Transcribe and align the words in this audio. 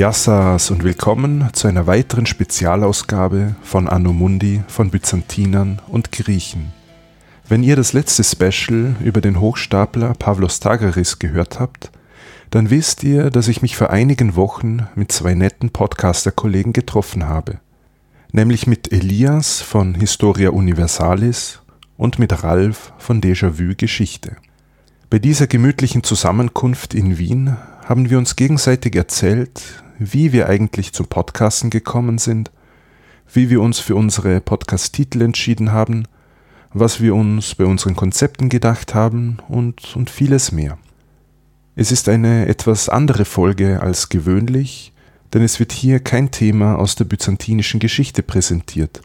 Yassas 0.00 0.70
und 0.70 0.82
willkommen 0.82 1.50
zu 1.52 1.68
einer 1.68 1.86
weiteren 1.86 2.24
Spezialausgabe 2.24 3.54
von 3.62 3.86
Anno 3.86 4.14
Mundi 4.14 4.62
von 4.66 4.88
Byzantinern 4.88 5.82
und 5.88 6.10
Griechen. 6.10 6.72
Wenn 7.46 7.62
ihr 7.62 7.76
das 7.76 7.92
letzte 7.92 8.24
Special 8.24 8.96
über 9.04 9.20
den 9.20 9.40
Hochstapler 9.40 10.14
Pavlos 10.14 10.58
Tagaris 10.58 11.18
gehört 11.18 11.60
habt, 11.60 11.90
dann 12.48 12.70
wisst 12.70 13.04
ihr, 13.04 13.28
dass 13.28 13.46
ich 13.46 13.60
mich 13.60 13.76
vor 13.76 13.90
einigen 13.90 14.36
Wochen 14.36 14.86
mit 14.94 15.12
zwei 15.12 15.34
netten 15.34 15.68
Podcaster-Kollegen 15.68 16.72
getroffen 16.72 17.28
habe. 17.28 17.58
Nämlich 18.32 18.66
mit 18.66 18.90
Elias 18.90 19.60
von 19.60 19.94
Historia 19.94 20.48
Universalis 20.48 21.60
und 21.98 22.18
mit 22.18 22.42
Ralf 22.42 22.94
von 22.96 23.20
Déjà-vu 23.20 23.74
Geschichte. 23.76 24.36
Bei 25.10 25.18
dieser 25.18 25.46
gemütlichen 25.46 26.02
Zusammenkunft 26.04 26.94
in 26.94 27.18
Wien 27.18 27.58
haben 27.84 28.08
wir 28.08 28.16
uns 28.16 28.34
gegenseitig 28.34 28.96
erzählt, 28.96 29.82
wie 30.00 30.32
wir 30.32 30.48
eigentlich 30.48 30.94
zum 30.94 31.06
Podcasten 31.06 31.68
gekommen 31.68 32.16
sind, 32.16 32.50
wie 33.30 33.50
wir 33.50 33.60
uns 33.60 33.80
für 33.80 33.94
unsere 33.94 34.40
Podcast-Titel 34.40 35.20
entschieden 35.20 35.72
haben, 35.72 36.08
was 36.72 37.02
wir 37.02 37.14
uns 37.14 37.54
bei 37.54 37.66
unseren 37.66 37.96
Konzepten 37.96 38.48
gedacht 38.48 38.94
haben 38.94 39.38
und, 39.48 39.94
und 39.94 40.08
vieles 40.08 40.52
mehr. 40.52 40.78
Es 41.76 41.92
ist 41.92 42.08
eine 42.08 42.46
etwas 42.46 42.88
andere 42.88 43.26
Folge 43.26 43.82
als 43.82 44.08
gewöhnlich, 44.08 44.94
denn 45.34 45.42
es 45.42 45.60
wird 45.60 45.70
hier 45.70 46.00
kein 46.00 46.30
Thema 46.30 46.76
aus 46.76 46.94
der 46.94 47.04
byzantinischen 47.04 47.78
Geschichte 47.78 48.22
präsentiert. 48.22 49.02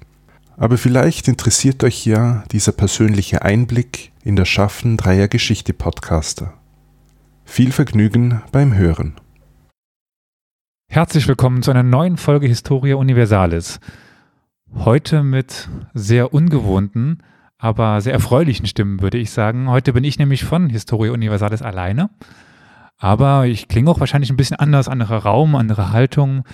Aber 0.55 0.77
vielleicht 0.77 1.27
interessiert 1.27 1.83
euch 1.83 2.05
ja 2.05 2.45
dieser 2.53 2.71
persönliche 2.71 3.41
Einblick 3.41 4.13
in 4.23 4.37
das 4.37 4.47
Schaffen 4.47 4.95
dreier 4.95 5.27
Geschichte-Podcaster. 5.27 6.53
Viel 7.43 7.73
Vergnügen 7.73 8.41
beim 8.53 8.73
Hören. 8.73 9.15
Herzlich 10.95 11.27
willkommen 11.27 11.61
zu 11.61 11.71
einer 11.71 11.83
neuen 11.83 12.15
Folge 12.15 12.47
Historia 12.47 12.95
Universalis. 12.95 13.81
Heute 14.73 15.23
mit 15.23 15.67
sehr 15.93 16.33
ungewohnten, 16.33 17.17
aber 17.57 17.99
sehr 17.99 18.13
erfreulichen 18.13 18.65
Stimmen, 18.65 19.01
würde 19.01 19.17
ich 19.17 19.31
sagen. 19.31 19.67
Heute 19.67 19.91
bin 19.91 20.05
ich 20.05 20.19
nämlich 20.19 20.45
von 20.45 20.69
Historia 20.69 21.11
Universalis 21.11 21.61
alleine. 21.61 22.11
Aber 22.97 23.45
ich 23.45 23.67
klinge 23.67 23.91
auch 23.91 23.99
wahrscheinlich 23.99 24.29
ein 24.29 24.37
bisschen 24.37 24.55
anders, 24.55 24.87
anderer 24.87 25.17
Raum, 25.17 25.55
andere 25.55 25.91
Haltung, 25.91 26.45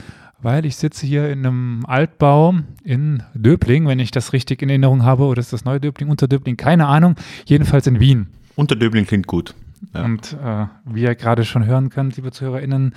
weil 0.42 0.66
ich 0.66 0.76
sitze 0.76 1.06
hier 1.06 1.30
in 1.30 1.46
einem 1.46 1.86
Altbau 1.86 2.56
in 2.84 3.22
Döbling, 3.36 3.86
wenn 3.86 4.00
ich 4.00 4.10
das 4.10 4.34
richtig 4.34 4.64
in 4.64 4.70
Erinnerung 4.70 5.04
habe, 5.04 5.26
oder 5.26 5.40
ist 5.40 5.54
das 5.54 5.66
neue 5.66 5.80
Döbling, 5.80 6.10
Unterdöbling, 6.10 6.58
keine 6.58 6.88
Ahnung, 6.88 7.14
jedenfalls 7.46 7.86
in 7.86 8.00
Wien. 8.00 8.26
Unterdöbling 8.56 9.06
klingt 9.06 9.28
gut. 9.28 9.54
Ja. 9.94 10.04
Und 10.04 10.36
äh, 10.44 10.66
wie 10.86 11.04
ihr 11.04 11.14
gerade 11.14 11.46
schon 11.46 11.68
hören 11.68 11.92
könnt, 11.92 12.16
liebe 12.16 12.32
ZuhörerInnen, 12.32 12.96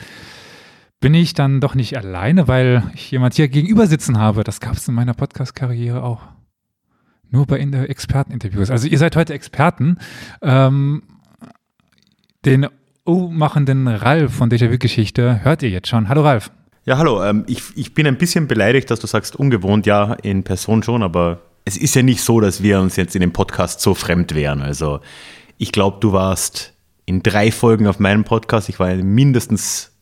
bin 1.04 1.12
ich 1.12 1.34
dann 1.34 1.60
doch 1.60 1.74
nicht 1.74 1.98
alleine, 1.98 2.48
weil 2.48 2.82
ich 2.94 3.10
jemand 3.10 3.34
hier 3.34 3.48
gegenüber 3.48 3.86
sitzen 3.86 4.16
habe. 4.16 4.42
Das 4.42 4.58
gab 4.58 4.72
es 4.78 4.88
in 4.88 4.94
meiner 4.94 5.12
Podcast-Karriere 5.12 6.02
auch. 6.02 6.22
Nur 7.28 7.44
bei 7.44 7.58
Experteninterviews. 7.58 8.70
Also 8.70 8.88
ihr 8.88 8.96
seid 8.96 9.14
heute 9.14 9.34
Experten. 9.34 9.98
Ähm, 10.40 11.02
den 12.46 12.68
O-machenden 13.04 13.86
Ralf 13.86 14.32
von 14.32 14.48
Déjà-vu-Geschichte 14.48 15.44
hört 15.44 15.62
ihr 15.62 15.68
jetzt 15.68 15.88
schon. 15.88 16.08
Hallo 16.08 16.22
Ralf. 16.22 16.50
Ja, 16.86 16.96
hallo. 16.96 17.22
Ähm, 17.22 17.44
ich, 17.48 17.62
ich 17.76 17.92
bin 17.92 18.06
ein 18.06 18.16
bisschen 18.16 18.48
beleidigt, 18.48 18.90
dass 18.90 18.98
du 18.98 19.06
sagst 19.06 19.36
ungewohnt. 19.36 19.84
Ja, 19.84 20.14
in 20.14 20.42
Person 20.42 20.82
schon, 20.82 21.02
aber 21.02 21.42
es 21.66 21.76
ist 21.76 21.94
ja 21.94 22.02
nicht 22.02 22.22
so, 22.22 22.40
dass 22.40 22.62
wir 22.62 22.80
uns 22.80 22.96
jetzt 22.96 23.14
in 23.14 23.20
dem 23.20 23.34
Podcast 23.34 23.82
so 23.82 23.92
fremd 23.92 24.34
wären. 24.34 24.62
Also 24.62 25.00
ich 25.58 25.70
glaube, 25.70 25.98
du 26.00 26.12
warst 26.12 26.72
in 27.04 27.22
drei 27.22 27.52
Folgen 27.52 27.88
auf 27.88 27.98
meinem 27.98 28.24
Podcast. 28.24 28.70
Ich 28.70 28.78
war 28.78 28.90
in 28.90 29.14
mindestens 29.14 29.93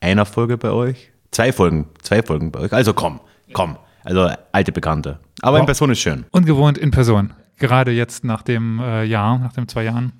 einer 0.00 0.26
Folge 0.26 0.58
bei 0.58 0.70
euch. 0.70 1.10
Zwei 1.30 1.52
Folgen, 1.52 1.86
zwei 2.02 2.22
Folgen 2.22 2.52
bei 2.52 2.60
euch. 2.60 2.72
Also 2.72 2.94
komm, 2.94 3.20
komm. 3.52 3.76
Also 4.04 4.30
alte 4.52 4.72
Bekannte. 4.72 5.18
Aber 5.42 5.56
wow. 5.56 5.60
in 5.60 5.66
Person 5.66 5.90
ist 5.90 6.00
schön. 6.00 6.24
Ungewohnt 6.30 6.78
in 6.78 6.90
Person. 6.90 7.32
Gerade 7.58 7.90
jetzt 7.90 8.24
nach 8.24 8.42
dem 8.42 8.78
äh, 8.78 9.04
Jahr, 9.04 9.38
nach 9.38 9.52
den 9.52 9.66
zwei 9.68 9.84
Jahren. 9.84 10.12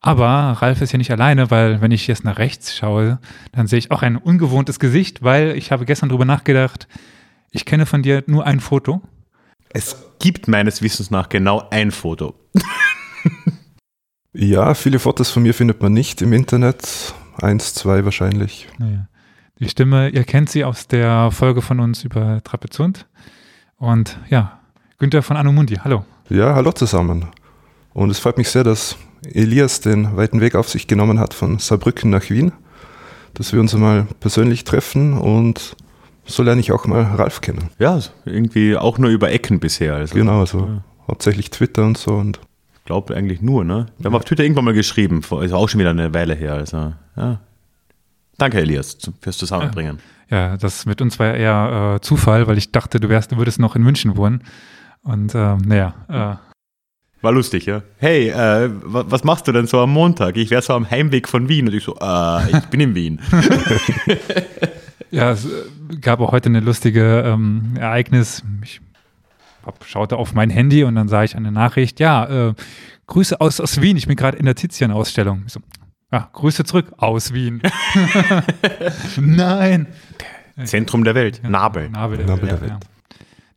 Aber 0.00 0.26
Ralf 0.60 0.80
ist 0.80 0.92
ja 0.92 0.98
nicht 0.98 1.10
alleine, 1.10 1.50
weil 1.50 1.80
wenn 1.80 1.90
ich 1.90 2.06
jetzt 2.06 2.24
nach 2.24 2.38
rechts 2.38 2.76
schaue, 2.76 3.18
dann 3.52 3.66
sehe 3.66 3.78
ich 3.78 3.90
auch 3.90 4.02
ein 4.02 4.16
ungewohntes 4.16 4.78
Gesicht, 4.78 5.22
weil 5.22 5.56
ich 5.56 5.72
habe 5.72 5.84
gestern 5.84 6.08
darüber 6.08 6.24
nachgedacht, 6.24 6.88
ich 7.50 7.64
kenne 7.64 7.86
von 7.86 8.02
dir 8.02 8.22
nur 8.26 8.46
ein 8.46 8.60
Foto. 8.60 9.02
Es 9.70 9.96
gibt 10.18 10.48
meines 10.48 10.82
Wissens 10.82 11.10
nach 11.10 11.28
genau 11.28 11.68
ein 11.70 11.90
Foto. 11.90 12.34
Ja, 14.38 14.74
viele 14.74 14.98
Fotos 14.98 15.30
von 15.30 15.44
mir 15.44 15.54
findet 15.54 15.80
man 15.80 15.94
nicht 15.94 16.20
im 16.20 16.34
Internet. 16.34 17.14
Eins, 17.40 17.74
zwei 17.74 18.04
wahrscheinlich. 18.04 18.68
Ja. 18.78 19.06
Die 19.58 19.68
Stimme, 19.68 20.10
ihr 20.10 20.24
kennt 20.24 20.50
sie 20.50 20.64
aus 20.64 20.86
der 20.86 21.30
Folge 21.30 21.62
von 21.62 21.80
uns 21.80 22.04
über 22.04 22.42
Trapezund. 22.44 23.06
Und 23.78 24.18
ja, 24.28 24.60
Günther 24.98 25.22
von 25.22 25.36
Anumundi, 25.36 25.76
hallo. 25.76 26.04
Ja, 26.28 26.54
hallo 26.54 26.72
zusammen. 26.72 27.26
Und 27.94 28.10
es 28.10 28.18
freut 28.18 28.36
mich 28.36 28.50
sehr, 28.50 28.64
dass 28.64 28.96
Elias 29.32 29.80
den 29.80 30.16
weiten 30.16 30.40
Weg 30.40 30.54
auf 30.54 30.68
sich 30.68 30.86
genommen 30.86 31.18
hat 31.18 31.34
von 31.34 31.58
Saarbrücken 31.58 32.10
nach 32.10 32.28
Wien, 32.28 32.52
dass 33.34 33.52
wir 33.52 33.60
uns 33.60 33.74
einmal 33.74 34.06
persönlich 34.20 34.64
treffen 34.64 35.14
und 35.14 35.76
so 36.24 36.42
lerne 36.42 36.60
ich 36.60 36.72
auch 36.72 36.86
mal 36.86 37.02
Ralf 37.02 37.40
kennen. 37.40 37.70
Ja, 37.78 37.98
irgendwie 38.24 38.76
auch 38.76 38.98
nur 38.98 39.10
über 39.10 39.30
Ecken 39.30 39.60
bisher. 39.60 39.94
Also. 39.94 40.14
Genau, 40.14 40.40
also 40.40 40.60
ja. 40.60 40.84
hauptsächlich 41.08 41.50
Twitter 41.50 41.84
und 41.84 41.96
so 41.96 42.14
und 42.14 42.40
glaube 42.86 43.14
eigentlich 43.14 43.42
nur, 43.42 43.64
ne? 43.64 43.86
Wir 43.98 44.06
haben 44.06 44.14
auf 44.14 44.24
Twitter 44.24 44.44
irgendwann 44.44 44.64
mal 44.64 44.74
geschrieben, 44.74 45.20
ist 45.20 45.52
auch 45.52 45.68
schon 45.68 45.80
wieder 45.80 45.90
eine 45.90 46.14
Weile 46.14 46.34
her. 46.34 46.54
Also, 46.54 46.94
ja. 47.16 47.40
Danke, 48.38 48.58
Elias, 48.58 48.96
fürs 49.20 49.36
Zusammenbringen. 49.36 49.98
Ja, 50.30 50.36
ja 50.50 50.56
das 50.56 50.86
mit 50.86 51.02
uns 51.02 51.18
war 51.18 51.26
ja 51.26 51.34
eher 51.34 51.94
äh, 51.96 52.00
Zufall, 52.00 52.46
weil 52.46 52.58
ich 52.58 52.72
dachte, 52.72 53.00
du 53.00 53.08
wärst, 53.08 53.32
du 53.32 53.36
würdest 53.36 53.58
noch 53.58 53.76
in 53.76 53.82
München 53.82 54.16
wohnen. 54.16 54.42
Und 55.02 55.34
äh, 55.34 55.56
naja. 55.56 55.94
Äh. 56.08 57.22
War 57.22 57.32
lustig, 57.32 57.66
ja. 57.66 57.82
Hey, 57.98 58.28
äh, 58.28 58.70
was 58.82 59.24
machst 59.24 59.48
du 59.48 59.52
denn 59.52 59.66
so 59.66 59.80
am 59.80 59.90
Montag? 59.92 60.36
Ich 60.36 60.50
wäre 60.50 60.62
so 60.62 60.74
am 60.74 60.88
Heimweg 60.90 61.28
von 61.28 61.48
Wien. 61.48 61.66
Und 61.68 61.74
ich 61.74 61.84
so, 61.84 61.96
äh, 62.00 62.50
ich 62.50 62.66
bin 62.66 62.80
in 62.80 62.94
Wien. 62.94 63.20
ja, 65.10 65.30
es 65.30 65.46
äh, 65.46 65.96
gab 66.00 66.20
auch 66.20 66.32
heute 66.32 66.50
eine 66.50 66.60
lustige 66.60 67.22
ähm, 67.26 67.74
Ereignis. 67.78 68.42
Ich 68.62 68.80
hab, 69.66 69.84
schaute 69.84 70.16
auf 70.16 70.32
mein 70.32 70.48
Handy 70.48 70.84
und 70.84 70.94
dann 70.94 71.08
sah 71.08 71.24
ich 71.24 71.36
eine 71.36 71.50
Nachricht, 71.50 72.00
ja, 72.00 72.48
äh, 72.48 72.54
Grüße 73.06 73.40
aus, 73.40 73.60
aus 73.60 73.80
Wien, 73.80 73.96
ich 73.96 74.06
bin 74.06 74.16
gerade 74.16 74.38
in 74.38 74.46
der 74.46 74.54
Tizian-Ausstellung. 74.54 75.44
So, 75.48 75.60
ja, 76.12 76.28
Grüße 76.32 76.64
zurück 76.64 76.92
aus 76.96 77.32
Wien. 77.32 77.62
Nein. 79.20 79.88
Zentrum 80.64 81.04
der 81.04 81.14
Welt, 81.14 81.40
ja, 81.42 81.50
Nabel. 81.50 81.90
Nabel 81.90 82.18
der, 82.18 82.26
Nabel 82.26 82.42
Welt, 82.42 82.52
der 82.52 82.60
Welt. 82.60 82.70
Ja. 82.70 82.80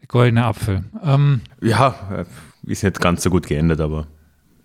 Der 0.02 0.08
goldene 0.08 0.46
Apfel. 0.46 0.84
Ähm, 1.04 1.42
ja, 1.62 1.96
äh, 2.12 2.72
ist 2.72 2.84
nicht 2.84 3.00
ganz 3.00 3.24
so 3.24 3.30
gut 3.30 3.48
geendet, 3.48 3.80
aber 3.80 4.08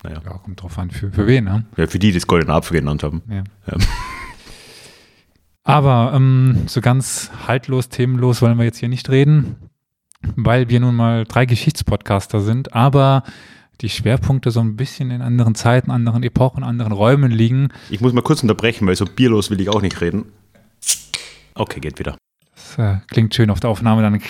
naja. 0.03 0.21
Ja, 0.25 0.33
kommt 0.33 0.61
drauf 0.61 0.79
an, 0.79 0.91
für, 0.91 1.11
für 1.13 1.27
wen, 1.27 1.45
ne? 1.45 1.65
Ja, 1.77 1.87
für 1.87 1.99
die, 1.99 2.09
die 2.09 2.15
das 2.15 2.27
goldene 2.27 2.53
Apfel 2.53 2.79
genannt 2.79 3.03
haben. 3.03 3.23
Ja. 3.29 3.45
ja. 3.67 3.79
Aber 5.63 6.13
ähm, 6.15 6.65
so 6.67 6.83
ganz 6.83 7.31
haltlos, 7.47 7.89
themenlos 7.89 8.43
wollen 8.43 8.59
wir 8.59 8.65
jetzt 8.65 8.79
hier 8.79 8.91
nicht 8.91 9.09
reden 9.09 9.57
weil 10.37 10.69
wir 10.69 10.81
nun 10.81 10.95
mal 10.95 11.25
drei 11.25 11.47
Geschichtspodcaster 11.47 12.41
sind, 12.41 12.75
aber 12.75 13.23
die 13.81 13.89
Schwerpunkte 13.89 14.51
so 14.51 14.61
ein 14.61 14.77
bisschen 14.77 15.11
in 15.11 15.23
anderen 15.23 15.55
Zeiten, 15.55 15.91
anderen 15.91 16.23
Epochen, 16.23 16.63
anderen 16.63 16.93
Räumen 16.93 17.31
liegen. 17.31 17.69
Ich 17.91 18.01
muss 18.01 18.13
mal 18.13 18.23
kurz 18.23 18.43
unterbrechen, 18.43 18.87
weil 18.87 18.97
so 18.97 19.05
bierlos 19.05 19.51
will 19.51 19.61
ich 19.61 19.69
auch 19.69 19.83
nicht 19.83 20.01
reden. 20.01 20.27
Okay, 21.55 21.81
geht 21.81 21.99
wieder. 21.99 22.17
Das 22.55 22.79
äh, 22.79 22.99
klingt 23.09 23.35
schön 23.35 23.51
auf 23.51 23.61
der 23.61 23.71
Aufnahme 23.71 24.03
dann. 24.03 24.21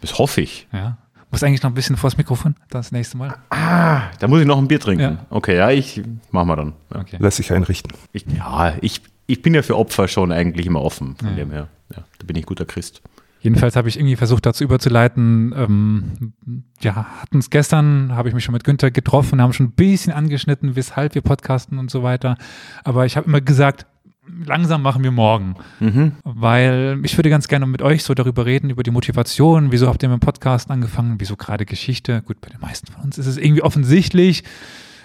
Das 0.00 0.18
hoffe 0.18 0.40
ich. 0.40 0.66
Ja. 0.72 0.98
Muss 1.30 1.42
eigentlich 1.42 1.62
noch 1.62 1.70
ein 1.70 1.74
bisschen 1.74 1.96
vors 1.96 2.18
Mikrofon, 2.18 2.56
das 2.68 2.92
nächste 2.92 3.16
Mal. 3.16 3.34
Ah, 3.48 4.02
da 4.18 4.28
muss 4.28 4.40
ich 4.40 4.46
noch 4.46 4.58
ein 4.58 4.68
Bier 4.68 4.80
trinken. 4.80 5.02
Ja. 5.02 5.26
Okay, 5.30 5.56
ja, 5.56 5.70
ich 5.70 6.02
mach 6.30 6.44
mal 6.44 6.56
dann. 6.56 6.74
Ja. 6.92 7.00
Okay. 7.00 7.16
Lass 7.20 7.36
sich 7.36 7.50
einrichten. 7.52 7.92
Ich, 8.12 8.26
ja, 8.36 8.74
ich, 8.82 9.00
ich 9.26 9.40
bin 9.40 9.54
ja 9.54 9.62
für 9.62 9.78
Opfer 9.78 10.08
schon 10.08 10.30
eigentlich 10.30 10.66
immer 10.66 10.82
offen, 10.82 11.16
von 11.16 11.28
ja. 11.28 11.34
dem 11.34 11.50
her. 11.50 11.68
Ja, 11.90 12.02
da 12.18 12.26
bin 12.26 12.36
ich 12.36 12.44
guter 12.44 12.66
Christ. 12.66 13.00
Jedenfalls 13.42 13.74
habe 13.74 13.88
ich 13.88 13.98
irgendwie 13.98 14.14
versucht, 14.14 14.46
dazu 14.46 14.62
überzuleiten. 14.62 15.52
Ähm, 15.56 16.32
ja, 16.80 17.06
hatten 17.20 17.38
es 17.38 17.50
gestern, 17.50 18.12
habe 18.14 18.28
ich 18.28 18.34
mich 18.34 18.44
schon 18.44 18.52
mit 18.52 18.62
Günther 18.62 18.92
getroffen, 18.92 19.42
haben 19.42 19.52
schon 19.52 19.66
ein 19.66 19.72
bisschen 19.72 20.12
angeschnitten, 20.12 20.76
weshalb 20.76 21.16
wir 21.16 21.22
podcasten 21.22 21.78
und 21.78 21.90
so 21.90 22.04
weiter. 22.04 22.36
Aber 22.84 23.04
ich 23.04 23.16
habe 23.16 23.26
immer 23.26 23.40
gesagt, 23.40 23.86
langsam 24.46 24.82
machen 24.82 25.02
wir 25.02 25.10
morgen. 25.10 25.56
Mhm. 25.80 26.12
Weil 26.22 27.00
ich 27.02 27.18
würde 27.18 27.30
ganz 27.30 27.48
gerne 27.48 27.66
mit 27.66 27.82
euch 27.82 28.04
so 28.04 28.14
darüber 28.14 28.46
reden, 28.46 28.70
über 28.70 28.84
die 28.84 28.92
Motivation. 28.92 29.72
Wieso 29.72 29.88
habt 29.88 30.04
ihr 30.04 30.08
mit 30.08 30.20
dem 30.20 30.24
Podcast 30.24 30.70
angefangen? 30.70 31.16
Wieso 31.18 31.36
gerade 31.36 31.66
Geschichte? 31.66 32.22
Gut, 32.22 32.40
bei 32.40 32.48
den 32.48 32.60
meisten 32.60 32.92
von 32.92 33.02
uns 33.02 33.18
ist 33.18 33.26
es 33.26 33.38
irgendwie 33.38 33.62
offensichtlich, 33.62 34.44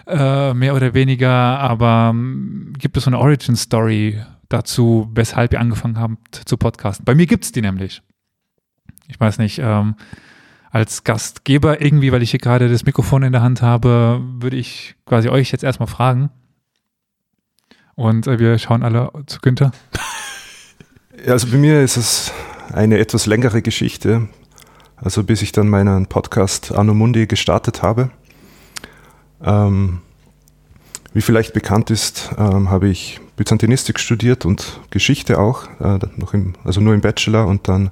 äh, 0.06 0.54
mehr 0.54 0.76
oder 0.76 0.94
weniger. 0.94 1.32
Aber 1.32 2.12
ähm, 2.14 2.74
gibt 2.78 2.98
es 2.98 3.06
so 3.06 3.10
eine 3.10 3.18
Origin-Story 3.18 4.22
dazu, 4.48 5.10
weshalb 5.16 5.54
ihr 5.54 5.60
angefangen 5.60 6.00
habt 6.00 6.36
zu 6.46 6.56
podcasten? 6.56 7.04
Bei 7.04 7.16
mir 7.16 7.26
gibt 7.26 7.44
es 7.44 7.52
die 7.52 7.62
nämlich 7.62 8.04
ich 9.08 9.20
weiß 9.20 9.38
nicht, 9.40 9.60
ähm, 9.60 9.96
als 10.72 11.04
Gastgeber 11.04 11.82
irgendwie, 11.82 12.12
weil 12.12 12.22
ich 12.22 12.32
hier 12.32 12.40
gerade 12.40 12.70
das 12.70 12.86
Mikrofon 12.86 13.24
in 13.24 13.32
der 13.32 13.42
Hand 13.42 13.62
habe, 13.62 14.22
würde 14.40 14.58
ich 14.58 14.96
quasi 15.06 15.30
euch 15.30 15.52
jetzt 15.52 15.64
erstmal 15.64 15.88
fragen. 15.88 16.30
Und 17.96 18.28
äh, 18.28 18.40
wir 18.40 18.58
schauen 18.60 18.84
alle 18.84 19.12
zu 19.26 19.40
Günther. 19.40 19.72
Also 21.26 21.48
bei 21.48 21.58
mir 21.58 21.82
ist 21.82 21.98
es 21.98 22.32
eine 22.72 23.00
etwas 23.00 23.26
längere 23.26 23.64
Geschichte. 23.64 24.30
Also 24.98 25.24
bis 25.24 25.42
ich 25.42 25.52
dann 25.52 25.68
meinen 25.68 26.06
Podcast 26.06 26.72
Anno 26.72 26.94
Mundi 26.94 27.28
gestartet 27.28 27.82
habe. 27.82 28.12
Ähm, 29.44 30.02
wie 31.14 31.22
vielleicht 31.22 31.54
bekannt 31.54 31.90
ist, 31.90 32.32
ähm, 32.38 32.70
habe 32.70 32.88
ich 32.90 33.20
Byzantinistik 33.36 34.00
studiert 34.00 34.46
und 34.46 34.80
Geschichte 34.90 35.40
auch, 35.40 35.68
äh, 35.80 36.00
noch 36.18 36.34
im, 36.34 36.54
also 36.64 36.82
nur 36.82 36.94
im 36.94 37.02
Bachelor 37.02 37.48
und 37.48 37.68
dann 37.68 37.92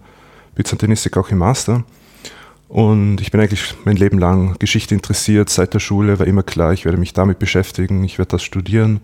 Byzantinistik 0.55 1.17
auch 1.17 1.29
im 1.29 1.39
Master. 1.39 1.83
Und 2.67 3.21
ich 3.21 3.31
bin 3.31 3.39
eigentlich 3.39 3.75
mein 3.85 3.95
Leben 3.95 4.17
lang 4.17 4.57
Geschichte 4.57 4.95
interessiert. 4.95 5.49
Seit 5.49 5.73
der 5.73 5.79
Schule 5.79 6.19
war 6.19 6.27
immer 6.27 6.43
klar, 6.43 6.73
ich 6.73 6.85
werde 6.85 6.97
mich 6.97 7.13
damit 7.13 7.39
beschäftigen, 7.39 8.03
ich 8.03 8.17
werde 8.17 8.31
das 8.31 8.43
studieren. 8.43 9.01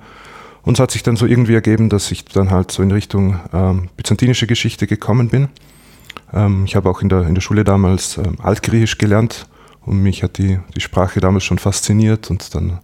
Und 0.64 0.74
es 0.74 0.80
hat 0.80 0.92
sich 0.92 1.04
dann 1.04 1.16
so 1.16 1.26
irgendwie 1.26 1.54
ergeben, 1.54 1.90
dass 1.90 2.12
ich 2.12 2.26
dann 2.26 2.52
halt 2.52 2.72
so 2.72 2.84
in 2.84 2.92
Richtung 2.92 3.40
ähm, 3.54 3.90
byzantinische 3.98 4.48
Geschichte 4.48 4.88
gekommen 4.88 5.30
bin. 5.30 5.50
Ähm, 6.34 6.66
ich 6.66 6.76
habe 6.76 6.90
auch 6.90 7.02
in 7.02 7.10
der, 7.10 7.28
in 7.28 7.36
der 7.36 7.42
Schule 7.42 7.64
damals 7.64 8.18
ähm, 8.18 8.38
Altgriechisch 8.42 8.98
gelernt 8.98 9.48
und 9.86 10.02
mich 10.02 10.24
hat 10.24 10.38
die, 10.38 10.60
die 10.76 10.82
Sprache 10.82 11.20
damals 11.20 11.44
schon 11.44 11.58
fasziniert 11.58 12.30
und 12.30 12.54
dann 12.54 12.80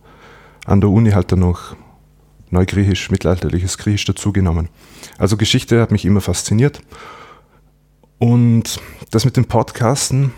an 0.66 0.82
der 0.82 0.90
Uni 0.90 1.12
halt 1.12 1.32
dann 1.32 1.40
noch 1.40 1.76
Neugriechisch, 2.50 3.12
mittelalterliches 3.12 3.78
Griechisch 3.78 4.06
dazugenommen. 4.06 4.70
Also 5.18 5.36
Geschichte 5.36 5.82
hat 5.82 5.92
mich 5.92 6.06
immer 6.06 6.22
fasziniert. 6.22 6.82
Und 8.20 8.80
das 9.12 9.26
mit 9.26 9.38
dem 9.38 9.46
Podcasten, 9.46 10.34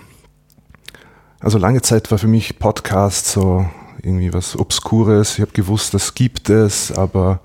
also 1.39 1.57
lange 1.57 1.81
Zeit 1.81 2.11
war 2.11 2.17
für 2.17 2.27
mich 2.27 2.59
Podcast 2.59 3.27
so 3.27 3.65
irgendwie 4.01 4.33
was 4.33 4.57
Obskures. 4.57 5.35
Ich 5.35 5.41
habe 5.41 5.51
gewusst, 5.51 5.93
das 5.93 6.13
gibt 6.13 6.49
es, 6.49 6.91
aber 6.91 7.39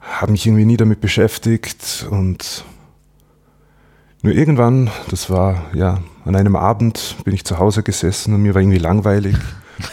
habe 0.00 0.32
mich 0.32 0.46
irgendwie 0.46 0.64
nie 0.64 0.76
damit 0.76 1.00
beschäftigt 1.00 2.06
und 2.10 2.64
nur 4.22 4.34
irgendwann, 4.34 4.90
das 5.08 5.30
war 5.30 5.64
ja 5.72 6.00
an 6.26 6.36
einem 6.36 6.56
Abend, 6.56 7.16
bin 7.24 7.32
ich 7.32 7.44
zu 7.44 7.58
Hause 7.58 7.82
gesessen 7.82 8.34
und 8.34 8.42
mir 8.42 8.54
war 8.54 8.60
irgendwie 8.60 8.78
langweilig. 8.78 9.36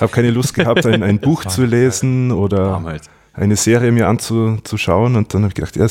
Habe 0.02 0.12
keine 0.12 0.32
Lust 0.32 0.54
gehabt, 0.54 0.86
ein, 0.86 1.02
ein 1.04 1.20
Buch 1.22 1.46
zu 1.46 1.64
lesen 1.64 2.34
oder 2.34 3.00
eine 3.34 3.56
Serie 3.56 3.94
mir 3.94 4.10
anzuschauen. 4.10 5.16
Und 5.16 5.34
dann 5.34 5.44
habe 5.44 5.52
ich 5.52 5.56
gedacht, 5.56 5.78
ja, 5.78 5.88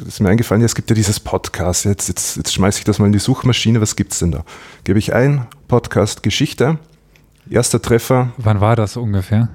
es 0.00 0.06
ist 0.14 0.20
mir 0.20 0.28
eingefallen, 0.28 0.60
ja, 0.60 0.66
es 0.66 0.74
gibt 0.74 0.90
ja 0.90 0.94
dieses 0.96 1.20
Podcast. 1.20 1.84
Jetzt, 1.84 2.08
jetzt, 2.08 2.36
jetzt 2.36 2.52
schmeiße 2.52 2.78
ich 2.78 2.84
das 2.84 2.98
mal 2.98 3.06
in 3.06 3.12
die 3.12 3.18
Suchmaschine. 3.18 3.80
Was 3.80 3.96
gibt 3.96 4.12
es 4.12 4.18
denn 4.20 4.30
da? 4.32 4.44
Gebe 4.84 4.98
ich 4.98 5.14
ein, 5.14 5.46
Podcast 5.66 6.22
Geschichte. 6.22 6.78
Erster 7.50 7.80
Treffer. 7.80 8.32
Wann 8.36 8.60
war 8.60 8.76
das 8.76 8.96
ungefähr? 8.96 9.48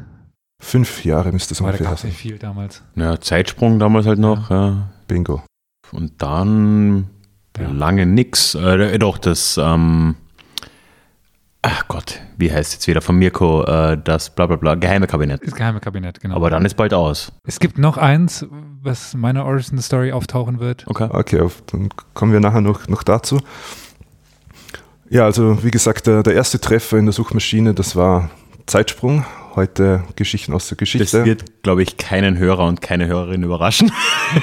Fünf 0.62 1.04
Jahre 1.06 1.31
müsste 1.31 1.54
es 1.54 1.60
da 1.60 1.66
ungefähr 1.66 1.95
sein. 1.98 2.10
nicht 2.10 2.18
viel 2.19 2.38
damals. 2.40 2.81
Ja, 2.95 3.19
Zeitsprung 3.19 3.80
damals 3.80 4.06
halt 4.06 4.19
noch. 4.19 4.50
Ja. 4.50 4.90
Bingo. 5.07 5.44
Und 5.92 6.22
dann 6.22 7.10
Ja. 7.60 7.69
lange 7.69 8.06
nix. 8.06 8.56
Äh, 8.56 8.98
doch, 8.98 9.18
das, 9.18 9.60
ähm, 9.62 10.16
ach 11.63 11.88
Gott, 11.88 12.19
wie 12.38 12.51
heißt 12.51 12.74
jetzt 12.74 12.88
wieder 12.88 13.01
von 13.01 13.15
Mirko, 13.18 13.63
äh, 13.63 13.98
das 14.04 14.30
bla 14.30 14.45
bla 14.45 14.57
bla, 14.57 14.75
geheime 14.75 15.07
Kabinett. 15.07 15.42
Das 15.45 15.56
geheime 15.56 15.80
Kabinett, 15.80 16.19
genau. 16.21 16.36
Aber 16.36 16.50
dann 16.51 16.63
ist 16.65 16.75
bald 16.75 16.94
aus. 16.94 17.31
es 17.48 17.60
gibt 17.60 17.77
noch 17.80 17.98
eins, 17.98 18.45
was 18.81 19.13
in 19.15 19.21
meiner 19.21 19.45
Origin 19.45 19.81
Story 19.81 20.12
auftauchen 20.12 20.60
wird. 20.60 20.83
Okay. 20.88 21.10
Okay, 21.12 21.39
auf, 21.42 21.63
dann 21.71 21.89
kommen 22.13 22.31
wir 22.33 22.39
nachher 22.39 22.62
noch, 22.62 22.88
noch 22.88 23.01
dazu. 23.04 23.39
Ja, 25.10 25.25
also 25.25 25.63
wie 25.63 25.71
gesagt, 25.71 26.07
der, 26.07 26.21
der 26.24 26.33
erste 26.33 26.60
Treffer 26.60 26.98
in 26.98 27.06
der 27.06 27.13
Suchmaschine, 27.13 27.74
das 27.74 27.95
war 27.95 28.30
Zeitsprung. 28.66 29.25
Heute 29.56 30.04
Geschichten 30.16 30.51
aus 30.54 30.68
der 30.68 30.75
Das 30.77 30.80
Geschichte. 30.80 31.25
wird, 31.25 31.62
glaube 31.62 31.83
ich, 31.83 31.98
keinen 31.98 32.39
Hörer 32.39 32.66
und 32.66 32.81
keine 32.81 33.06
Hörerin 33.07 33.44
überraschen. 33.44 33.92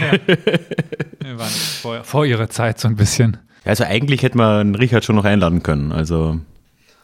Wir 1.20 1.36
waren 1.38 1.48
vor, 1.82 2.04
vor 2.04 2.24
ihrer 2.24 2.48
Zeit 2.48 2.78
so 2.78 2.86
ein 2.86 2.94
bisschen. 2.94 3.38
Also 3.64 3.84
eigentlich 3.84 4.22
hätte 4.22 4.36
man 4.38 4.74
Richard 4.76 5.04
schon 5.04 5.16
noch 5.16 5.24
einladen 5.24 5.62
können. 5.64 5.90
Also 5.90 6.38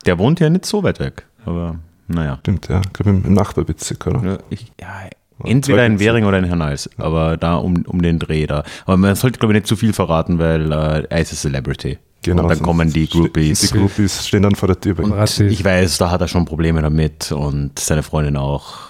der 0.07 0.19
wohnt 0.19 0.41
ja 0.41 0.51
nicht 0.51 0.67
so 0.67 0.83
weit 0.83 1.01
weg. 1.01 1.27
Aber 1.45 1.77
naja. 2.09 2.39
Stimmt, 2.41 2.69
ja. 2.69 2.81
Ich 2.85 2.93
glaube 2.93 3.11
im, 3.11 3.25
im 3.25 3.33
Nachbarbezirk, 3.35 4.07
oder? 4.07 4.23
Ja, 4.25 4.39
ich, 4.51 4.73
ja, 4.81 5.11
entweder 5.45 5.87
in 5.87 5.99
Währing 5.99 6.25
oder 6.25 6.39
in 6.39 6.45
Hernals, 6.45 6.89
aber 6.99 7.37
da 7.37 7.57
um, 7.57 7.85
um 7.87 8.01
den 8.01 8.19
Dreh 8.19 8.47
da. 8.47 8.65
Aber 8.85 8.97
man 8.97 9.15
sollte, 9.17 9.39
glaube 9.39 9.55
ich, 9.55 9.61
nicht 9.61 9.67
zu 9.67 9.77
viel 9.77 9.93
verraten, 9.93 10.39
weil 10.39 10.73
äh, 10.73 11.07
er 11.09 11.21
ist 11.21 11.33
ein 11.33 11.37
Celebrity. 11.37 11.99
und 12.29 12.37
dann 12.37 12.63
kommen 12.63 12.93
die 12.93 13.09
Groupies. 13.09 13.61
Die 13.61 13.79
Groupies 13.79 14.27
stehen 14.27 14.43
dann 14.43 14.55
vor 14.55 14.69
der 14.69 14.81
Tür. 14.81 14.95
bei. 14.95 15.05
Ratzis. 15.05 15.53
Ich 15.53 15.65
weiß, 15.65 15.99
da 15.99 16.11
hat 16.11 16.21
er 16.21 16.29
schon 16.29 16.45
Probleme 16.45 16.83
damit 16.83 17.33
und 17.33 17.79
seine 17.79 18.03
Freundin 18.03 18.37
auch. 18.37 18.87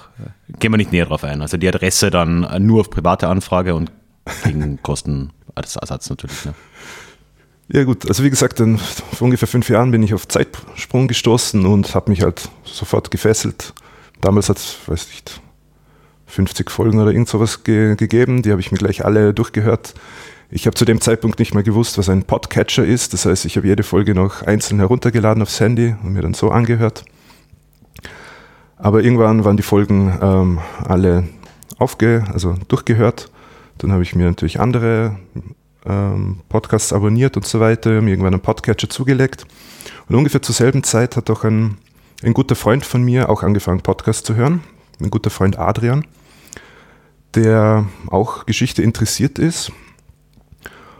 Gehen 0.58 0.72
wir 0.72 0.78
nicht 0.78 0.92
näher 0.92 1.06
drauf 1.06 1.24
ein. 1.24 1.42
Also 1.42 1.58
die 1.58 1.68
Adresse 1.68 2.10
dann 2.10 2.46
nur 2.64 2.80
auf 2.80 2.90
private 2.90 3.28
Anfrage 3.28 3.74
und 3.74 3.92
gegen 4.44 4.78
Kostenersatz 4.82 6.08
natürlich. 6.08 6.44
Ne? 6.46 6.54
Ja 7.68 7.82
gut, 7.82 8.06
also 8.06 8.22
wie 8.22 8.30
gesagt, 8.30 8.60
dann 8.60 8.78
vor 8.78 9.26
ungefähr 9.26 9.48
fünf 9.48 9.68
Jahren 9.68 9.90
bin 9.90 10.02
ich 10.02 10.14
auf 10.14 10.28
Zeitsprung 10.28 11.08
gestoßen 11.08 11.66
und 11.66 11.94
habe 11.96 12.10
mich 12.10 12.22
halt 12.22 12.48
sofort 12.64 13.10
gefesselt. 13.10 13.74
Damals 14.20 14.48
hat 14.48 14.58
es, 14.58 14.76
weiß 14.86 15.08
nicht, 15.08 15.40
50 16.26 16.70
Folgen 16.70 17.00
oder 17.00 17.10
irgend 17.10 17.28
sowas 17.28 17.64
ge 17.64 17.96
gegeben. 17.96 18.42
Die 18.42 18.52
habe 18.52 18.60
ich 18.60 18.70
mir 18.70 18.78
gleich 18.78 19.04
alle 19.04 19.34
durchgehört. 19.34 19.94
Ich 20.48 20.66
habe 20.66 20.74
zu 20.74 20.84
dem 20.84 21.00
Zeitpunkt 21.00 21.40
nicht 21.40 21.54
mal 21.54 21.64
gewusst, 21.64 21.98
was 21.98 22.08
ein 22.08 22.22
Podcatcher 22.22 22.84
ist. 22.84 23.12
Das 23.12 23.26
heißt, 23.26 23.44
ich 23.46 23.56
habe 23.56 23.66
jede 23.66 23.82
Folge 23.82 24.14
noch 24.14 24.42
einzeln 24.42 24.78
heruntergeladen 24.78 25.42
aufs 25.42 25.58
Handy 25.58 25.96
und 26.04 26.12
mir 26.12 26.22
dann 26.22 26.34
so 26.34 26.50
angehört. 26.50 27.04
Aber 28.76 29.02
irgendwann 29.02 29.44
waren 29.44 29.56
die 29.56 29.64
Folgen 29.64 30.16
ähm, 30.22 30.60
alle 30.84 31.24
aufge, 31.78 32.24
also 32.32 32.54
durchgehört. 32.68 33.30
Dann 33.78 33.90
habe 33.90 34.04
ich 34.04 34.14
mir 34.14 34.26
natürlich 34.26 34.60
andere 34.60 35.16
ähm, 35.86 36.40
Podcasts 36.48 36.92
abonniert 36.92 37.36
und 37.36 37.46
so 37.46 37.60
weiter, 37.60 38.00
mir 38.02 38.10
irgendwann 38.10 38.34
einen 38.34 38.42
Podcatcher 38.42 38.88
zugelegt. 38.88 39.46
Und 40.08 40.16
ungefähr 40.16 40.42
zur 40.42 40.54
selben 40.54 40.82
Zeit 40.82 41.16
hat 41.16 41.30
auch 41.30 41.44
ein, 41.44 41.78
ein 42.22 42.34
guter 42.34 42.54
Freund 42.54 42.84
von 42.84 43.02
mir 43.02 43.28
auch 43.28 43.42
angefangen, 43.42 43.80
Podcasts 43.80 44.24
zu 44.24 44.34
hören. 44.34 44.62
Ein 45.00 45.10
guter 45.10 45.30
Freund 45.30 45.58
Adrian, 45.58 46.04
der 47.34 47.86
auch 48.08 48.46
Geschichte 48.46 48.82
interessiert 48.82 49.38
ist. 49.38 49.72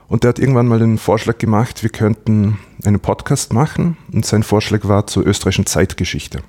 Und 0.09 0.23
der 0.23 0.29
hat 0.29 0.39
irgendwann 0.39 0.69
mal 0.69 0.79
den 0.79 0.99
Vorschlag 0.99 1.39
gemacht, 1.39 1.83
wir 1.83 1.91
könnten 1.91 2.59
einen 2.85 3.01
Podcast 3.01 3.53
machen. 3.53 3.97
Und 4.13 4.25
sein 4.25 4.43
Vorschlag 4.43 4.87
war 4.87 5.07
zur 5.07 5.27
österreichischen 5.27 5.67
Zeitgeschichte. 5.67 6.43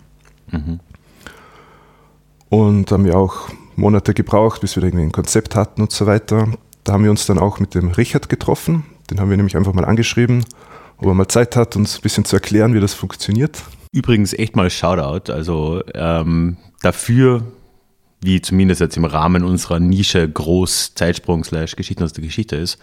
Und 2.50 2.92
da 2.92 2.96
haben 2.96 3.06
wir 3.06 3.18
auch 3.18 3.50
Monate 3.76 4.14
gebraucht, 4.14 4.62
bis 4.62 4.76
wir 4.76 4.84
irgendwie 4.84 5.06
ein 5.06 5.12
Konzept 5.12 5.56
hatten 5.56 5.82
und 5.82 5.92
so 5.92 6.06
weiter. 6.06 6.50
Da 6.88 6.94
haben 6.94 7.03
wir 7.03 7.12
uns 7.12 7.25
dann 7.25 7.38
auch 7.38 7.60
mit 7.60 7.75
dem 7.75 7.89
Richard 7.89 8.29
getroffen. 8.29 8.84
Den 9.12 9.20
haben 9.20 9.29
wir 9.29 9.36
nämlich 9.36 9.58
einfach 9.58 9.74
mal 9.74 9.84
angeschrieben, 9.84 10.46
ob 10.98 11.08
er 11.08 11.13
mal 11.13 11.27
Zeit 11.27 11.58
hat, 11.58 11.75
uns 11.75 11.98
ein 11.98 12.01
bisschen 12.01 12.24
zu 12.24 12.38
erklären, 12.38 12.74
wie 12.74 12.79
das 12.79 12.94
funktioniert. 12.94 13.62
Übrigens 13.91 14.32
echt 14.34 14.56
mal 14.56 14.70
Shoutout, 14.70 15.29
also 15.34 15.82
ähm, 15.94 16.56
dafür, 16.82 17.44
wie 18.22 18.39
zumindest 18.41 18.79
jetzt 18.79 18.96
im 18.96 19.03
Rahmen 19.03 19.44
unserer 19.44 19.82
Nische 19.82 20.29
groß 20.29 20.94
Zeitsprung 20.96 21.44
slash 21.44 21.75
Geschichten 21.75 22.03
aus 22.03 22.13
der 22.13 22.24
Geschichte 22.24 22.56
ist, 22.56 22.77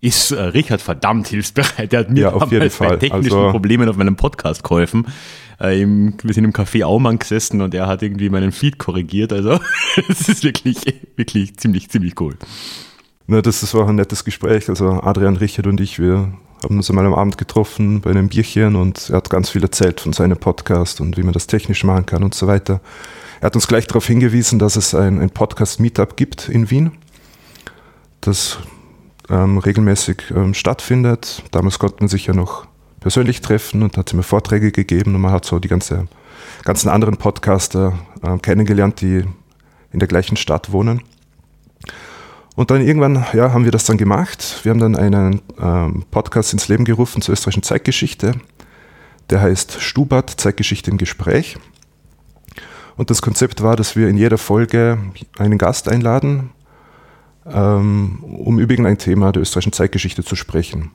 ist 0.00 0.30
äh, 0.30 0.40
Richard 0.40 0.80
verdammt 0.80 1.26
hilfsbereit. 1.26 1.90
Der 1.90 1.98
hat 2.00 2.10
mir 2.10 2.20
Ja, 2.20 2.32
auf 2.32 2.42
jeden 2.52 2.60
damals 2.60 2.76
bei 2.78 2.86
Fall. 2.88 2.98
technischen 3.00 3.36
Also- 3.38 3.50
Problemen 3.50 3.88
auf 3.88 3.96
meinem 3.96 4.14
Podcast 4.14 4.62
geholfen. 4.62 5.04
Äh, 5.60 5.82
im, 5.82 6.14
wir 6.22 6.32
sind 6.32 6.44
im 6.44 6.52
Café 6.52 6.84
Aumann 6.84 7.18
gesessen 7.18 7.60
und 7.60 7.74
er 7.74 7.88
hat 7.88 8.04
irgendwie 8.04 8.30
meinen 8.30 8.52
Feed 8.52 8.78
korrigiert. 8.78 9.32
Also 9.32 9.58
es 10.08 10.28
ist 10.28 10.44
wirklich, 10.44 10.76
wirklich 11.16 11.56
ziemlich, 11.56 11.88
ziemlich 11.90 12.20
cool. 12.20 12.36
Na, 13.30 13.42
das, 13.42 13.60
das 13.60 13.74
war 13.74 13.86
ein 13.86 13.96
nettes 13.96 14.24
Gespräch. 14.24 14.70
Also 14.70 14.88
Adrian, 15.02 15.36
Richard 15.36 15.66
und 15.66 15.82
ich, 15.82 15.98
wir 15.98 16.32
haben 16.64 16.76
uns 16.78 16.88
einmal 16.88 17.04
am 17.04 17.12
Abend 17.12 17.36
getroffen 17.36 18.00
bei 18.00 18.08
einem 18.08 18.30
Bierchen 18.30 18.74
und 18.74 19.10
er 19.10 19.16
hat 19.16 19.28
ganz 19.28 19.50
viel 19.50 19.62
erzählt 19.62 20.00
von 20.00 20.14
seinem 20.14 20.38
Podcast 20.38 21.02
und 21.02 21.18
wie 21.18 21.22
man 21.22 21.34
das 21.34 21.46
technisch 21.46 21.84
machen 21.84 22.06
kann 22.06 22.24
und 22.24 22.34
so 22.34 22.46
weiter. 22.46 22.80
Er 23.42 23.46
hat 23.46 23.54
uns 23.54 23.68
gleich 23.68 23.86
darauf 23.86 24.06
hingewiesen, 24.06 24.58
dass 24.58 24.76
es 24.76 24.94
ein, 24.94 25.20
ein 25.20 25.28
Podcast-Meetup 25.28 26.16
gibt 26.16 26.48
in 26.48 26.70
Wien, 26.70 26.92
das 28.22 28.60
ähm, 29.28 29.58
regelmäßig 29.58 30.30
ähm, 30.34 30.54
stattfindet. 30.54 31.42
Damals 31.50 31.78
konnte 31.78 31.96
man 32.00 32.08
sich 32.08 32.28
ja 32.28 32.32
noch 32.32 32.66
persönlich 33.00 33.42
treffen 33.42 33.82
und 33.82 33.98
hat 33.98 34.14
mir 34.14 34.22
Vorträge 34.22 34.72
gegeben 34.72 35.14
und 35.14 35.20
man 35.20 35.32
hat 35.32 35.44
so 35.44 35.58
die 35.58 35.68
ganze, 35.68 36.08
ganzen 36.64 36.88
anderen 36.88 37.18
Podcaster 37.18 37.92
ähm, 38.24 38.40
kennengelernt, 38.40 39.02
die 39.02 39.22
in 39.92 39.98
der 39.98 40.08
gleichen 40.08 40.38
Stadt 40.38 40.72
wohnen. 40.72 41.02
Und 42.58 42.72
dann 42.72 42.84
irgendwann 42.84 43.24
ja, 43.34 43.52
haben 43.52 43.62
wir 43.62 43.70
das 43.70 43.84
dann 43.84 43.98
gemacht. 43.98 44.64
Wir 44.64 44.70
haben 44.70 44.80
dann 44.80 44.96
einen 44.96 45.42
ähm, 45.60 46.02
Podcast 46.10 46.52
ins 46.52 46.66
Leben 46.66 46.84
gerufen 46.84 47.22
zur 47.22 47.34
österreichischen 47.34 47.62
Zeitgeschichte. 47.62 48.32
Der 49.30 49.40
heißt 49.40 49.80
Stubert, 49.80 50.28
Zeitgeschichte 50.28 50.90
im 50.90 50.98
Gespräch. 50.98 51.56
Und 52.96 53.10
das 53.10 53.22
Konzept 53.22 53.62
war, 53.62 53.76
dass 53.76 53.94
wir 53.94 54.08
in 54.08 54.16
jeder 54.16 54.38
Folge 54.38 54.98
einen 55.38 55.56
Gast 55.56 55.88
einladen, 55.88 56.50
ähm, 57.46 58.24
um 58.24 58.58
über 58.58 58.72
irgendein 58.72 58.98
Thema 58.98 59.30
der 59.30 59.42
österreichischen 59.42 59.72
Zeitgeschichte 59.72 60.24
zu 60.24 60.34
sprechen. 60.34 60.90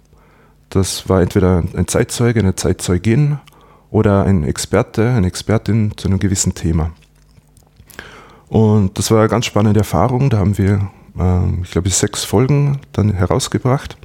Das 0.70 1.08
war 1.08 1.22
entweder 1.22 1.64
ein 1.78 1.88
Zeitzeuge, 1.88 2.42
eine 2.42 2.56
Zeitzeugin 2.56 3.40
oder 3.90 4.26
ein 4.26 4.44
Experte, 4.44 5.12
eine 5.12 5.28
Expertin 5.28 5.94
zu 5.96 6.10
einem 6.10 6.20
gewissen 6.20 6.56
Thema. 6.56 6.92
Und 8.50 8.98
das 8.98 9.12
war 9.12 9.20
eine 9.20 9.30
ganz 9.30 9.46
spannende 9.46 9.80
Erfahrung. 9.80 10.30
Da 10.30 10.40
haben 10.40 10.58
wir, 10.58 10.92
ich 11.16 11.72
glaube, 11.72 11.90
sechs 11.90 12.24
Folgen 12.24 12.80
dann 12.92 13.14
herausgebracht. 13.14 13.98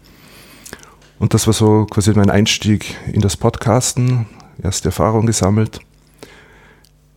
Und 1.18 1.34
das 1.34 1.46
war 1.46 1.54
so 1.54 1.86
quasi 1.86 2.12
mein 2.12 2.30
Einstieg 2.30 2.96
in 3.12 3.20
das 3.20 3.36
Podcasten, 3.36 4.26
erste 4.62 4.88
Erfahrung 4.88 5.26
gesammelt. 5.26 5.80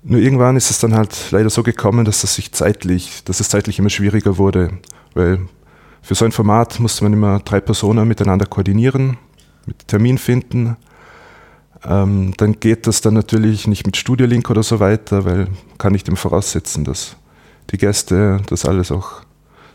Nur 0.03 0.19
irgendwann 0.19 0.55
ist 0.55 0.71
es 0.71 0.79
dann 0.79 0.95
halt 0.95 1.31
leider 1.31 1.49
so 1.49 1.61
gekommen, 1.61 2.05
dass 2.05 2.23
es 2.23 2.35
sich 2.35 2.51
zeitlich, 2.53 3.23
dass 3.25 3.39
es 3.39 3.49
zeitlich 3.49 3.77
immer 3.77 3.89
schwieriger 3.89 4.37
wurde, 4.37 4.79
weil 5.13 5.47
für 6.01 6.15
so 6.15 6.25
ein 6.25 6.31
Format 6.31 6.79
musste 6.79 7.03
man 7.03 7.13
immer 7.13 7.39
drei 7.39 7.59
Personen 7.59 8.07
miteinander 8.07 8.47
koordinieren, 8.47 9.17
mit 9.67 9.87
Termin 9.87 10.17
finden. 10.17 10.77
Ähm, 11.83 12.33
dann 12.37 12.59
geht 12.59 12.87
das 12.87 13.01
dann 13.01 13.13
natürlich 13.13 13.67
nicht 13.67 13.85
mit 13.85 13.97
Studiolink 13.97 14.49
oder 14.49 14.63
so 14.63 14.79
weiter, 14.79 15.25
weil 15.25 15.47
kann 15.77 15.93
ich 15.93 16.03
dem 16.03 16.17
voraussetzen, 16.17 16.83
dass 16.83 17.15
die 17.69 17.77
Gäste 17.77 18.41
das 18.47 18.65
alles 18.65 18.91
auch 18.91 19.21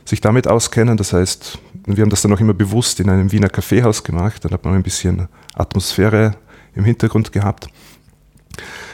sich 0.08 0.20
damit 0.20 0.48
auskennen. 0.48 0.96
Das 0.96 1.12
heißt, 1.12 1.58
wir 1.86 2.02
haben 2.02 2.10
das 2.10 2.22
dann 2.22 2.32
auch 2.32 2.40
immer 2.40 2.54
bewusst 2.54 3.00
in 3.00 3.10
einem 3.10 3.32
Wiener 3.32 3.48
Kaffeehaus 3.48 4.04
gemacht. 4.04 4.44
Dann 4.44 4.52
hat 4.52 4.64
man 4.64 4.74
ein 4.74 4.82
bisschen 4.82 5.28
Atmosphäre 5.54 6.36
im 6.74 6.84
Hintergrund 6.84 7.32
gehabt. 7.32 7.68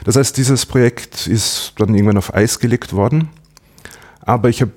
Das 0.05 0.17
heißt, 0.17 0.37
dieses 0.37 0.67
Projekt 0.67 1.27
ist 1.27 1.75
dann 1.79 1.95
irgendwann 1.95 2.19
auf 2.19 2.35
Eis 2.35 2.59
gelegt 2.59 2.93
worden. 2.93 3.29
Aber 4.21 4.49
ich 4.49 4.61
habe 4.61 4.73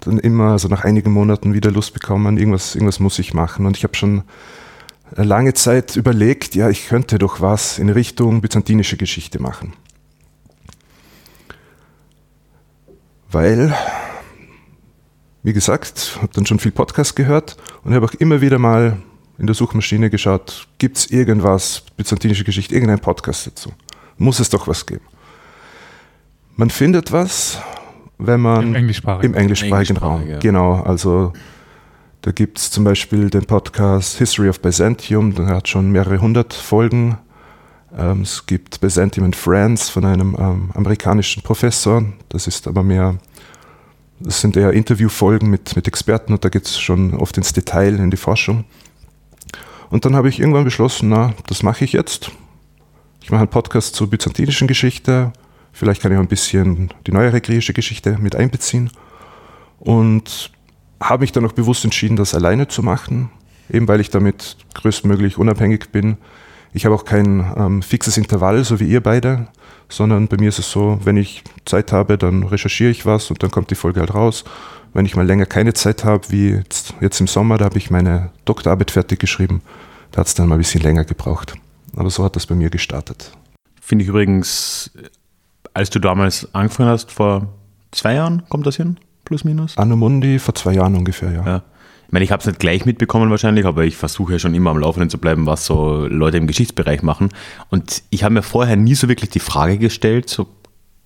dann 0.00 0.18
immer, 0.18 0.52
also 0.52 0.68
nach 0.68 0.84
einigen 0.84 1.12
Monaten 1.12 1.54
wieder 1.54 1.70
Lust 1.70 1.94
bekommen, 1.94 2.38
irgendwas, 2.38 2.74
irgendwas 2.74 3.00
muss 3.00 3.18
ich 3.18 3.34
machen. 3.34 3.66
Und 3.66 3.76
ich 3.76 3.84
habe 3.84 3.94
schon 3.94 4.22
lange 5.14 5.54
Zeit 5.54 5.96
überlegt, 5.96 6.54
ja, 6.54 6.68
ich 6.70 6.86
könnte 6.88 7.18
doch 7.18 7.40
was 7.40 7.78
in 7.78 7.88
Richtung 7.90 8.40
byzantinische 8.40 8.96
Geschichte 8.96 9.40
machen. 9.40 9.74
Weil, 13.30 13.74
wie 15.42 15.52
gesagt, 15.52 16.18
habe 16.20 16.32
dann 16.34 16.46
schon 16.46 16.58
viel 16.58 16.72
Podcast 16.72 17.16
gehört 17.16 17.56
und 17.84 17.94
habe 17.94 18.06
auch 18.06 18.14
immer 18.14 18.40
wieder 18.40 18.58
mal 18.58 18.98
in 19.38 19.46
der 19.46 19.54
Suchmaschine 19.54 20.10
geschaut, 20.10 20.68
gibt 20.78 20.98
es 20.98 21.10
irgendwas, 21.10 21.82
byzantinische 21.96 22.44
Geschichte, 22.44 22.74
irgendein 22.74 23.00
Podcast 23.00 23.46
dazu. 23.46 23.72
Muss 24.18 24.38
es 24.38 24.50
doch 24.50 24.68
was 24.68 24.86
geben. 24.86 25.04
Man 26.56 26.70
findet 26.70 27.12
was, 27.12 27.58
wenn 28.18 28.40
man 28.40 28.68
Im 28.68 28.74
englischsprachigen, 28.74 29.34
im 29.34 29.40
englischsprachigen 29.40 29.96
Raum. 29.96 30.28
Ja. 30.28 30.38
Genau, 30.38 30.74
also 30.82 31.32
da 32.20 32.30
gibt 32.30 32.58
es 32.58 32.70
zum 32.70 32.84
Beispiel 32.84 33.30
den 33.30 33.46
Podcast 33.46 34.18
History 34.18 34.48
of 34.48 34.60
Byzantium, 34.60 35.34
der 35.34 35.46
hat 35.46 35.68
schon 35.68 35.90
mehrere 35.90 36.20
hundert 36.20 36.54
Folgen. 36.54 37.18
Ähm, 37.96 38.20
es 38.22 38.46
gibt 38.46 38.80
Byzantium 38.80 39.26
and 39.26 39.34
Friends 39.34 39.88
von 39.88 40.04
einem 40.04 40.36
ähm, 40.38 40.70
amerikanischen 40.74 41.42
Professor, 41.42 42.04
das 42.28 42.46
ist 42.46 42.68
aber 42.68 42.82
mehr, 42.84 43.16
das 44.24 44.40
sind 44.40 44.56
eher 44.56 44.72
Interviewfolgen 44.72 45.50
mit, 45.50 45.76
mit 45.76 45.86
Experten 45.88 46.32
und 46.32 46.44
da 46.44 46.48
geht 46.48 46.66
es 46.66 46.78
schon 46.78 47.14
oft 47.14 47.36
ins 47.36 47.52
Detail, 47.52 47.98
in 47.98 48.10
die 48.10 48.16
Forschung. 48.16 48.64
Und 49.90 50.04
dann 50.04 50.16
habe 50.16 50.28
ich 50.28 50.40
irgendwann 50.40 50.64
beschlossen, 50.64 51.10
na, 51.10 51.34
das 51.48 51.62
mache 51.62 51.84
ich 51.84 51.92
jetzt. 51.92 52.30
Ich 53.20 53.30
mache 53.30 53.42
einen 53.42 53.50
Podcast 53.50 53.94
zur 53.94 54.08
byzantinischen 54.08 54.66
Geschichte. 54.66 55.32
Vielleicht 55.72 56.02
kann 56.02 56.12
ich 56.12 56.18
auch 56.18 56.22
ein 56.22 56.28
bisschen 56.28 56.92
die 57.06 57.12
neuere 57.12 57.40
griechische 57.40 57.72
Geschichte 57.72 58.18
mit 58.18 58.34
einbeziehen. 58.34 58.90
Und 59.78 60.50
habe 61.00 61.22
mich 61.22 61.32
dann 61.32 61.44
auch 61.44 61.52
bewusst 61.52 61.84
entschieden, 61.84 62.16
das 62.16 62.34
alleine 62.34 62.68
zu 62.68 62.82
machen, 62.82 63.30
eben 63.70 63.88
weil 63.88 64.00
ich 64.00 64.10
damit 64.10 64.56
größtmöglich 64.74 65.38
unabhängig 65.38 65.90
bin. 65.90 66.16
Ich 66.72 66.84
habe 66.86 66.94
auch 66.94 67.04
kein 67.04 67.44
ähm, 67.56 67.82
fixes 67.82 68.16
Intervall, 68.16 68.64
so 68.64 68.80
wie 68.80 68.86
ihr 68.86 69.02
beide, 69.02 69.48
sondern 69.88 70.28
bei 70.28 70.38
mir 70.38 70.48
ist 70.48 70.58
es 70.58 70.70
so, 70.70 70.98
wenn 71.04 71.16
ich 71.16 71.44
Zeit 71.64 71.92
habe, 71.92 72.16
dann 72.16 72.44
recherchiere 72.44 72.90
ich 72.90 73.04
was 73.04 73.30
und 73.30 73.42
dann 73.42 73.50
kommt 73.50 73.70
die 73.70 73.74
Folge 73.74 74.00
halt 74.00 74.14
raus. 74.14 74.44
Wenn 74.94 75.06
ich 75.06 75.16
mal 75.16 75.26
länger 75.26 75.46
keine 75.46 75.74
Zeit 75.74 76.04
habe, 76.04 76.30
wie 76.30 76.50
jetzt, 76.50 76.94
jetzt 77.00 77.20
im 77.20 77.26
Sommer, 77.26 77.58
da 77.58 77.66
habe 77.66 77.78
ich 77.78 77.90
meine 77.90 78.30
Doktorarbeit 78.44 78.90
fertig 78.90 79.18
geschrieben, 79.18 79.62
da 80.10 80.20
hat 80.20 80.26
es 80.26 80.34
dann 80.34 80.48
mal 80.48 80.56
ein 80.56 80.58
bisschen 80.58 80.82
länger 80.82 81.04
gebraucht. 81.04 81.54
Aber 81.96 82.10
so 82.10 82.24
hat 82.24 82.36
das 82.36 82.46
bei 82.46 82.54
mir 82.54 82.70
gestartet. 82.70 83.32
Finde 83.80 84.04
ich 84.04 84.08
übrigens, 84.08 84.90
als 85.74 85.90
du 85.90 85.98
damals 85.98 86.54
angefangen 86.54 86.88
hast, 86.88 87.10
vor 87.10 87.48
zwei 87.90 88.14
Jahren, 88.14 88.42
kommt 88.48 88.66
das 88.66 88.76
hin? 88.76 88.98
Plus, 89.24 89.44
minus? 89.44 89.76
Anno 89.76 89.96
Mundi 89.96 90.38
vor 90.38 90.54
zwei 90.54 90.74
Jahren 90.74 90.94
ungefähr, 90.94 91.32
ja. 91.32 91.46
Ja. 91.46 91.62
Ich 92.12 92.14
meine, 92.14 92.26
ich 92.26 92.30
habe 92.30 92.40
es 92.40 92.46
nicht 92.46 92.58
gleich 92.58 92.84
mitbekommen 92.84 93.30
wahrscheinlich, 93.30 93.64
aber 93.64 93.86
ich 93.86 93.96
versuche 93.96 94.34
ja 94.34 94.38
schon 94.38 94.54
immer 94.54 94.68
am 94.68 94.76
Laufenden 94.76 95.08
zu 95.08 95.16
bleiben, 95.16 95.46
was 95.46 95.64
so 95.64 96.04
Leute 96.04 96.36
im 96.36 96.46
Geschichtsbereich 96.46 97.02
machen. 97.02 97.30
Und 97.70 98.02
ich 98.10 98.22
habe 98.22 98.34
mir 98.34 98.42
vorher 98.42 98.76
nie 98.76 98.94
so 98.94 99.08
wirklich 99.08 99.30
die 99.30 99.38
Frage 99.38 99.78
gestellt, 99.78 100.28
so 100.28 100.46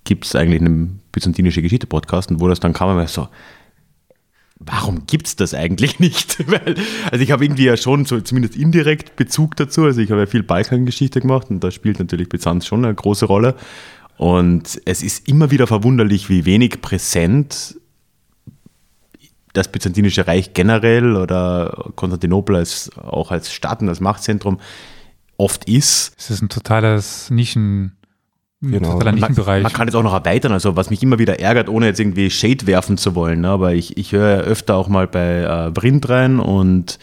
gibt 0.03 0.25
es 0.25 0.35
eigentlich 0.35 0.59
einen 0.59 0.99
byzantinische 1.13 1.61
Geschichte-Podcast 1.61 2.29
und 2.29 2.41
wo 2.41 2.49
das 2.49 2.59
dann 2.59 2.73
kam, 2.73 2.97
war 2.97 3.07
so, 3.07 3.29
warum 4.59 5.07
gibt 5.07 5.27
es 5.27 5.37
das 5.37 5.53
eigentlich 5.53 5.97
nicht? 6.01 6.45
Weil, 6.45 6.75
also 7.09 7.23
ich 7.23 7.31
habe 7.31 7.45
irgendwie 7.45 7.63
ja 7.63 7.77
schon 7.77 8.03
so 8.03 8.19
zumindest 8.19 8.57
indirekt 8.57 9.15
Bezug 9.15 9.55
dazu. 9.55 9.85
Also 9.85 10.01
ich 10.01 10.11
habe 10.11 10.19
ja 10.19 10.27
viel 10.27 10.43
Balkangeschichte 10.43 11.21
gemacht 11.21 11.49
und 11.49 11.63
da 11.63 11.71
spielt 11.71 11.99
natürlich 11.99 12.27
Byzanz 12.27 12.65
schon 12.65 12.83
eine 12.83 12.93
große 12.93 13.27
Rolle. 13.27 13.55
Und 14.17 14.81
es 14.83 15.03
ist 15.03 15.29
immer 15.29 15.51
wieder 15.51 15.67
verwunderlich, 15.67 16.27
wie 16.27 16.45
wenig 16.45 16.81
präsent 16.81 17.77
das 19.57 19.67
Byzantinische 19.69 20.27
Reich 20.27 20.53
generell 20.53 21.15
oder 21.15 21.91
Konstantinopel 21.95 22.55
als, 22.55 22.89
auch 22.97 23.31
als 23.31 23.51
Stadt 23.51 23.81
und 23.81 23.89
als 23.89 23.99
Machtzentrum 23.99 24.59
oft 25.37 25.65
ist. 25.69 26.13
Es 26.17 26.29
ist 26.31 26.41
ein 26.41 26.49
totales 26.49 27.29
Nischen, 27.29 27.97
ein 28.61 28.71
Genau. 28.71 28.93
totaler 28.93 29.11
Man, 29.11 29.19
Nischenbereich. 29.19 29.63
man 29.63 29.73
kann 29.73 29.87
es 29.87 29.95
auch 29.95 30.03
noch 30.03 30.13
erweitern, 30.13 30.51
also 30.51 30.75
was 30.75 30.89
mich 30.89 31.03
immer 31.03 31.19
wieder 31.19 31.39
ärgert, 31.39 31.69
ohne 31.69 31.85
jetzt 31.87 31.99
irgendwie 31.99 32.29
Shade 32.29 32.65
werfen 32.65 32.97
zu 32.97 33.13
wollen, 33.15 33.41
ne? 33.41 33.49
aber 33.49 33.73
ich, 33.73 33.97
ich 33.97 34.11
höre 34.13 34.29
ja 34.37 34.41
öfter 34.41 34.75
auch 34.75 34.87
mal 34.87 35.07
bei 35.07 35.41
äh, 35.41 35.71
Vrind 35.75 36.07
rein 36.09 36.39
und 36.39 36.97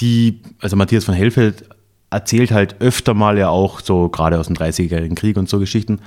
die, 0.00 0.42
also 0.60 0.76
Matthias 0.76 1.04
von 1.04 1.14
Hellfeld 1.14 1.64
erzählt 2.10 2.52
halt 2.52 2.76
öfter 2.80 3.14
mal 3.14 3.38
ja 3.38 3.48
auch 3.48 3.80
so 3.80 4.08
gerade 4.08 4.38
aus 4.38 4.46
dem 4.46 4.56
30-jährigen 4.56 5.16
Krieg 5.16 5.36
und 5.36 5.48
so 5.48 5.58
Geschichten. 5.58 6.00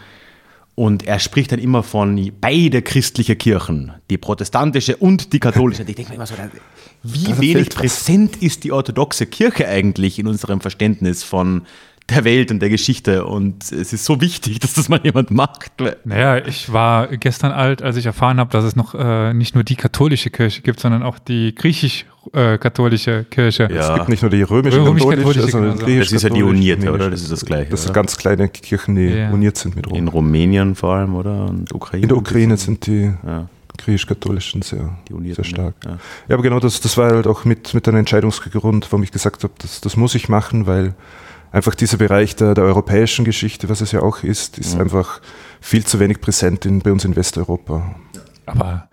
Und 0.80 1.06
er 1.06 1.20
spricht 1.20 1.52
dann 1.52 1.60
immer 1.60 1.84
von 1.84 2.32
beide 2.40 2.82
christliche 2.82 3.36
Kirchen, 3.36 3.92
die 4.10 4.18
protestantische 4.18 4.96
und 4.96 5.34
die 5.34 5.40
katholische. 5.42 5.82
Und 5.82 5.90
ich 5.90 5.96
denke 5.98 6.12
mir 6.12 6.16
immer 6.16 6.26
so, 6.26 6.36
wie 7.04 7.26
Da 7.26 7.38
wenig 7.38 7.70
präsent 7.72 8.38
ist 8.38 8.64
die 8.64 8.72
orthodoxe 8.72 9.26
Kirche 9.26 9.68
eigentlich 9.68 10.20
in 10.20 10.28
unserem 10.28 10.62
Verständnis 10.62 11.26
von 11.26 11.64
der 12.10 12.24
Welt 12.24 12.50
und 12.50 12.62
der 12.62 12.70
Geschichte. 12.70 13.26
Und 13.26 13.70
es 13.74 13.92
ist 13.92 14.06
so 14.06 14.22
wichtig, 14.22 14.60
dass 14.60 14.72
das 14.72 14.88
mal 14.88 15.02
jemand 15.04 15.32
macht. 15.32 15.74
Naja, 16.06 16.38
ich 16.46 16.72
war 16.72 17.08
gestern 17.08 17.52
alt, 17.52 17.82
als 17.82 17.98
ich 17.98 18.06
erfahren 18.06 18.40
habe, 18.40 18.52
dass 18.52 18.64
es 18.64 18.78
noch 18.78 18.96
äh, 18.96 19.34
nicht 19.34 19.56
nur 19.56 19.66
die 19.66 19.76
katholische 19.76 20.30
Kirche 20.30 20.62
gibt, 20.62 20.80
sondern 20.80 21.04
auch 21.04 21.20
die 21.20 21.52
griechisch-katholische 22.32 23.26
Kirche. 23.30 23.70
Ja. 23.72 23.90
Es 23.92 23.94
gibt 23.96 24.10
nicht 24.10 24.22
nur 24.22 24.32
die 24.32 24.42
römische, 24.44 24.84
Römisch-katholische, 24.84 25.40
katholische, 25.42 25.52
sondern 25.52 25.86
die 25.86 26.00
Das 26.00 26.12
ist 26.12 26.24
ja 26.24 26.30
die 26.30 26.44
unierte, 26.44 26.92
oder? 26.92 27.10
Das 27.10 27.22
ist 27.22 27.32
das 27.32 27.46
Gleiche, 27.46 27.72
Das 27.72 27.84
sind 27.84 27.94
ganz 27.94 28.18
kleine 28.18 28.50
Kirchen, 28.50 28.96
die 28.96 29.06
Ja. 29.08 29.32
uniert 29.32 29.58
sind 29.58 29.76
mit 29.76 29.88
In 29.88 30.08
Rom. 30.08 30.26
Rumänien 30.26 30.76
vor 30.76 30.96
allem, 30.96 31.16
oder? 31.16 31.46
Und 31.46 31.74
Ukraine. 31.74 32.04
In 32.04 32.10
der 32.10 32.18
Ukraine 32.18 32.58
sind 32.58 32.86
die 32.88 33.12
Ja, 33.26 33.48
griechisch-katholischen 33.78 34.62
sehr, 34.62 34.90
sehr 35.36 35.44
stark. 35.44 35.76
Ja. 35.86 35.92
Ja, 36.28 36.36
aber 36.36 36.44
genau 36.44 36.60
das, 36.60 36.82
das 36.82 36.98
war 36.98 37.12
halt 37.12 37.28
auch 37.28 37.46
mit, 37.46 37.74
mit 37.74 37.88
einem 37.88 37.98
Entscheidungsgrund, 37.98 38.88
warum 38.92 39.04
ich 39.04 39.12
gesagt 39.12 39.44
habe, 39.44 39.54
das, 39.60 39.82
das 39.82 39.96
muss 39.98 40.16
ich 40.16 40.30
machen, 40.30 40.68
weil 40.68 40.94
einfach 41.52 41.74
dieser 41.76 41.98
Bereich 41.98 42.36
der, 42.36 42.54
der 42.54 42.64
europäischen 42.66 43.26
Geschichte, 43.26 43.70
was 43.70 43.82
es 43.82 43.92
ja 43.92 44.02
auch 44.02 44.24
ist, 44.24 44.58
ist 44.60 44.76
Mhm. 44.76 44.82
einfach 44.82 45.22
viel 45.62 45.84
zu 45.86 46.00
wenig 46.00 46.22
präsent 46.22 46.66
in, 46.66 46.80
bei 46.80 46.92
uns 46.92 47.06
in 47.06 47.16
Westeuropa. 47.16 47.96
Aber 48.46 48.88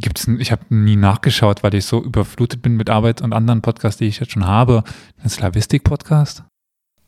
gibt's, 0.00 0.26
ich 0.28 0.52
habe 0.52 0.62
nie 0.70 0.96
nachgeschaut, 0.96 1.62
weil 1.62 1.74
ich 1.74 1.84
so 1.84 2.02
überflutet 2.02 2.62
bin 2.62 2.76
mit 2.76 2.90
Arbeit 2.90 3.22
und 3.22 3.32
anderen 3.32 3.62
Podcasts, 3.62 3.98
die 3.98 4.06
ich 4.06 4.20
jetzt 4.20 4.32
schon 4.32 4.46
habe. 4.46 4.84
Ein 5.22 5.28
Slavistik-Podcast? 5.28 6.44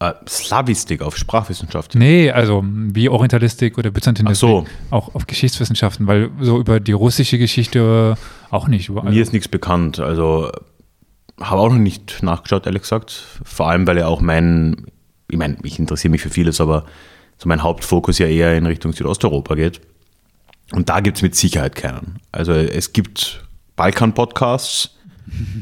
Äh, 0.00 0.14
Slavistik 0.26 1.02
auf 1.02 1.16
Sprachwissenschaft. 1.16 1.94
Nee, 1.94 2.30
also 2.30 2.64
wie 2.64 3.08
Orientalistik 3.08 3.76
oder 3.76 3.90
Ach 3.90 3.94
Byzantinistik. 3.94 4.40
so, 4.48 4.64
Auch 4.90 5.14
auf 5.14 5.26
Geschichtswissenschaften, 5.26 6.06
weil 6.06 6.30
so 6.40 6.58
über 6.58 6.80
die 6.80 6.92
russische 6.92 7.38
Geschichte 7.38 8.16
auch 8.50 8.66
nicht. 8.66 8.88
Überall. 8.88 9.10
mir 9.12 9.22
ist 9.22 9.32
nichts 9.32 9.48
bekannt. 9.48 10.00
Also 10.00 10.50
habe 11.38 11.60
auch 11.60 11.68
noch 11.70 11.78
nicht 11.78 12.22
nachgeschaut, 12.22 12.66
ehrlich 12.66 12.82
gesagt. 12.82 13.10
Vor 13.44 13.68
allem, 13.68 13.86
weil 13.86 13.98
ja 13.98 14.06
auch 14.06 14.20
mein, 14.20 14.86
ich 15.30 15.36
meine, 15.36 15.58
ich 15.64 15.78
interessiere 15.78 16.10
mich 16.12 16.22
für 16.22 16.30
vieles, 16.30 16.60
aber 16.60 16.84
so 17.36 17.48
mein 17.48 17.62
Hauptfokus 17.62 18.18
ja 18.18 18.26
eher 18.26 18.56
in 18.56 18.66
Richtung 18.66 18.92
Südosteuropa 18.92 19.54
geht. 19.54 19.80
Und 20.72 20.88
da 20.88 21.00
gibt 21.00 21.16
es 21.16 21.22
mit 21.22 21.34
Sicherheit 21.34 21.74
keinen. 21.74 22.20
Also 22.32 22.52
es 22.52 22.92
gibt 22.92 23.44
Balkan-Podcasts. 23.76 24.96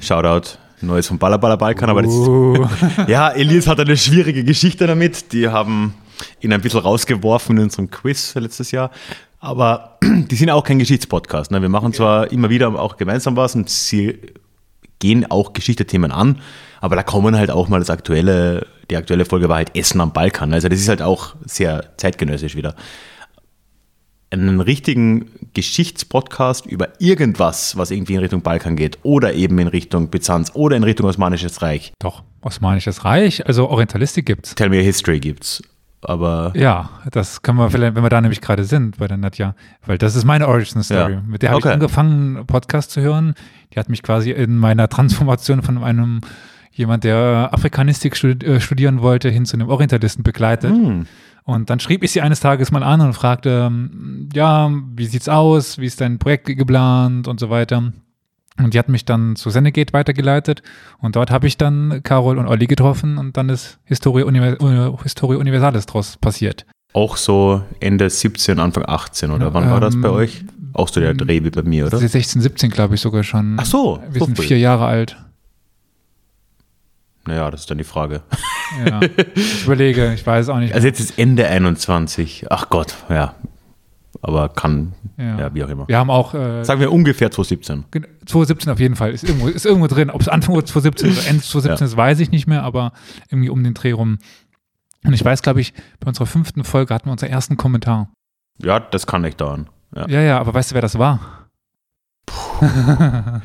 Shoutout, 0.00 0.58
Neues 0.80 1.08
vom 1.08 1.18
Ballerballer 1.18 1.56
Balkan, 1.56 1.90
aber 1.90 2.02
das 2.02 2.12
ist 2.12 2.28
Uh, 2.28 2.66
Ja, 3.06 3.30
Elias 3.30 3.66
hat 3.66 3.80
eine 3.80 3.96
schwierige 3.96 4.44
Geschichte 4.44 4.86
damit. 4.86 5.32
Die 5.32 5.48
haben 5.48 5.94
ihn 6.40 6.52
ein 6.52 6.60
bisschen 6.60 6.80
rausgeworfen 6.80 7.56
in 7.56 7.64
unserem 7.64 7.90
Quiz 7.90 8.34
letztes 8.34 8.70
Jahr. 8.70 8.90
Aber 9.40 9.98
die 10.02 10.34
sind 10.36 10.50
auch 10.50 10.64
kein 10.64 10.78
Geschichtspodcast. 10.78 11.50
Ne? 11.50 11.62
Wir 11.62 11.68
machen 11.68 11.92
zwar 11.92 12.30
immer 12.32 12.50
wieder 12.50 12.68
auch 12.80 12.96
gemeinsam 12.96 13.36
was 13.36 13.54
und 13.54 13.68
sie 13.70 14.18
gehen 14.98 15.30
auch 15.30 15.52
Geschichtethemen 15.52 16.10
an, 16.10 16.40
aber 16.80 16.96
da 16.96 17.02
kommen 17.02 17.36
halt 17.36 17.50
auch 17.50 17.68
mal 17.68 17.78
das 17.78 17.90
aktuelle, 17.90 18.66
die 18.90 18.96
aktuelle 18.96 19.24
Folge 19.24 19.48
war 19.48 19.56
halt 19.56 19.76
Essen 19.76 20.00
am 20.00 20.12
Balkan. 20.12 20.52
Also 20.52 20.68
das 20.68 20.80
ist 20.80 20.88
halt 20.88 21.02
auch 21.02 21.36
sehr 21.44 21.96
zeitgenössisch 21.98 22.56
wieder. 22.56 22.74
Einen 24.30 24.60
richtigen 24.60 25.26
Geschichtspodcast 25.54 26.66
über 26.66 26.88
irgendwas, 27.00 27.76
was 27.76 27.90
irgendwie 27.90 28.14
in 28.14 28.20
Richtung 28.20 28.42
Balkan 28.42 28.76
geht 28.76 28.98
oder 29.02 29.32
eben 29.34 29.58
in 29.58 29.68
Richtung 29.68 30.08
Byzanz 30.10 30.50
oder 30.54 30.76
in 30.76 30.82
Richtung 30.84 31.06
Osmanisches 31.06 31.62
Reich. 31.62 31.92
Doch, 31.98 32.22
Osmanisches 32.42 33.04
Reich, 33.04 33.46
also 33.46 33.68
Orientalistik 33.68 34.26
gibt's. 34.26 34.54
Tell 34.54 34.68
Me 34.68 34.78
a 34.78 34.82
History 34.82 35.20
gibt's. 35.20 35.62
Aber 36.00 36.52
Ja, 36.54 36.90
das 37.10 37.42
können 37.42 37.58
wir 37.58 37.70
vielleicht, 37.70 37.96
wenn 37.96 38.02
wir 38.04 38.08
da 38.10 38.20
nämlich 38.20 38.40
gerade 38.40 38.62
sind 38.64 38.98
bei 38.98 39.08
der 39.08 39.16
Nadja, 39.16 39.54
weil 39.84 39.98
das 39.98 40.14
ist 40.14 40.24
meine 40.24 40.46
Origin 40.46 40.82
Story. 40.82 41.14
Ja. 41.14 41.22
Mit 41.26 41.42
der 41.42 41.50
habe 41.50 41.58
Okay. 41.58 41.68
ich 41.68 41.74
angefangen, 41.74 42.46
Podcast 42.46 42.92
zu 42.92 43.00
hören. 43.00 43.34
Die 43.74 43.78
hat 43.80 43.88
mich 43.88 44.02
quasi 44.02 44.30
in 44.30 44.58
meiner 44.58 44.88
Transformation 44.88 45.62
von 45.62 45.82
einem 45.82 46.20
jemand, 46.72 47.02
der 47.02 47.48
Afrikanistik 47.52 48.16
stud- 48.16 48.44
äh, 48.44 48.60
studieren 48.60 49.02
wollte, 49.02 49.28
hin 49.30 49.44
zu 49.44 49.56
einem 49.56 49.68
Orientalisten 49.68 50.22
begleitet. 50.22 50.70
hm, 50.70 51.06
Und 51.48 51.70
dann 51.70 51.80
schrieb 51.80 52.02
ich 52.04 52.12
sie 52.12 52.20
eines 52.20 52.40
Tages 52.40 52.70
mal 52.72 52.82
an 52.82 53.00
und 53.00 53.14
fragte, 53.14 53.64
ähm, 53.68 54.28
ja, 54.34 54.70
wie 54.94 55.06
sieht's 55.06 55.30
aus? 55.30 55.78
Wie 55.78 55.86
ist 55.86 55.98
dein 55.98 56.18
Projekt 56.18 56.44
geplant 56.44 57.26
und 57.26 57.40
so 57.40 57.48
weiter. 57.48 57.90
Und 58.58 58.74
die 58.74 58.78
hat 58.78 58.90
mich 58.90 59.06
dann 59.06 59.34
zu 59.34 59.48
Senegate 59.48 59.94
weitergeleitet 59.94 60.62
und 61.00 61.16
dort 61.16 61.30
habe 61.30 61.46
ich 61.46 61.56
dann 61.56 62.02
Carol 62.02 62.36
und 62.36 62.48
Olli 62.48 62.66
getroffen 62.66 63.16
und 63.16 63.38
dann 63.38 63.48
ist 63.48 63.78
Historie, 63.84 64.24
Univers 64.24 64.60
äh, 64.60 65.02
Historie 65.02 65.36
Universalis 65.36 65.86
draus 65.86 66.18
passiert. 66.20 66.66
auch 66.92 67.16
so 67.16 67.62
Ende 67.80 68.10
17, 68.10 68.58
Anfang 68.58 68.84
18 68.86 69.30
oder 69.30 69.46
Ja, 69.46 69.54
wann 69.54 69.70
war 69.70 69.80
das 69.80 69.98
bei 69.98 70.08
ähm, 70.08 70.14
euch? 70.14 70.44
Auch 70.74 70.88
so 70.88 71.00
der 71.00 71.14
Dreh 71.14 71.42
wie 71.44 71.50
bei 71.50 71.62
mir, 71.62 71.86
oder? 71.86 71.96
16, 71.96 72.42
17 72.42 72.68
glaube 72.70 72.96
ich 72.96 73.00
sogar 73.00 73.22
schon. 73.22 73.56
Ach 73.58 73.64
so, 73.64 74.00
Wir 74.10 74.18
so 74.18 74.26
sind 74.26 74.36
früh. 74.36 74.48
vier 74.48 74.58
Jahre 74.58 74.84
alt. 74.84 75.16
Naja, 77.28 77.50
das 77.50 77.60
ist 77.60 77.70
dann 77.70 77.78
die 77.78 77.84
Frage. 77.84 78.22
Ja. 78.86 79.00
ich 79.34 79.64
überlege, 79.64 80.12
ich 80.14 80.26
weiß 80.26 80.48
auch 80.48 80.58
nicht. 80.58 80.74
Also 80.74 80.86
jetzt 80.86 80.98
ist 81.00 81.18
Ende 81.18 81.46
21. 81.46 82.46
Ach 82.50 82.68
Gott, 82.68 82.94
ja. 83.08 83.34
Aber 84.20 84.48
kann, 84.48 84.94
Ja. 85.16 85.38
ja, 85.38 85.54
wie 85.54 85.62
auch 85.62 85.68
immer. 85.68 85.86
wir 85.86 85.96
haben 85.98 86.10
auch 86.10 86.34
äh, 86.34 86.64
Sagen 86.64 86.80
wir 86.80 86.90
ungefähr 86.92 87.30
2017. 87.30 87.84
Gen- 87.90 88.06
2017 88.26 88.72
auf 88.72 88.80
jeden 88.80 88.96
Fall. 88.96 89.12
Ist 89.12 89.24
irgendwo, 89.24 89.46
ist 89.48 89.64
irgendwo 89.64 89.86
drin. 89.86 90.10
Ob 90.10 90.20
es 90.20 90.28
Anfang 90.28 90.54
2017 90.54 91.12
oder 91.12 91.26
Ende 91.28 91.42
2017 91.42 91.86
ist, 91.86 91.96
weiß 91.96 92.18
ich 92.20 92.30
nicht 92.30 92.46
mehr, 92.46 92.62
aber 92.64 92.92
irgendwie 93.30 93.48
um 93.50 93.62
den 93.62 93.74
Dreh 93.74 93.92
rum. 93.92 94.18
Und 95.04 95.12
ich 95.12 95.24
weiß, 95.24 95.42
glaube 95.42 95.60
ich, 95.60 95.72
bei 96.00 96.08
unserer 96.08 96.26
fünften 96.26 96.64
Folge 96.64 96.92
hatten 96.94 97.06
wir 97.06 97.12
unseren 97.12 97.30
ersten 97.30 97.56
Kommentar. 97.56 98.08
Ja, 98.60 98.80
das 98.80 99.06
kann 99.06 99.22
nicht 99.22 99.40
dauern. 99.40 99.68
Ja. 99.94 100.08
Ja, 100.08 100.20
ja, 100.20 100.38
aber 100.40 100.52
weißt 100.54 100.70
du, 100.72 100.74
wer 100.74 100.82
das 100.82 100.98
war? 100.98 101.20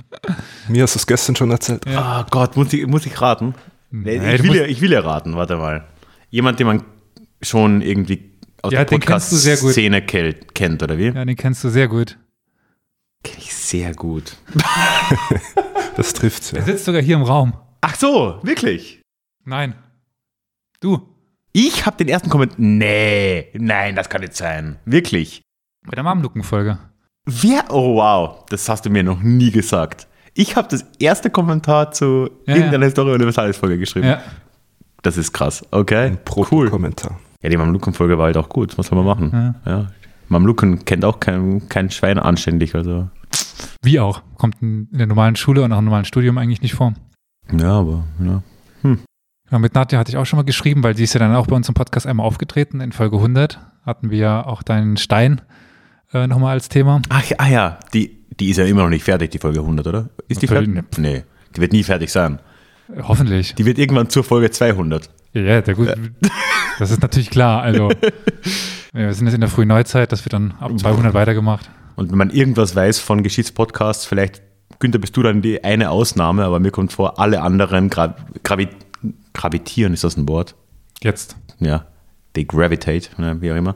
Mir 0.67 0.83
hast 0.83 0.95
du 0.95 0.99
es 0.99 1.05
gestern 1.07 1.35
schon 1.35 1.51
erzählt. 1.51 1.85
Ja. 1.87 2.01
Ah 2.01 2.25
Gott, 2.29 2.55
muss 2.57 2.73
ich, 2.73 2.85
muss 2.87 3.05
ich 3.05 3.21
raten? 3.21 3.53
Nee, 3.95 4.17
Nee, 4.17 4.35
ich, 4.35 4.43
will 4.43 4.55
ja, 4.55 4.65
ich 4.65 4.81
will 4.81 4.91
ja 4.91 5.01
raten, 5.01 5.35
warte 5.35 5.55
mal. 5.57 5.87
Jemand, 6.31 6.59
den 6.59 6.65
man 6.65 6.83
schon 7.43 7.81
irgendwie 7.81 8.31
aus 8.63 8.73
Ja, 8.73 8.83
der. 8.85 8.97
Podcast-Szene 8.97 10.01
kennt, 10.01 10.81
oder 10.81 10.97
wie? 10.97 11.09
Ja, 11.09 11.23
den 11.23 11.35
kennst 11.35 11.63
du 11.63 11.69
sehr 11.69 11.87
gut. 11.87 12.17
Kenn 13.23 13.37
ich 13.37 13.53
sehr 13.53 13.93
gut. 13.93 14.35
Das 15.95 16.11
trifft's 16.13 16.49
ja. 16.49 16.55
Der 16.57 16.65
sitzt 16.65 16.85
sogar 16.85 17.03
hier 17.03 17.15
im 17.15 17.21
Raum. 17.21 17.53
Ach 17.81 17.93
so, 17.93 18.39
wirklich? 18.41 18.99
Nein. 19.45 19.75
Du. 20.79 21.07
Ich 21.51 21.85
habe 21.85 21.97
den 21.97 22.07
ersten 22.07 22.29
Kommentar. 22.31 22.55
Nee, 22.59 23.51
nein, 23.53 23.95
das 23.95 24.09
kann 24.09 24.21
nicht 24.21 24.35
sein. 24.35 24.79
Wirklich. 24.85 25.43
Bei 25.85 25.91
der 25.93 26.03
Mamluken-Folge. 26.03 26.79
Wer? 27.25 27.65
Oh 27.69 27.97
wow, 27.97 28.43
das 28.49 28.67
hast 28.69 28.87
du 28.87 28.89
mir 28.89 29.03
noch 29.03 29.21
nie 29.21 29.51
gesagt. 29.51 30.07
Ich 30.33 30.55
habe 30.55 30.67
das 30.69 30.85
erste 30.99 31.29
Kommentar 31.29 31.91
zu 31.91 32.29
Ja, 32.45 32.55
irgendeiner 32.55 32.85
Historie 32.85 33.11
Universalis 33.13 33.57
Folge 33.57 33.77
geschrieben. 33.77 34.07
Ja. 34.07 34.21
Das 35.01 35.17
ist 35.17 35.33
krass. 35.33 35.63
Okay. 35.71 36.07
Ein 36.07 36.23
Proto-Kommentar. 36.23 37.19
Ja, 37.41 37.49
die 37.49 37.57
Mamluken-Folge 37.57 38.17
war 38.17 38.25
halt 38.25 38.37
auch 38.37 38.49
gut. 38.49 38.77
Was 38.77 38.87
soll 38.87 39.03
man 39.03 39.05
machen? 39.05 39.55
Ja. 39.65 39.91
Mamluken 40.29 40.85
kennt 40.85 41.03
auch 41.05 41.19
kein, 41.19 41.67
kein 41.69 41.91
Schwein 41.91 42.17
anständig. 42.17 42.73
Also. 42.73 43.09
Wie 43.81 43.99
auch. 43.99 44.21
Kommt 44.37 44.61
in 44.61 44.87
der 44.91 45.07
normalen 45.07 45.35
Schule 45.35 45.61
und 45.63 45.73
auch 45.73 45.79
im 45.79 45.85
normalen 45.85 46.05
Studium 46.05 46.37
eigentlich 46.37 46.61
nicht 46.61 46.73
vor. 46.73 46.93
Ja, 47.51 47.79
aber 47.79 48.05
ja. 48.23 48.41
Ja, 49.53 49.59
mit 49.59 49.75
Nadja 49.75 49.99
hatte 49.99 50.09
ich 50.09 50.17
auch 50.17 50.25
schon 50.25 50.37
mal 50.37 50.43
geschrieben, 50.43 50.83
weil 50.83 50.97
sie 50.97 51.03
ist 51.03 51.13
ja 51.13 51.19
dann 51.19 51.35
auch 51.35 51.45
bei 51.45 51.55
uns 51.55 51.67
im 51.69 51.75
Podcast 51.75 52.07
einmal 52.07 52.25
aufgetreten. 52.25 52.81
In 52.81 52.91
Folge 52.91 53.17
100 53.17 53.59
hatten 53.85 54.09
wir 54.09 54.17
ja 54.17 54.45
auch 54.45 54.63
deinen 54.63 54.97
Stein 54.97 55.41
äh, 56.11 56.25
nochmal 56.25 56.53
als 56.53 56.69
Thema. 56.69 57.03
Ach 57.09 57.23
ja, 57.23 57.35
ah, 57.37 57.47
ja. 57.47 57.79
Die, 57.93 58.22
die 58.39 58.49
ist 58.49 58.57
ja 58.57 58.65
immer 58.65 58.83
noch 58.83 58.89
nicht 58.89 59.03
fertig, 59.03 59.31
die 59.31 59.39
Folge 59.39 59.59
100, 59.59 59.87
oder? 59.87 60.09
Ist 60.27 60.41
die 60.41 60.47
fertig? 60.47 60.83
Nee, 60.97 61.23
die 61.55 61.61
wird 61.61 61.73
nie 61.73 61.83
fertig 61.83 62.11
sein. 62.11 62.39
Äh, 62.89 63.01
Hoffentlich. 63.03 63.55
Die 63.55 63.65
wird 63.65 63.77
irgendwann 63.77 64.09
zur 64.09 64.23
Folge 64.23 64.51
200. 64.51 65.09
Ja, 65.33 65.41
ja, 65.41 65.61
der 65.61 65.75
gut. 65.75 65.93
Das 66.79 66.89
ist 66.89 67.03
natürlich 67.03 67.29
klar. 67.29 67.61
Also, 67.61 67.89
wir 68.93 69.13
sind 69.13 69.27
jetzt 69.27 69.35
in 69.35 69.41
der 69.41 69.49
frühen 69.49 69.67
Neuzeit, 69.67 70.11
das 70.11 70.25
wird 70.25 70.33
dann 70.33 70.55
ab 70.59 70.71
200 70.75 71.13
weitergemacht. 71.13 71.69
Und 71.95 72.09
wenn 72.09 72.17
man 72.17 72.31
irgendwas 72.31 72.75
weiß 72.75 72.97
von 72.97 73.21
Geschichtspodcasts, 73.21 74.07
vielleicht, 74.07 74.41
Günther, 74.79 74.97
bist 74.97 75.15
du 75.15 75.21
dann 75.21 75.43
die 75.43 75.63
eine 75.63 75.91
Ausnahme, 75.91 76.43
aber 76.43 76.59
mir 76.59 76.71
kommt 76.71 76.91
vor, 76.91 77.19
alle 77.19 77.41
anderen 77.43 77.89
gra 77.91 78.15
gravi 78.43 78.69
gravitieren, 79.33 79.93
ist 79.93 80.03
das 80.03 80.17
ein 80.17 80.27
Wort? 80.27 80.55
Jetzt. 81.01 81.35
Ja, 81.59 81.85
they 82.33 82.43
gravitate, 82.43 83.09
ne, 83.21 83.39
wie 83.39 83.51
auch 83.51 83.55
immer. 83.55 83.75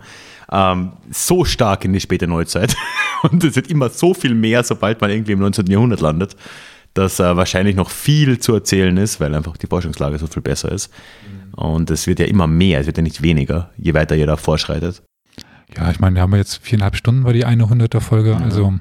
Ähm, 0.52 0.94
so 1.12 1.46
stark 1.46 1.86
in 1.86 1.94
die 1.94 2.00
späte 2.00 2.28
Neuzeit. 2.28 2.76
Und 3.24 3.44
es 3.44 3.56
wird 3.56 3.68
immer 3.68 3.90
so 3.90 4.14
viel 4.14 4.34
mehr, 4.34 4.64
sobald 4.64 5.02
man 5.02 5.10
irgendwie 5.10 5.34
im 5.34 5.40
19. 5.40 5.68
Jahrhundert 5.68 6.02
landet, 6.02 6.36
dass 6.94 7.20
äh, 7.20 7.36
wahrscheinlich 7.36 7.76
noch 7.76 7.90
viel 7.90 8.40
zu 8.40 8.54
erzählen 8.54 8.96
ist, 8.98 9.20
weil 9.20 9.34
einfach 9.36 9.58
die 9.58 9.68
Forschungslage 9.68 10.18
so 10.18 10.28
viel 10.28 10.42
besser 10.42 10.72
ist. 10.72 10.92
Und 11.56 11.90
es 11.90 12.08
wird 12.08 12.20
ja 12.20 12.26
immer 12.26 12.48
mehr, 12.48 12.80
es 12.80 12.86
wird 12.86 12.98
ja 12.98 13.04
nicht 13.04 13.22
weniger, 13.22 13.72
je 13.78 13.94
weiter 13.94 14.16
ihr 14.16 14.28
da 14.28 14.38
vorschreitet. 14.38 15.04
Ja, 15.76 15.92
ich 15.92 16.00
meine, 16.00 16.16
wir 16.16 16.22
haben 16.22 16.32
ja 16.32 16.38
jetzt 16.38 16.64
viereinhalb 16.64 16.96
Stunden 16.96 17.24
war 17.24 17.34
die 17.34 17.46
eine 17.46 17.66
100er 17.66 18.00
Folge. 18.00 18.38
Also, 18.38 18.76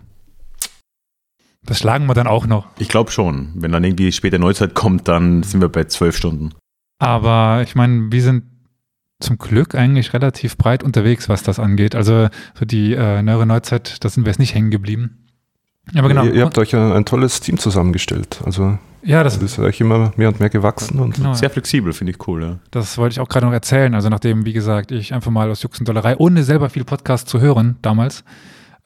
das 1.64 1.80
schlagen 1.80 2.06
wir 2.06 2.14
dann 2.14 2.28
auch 2.28 2.46
noch. 2.46 2.66
Ich 2.78 2.88
glaube 2.88 3.10
schon. 3.10 3.50
Wenn 3.54 3.72
dann 3.72 3.82
irgendwie 3.82 4.12
späte 4.12 4.38
Neuzeit 4.38 4.74
kommt, 4.74 5.08
dann 5.08 5.42
sind 5.42 5.60
wir 5.60 5.68
bei 5.68 5.84
zwölf 5.84 6.16
Stunden. 6.16 6.52
Aber 6.98 7.62
ich 7.62 7.74
meine, 7.74 8.12
wir 8.12 8.22
sind 8.22 8.44
zum 9.20 9.38
Glück 9.38 9.74
eigentlich 9.74 10.12
relativ 10.12 10.56
breit 10.58 10.82
unterwegs, 10.82 11.28
was 11.28 11.42
das 11.42 11.58
angeht. 11.58 11.94
Also 11.94 12.28
so 12.58 12.64
die 12.64 12.92
äh, 12.94 13.22
neuere 13.22 13.46
Neuzeit, 13.46 14.04
da 14.04 14.08
sind 14.08 14.24
wir 14.24 14.30
jetzt 14.30 14.38
nicht 14.38 14.54
hängen 14.54 14.70
geblieben. 14.70 15.26
Aber 15.94 16.08
genau. 16.08 16.24
Ihr, 16.24 16.34
ihr 16.34 16.44
habt 16.44 16.58
euch 16.58 16.74
ein, 16.74 16.92
ein 16.92 17.04
tolles 17.04 17.40
Team 17.40 17.58
zusammengestellt. 17.58 18.40
Also 18.44 18.78
ja, 19.02 19.22
das, 19.22 19.34
das 19.38 19.52
ist 19.52 19.58
euch 19.60 19.80
immer 19.80 20.12
mehr 20.16 20.28
und 20.28 20.40
mehr 20.40 20.50
gewachsen. 20.50 20.98
Und 20.98 21.14
genau, 21.14 21.32
Sehr 21.34 21.48
flexibel, 21.48 21.92
finde 21.92 22.10
ich 22.12 22.26
cool. 22.28 22.42
Ja. 22.42 22.58
das 22.72 22.98
wollte 22.98 23.12
ich 23.14 23.20
auch 23.20 23.28
gerade 23.28 23.46
noch 23.46 23.52
erzählen. 23.52 23.94
Also 23.94 24.08
nachdem, 24.08 24.44
wie 24.44 24.52
gesagt, 24.52 24.90
ich 24.90 25.14
einfach 25.14 25.30
mal 25.30 25.48
aus 25.50 25.62
Jux 25.62 25.78
und 25.78 25.88
Dollerei, 25.88 26.16
ohne 26.18 26.42
selber 26.42 26.68
viel 26.70 26.84
Podcast 26.84 27.28
zu 27.28 27.40
hören 27.40 27.76
damals, 27.82 28.24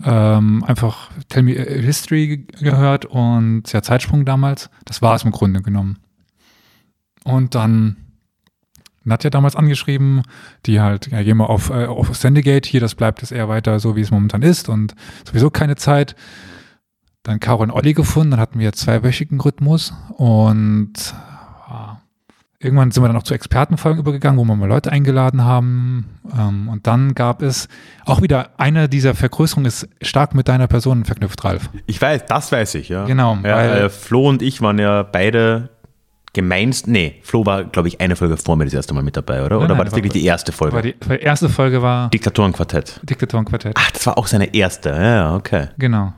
ähm, 0.05 0.63
einfach 0.65 1.11
Tell 1.31 1.43
Me 1.43 1.53
a 1.59 1.63
History 1.81 2.27
ge- 2.29 2.47
gehört 2.61 3.07
und 3.07 3.63
ja, 3.73 3.83
Zeitsprung 3.83 4.25
damals. 4.27 4.69
Das 4.85 5.01
war 5.03 5.15
es 5.17 5.25
im 5.25 5.31
Grunde 5.31 5.63
genommen. 5.63 5.99
Und 7.25 7.55
dann 7.55 7.97
Nadja 9.05 9.31
damals 9.31 9.57
angeschrieben, 9.57 10.23
die 10.67 10.81
halt, 10.81 11.07
ja, 11.09 11.23
gehen 11.23 11.39
wir 11.39 11.49
auf, 11.51 11.71
äh, 11.71 11.87
auf 11.87 12.15
Sendegate, 12.17 12.69
hier, 12.69 12.81
das 12.81 12.95
bleibt 12.95 13.23
jetzt 13.23 13.33
eher 13.33 13.49
weiter 13.49 13.81
so, 13.81 13.97
wie 13.97 14.03
es 14.03 14.11
momentan 14.11 14.43
ist 14.43 14.69
und 14.69 14.95
sowieso 15.27 15.51
keine 15.51 15.77
Zeit. 15.77 16.15
Dann 17.23 17.41
Caro 17.41 17.63
und 17.63 17.71
Olli 17.71 17.93
gefunden, 17.95 18.33
dann 18.33 18.41
hatten 18.41 18.59
wir 18.59 18.73
zweiwöchigen 18.73 19.41
Rhythmus 19.41 19.93
und 20.17 20.93
ja, 21.69 22.01
irgendwann 22.59 22.91
sind 22.91 23.03
wir 23.03 23.09
dann 23.09 23.17
auch 23.17 23.23
zu 23.23 23.35
Expertenfolgen 23.35 24.01
übergegangen, 24.01 24.39
wo 24.39 24.45
wir 24.45 24.57
mal 24.57 24.67
Leute 24.69 24.91
eingeladen 24.93 25.45
haben. 25.45 26.07
Ähm, 26.39 26.69
und 26.69 26.87
dann 26.87 27.15
gab 27.15 27.43
es 27.43 27.69
auch 28.07 28.21
wieder 28.23 28.51
eine 28.59 28.89
dieser 28.89 29.15
Vergrößerungen 29.15 29.67
ist 29.67 29.89
stark 30.03 30.35
mit 30.35 30.49
deiner 30.49 30.67
Person 30.67 31.05
verknüpft, 31.05 31.43
Ralf. 31.45 31.69
Ich 31.87 32.01
weiß, 32.01 32.25
das 32.27 32.53
weiß 32.53 32.75
ich, 32.77 32.89
ja. 32.91 33.05
Genau, 33.05 33.37
Ja, 33.45 33.57
weil- 33.57 33.79
äh, 33.85 33.89
Flo 33.91 34.29
und 34.29 34.41
ich 34.43 34.61
waren 34.63 34.79
ja 34.79 35.03
beide 35.03 35.71
gemeinst. 36.33 36.87
Nee, 36.87 37.17
Flo 37.23 37.45
war, 37.47 37.65
glaube 37.65 37.89
ich, 37.89 38.01
eine 38.01 38.17
Folge 38.17 38.37
vor 38.37 38.57
mir 38.57 38.65
das 38.65 38.75
erste 38.75 38.95
Mal 38.95 39.03
mit 39.03 39.17
dabei, 39.17 39.45
oder? 39.45 39.57
Nein, 39.57 39.65
oder 39.65 39.69
nein, 39.69 39.79
war 39.79 39.85
das 39.85 39.93
war- 39.93 39.99
wirklich 39.99 40.13
die 40.13 40.25
erste 40.25 40.53
Folge? 40.53 40.77
Aber 40.77 40.83
die, 40.83 40.95
die 40.95 41.15
erste 41.23 41.49
Folge 41.49 41.83
war 41.83 42.11
Diktatorenquartett. 42.11 43.01
Diktatorenquartett. 43.03 43.75
Ach, 43.77 43.91
das 43.91 44.07
war 44.07 44.19
auch 44.19 44.27
seine 44.27 44.55
erste. 44.55 44.91
Ja, 44.91 45.35
okay. 45.35 45.69
Genau. 45.79 46.13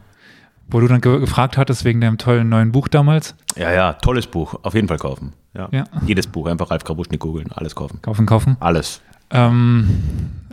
Wo 0.68 0.80
du 0.80 0.88
dann 0.88 1.00
ge 1.00 1.18
gefragt 1.20 1.58
hattest 1.58 1.84
wegen 1.84 2.00
deinem 2.00 2.18
tollen 2.18 2.48
neuen 2.48 2.72
Buch 2.72 2.88
damals. 2.88 3.34
Ja, 3.56 3.70
ja, 3.72 3.92
tolles 3.94 4.26
Buch. 4.26 4.54
Auf 4.62 4.74
jeden 4.74 4.88
Fall 4.88 4.98
kaufen. 4.98 5.32
Ja. 5.54 5.68
Ja. 5.70 5.84
Jedes 6.06 6.26
Buch, 6.26 6.46
einfach 6.46 6.70
Ralf 6.70 6.84
Krabuschnik 6.84 7.20
googeln, 7.20 7.50
alles 7.52 7.74
kaufen. 7.74 8.00
Kaufen, 8.00 8.24
kaufen. 8.24 8.56
Alles. 8.60 9.02
Ähm, 9.30 9.86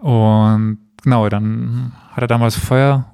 und 0.01 0.79
genau, 1.03 1.29
dann 1.29 1.93
hat 2.11 2.21
er 2.23 2.27
damals 2.27 2.55
Feuer 2.57 3.05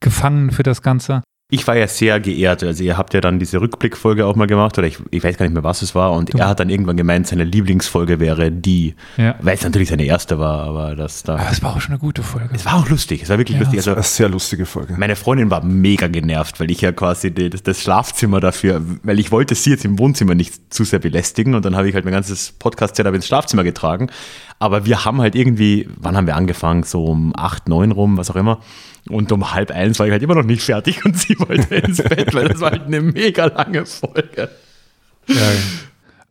gefangen 0.00 0.50
für 0.50 0.62
das 0.62 0.82
Ganze. 0.82 1.22
Ich 1.48 1.64
war 1.68 1.76
ja 1.76 1.86
sehr 1.86 2.18
geehrt. 2.18 2.64
Also 2.64 2.82
ihr 2.82 2.98
habt 2.98 3.14
ja 3.14 3.20
dann 3.20 3.38
diese 3.38 3.60
Rückblickfolge 3.60 4.26
auch 4.26 4.34
mal 4.34 4.48
gemacht 4.48 4.76
oder 4.78 4.88
ich, 4.88 4.98
ich 5.12 5.22
weiß 5.22 5.36
gar 5.38 5.44
nicht 5.46 5.54
mehr, 5.54 5.62
was 5.62 5.80
es 5.80 5.94
war. 5.94 6.10
Und 6.10 6.34
Du- 6.34 6.38
er 6.38 6.48
hat 6.48 6.58
dann 6.58 6.68
irgendwann 6.68 6.96
gemeint, 6.96 7.28
seine 7.28 7.44
Lieblingsfolge 7.44 8.18
wäre 8.18 8.50
die, 8.50 8.96
Ja. 9.16 9.36
weil 9.40 9.54
es 9.54 9.62
natürlich 9.62 9.90
seine 9.90 10.04
erste 10.06 10.40
war, 10.40 10.64
aber 10.64 10.96
das 10.96 11.22
da. 11.22 11.36
Aber 11.36 11.48
es 11.52 11.62
war 11.62 11.76
auch 11.76 11.80
schon 11.80 11.92
eine 11.92 12.00
gute 12.00 12.24
Folge. 12.24 12.48
Es 12.52 12.66
war 12.66 12.74
auch 12.74 12.88
lustig, 12.88 13.22
es 13.22 13.28
war 13.28 13.38
wirklich 13.38 13.58
Ja. 13.58 13.60
lustig. 13.62 13.78
Also 13.78 13.92
Eine 13.92 14.02
sehr 14.02 14.28
lustige 14.28 14.66
Folge. 14.66 14.94
meine 14.98 15.14
Freundin 15.14 15.48
war 15.48 15.64
mega 15.64 16.08
genervt, 16.08 16.58
weil 16.58 16.68
ich 16.72 16.80
ja 16.80 16.90
quasi 16.90 17.30
die, 17.30 17.48
das, 17.48 17.62
das 17.62 17.80
Schlafzimmer 17.80 18.40
dafür, 18.40 18.82
weil 19.04 19.20
ich 19.20 19.30
wollte 19.30 19.54
sie 19.54 19.70
jetzt 19.70 19.84
im 19.84 20.00
Wohnzimmer 20.00 20.34
nicht 20.34 20.74
zu 20.74 20.82
sehr 20.82 20.98
belästigen 20.98 21.54
und 21.54 21.64
dann 21.64 21.76
habe 21.76 21.88
ich 21.88 21.94
halt 21.94 22.04
mein 22.04 22.14
ganzes 22.14 22.50
Podcast-Setup 22.58 23.14
ins 23.14 23.28
Schlafzimmer 23.28 23.62
getragen. 23.62 24.08
Aber 24.58 24.86
wir 24.86 25.04
haben 25.04 25.20
halt 25.20 25.34
irgendwie, 25.34 25.88
wann 25.98 26.16
haben 26.16 26.26
wir 26.26 26.36
angefangen? 26.36 26.82
So 26.82 27.04
um 27.04 27.32
acht, 27.36 27.68
neun 27.68 27.92
rum, 27.92 28.16
was 28.16 28.30
auch 28.30 28.36
immer. 28.36 28.60
Und 29.08 29.30
um 29.30 29.52
halb 29.52 29.70
eins 29.70 29.98
war 29.98 30.06
ich 30.06 30.12
halt 30.12 30.22
immer 30.22 30.34
noch 30.34 30.44
nicht 30.44 30.62
fertig 30.62 31.04
und 31.04 31.16
sie 31.16 31.38
wollte 31.38 31.74
ins 31.76 32.02
Bett, 32.02 32.34
weil 32.34 32.48
das 32.48 32.60
war 32.60 32.70
halt 32.70 32.86
eine 32.86 33.00
mega 33.02 33.44
lange 33.46 33.84
Folge. 33.86 34.48
Ja, 35.28 35.36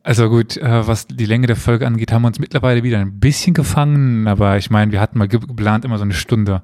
also 0.04 0.30
gut, 0.30 0.58
äh, 0.58 0.88
was 0.88 1.08
die 1.08 1.26
Länge 1.26 1.48
der 1.48 1.56
Folge 1.56 1.86
angeht, 1.88 2.12
haben 2.12 2.24
wir 2.24 2.28
uns 2.28 2.40
mittlerweile 2.40 2.84
wieder 2.84 3.00
ein 3.00 3.20
bisschen 3.20 3.54
gefangen, 3.54 4.28
aber 4.28 4.58
ich 4.58 4.70
meine, 4.70 4.92
wir 4.92 5.00
hatten 5.02 5.18
mal 5.18 5.28
ge- 5.28 5.40
geplant 5.40 5.84
immer 5.86 5.98
so 5.98 6.04
eine 6.04 6.14
Stunde. 6.14 6.62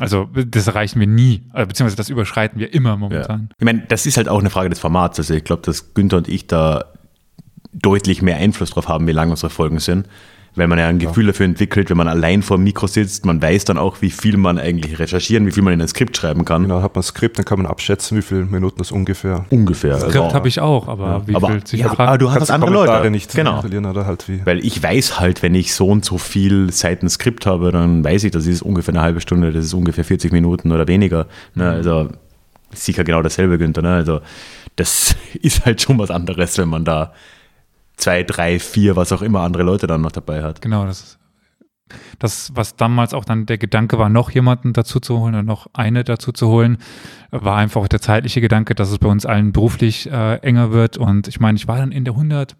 Also 0.00 0.28
das 0.32 0.66
erreichen 0.66 1.00
wir 1.00 1.06
nie, 1.06 1.42
äh, 1.54 1.66
beziehungsweise 1.66 1.96
das 1.96 2.08
überschreiten 2.08 2.58
wir 2.60 2.72
immer 2.72 2.90
Ja. 2.90 2.96
momentan. 2.96 3.48
Ich 3.58 3.64
meine, 3.64 3.84
das 3.88 4.06
ist 4.06 4.16
halt 4.16 4.28
auch 4.28 4.38
eine 4.40 4.50
Frage 4.50 4.68
des 4.70 4.78
Formats. 4.78 5.18
Also 5.18 5.34
ich 5.34 5.44
glaube, 5.44 5.62
dass 5.62 5.94
Günther 5.94 6.18
und 6.18 6.28
ich 6.28 6.46
da 6.46 6.84
deutlich 7.72 8.22
mehr 8.22 8.36
Einfluss 8.36 8.70
drauf 8.70 8.88
haben, 8.88 9.06
wie 9.06 9.12
lang 9.12 9.30
unsere 9.30 9.50
Folgen 9.50 9.78
sind. 9.78 10.08
Weil 10.58 10.68
man 10.68 10.78
ja 10.78 10.88
ein 10.88 10.98
Gefühl 10.98 11.26
dafür 11.28 11.46
entwickelt, 11.46 11.88
wenn 11.88 11.96
man 11.96 12.08
allein 12.08 12.42
vor 12.42 12.56
dem 12.58 12.64
Mikro 12.64 12.86
sitzt, 12.86 13.24
man 13.24 13.40
weiß 13.40 13.64
dann 13.64 13.78
auch, 13.78 14.02
wie 14.02 14.10
viel 14.10 14.36
man 14.36 14.58
eigentlich 14.58 14.98
recherchieren, 14.98 15.46
wie 15.46 15.52
viel 15.52 15.62
man 15.62 15.72
in 15.72 15.80
ein 15.80 15.88
Skript 15.88 16.16
schreiben 16.16 16.44
kann. 16.44 16.62
Genau, 16.62 16.82
hat 16.82 16.94
man 16.94 17.00
ein 17.00 17.04
Skript, 17.04 17.38
dann 17.38 17.44
kann 17.44 17.58
man 17.58 17.66
abschätzen, 17.66 18.18
wie 18.18 18.22
viele 18.22 18.44
Minuten 18.44 18.78
das 18.78 18.92
ungefähr. 18.92 19.46
Ungefähr. 19.50 19.98
Skript 19.98 20.16
Also, 20.16 20.34
habe 20.34 20.48
ich 20.48 20.60
auch, 20.60 20.88
aber 20.88 21.22
wie 21.26 21.34
aber, 21.34 21.48
viel 21.48 21.66
sich 21.66 21.80
ja, 21.80 21.88
fragen- 21.88 22.08
aber 22.08 22.18
du 22.18 22.30
hast 22.30 22.50
andere 22.50 22.72
Kommentare 22.72 22.98
Leute. 22.98 23.10
nicht 23.10 23.34
genau. 23.34 23.62
oder 23.90 24.06
halt 24.06 24.28
wie. 24.28 24.44
Weil 24.44 24.58
ich 24.64 24.82
weiß 24.82 25.20
halt, 25.20 25.42
wenn 25.42 25.54
ich 25.54 25.74
so 25.74 25.86
und 25.88 26.04
so 26.04 26.18
viel 26.18 26.72
Seiten 26.72 27.08
Skript 27.08 27.46
habe, 27.46 27.72
dann 27.72 28.04
weiß 28.04 28.24
ich, 28.24 28.32
das 28.32 28.46
ist 28.46 28.62
ungefähr 28.62 28.94
eine 28.94 29.02
halbe 29.02 29.20
Stunde, 29.20 29.52
das 29.52 29.64
ist 29.64 29.74
ungefähr 29.74 30.04
40 30.04 30.32
Minuten 30.32 30.72
oder 30.72 30.88
weniger. 30.88 31.26
Ne? 31.54 31.70
Also 31.70 32.08
sicher 32.72 33.04
genau 33.04 33.22
dasselbe, 33.22 33.58
Günther. 33.58 33.82
Ne? 33.82 33.94
Also 33.94 34.20
das 34.76 35.16
ist 35.42 35.64
halt 35.64 35.80
schon 35.80 35.98
was 35.98 36.10
anderes, 36.10 36.58
wenn 36.58 36.68
man 36.68 36.84
da 36.84 37.12
zwei, 37.98 38.22
drei, 38.22 38.58
vier, 38.58 38.96
was 38.96 39.12
auch 39.12 39.22
immer 39.22 39.40
andere 39.40 39.62
Leute 39.62 39.86
dann 39.86 40.00
noch 40.00 40.12
dabei 40.12 40.42
hat. 40.42 40.62
Genau, 40.62 40.86
das 40.86 41.00
ist 41.00 41.18
das, 42.18 42.52
was 42.54 42.76
damals 42.76 43.14
auch 43.14 43.24
dann 43.24 43.46
der 43.46 43.58
Gedanke 43.58 43.98
war, 43.98 44.08
noch 44.08 44.30
jemanden 44.30 44.72
dazu 44.72 45.00
zu 45.00 45.18
holen 45.18 45.34
oder 45.34 45.42
noch 45.42 45.68
eine 45.72 46.04
dazu 46.04 46.32
zu 46.32 46.48
holen, 46.48 46.78
war 47.30 47.56
einfach 47.56 47.82
auch 47.82 47.88
der 47.88 48.00
zeitliche 48.00 48.40
Gedanke, 48.40 48.74
dass 48.74 48.90
es 48.90 48.98
bei 48.98 49.08
uns 49.08 49.26
allen 49.26 49.52
beruflich 49.52 50.10
äh, 50.10 50.36
enger 50.36 50.72
wird. 50.72 50.96
Und 50.96 51.28
ich 51.28 51.40
meine, 51.40 51.56
ich 51.56 51.68
war 51.68 51.78
dann 51.78 51.92
in 51.92 52.04
der 52.04 52.14
100, 52.14 52.56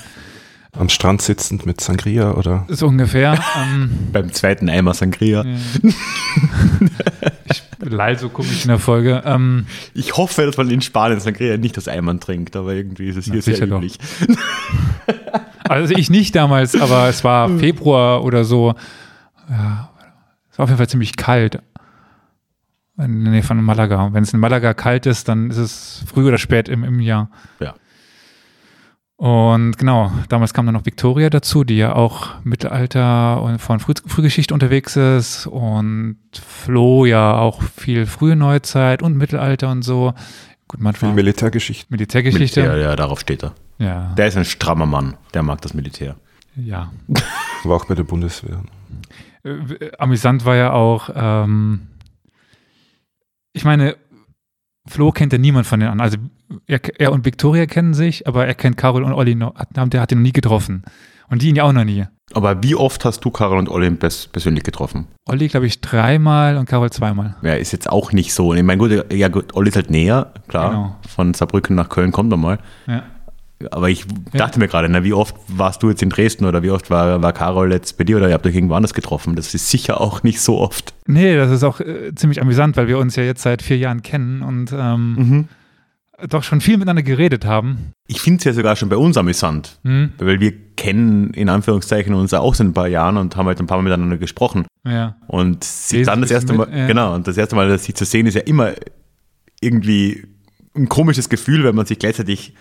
Am 0.74 0.88
Strand 0.88 1.20
sitzend 1.20 1.66
mit 1.66 1.82
Sangria 1.82 2.32
oder. 2.32 2.64
So 2.68 2.86
ungefähr. 2.86 3.38
ähm, 3.62 3.90
Beim 4.10 4.32
zweiten 4.32 4.70
Eimer 4.70 4.94
Sangria. 4.94 5.44
Ja. 5.44 5.56
ich 7.44 7.62
lall 7.78 8.18
so 8.18 8.30
komisch 8.30 8.62
in 8.62 8.68
der 8.68 8.78
Folge. 8.78 9.22
Ähm, 9.26 9.66
Ich 9.92 10.16
hoffe, 10.16 10.46
dass 10.46 10.56
man 10.56 10.70
in 10.70 10.80
Spanien 10.80 11.20
Sangria 11.20 11.58
nicht 11.58 11.76
aus 11.76 11.88
Eimern 11.88 12.20
trinkt, 12.20 12.56
aber 12.56 12.72
irgendwie 12.72 13.08
ist 13.08 13.16
es 13.16 13.26
hier 13.26 13.42
sehr 13.42 13.60
üblich. 13.62 13.98
also 15.68 15.94
ich 15.94 16.08
nicht 16.08 16.34
damals, 16.34 16.74
aber 16.80 17.06
es 17.08 17.22
war 17.22 17.50
Februar 17.58 18.24
oder 18.24 18.44
so. 18.44 18.74
Ja, 19.50 19.90
es 20.50 20.58
war 20.58 20.64
auf 20.64 20.70
jeden 20.70 20.78
Fall 20.78 20.88
ziemlich 20.88 21.16
kalt. 21.16 21.60
In 22.96 23.24
der 23.24 23.32
Nähe 23.32 23.42
von 23.42 23.62
Malaga. 23.62 24.10
Wenn 24.12 24.22
es 24.22 24.32
in 24.32 24.40
Malaga 24.40 24.72
kalt 24.72 25.04
ist, 25.04 25.28
dann 25.28 25.50
ist 25.50 25.56
es 25.58 26.04
früh 26.06 26.26
oder 26.28 26.38
spät 26.38 26.68
im, 26.70 26.82
im 26.84 26.98
Jahr. 27.00 27.30
Ja. 27.60 27.74
Und 29.22 29.78
genau, 29.78 30.10
damals 30.30 30.52
kam 30.52 30.66
dann 30.66 30.74
noch 30.74 30.84
Victoria 30.84 31.30
dazu, 31.30 31.62
die 31.62 31.76
ja 31.76 31.94
auch 31.94 32.30
Mittelalter 32.42 33.40
und 33.40 33.60
von 33.60 33.78
Früh 33.78 33.92
Frühgeschichte 34.04 34.52
unterwegs 34.52 34.96
ist 34.96 35.46
und 35.46 36.16
Flo 36.34 37.04
ja 37.04 37.38
auch 37.38 37.62
viel 37.62 38.06
frühe 38.06 38.34
Neuzeit 38.34 39.00
und 39.00 39.16
Mittelalter 39.16 39.70
und 39.70 39.82
so. 39.82 40.06
Gut, 40.66 40.78
Viel 40.80 40.82
manchmal 40.82 41.12
Militärgeschichte. 41.12 41.86
Militärgeschichte. 41.90 42.62
Militär, 42.62 42.82
ja, 42.82 42.96
darauf 42.96 43.20
steht 43.20 43.44
er. 43.44 43.54
Ja, 43.78 44.12
Der 44.16 44.26
ist 44.26 44.36
ein 44.36 44.44
strammer 44.44 44.86
Mann, 44.86 45.14
der 45.34 45.44
mag 45.44 45.60
das 45.62 45.72
Militär. 45.72 46.16
ja. 46.56 46.90
War 47.62 47.76
auch 47.76 47.84
bei 47.84 47.94
der 47.94 48.02
Bundeswehr. 48.02 48.60
Äh, 49.44 49.92
amüsant 50.00 50.44
war 50.44 50.56
ja 50.56 50.72
auch, 50.72 51.10
ähm, 51.14 51.82
ich 53.52 53.64
meine, 53.64 53.96
Flo 54.88 55.12
kennt 55.12 55.32
ja 55.32 55.38
niemand 55.38 55.68
von 55.68 55.78
den 55.78 55.90
anderen. 55.90 56.10
Also 56.10 56.18
er, 56.66 56.80
er 57.00 57.12
und 57.12 57.24
Victoria 57.24 57.66
kennen 57.66 57.94
sich, 57.94 58.26
aber 58.26 58.46
er 58.46 58.54
kennt 58.54 58.76
Carol 58.76 59.02
und 59.04 59.12
Olli 59.12 59.34
noch, 59.34 59.54
hat- 59.54 59.68
der 59.92 60.00
hat 60.00 60.12
ihn 60.12 60.18
noch 60.18 60.22
nie 60.22 60.32
getroffen. 60.32 60.82
Und 61.28 61.40
die 61.42 61.48
ihn 61.48 61.56
ja 61.56 61.64
auch 61.64 61.72
noch 61.72 61.84
nie. 61.84 62.04
Aber 62.34 62.62
wie 62.62 62.74
oft 62.74 63.04
hast 63.06 63.24
du 63.24 63.30
Karol 63.30 63.58
und 63.58 63.68
Olli 63.70 63.90
pers 63.90 64.26
persönlich 64.26 64.64
getroffen? 64.64 65.06
Olli, 65.26 65.48
glaube 65.48 65.66
ich, 65.66 65.80
dreimal 65.80 66.56
und 66.58 66.66
Carol 66.66 66.90
zweimal. 66.90 67.36
Ja, 67.42 67.54
ist 67.54 67.72
jetzt 67.72 67.88
auch 67.90 68.12
nicht 68.12 68.34
so. 68.34 68.52
Ich 68.52 68.62
meine, 68.62 68.78
gut, 68.78 69.12
ja, 69.12 69.28
gut, 69.28 69.54
Olli 69.54 69.68
ist 69.70 69.76
halt 69.76 69.90
näher, 69.90 70.32
klar. 70.48 70.70
Genau. 70.70 70.96
Von 71.08 71.32
Saarbrücken 71.34 71.74
nach 71.74 71.88
Köln 71.88 72.12
kommt 72.12 72.32
er 72.32 72.36
mal. 72.36 72.58
Ja. 72.86 73.04
Aber 73.70 73.88
ich 73.88 74.04
dachte 74.32 74.58
mir 74.58 74.66
gerade, 74.68 74.88
na, 74.88 75.04
wie 75.04 75.12
oft 75.12 75.36
warst 75.46 75.82
du 75.84 75.88
jetzt 75.88 76.02
in 76.02 76.10
Dresden 76.10 76.44
oder 76.46 76.62
wie 76.64 76.70
oft 76.70 76.90
war, 76.90 77.22
war 77.22 77.32
Carol 77.32 77.70
jetzt 77.72 77.96
bei 77.96 78.02
dir 78.04 78.16
oder 78.16 78.28
ihr 78.28 78.34
habt 78.34 78.44
euch 78.46 78.54
irgendwo 78.56 78.74
anders 78.74 78.92
getroffen? 78.92 79.36
Das 79.36 79.54
ist 79.54 79.70
sicher 79.70 80.00
auch 80.00 80.22
nicht 80.24 80.40
so 80.40 80.58
oft. 80.58 80.92
Nee, 81.06 81.36
das 81.36 81.50
ist 81.50 81.62
auch 81.62 81.78
äh, 81.80 82.12
ziemlich 82.14 82.42
amüsant, 82.42 82.76
weil 82.76 82.88
wir 82.88 82.98
uns 82.98 83.14
ja 83.16 83.22
jetzt 83.22 83.42
seit 83.42 83.62
vier 83.62 83.78
Jahren 83.78 84.02
kennen 84.02 84.42
und 84.42 84.74
ähm, 84.76 85.48
doch 86.28 86.42
schon 86.42 86.60
viel 86.60 86.76
miteinander 86.76 87.02
geredet 87.02 87.44
haben. 87.44 87.92
Ich 88.06 88.20
finde 88.20 88.38
es 88.38 88.44
ja 88.44 88.52
sogar 88.52 88.76
schon 88.76 88.88
bei 88.88 88.96
uns 88.96 89.16
amüsant, 89.16 89.78
Hm? 89.84 90.12
weil 90.18 90.40
wir 90.40 90.52
kennen 90.76 91.30
in 91.34 91.48
Anführungszeichen 91.48 92.14
uns 92.14 92.32
auch 92.34 92.54
seit 92.54 92.66
ein 92.68 92.72
paar 92.74 92.88
Jahren 92.88 93.16
und 93.16 93.36
haben 93.36 93.46
halt 93.46 93.60
ein 93.60 93.66
paar 93.66 93.78
Mal 93.78 93.84
miteinander 93.84 94.18
gesprochen. 94.18 94.66
Ja. 94.86 95.16
Und 95.28 95.64
sich 95.64 96.06
dann 96.06 96.20
das 96.20 96.30
erste 96.30 96.52
Mal, 96.52 96.66
mit, 96.66 96.76
ja. 96.76 96.86
genau, 96.86 97.14
und 97.14 97.26
das 97.26 97.36
erste 97.36 97.54
Mal, 97.56 97.68
das 97.68 97.84
sich 97.84 97.94
zu 97.94 98.04
sehen, 98.04 98.26
ist 98.26 98.34
ja 98.34 98.40
immer 98.42 98.72
irgendwie 99.60 100.26
ein 100.74 100.88
komisches 100.88 101.28
Gefühl, 101.28 101.64
wenn 101.64 101.74
man 101.74 101.86
sich 101.86 101.98
gleichzeitig 101.98 102.54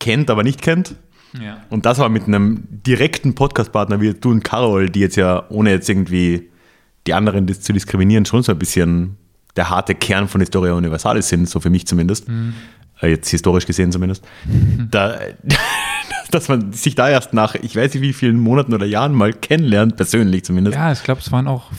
kennt, 0.00 0.30
aber 0.30 0.42
nicht 0.42 0.62
kennt. 0.62 0.94
ja. 1.40 1.58
Und 1.70 1.86
das 1.86 1.98
war 1.98 2.08
mit 2.08 2.24
einem 2.24 2.64
direkten 2.70 3.34
Podcast-Partner 3.34 4.00
wie 4.00 4.14
du 4.14 4.30
und 4.30 4.42
Carol, 4.44 4.88
die 4.90 5.00
jetzt 5.00 5.16
ja, 5.16 5.44
ohne 5.50 5.70
jetzt 5.70 5.88
irgendwie 5.88 6.50
die 7.06 7.14
anderen 7.14 7.46
zu 7.48 7.72
diskriminieren, 7.72 8.24
schon 8.24 8.42
so 8.42 8.52
ein 8.52 8.58
bisschen 8.58 9.16
der 9.56 9.68
harte 9.70 9.94
Kern 9.94 10.26
von 10.26 10.40
Historia 10.40 10.72
Universalis 10.72 11.28
sind, 11.28 11.48
so 11.48 11.60
für 11.60 11.70
mich 11.70 11.86
zumindest. 11.86 12.28
Äh, 12.28 12.32
Jetzt 13.02 13.28
historisch 13.30 13.66
gesehen 13.66 13.92
zumindest. 13.92 14.24
Da, 14.90 15.16
dass 16.30 16.48
man 16.48 16.72
sich 16.72 16.94
da 16.94 17.08
erst 17.08 17.32
nach, 17.32 17.54
ich 17.54 17.76
weiß 17.76 17.94
nicht 17.94 18.02
wie 18.02 18.12
vielen 18.12 18.38
Monaten 18.40 18.74
oder 18.74 18.86
Jahren 18.86 19.12
mal 19.14 19.32
kennenlernt, 19.32 19.96
persönlich 19.96 20.44
zumindest. 20.44 20.76
ja, 20.76 20.90
ich 20.92 21.02
glaube, 21.02 21.20
es 21.20 21.30
waren 21.32 21.46
auch 21.48 21.70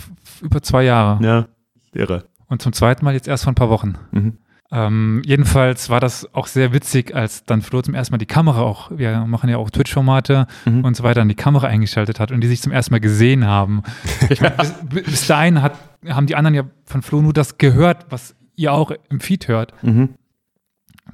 über 0.42 0.62
zwei 0.62 0.84
Jahre. 0.84 1.24
Ja, 1.26 1.46
irre. 1.94 2.26
Und 2.48 2.62
zum 2.62 2.74
zweiten 2.74 3.04
Mal 3.06 3.14
jetzt 3.14 3.28
erst 3.28 3.44
vor 3.46 3.52
ein 3.52 3.56
paar 3.56 3.70
Wochen. 3.70 3.96
Mhm. 4.12 4.38
Ähm, 4.72 5.22
jedenfalls 5.26 5.90
war 5.90 6.00
das 6.00 6.34
auch 6.34 6.48
sehr 6.48 6.74
witzig, 6.74 7.16
als 7.16 7.44
dann 7.44 7.62
Flo 7.62 7.82
zum 7.82 7.94
ersten 7.94 8.14
Mal 8.14 8.18
die 8.18 8.26
Kamera 8.26 8.62
auch, 8.62 8.92
wir 8.92 9.20
machen 9.26 9.50
ja 9.50 9.58
auch 9.58 9.70
Twitch-Formate 9.70 10.48
Mhm. 10.66 10.84
und 10.84 10.96
so 10.98 11.04
weiter, 11.04 11.22
an 11.22 11.30
die 11.30 11.36
Kamera 11.36 11.68
eingeschaltet 11.68 12.20
hat 12.20 12.32
und 12.32 12.42
die 12.42 12.48
sich 12.48 12.62
zum 12.62 12.72
ersten 12.72 12.94
Mal 12.94 13.00
gesehen 13.00 13.46
haben. 13.46 13.84
Ich 14.30 14.42
meine, 14.42 14.56
bis, 14.90 15.04
bis 15.04 15.28
dahin 15.28 15.62
hat, 15.62 15.74
haben 16.08 16.28
die 16.28 16.36
anderen 16.36 16.56
ja 16.56 16.64
von 16.86 17.02
Flo 17.02 17.22
nur 17.22 17.34
das 17.34 17.58
gehört, 17.58 18.08
was 18.10 18.36
ihr 18.56 18.74
auch 18.74 18.92
im 19.10 19.20
Feed 19.20 19.48
hört. 19.48 19.74
Mhm. 19.84 20.16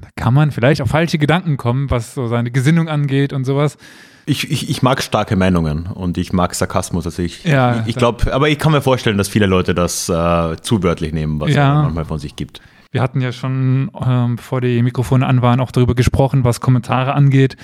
Da 0.02 0.08
kann 0.16 0.34
man 0.34 0.52
vielleicht 0.52 0.82
auf 0.82 0.90
falsche 0.90 1.18
Gedanken 1.18 1.58
kommen, 1.58 1.90
was 1.90 2.14
so 2.14 2.28
seine 2.28 2.52
Gesinnung 2.52 2.88
angeht 2.90 3.34
und 3.34 3.46
sowas. 3.46 3.78
Ich, 4.26 4.50
ich, 4.52 4.70
ich 4.70 4.82
mag 4.84 5.02
starke 5.02 5.36
Meinungen 5.36 5.88
und 5.88 6.18
ich 6.18 6.32
mag 6.32 6.54
Sarkasmus. 6.54 7.06
Also 7.06 7.24
ich, 7.24 7.44
Ja, 7.44 7.82
ich, 7.82 7.88
ich 7.90 7.96
glaube, 7.96 8.34
aber 8.34 8.50
ich 8.50 8.60
kann 8.60 8.72
mir 8.72 8.82
vorstellen, 8.82 9.18
dass 9.18 9.28
viele 9.30 9.48
Leute 9.48 9.74
das 9.74 10.10
äh, 10.10 10.56
zu 10.62 10.84
wörtlich 10.84 11.12
nehmen, 11.14 11.40
was 11.40 11.52
Ja. 11.52 11.74
er 11.80 11.84
manchmal 11.84 12.06
von 12.06 12.20
sich 12.20 12.36
gibt. 12.36 12.62
Wir 12.92 13.02
hatten 13.02 13.22
ja 13.22 13.32
schon, 13.32 13.90
ähm, 14.06 14.36
bevor 14.36 14.62
die 14.62 14.82
Mikrofone 14.84 15.26
an 15.26 15.42
waren, 15.42 15.60
auch 15.60 15.72
darüber 15.72 15.96
gesprochen, 15.96 16.44
was 16.44 16.60
Kommentare 16.62 17.14
angeht 17.14 17.56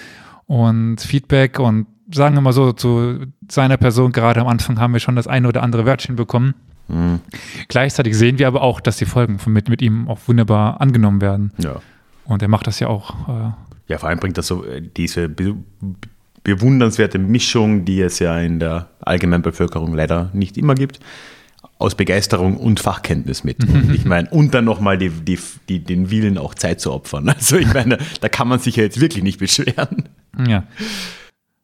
und 0.46 1.02
Feedback 1.02 1.60
und 1.60 1.86
sagen 2.12 2.36
wir 2.36 2.42
mal 2.42 2.54
so, 2.54 2.72
zu 2.72 3.26
seiner 3.50 3.78
Person 3.78 4.14
gerade 4.14 4.40
am 4.42 4.48
Anfang 4.48 4.80
haben 4.80 4.94
wir 4.94 5.00
schon 5.02 5.16
das 5.18 5.28
eine 5.28 5.48
oder 5.50 5.62
andere 5.64 5.86
Wörtchen 5.86 6.16
bekommen. 6.16 6.56
Mhm. 6.88 7.20
Gleichzeitig 7.68 8.18
sehen 8.18 8.40
wir 8.40 8.48
aber 8.48 8.62
auch, 8.62 8.80
dass 8.80 8.96
die 8.98 9.06
Folgen 9.06 9.40
von, 9.40 9.52
mit, 9.52 9.68
mit 9.70 9.82
ihm 9.82 10.08
auch 10.08 10.20
wunderbar 10.28 10.80
angenommen 10.80 11.20
werden. 11.22 11.52
Ja. 11.58 11.76
Und 12.28 12.42
er 12.42 12.48
macht 12.48 12.68
das 12.68 12.80
ja 12.80 12.88
auch. 12.88 13.28
Äh, 13.28 13.52
ja, 13.88 13.98
vor 13.98 14.10
allem 14.10 14.20
bringt 14.20 14.38
das 14.38 14.48
so 14.48 14.64
äh, 14.66 14.82
diese 14.82 15.30
be 15.30 15.56
bewundernswerte 16.44 17.20
Mischung, 17.20 17.84
die 17.84 18.00
es 18.00 18.20
ja 18.20 18.40
in 18.40 18.60
der 18.60 18.88
allgemeinen 19.02 19.42
Bevölkerung 19.42 19.94
leider 19.94 20.30
nicht 20.32 20.58
immer 20.58 20.76
gibt. 20.76 21.00
aus 21.80 21.96
Begeisterung 21.96 22.58
und 22.58 22.80
Fachkenntnis 22.80 23.44
mit. 23.44 23.64
Und 23.68 23.92
ich 23.94 24.06
meine, 24.06 24.30
und 24.30 24.54
dann 24.54 24.66
nochmal 24.66 24.98
die, 24.98 25.10
die, 25.10 25.38
die, 25.68 25.84
den 25.84 26.10
Willen 26.10 26.38
auch 26.38 26.56
Zeit 26.56 26.80
zu 26.80 26.94
opfern. 26.94 27.30
Also 27.36 27.58
ich 27.58 27.72
meine, 27.74 27.98
da 28.22 28.30
kann 28.30 28.48
man 28.48 28.60
sich 28.60 28.78
ja 28.78 28.84
jetzt 28.84 29.00
wirklich 29.00 29.24
nicht 29.24 29.40
beschweren. 29.40 30.10
Ja. 30.48 30.64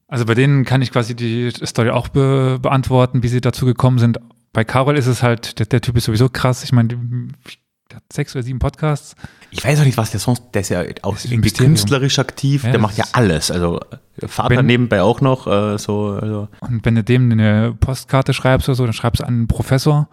Also 0.08 0.26
bei 0.26 0.36
denen 0.36 0.66
kann 0.66 0.82
ich 0.82 0.92
quasi 0.92 1.16
die 1.16 1.50
Story 1.66 1.90
auch 1.90 2.10
be 2.10 2.60
beantworten, 2.62 3.24
wie 3.24 3.28
sie 3.28 3.42
dazu 3.42 3.66
gekommen 3.66 4.00
sind. 4.00 4.20
Bei 4.52 4.64
Carol 4.64 4.98
ist 4.98 5.08
es 5.08 5.24
halt, 5.24 5.60
der, 5.60 5.66
der 5.66 5.82
Typ 5.82 5.98
ist 5.98 6.04
sowieso 6.06 6.30
krass. 6.30 6.64
Ich 6.64 6.74
meine, 6.74 6.90
der 6.90 7.96
hat 7.96 8.04
sechs 8.12 8.36
oder 8.36 8.44
sieben 8.44 8.60
Podcasts. 8.60 9.16
Ich 9.56 9.64
weiß 9.64 9.80
auch 9.80 9.86
nicht, 9.86 9.98
was 9.98 10.12
der 10.12 10.20
sonst, 10.20 10.44
der 10.54 10.62
ist 10.62 10.70
ja 10.70 10.84
auch 11.04 11.16
ist 11.16 11.26
irgendwie 11.32 11.52
künstlerisch 11.52 12.20
aktiv, 12.20 12.64
Ja, 12.64 12.72
der 12.72 12.80
macht 12.80 12.98
ja 12.98 13.06
alles. 13.14 13.52
Also 13.52 13.80
Vater 14.28 14.58
Wenn- 14.58 14.66
nebenbei 14.66 15.02
auch 15.02 15.22
noch, 15.22 15.48
äh, 15.48 15.78
so, 15.78 16.18
also. 16.22 16.48
Und 16.62 16.84
wenn 16.86 16.96
du 16.96 17.04
dem 17.04 17.32
eine 17.32 17.74
Postkarte 17.80 18.34
schreibst 18.34 18.68
oder 18.70 18.76
so, 18.76 18.84
dann 18.86 18.94
schreibst 18.94 19.22
du 19.22 19.26
an 19.28 19.34
einen 19.34 19.48
Professor. 19.48 20.08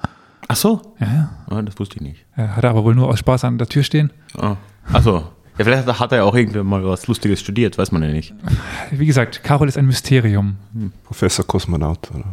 Ach 0.49 0.57
so, 0.57 0.81
Ja, 1.01 1.07
ja. 1.07 1.31
ah, 1.51 1.63
das 1.63 1.79
wusste 1.79 1.97
ich 1.97 2.03
nicht. 2.03 2.25
Er 2.37 2.57
hat 2.57 2.65
aber 2.65 2.85
wohl 2.85 2.95
nur 2.95 3.09
aus 3.09 3.19
Spaß 3.19 3.45
an 3.45 3.59
der 3.59 3.69
Tür 3.69 3.83
stehen. 3.83 4.13
Ah. 4.37 4.57
Ach 4.93 5.03
so. 5.03 5.15
Ja, 5.59 5.65
vielleicht 5.65 5.87
hat 5.87 6.13
er 6.13 6.19
ja 6.19 6.25
auch 6.25 6.35
irgendwie 6.35 6.63
mal 6.63 6.83
was 6.85 7.07
Lustiges 7.07 7.41
studiert, 7.41 7.77
weiß 7.79 7.93
man 7.93 8.03
ja 8.03 8.09
nicht. 8.09 8.33
Wie 8.91 9.07
gesagt, 9.07 9.43
Carol 9.45 9.69
ist 9.69 9.77
ein 9.77 9.87
Mysterium. 9.87 10.57
Professor 11.05 11.47
Kosmonaut. 11.47 12.11
Oder? 12.15 12.25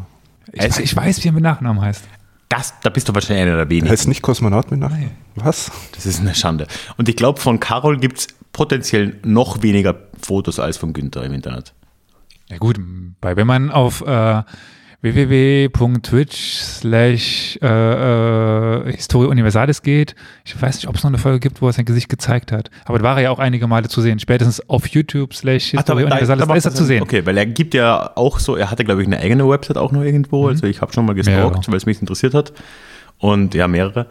Ich, 0.54 0.62
Es- 0.64 0.80
ich 0.80 0.96
weiß, 0.96 1.24
wie 1.24 1.28
er 1.30 1.34
mit 1.34 1.44
Nachnamen 1.44 1.82
heißt. 1.82 2.04
Das, 2.50 2.74
da 2.82 2.90
bist 2.90 3.10
du 3.10 3.14
wahrscheinlich 3.14 3.44
einer 3.44 3.56
der 3.58 3.66
Er 3.66 3.70
wenigen. 3.70 3.90
heißt 3.90 4.08
nicht 4.08 4.22
Kosmonaut 4.22 4.72
mit 4.72 4.80
Nachnamen? 4.80 5.12
Was? 5.36 5.72
Das 5.94 6.06
ist 6.06 6.20
eine 6.22 6.34
Schande. 6.34 6.68
Und 6.98 7.10
ich 7.10 7.16
glaube, 7.16 7.42
von 7.42 7.60
Carol 7.60 7.98
gibt 8.00 8.20
es 8.20 8.28
potenziell 8.54 9.18
noch 9.24 9.62
weniger 9.62 9.96
Fotos 10.22 10.60
als 10.60 10.78
von 10.78 10.94
Günther 10.94 11.24
im 11.24 11.34
Internet. 11.34 11.74
Ja 12.50 12.58
gut, 12.58 12.80
bei, 13.20 13.36
wenn 13.36 13.48
man 13.48 13.70
auf 13.72 14.02
äh, 14.02 14.44
www.twitch 15.02 16.60
slash 16.60 17.60
äh, 17.62 17.68
äh, 17.68 18.92
Historie 18.92 19.28
Universalis 19.28 19.82
geht, 19.82 20.16
ich 20.44 20.60
weiß 20.60 20.78
nicht, 20.78 20.88
ob 20.88 20.96
es 20.96 21.04
noch 21.04 21.12
eine 21.12 21.20
Folge 21.20 21.40
gibt, 21.40 21.62
wo 21.62 21.68
er 21.68 21.74
sein 21.74 21.86
Gesicht 21.86 22.10
gezeigt 22.10 22.52
hat, 22.52 22.72
aber 22.86 22.98
da 22.98 23.04
war 23.04 23.18
er 23.18 23.24
ja 23.24 23.32
auch 23.32 23.40
einige 23.40 23.68
Male 23.68 23.88
zu 23.90 24.02
sehen. 24.02 24.20
Spätestens 24.20 24.68
auf 24.70 24.88
YouTube 24.88 25.34
slash 25.34 25.72
Historie 25.72 26.04
Universalis, 26.04 26.42
da, 26.42 26.46
macht 26.48 26.58
ist 26.58 26.66
er 26.66 26.74
zu 26.74 26.84
sehen. 26.84 27.04
Okay, 27.04 27.26
weil 27.26 27.38
er 27.38 27.46
gibt 27.46 27.74
ja 27.74 28.12
auch 28.16 28.40
so, 28.40 28.56
er 28.56 28.72
hatte, 28.72 28.84
glaube 28.84 29.02
ich, 29.02 29.08
eine 29.08 29.20
eigene 29.20 29.48
Website 29.48 29.78
auch 29.78 29.92
noch 29.92 30.02
irgendwo. 30.02 30.48
Also 30.48 30.66
ich 30.66 30.82
habe 30.82 30.92
schon 30.94 31.06
mal 31.06 31.14
gestalkt, 31.14 31.68
weil 31.68 31.78
es 31.78 31.86
mich 31.86 32.00
interessiert 32.02 32.34
hat. 32.34 32.54
Und 33.20 33.54
ja, 33.54 33.68
mehrere. 33.68 34.08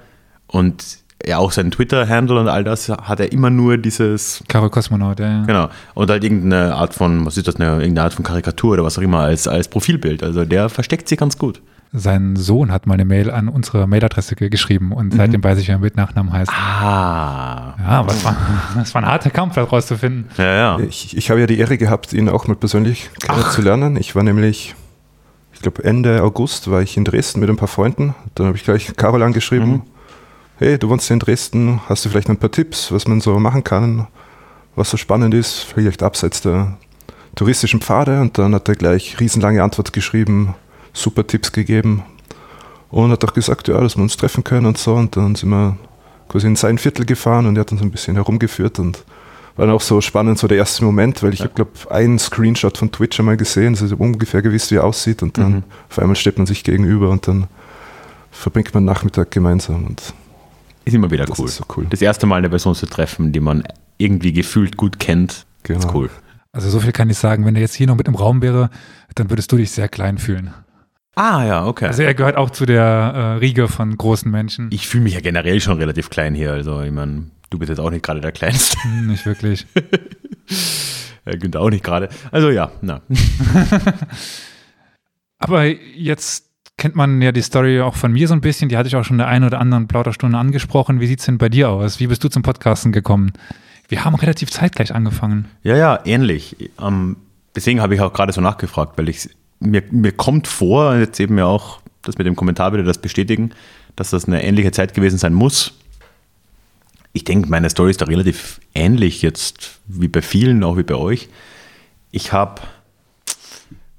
Und 0.47 0.99
ja, 1.25 1.39
auch 1.39 1.51
sein 1.53 1.71
Twitter-Handle 1.71 2.39
und 2.41 2.49
all 2.49 2.63
das 2.65 2.89
hat 2.89 3.21
er 3.21 3.33
immer 3.33 3.51
nur 3.51 3.79
dieses 3.79 4.45
Carol 4.49 4.71
Kosmonaut, 4.71 5.19
ja. 5.21 5.29
ja. 5.41 5.45
Genau. 5.45 5.69
Und 5.95 6.11
halt 6.11 6.23
irgendeine 6.25 6.75
Art 6.75 6.95
von, 6.95 7.25
was 7.25 7.37
ist 7.37 7.49
das, 7.49 7.57
eine, 7.57 7.67
irgendeine 7.77 8.03
Art 8.03 8.15
von 8.15 8.25
Karikatur 8.25 8.75
oder 8.75 8.85
was 8.85 8.99
auch 8.99 9.03
immer 9.03 9.21
als, 9.21 9.49
als 9.49 9.69
Profilbild. 9.69 10.23
Also 10.23 10.45
der 10.45 10.69
versteckt 10.69 11.09
sich 11.09 11.19
ganz 11.19 11.39
gut. 11.39 11.63
Sein 11.93 12.37
Sohn 12.37 12.71
hat 12.73 12.87
mal 12.87 12.95
eine 12.95 13.05
Mail 13.07 13.31
an 13.31 13.49
unsere 13.49 13.87
Mailadresse 13.87 14.35
ge- 14.35 14.51
geschrieben 14.51 14.93
und 14.93 15.15
seitdem 15.15 15.43
weiß 15.43 15.59
ich, 15.59 15.69
wie 15.69 15.73
er 15.73 15.79
mit 15.79 15.97
Nachnamen 15.97 16.33
heißt. 16.33 16.51
Ah. 16.53 17.75
Ja, 17.79 18.05
es 18.09 18.25
war, 18.25 18.37
es 18.83 18.95
war 18.95 19.03
ein 19.03 19.09
harter 19.09 19.31
Kampf, 19.31 19.55
das 19.55 19.71
rauszufinden. 19.73 20.27
Ja, 20.37 20.55
ja. 20.55 20.79
Ich, 20.81 21.17
ich 21.17 21.31
habe 21.31 21.41
ja 21.41 21.47
die 21.47 21.59
Ehre 21.59 21.79
gehabt, 21.79 22.13
ihn 22.13 22.29
auch 22.29 22.47
mal 22.49 22.57
persönlich 22.57 23.09
kennenzulernen. 23.21 23.97
Ich 23.97 24.15
war 24.15 24.23
nämlich, 24.25 24.75
ich 25.55 25.63
glaube 25.63 25.85
Ende 25.85 26.23
August 26.23 26.71
war 26.71 26.83
ich 26.83 26.97
in 26.97 27.05
Dresden 27.05 27.41
mit 27.41 27.49
ein 27.49 27.57
paar 27.57 27.69
Freunden. 27.69 28.15
Dann 28.35 28.49
habe 28.49 28.57
ich 28.57 28.65
gleich 28.65 28.95
Carol 28.97 29.23
angeschrieben. 29.23 29.83
Hey, 30.59 30.79
du 30.79 30.89
wohnst 30.89 31.11
in 31.11 31.19
Dresden, 31.19 31.83
hast 31.87 32.07
du 32.07 32.09
vielleicht 32.09 32.31
ein 32.31 32.39
paar 32.39 32.51
Tipps, 32.51 32.91
was 32.91 33.07
man 33.07 33.21
so 33.21 33.39
machen 33.39 33.63
kann, 33.63 34.07
was 34.75 34.89
so 34.89 34.97
spannend 34.97 35.35
ist, 35.35 35.59
vielleicht 35.59 36.03
abseits 36.03 36.41
der 36.41 36.79
touristischen 37.35 37.83
Pfade. 37.83 38.23
Und 38.23 38.39
dann 38.39 38.55
hat 38.55 38.67
er 38.67 38.75
gleich 38.75 39.21
riesenlange 39.21 39.63
Antwort 39.63 39.93
geschrieben, 39.93 40.55
super 40.95 41.27
Tipps 41.27 41.53
gegeben. 41.53 42.05
Und 42.91 43.11
hat 43.11 43.23
auch 43.23 43.35
gesagt, 43.35 43.69
ja, 43.69 43.79
dass 43.79 43.99
wir 43.99 44.03
uns 44.03 44.17
treffen 44.17 44.45
können 44.45 44.65
und 44.65 44.79
so. 44.79 44.95
Und 44.95 45.15
dann 45.19 45.35
sind 45.35 45.51
wir 45.51 45.77
quasi 46.31 46.47
in 46.47 46.57
sein 46.57 46.79
Viertel 46.79 47.05
gefahren 47.05 47.45
und 47.45 47.57
er 47.57 47.61
hat 47.61 47.73
uns 47.73 47.83
ein 47.83 47.91
bisschen 47.91 48.15
herumgeführt 48.15 48.79
und 48.79 49.05
war 49.57 49.67
dann 49.67 49.75
auch 49.75 49.83
so 49.83 50.01
spannend, 50.01 50.39
so 50.39 50.49
der 50.49 50.57
erste 50.57 50.87
Moment, 50.87 51.23
weil 51.23 51.35
ich 51.35 51.41
habe, 51.41 51.53
glaube 51.55 51.73
einen 51.91 52.19
Screenshot 52.19 52.79
von 52.79 52.91
Twitch 52.91 53.21
einmal 53.21 53.37
gesehen, 53.37 53.77
also 53.79 53.95
ungefähr 53.97 54.41
gewusst, 54.41 54.71
wie 54.71 54.77
er 54.77 54.85
aussieht. 54.85 55.23
Und 55.23 55.37
dann 55.37 55.65
auf 55.91 55.99
einmal 55.99 56.17
steht 56.17 56.39
man 56.39 56.47
sich 56.47 56.65
gegenüber 56.65 57.11
und 57.11 57.29
dann 57.29 57.47
verbringt 58.31 58.73
man 58.73 58.87
Nachmittag 58.87 59.31
gemeinsam 59.31 59.85
und 59.85 60.15
Ist 60.87 60.95
immer 60.95 61.11
wieder 61.11 61.27
Das 61.27 61.39
cool. 61.39 61.47
ist 61.49 61.57
so 61.57 61.65
cool. 61.77 61.87
Das 61.91 62.01
erste 62.01 62.25
Mal 62.27 62.37
eine 62.37 62.49
Person 62.49 62.75
zu 62.75 62.87
treffen, 62.87 63.33
die 63.33 63.41
man 63.41 63.65
irgendwie 63.99 64.33
gefühlt 64.33 64.77
gut 64.79 64.99
kennt, 64.99 65.33
ist 65.33 65.47
Genau. 65.65 65.95
cool. 65.95 66.11
Also 66.53 66.71
so 66.71 66.81
viel 66.81 66.93
kann 66.93 67.11
ich 67.11 67.19
sagen, 67.19 67.45
wenn 67.45 67.55
er 67.57 67.61
jetzt 67.61 67.75
hier 67.75 67.87
noch 67.87 67.97
mit 67.97 68.09
im 68.09 68.15
Raum 68.15 68.41
wäre, 68.41 68.71
dann 69.15 69.29
würdest 69.29 69.53
du 69.53 69.57
dich 69.59 69.71
sehr 69.73 69.89
klein 69.89 70.17
fühlen. 70.17 70.55
Ah, 71.17 71.45
ja, 71.45 71.67
okay. 71.67 71.87
Also 71.87 72.03
er 72.03 72.15
gehört 72.15 72.37
auch 72.37 72.51
zu 72.51 72.67
der 72.67 72.83
äh, 72.85 73.33
Riege 73.39 73.69
von 73.69 73.97
großen 73.97 74.31
Menschen. 74.31 74.69
ich 74.71 74.87
fühle 74.87 75.05
mich 75.05 75.15
ja 75.15 75.21
generell 75.21 75.61
schon 75.61 75.77
relativ 75.79 76.09
klein 76.09 76.35
hier. 76.35 76.53
Also, 76.53 76.81
ich 76.83 76.93
meine, 76.93 77.31
du 77.51 77.59
bist 77.59 77.69
jetzt 77.71 77.79
auch 77.81 77.91
nicht 77.91 78.05
gerade 78.05 78.21
der 78.21 78.33
Kleinste. 78.33 78.77
Hm, 78.83 79.07
nicht 79.09 79.27
wirklich. 79.27 79.67
Günther 81.25 81.61
auch 81.61 81.71
nicht 81.71 81.83
gerade. 81.85 82.09
Also, 82.31 82.51
ja, 82.51 82.71
na. 82.83 83.01
Aber 85.39 85.65
jetzt 85.65 86.46
kennt 86.79 86.95
man 86.95 87.23
ja 87.23 87.33
die 87.33 87.43
Story 87.43 87.81
auch 87.81 87.95
von 87.95 88.13
mir 88.13 88.29
so 88.29 88.35
ein 88.35 88.41
bisschen. 88.41 88.69
Die 88.69 88.77
hatte 88.77 88.89
ich 88.89 88.97
auch 88.97 89.05
schon 89.05 89.15
in 89.15 89.19
der 89.19 89.29
einen 89.29 89.45
oder 89.45 89.61
anderen 89.61 89.89
Plauderstunde 89.89 90.37
angesprochen. 90.37 91.01
Wie 91.01 91.07
sieht's 91.07 91.25
denn 91.27 91.39
bei 91.39 91.49
dir 91.49 91.71
aus? 91.71 92.01
Wie 92.01 92.07
bist 92.07 92.23
du 92.23 92.29
zum 92.29 92.43
Podcasten 92.43 92.93
gekommen? 92.93 93.33
Wir 93.89 94.05
haben 94.05 94.15
relativ 94.15 94.51
zeitgleich 94.51 94.95
angefangen. 94.95 95.47
Ja, 95.63 95.77
ja, 95.77 96.01
ähnlich. 96.05 96.57
Ähm, 96.81 97.17
deswegen 97.55 97.81
habe 97.81 97.95
ich 97.95 98.01
auch 98.01 98.13
gerade 98.13 98.33
so 98.33 98.41
nachgefragt, 98.41 98.99
weil 98.99 99.09
ich 99.09 99.31
mir, 99.61 99.83
mir 99.91 100.13
kommt 100.13 100.49
vor, 100.49 100.97
jetzt 100.97 101.19
eben 101.21 101.39
ja 101.39 101.47
auch 101.47 101.81
das 102.03 102.19
mit 102.19 102.27
dem 102.27 102.37
Kommentar 102.37 102.73
würde 102.73 102.85
das 102.85 102.99
bestätigen, 102.99 103.51
dass 103.97 104.11
das 104.11 104.27
eine 104.27 104.43
ähnliche 104.45 104.71
Zeit 104.71 104.95
gewesen 104.95 105.19
sein 105.19 105.35
muss. 105.35 105.73
Ich 107.13 107.25
denke, 107.25 107.49
meine 107.49 107.71
Story 107.71 107.91
ist 107.91 108.01
da 108.01 108.07
relativ 108.07 108.61
ähnlich 108.75 109.23
jetzt 109.23 109.81
wie 109.87 110.09
bei 110.09 110.23
vielen, 110.23 110.63
auch 110.63 110.77
wie 110.77 110.83
bei 110.83 110.95
euch. 110.95 111.29
Ich 112.11 112.33
habe, 112.33 112.61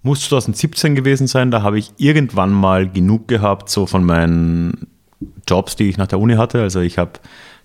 muss 0.03 0.21
2017 0.29 0.95
gewesen 0.95 1.27
sein, 1.27 1.51
da 1.51 1.61
habe 1.63 1.79
ich 1.79 1.91
irgendwann 1.97 2.51
mal 2.51 2.89
genug 2.89 3.27
gehabt, 3.27 3.69
so 3.69 3.85
von 3.85 4.03
meinen 4.03 4.87
Jobs, 5.47 5.75
die 5.75 5.89
ich 5.89 5.97
nach 5.97 6.07
der 6.07 6.19
Uni 6.19 6.35
hatte. 6.35 6.61
Also 6.61 6.79
ich 6.79 6.97
habe 6.97 7.13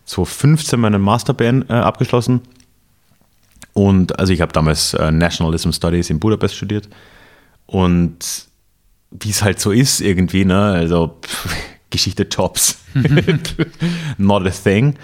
2015 0.07 0.81
meinen 0.81 1.01
Master 1.03 1.35
beend- 1.35 1.69
äh, 1.71 1.75
abgeschlossen 1.75 2.41
und 3.75 4.19
also 4.19 4.33
ich 4.33 4.41
habe 4.41 4.53
damals 4.53 4.95
äh, 4.95 5.11
Nationalism 5.13 5.71
Studies 5.71 6.11
in 6.11 6.19
Budapest 6.21 6.57
studiert. 6.57 6.89
Und 7.67 8.47
wie 9.11 9.31
es 9.31 9.43
halt 9.43 9.61
so 9.61 9.71
ist 9.71 10.01
irgendwie, 10.01 10.45
ne? 10.45 10.59
Also 10.61 11.17
pff, 11.23 11.55
Geschichte 11.91 12.25
Jobs. 12.31 12.79
Not 14.19 14.47
a 14.47 14.51
thing. 14.51 14.95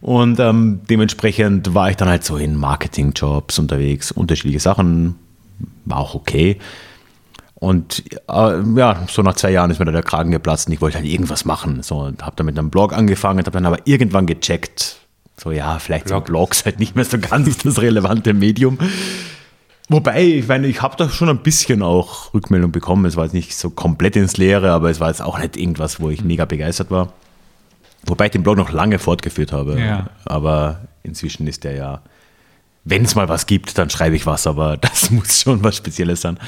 Und 0.00 0.38
ähm, 0.40 0.80
dementsprechend 0.88 1.74
war 1.74 1.90
ich 1.90 1.96
dann 1.96 2.08
halt 2.08 2.24
so 2.24 2.36
in 2.36 2.54
Marketing-Jobs 2.56 3.58
unterwegs, 3.58 4.12
unterschiedliche 4.12 4.60
Sachen, 4.60 5.16
war 5.84 5.98
auch 5.98 6.14
okay. 6.14 6.58
Und 7.54 8.04
äh, 8.28 8.62
ja, 8.76 9.04
so 9.10 9.22
nach 9.22 9.34
zwei 9.34 9.50
Jahren 9.50 9.70
ist 9.70 9.80
mir 9.80 9.84
da 9.84 9.92
der 9.92 10.02
Kragen 10.02 10.30
geplatzt 10.30 10.68
und 10.68 10.74
ich 10.74 10.80
wollte 10.80 10.98
halt 10.98 11.06
irgendwas 11.06 11.44
machen. 11.44 11.82
So, 11.82 11.98
und 11.98 12.24
habe 12.24 12.36
dann 12.36 12.46
mit 12.46 12.58
einem 12.58 12.70
Blog 12.70 12.92
angefangen, 12.92 13.40
habe 13.40 13.50
dann 13.50 13.66
aber 13.66 13.78
irgendwann 13.84 14.26
gecheckt, 14.26 14.98
so 15.36 15.50
ja, 15.50 15.78
vielleicht 15.78 16.08
sind 16.08 16.24
Blogs 16.24 16.64
halt 16.64 16.78
nicht 16.78 16.96
mehr 16.96 17.04
so 17.04 17.18
ganz 17.18 17.58
das 17.58 17.80
relevante 17.80 18.34
Medium. 18.34 18.78
Wobei, 19.88 20.22
ich 20.22 20.46
meine, 20.46 20.66
ich 20.66 20.82
habe 20.82 20.96
da 20.96 21.08
schon 21.08 21.30
ein 21.30 21.38
bisschen 21.38 21.82
auch 21.82 22.34
Rückmeldung 22.34 22.72
bekommen. 22.72 23.06
Es 23.06 23.16
war 23.16 23.24
jetzt 23.24 23.32
nicht 23.32 23.56
so 23.56 23.70
komplett 23.70 24.16
ins 24.16 24.36
Leere, 24.36 24.70
aber 24.72 24.90
es 24.90 25.00
war 25.00 25.08
jetzt 25.08 25.22
auch 25.22 25.38
nicht 25.38 25.56
irgendwas, 25.56 26.00
wo 26.00 26.10
ich 26.10 26.22
mega 26.22 26.44
begeistert 26.44 26.90
war. 26.90 27.12
Wobei 28.04 28.26
ich 28.26 28.32
den 28.32 28.42
Blog 28.42 28.56
noch 28.56 28.70
lange 28.70 28.98
fortgeführt 28.98 29.52
habe. 29.52 29.80
Ja. 29.80 30.10
Aber 30.26 30.80
inzwischen 31.02 31.46
ist 31.46 31.64
der 31.64 31.72
ja, 31.72 32.02
wenn 32.90 33.04
es 33.04 33.14
mal 33.14 33.28
was 33.28 33.46
gibt, 33.46 33.76
dann 33.78 33.90
schreibe 33.90 34.16
ich 34.16 34.26
was, 34.26 34.46
aber 34.46 34.76
das 34.78 35.10
muss 35.10 35.40
schon 35.40 35.62
was 35.62 35.76
Spezielles 35.76 36.20
sein. 36.20 36.38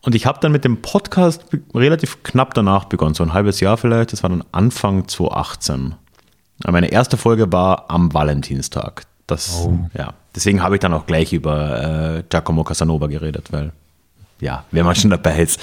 Und 0.00 0.14
ich 0.14 0.26
habe 0.26 0.38
dann 0.40 0.52
mit 0.52 0.64
dem 0.64 0.80
Podcast 0.80 1.44
relativ 1.74 2.22
knapp 2.22 2.54
danach 2.54 2.84
begonnen, 2.84 3.14
so 3.14 3.24
ein 3.24 3.32
halbes 3.32 3.60
Jahr 3.60 3.76
vielleicht. 3.76 4.12
Das 4.12 4.22
war 4.22 4.30
dann 4.30 4.44
Anfang 4.52 5.08
2018. 5.08 5.94
Aber 6.62 6.72
Meine 6.72 6.88
erste 6.88 7.16
Folge 7.16 7.52
war 7.52 7.90
am 7.90 8.12
Valentinstag. 8.14 9.02
Das, 9.26 9.64
Oh. 9.64 9.78
ja. 9.94 10.14
Deswegen 10.34 10.62
habe 10.62 10.76
ich 10.76 10.80
dann 10.80 10.92
auch 10.94 11.04
gleich 11.06 11.32
über 11.32 12.18
äh, 12.18 12.22
Giacomo 12.28 12.62
Casanova 12.64 13.08
geredet, 13.08 13.50
weil, 13.50 13.72
ja, 14.40 14.64
wenn 14.70 14.84
man 14.86 14.94
schon 14.94 15.10
dabei 15.10 15.40
ist. 15.40 15.60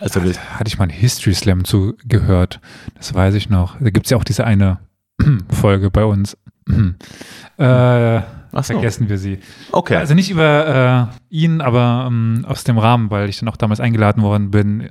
Also, 0.00 0.20
das, 0.20 0.38
Hatte 0.38 0.66
ich 0.68 0.76
mal 0.78 0.84
einen 0.84 0.92
History 0.92 1.32
Slam 1.34 1.64
zugehört. 1.64 2.60
Das 2.96 3.14
weiß 3.14 3.34
ich 3.34 3.48
noch. 3.48 3.76
Da 3.80 3.90
gibt's 3.90 4.10
ja 4.10 4.16
auch 4.16 4.24
diese 4.24 4.44
eine 4.44 4.78
Folge 5.48 5.90
bei 5.90 6.04
uns. 6.04 6.36
äh, 7.58 8.20
Ach 8.56 8.64
so. 8.64 8.72
Vergessen 8.72 9.08
wir 9.10 9.18
sie. 9.18 9.38
okay. 9.72 9.96
Also 9.96 10.14
nicht 10.14 10.30
über 10.30 11.10
äh, 11.12 11.34
ihn, 11.34 11.60
aber 11.60 12.06
ähm, 12.08 12.46
aus 12.48 12.64
dem 12.64 12.78
Rahmen, 12.78 13.10
weil 13.10 13.28
ich 13.28 13.38
dann 13.38 13.48
auch 13.50 13.56
damals 13.56 13.80
eingeladen 13.80 14.22
worden 14.22 14.50
bin, 14.50 14.88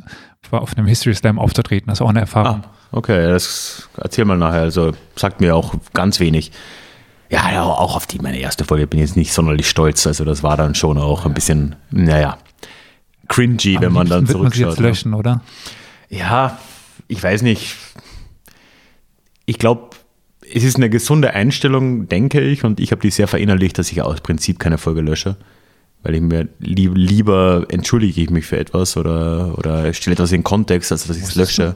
war 0.51 0.61
auf 0.61 0.77
einem 0.77 0.85
History 0.85 1.15
Slam 1.15 1.39
aufzutreten. 1.39 1.89
Das 1.89 1.99
war 1.99 2.05
auch 2.05 2.11
eine 2.11 2.19
Erfahrung. 2.19 2.61
Ah, 2.63 2.71
okay, 2.91 3.27
das 3.27 3.89
erzähl 3.97 4.25
mal 4.25 4.37
nachher. 4.37 4.61
Also 4.61 4.91
sagt 5.15 5.41
mir 5.41 5.55
auch 5.55 5.73
ganz 5.93 6.19
wenig. 6.19 6.51
Ja, 7.31 7.51
ja, 7.51 7.63
auch 7.63 7.95
auf 7.95 8.05
die 8.05 8.19
meine 8.19 8.37
erste 8.39 8.65
Folge 8.65 8.85
bin 8.85 8.99
ich 8.99 9.07
jetzt 9.07 9.17
nicht 9.17 9.33
sonderlich 9.33 9.67
stolz. 9.67 10.05
Also 10.05 10.25
das 10.25 10.43
war 10.43 10.57
dann 10.57 10.75
schon 10.75 10.99
auch 10.99 11.25
ein 11.25 11.33
bisschen, 11.33 11.75
naja, 11.89 12.37
cringy, 13.27 13.77
wenn 13.81 13.91
man 13.91 14.07
dann 14.07 14.19
liebsten 14.19 14.33
wird 14.35 14.43
man 14.43 14.51
sie 14.51 14.59
zurückschaut. 14.59 14.69
jetzt 14.69 14.79
löschen, 14.79 15.13
oder? 15.15 15.41
Ja, 16.09 16.59
ich 17.07 17.21
weiß 17.21 17.41
nicht. 17.41 17.75
Ich 19.47 19.57
glaube, 19.57 19.89
es 20.53 20.63
ist 20.63 20.75
eine 20.77 20.89
gesunde 20.89 21.31
Einstellung, 21.31 22.07
denke 22.07 22.41
ich, 22.41 22.63
und 22.63 22.79
ich 22.79 22.91
habe 22.91 23.01
die 23.01 23.11
sehr 23.11 23.27
verinnerlicht, 23.27 23.77
dass 23.77 23.91
ich 23.91 24.01
aus 24.01 24.21
Prinzip 24.21 24.59
keine 24.59 24.77
Folge 24.77 25.01
lösche. 25.01 25.37
Weil 26.03 26.15
ich 26.15 26.21
mir 26.21 26.47
lieb, 26.59 26.91
lieber 26.95 27.65
entschuldige 27.69 28.21
ich 28.21 28.29
mich 28.29 28.45
für 28.45 28.59
etwas 28.59 28.95
oder, 28.95 29.57
oder 29.57 29.91
stelle 29.93 30.13
etwas 30.13 30.31
in 30.31 30.43
Kontext, 30.43 30.91
als 30.91 31.07
dass 31.07 31.17
ich 31.17 31.23
es 31.23 31.35
lösche. 31.35 31.75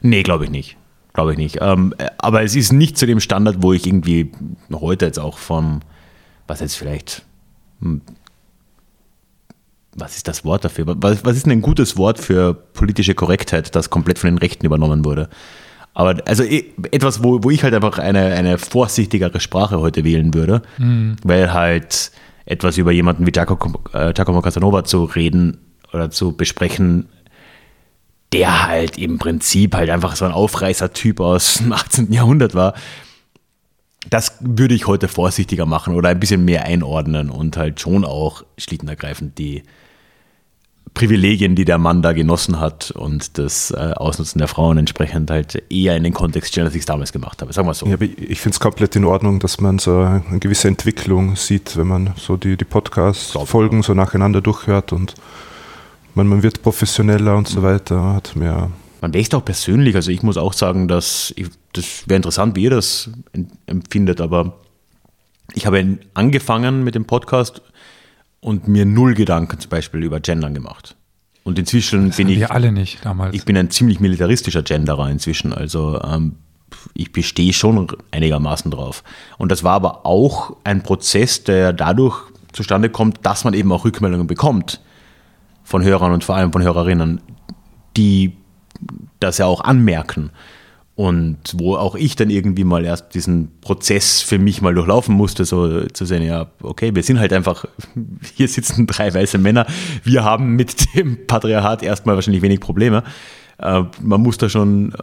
Nee, 0.00 0.22
glaube 0.22 0.44
ich 0.44 0.50
nicht. 0.50 0.76
Glaube 1.12 1.32
ich 1.32 1.38
nicht. 1.38 1.58
Ähm, 1.60 1.94
aber 2.18 2.42
es 2.42 2.56
ist 2.56 2.72
nicht 2.72 2.96
zu 2.96 3.06
dem 3.06 3.20
Standard, 3.20 3.56
wo 3.60 3.72
ich 3.72 3.86
irgendwie 3.86 4.32
heute 4.72 5.06
jetzt 5.06 5.18
auch 5.18 5.36
vom, 5.36 5.80
was 6.46 6.60
jetzt 6.60 6.76
vielleicht, 6.76 7.22
hm, 7.80 8.00
was 9.94 10.16
ist 10.16 10.28
das 10.28 10.44
Wort 10.44 10.64
dafür? 10.64 10.84
Was, 10.86 11.24
was 11.24 11.36
ist 11.36 11.46
denn 11.46 11.52
ein 11.52 11.62
gutes 11.62 11.96
Wort 11.96 12.18
für 12.18 12.54
politische 12.54 13.14
Korrektheit, 13.14 13.74
das 13.74 13.90
komplett 13.90 14.18
von 14.18 14.30
den 14.30 14.38
Rechten 14.38 14.64
übernommen 14.64 15.04
wurde? 15.04 15.28
Aber 15.96 16.16
also 16.26 16.44
etwas, 16.44 17.24
wo, 17.24 17.42
wo 17.42 17.48
ich 17.48 17.64
halt 17.64 17.72
einfach 17.72 17.98
eine, 17.98 18.26
eine 18.34 18.58
vorsichtigere 18.58 19.40
Sprache 19.40 19.80
heute 19.80 20.04
wählen 20.04 20.34
würde, 20.34 20.60
mhm. 20.76 21.16
weil 21.24 21.54
halt 21.54 22.12
etwas 22.44 22.76
über 22.76 22.92
jemanden 22.92 23.26
wie 23.26 23.32
Giacomo, 23.32 23.80
äh, 23.94 24.12
Giacomo 24.12 24.42
Casanova 24.42 24.84
zu 24.84 25.04
reden 25.04 25.56
oder 25.94 26.10
zu 26.10 26.36
besprechen 26.36 27.08
der 28.32 28.66
halt 28.66 28.98
im 28.98 29.18
Prinzip 29.18 29.74
halt 29.74 29.88
einfach 29.88 30.16
so 30.16 30.26
ein 30.26 30.32
Aufreißer-Typ 30.32 31.20
aus 31.20 31.54
dem 31.54 31.72
18. 31.72 32.12
Jahrhundert 32.12 32.54
war. 32.54 32.74
Das 34.10 34.36
würde 34.40 34.74
ich 34.74 34.86
heute 34.86 35.08
vorsichtiger 35.08 35.64
machen 35.64 35.94
oder 35.94 36.10
ein 36.10 36.20
bisschen 36.20 36.44
mehr 36.44 36.64
einordnen 36.64 37.30
und 37.30 37.56
halt 37.56 37.80
schon 37.80 38.04
auch 38.04 38.44
schlicht 38.58 38.82
und 38.82 38.88
ergreifend 38.88 39.38
die 39.38 39.62
Privilegien, 40.96 41.54
die 41.54 41.66
der 41.66 41.76
Mann 41.76 42.00
da 42.00 42.14
genossen 42.14 42.58
hat 42.58 42.90
und 42.90 43.36
das 43.36 43.70
äh, 43.70 43.92
Ausnutzen 43.96 44.38
der 44.38 44.48
Frauen 44.48 44.78
entsprechend 44.78 45.30
halt 45.30 45.62
eher 45.70 45.94
in 45.94 46.02
den 46.02 46.14
Kontext 46.14 46.52
stellen, 46.52 46.66
als 46.66 46.74
ich 46.74 46.80
es 46.80 46.86
damals 46.86 47.12
gemacht 47.12 47.42
habe. 47.42 47.52
Sagen 47.52 47.68
wir 47.68 47.74
so. 47.74 47.86
Ja, 47.86 47.98
ich 48.00 48.40
finde 48.40 48.54
es 48.54 48.60
komplett 48.60 48.96
in 48.96 49.04
Ordnung, 49.04 49.38
dass 49.38 49.60
man 49.60 49.78
so 49.78 50.00
eine 50.00 50.38
gewisse 50.40 50.68
Entwicklung 50.68 51.36
sieht, 51.36 51.76
wenn 51.76 51.86
man 51.86 52.14
so 52.16 52.38
die, 52.38 52.56
die 52.56 52.64
Podcast-Folgen 52.64 53.82
so 53.82 53.92
nacheinander 53.92 54.40
durchhört 54.40 54.94
und 54.94 55.12
man, 56.14 56.28
man 56.28 56.42
wird 56.42 56.62
professioneller 56.62 57.36
und 57.36 57.46
so 57.46 57.62
weiter, 57.62 58.14
hat 58.14 58.34
mehr. 58.34 58.70
Man 59.02 59.12
wächst 59.12 59.34
auch 59.34 59.44
persönlich. 59.44 59.96
Also 59.96 60.10
ich 60.10 60.22
muss 60.22 60.38
auch 60.38 60.54
sagen, 60.54 60.88
dass 60.88 61.30
ich, 61.36 61.48
das 61.74 62.04
wäre 62.06 62.16
interessant, 62.16 62.56
wie 62.56 62.62
ihr 62.62 62.70
das 62.70 63.10
empfindet, 63.66 64.22
aber 64.22 64.54
ich 65.52 65.66
habe 65.66 65.98
angefangen 66.14 66.84
mit 66.84 66.94
dem 66.94 67.04
Podcast 67.04 67.60
und 68.46 68.68
mir 68.68 68.86
null 68.86 69.14
Gedanken 69.14 69.58
zum 69.58 69.70
Beispiel 69.70 70.04
über 70.04 70.20
Gendern 70.20 70.54
gemacht. 70.54 70.94
Und 71.42 71.58
inzwischen 71.58 72.08
das 72.08 72.16
bin 72.16 72.28
ich. 72.28 72.38
Wir 72.38 72.52
alle 72.52 72.70
nicht 72.70 73.04
damals. 73.04 73.34
Ich 73.34 73.44
bin 73.44 73.56
ein 73.56 73.70
ziemlich 73.70 73.98
militaristischer 73.98 74.62
Genderer 74.62 75.10
inzwischen. 75.10 75.52
Also 75.52 76.00
ähm, 76.00 76.36
ich 76.94 77.10
bestehe 77.10 77.52
schon 77.52 77.88
einigermaßen 78.12 78.70
drauf. 78.70 79.02
Und 79.36 79.50
das 79.50 79.64
war 79.64 79.72
aber 79.72 80.06
auch 80.06 80.54
ein 80.62 80.84
Prozess, 80.84 81.42
der 81.42 81.72
dadurch 81.72 82.22
zustande 82.52 82.88
kommt, 82.88 83.26
dass 83.26 83.42
man 83.42 83.52
eben 83.52 83.72
auch 83.72 83.84
Rückmeldungen 83.84 84.28
bekommt 84.28 84.80
von 85.64 85.82
Hörern 85.82 86.12
und 86.12 86.22
vor 86.22 86.36
allem 86.36 86.52
von 86.52 86.62
Hörerinnen, 86.62 87.20
die 87.96 88.36
das 89.18 89.38
ja 89.38 89.46
auch 89.46 89.62
anmerken. 89.62 90.30
Und 90.96 91.36
wo 91.52 91.76
auch 91.76 91.94
ich 91.94 92.16
dann 92.16 92.30
irgendwie 92.30 92.64
mal 92.64 92.82
erst 92.82 93.14
diesen 93.14 93.60
Prozess 93.60 94.22
für 94.22 94.38
mich 94.38 94.62
mal 94.62 94.74
durchlaufen 94.74 95.14
musste, 95.14 95.44
so 95.44 95.84
zu 95.88 96.06
sehen, 96.06 96.22
ja, 96.22 96.46
okay, 96.62 96.94
wir 96.94 97.02
sind 97.02 97.20
halt 97.20 97.34
einfach, 97.34 97.66
hier 98.34 98.48
sitzen 98.48 98.86
drei 98.86 99.12
weiße 99.12 99.36
Männer, 99.36 99.66
wir 100.04 100.24
haben 100.24 100.56
mit 100.56 100.94
dem 100.96 101.26
Patriarchat 101.26 101.82
erstmal 101.82 102.14
wahrscheinlich 102.14 102.40
wenig 102.40 102.60
Probleme. 102.60 103.04
Äh, 103.58 103.82
man 104.00 104.22
muss 104.22 104.38
da 104.38 104.48
schon 104.48 104.94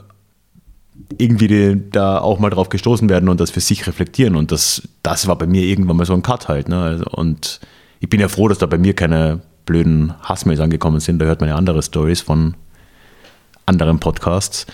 irgendwie 1.19 1.79
da 1.91 2.17
auch 2.19 2.39
mal 2.39 2.49
drauf 2.49 2.69
gestoßen 2.69 3.07
werden 3.07 3.29
und 3.29 3.39
das 3.39 3.51
für 3.51 3.59
sich 3.59 3.85
reflektieren. 3.85 4.35
Und 4.35 4.51
das, 4.51 4.87
das 5.03 5.27
war 5.27 5.37
bei 5.37 5.45
mir 5.45 5.61
irgendwann 5.61 5.97
mal 5.97 6.05
so 6.05 6.13
ein 6.13 6.23
Cut 6.23 6.47
halt. 6.47 6.69
Ne? 6.69 6.81
Also, 6.81 7.05
und 7.05 7.59
ich 7.99 8.09
bin 8.09 8.19
ja 8.19 8.29
froh, 8.29 8.47
dass 8.47 8.57
da 8.57 8.65
bei 8.65 8.79
mir 8.79 8.95
keine 8.95 9.41
blöden 9.65 10.13
Hassmails 10.21 10.59
angekommen 10.59 10.99
sind. 10.99 11.19
Da 11.19 11.25
hört 11.25 11.39
man 11.39 11.49
ja 11.49 11.55
andere 11.55 11.83
Stories 11.83 12.21
von 12.21 12.55
anderen 13.65 13.99
Podcasts. 13.99 14.65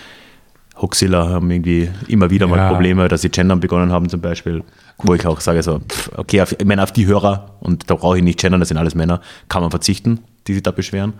Hoxilla 0.80 1.28
haben 1.28 1.50
irgendwie 1.50 1.90
immer 2.08 2.30
wieder 2.30 2.46
ja. 2.46 2.56
mal 2.56 2.68
Probleme, 2.70 3.08
dass 3.08 3.22
sie 3.22 3.28
gendern 3.28 3.60
begonnen 3.60 3.92
haben 3.92 4.08
zum 4.08 4.20
Beispiel, 4.20 4.62
wo 4.98 5.14
ich 5.14 5.26
auch 5.26 5.40
sage 5.40 5.62
so, 5.62 5.80
okay, 6.16 6.40
auf, 6.40 6.52
ich 6.52 6.64
meine 6.64 6.82
auf 6.82 6.92
die 6.92 7.06
Hörer, 7.06 7.56
und 7.60 7.90
da 7.90 7.94
brauche 7.94 8.18
ich 8.18 8.24
nicht 8.24 8.40
gendern, 8.40 8.60
das 8.60 8.68
sind 8.68 8.78
alles 8.78 8.94
Männer, 8.94 9.20
kann 9.48 9.62
man 9.62 9.70
verzichten, 9.70 10.20
die 10.46 10.54
sich 10.54 10.62
da 10.62 10.70
beschweren. 10.70 11.14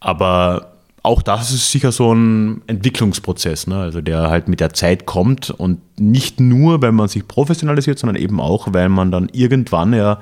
Aber 0.00 0.74
auch 1.02 1.20
das 1.20 1.52
ist 1.52 1.70
sicher 1.70 1.92
so 1.92 2.14
ein 2.14 2.62
Entwicklungsprozess, 2.66 3.66
ne? 3.66 3.76
also 3.76 4.00
der 4.00 4.30
halt 4.30 4.48
mit 4.48 4.60
der 4.60 4.72
Zeit 4.72 5.04
kommt 5.04 5.50
und 5.50 5.80
nicht 5.98 6.40
nur, 6.40 6.80
weil 6.80 6.92
man 6.92 7.08
sich 7.08 7.28
professionalisiert, 7.28 7.98
sondern 7.98 8.16
eben 8.16 8.40
auch, 8.40 8.68
weil 8.72 8.88
man 8.88 9.10
dann 9.10 9.28
irgendwann 9.32 9.92
ja 9.92 10.20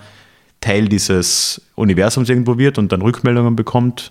Teil 0.61 0.89
dieses 0.89 1.61
Universums 1.75 2.29
irgendwo 2.29 2.59
wird 2.59 2.79
und 2.79 2.91
dann 2.93 3.03
Rückmeldungen 3.03 3.55
bekommt, 3.55 4.11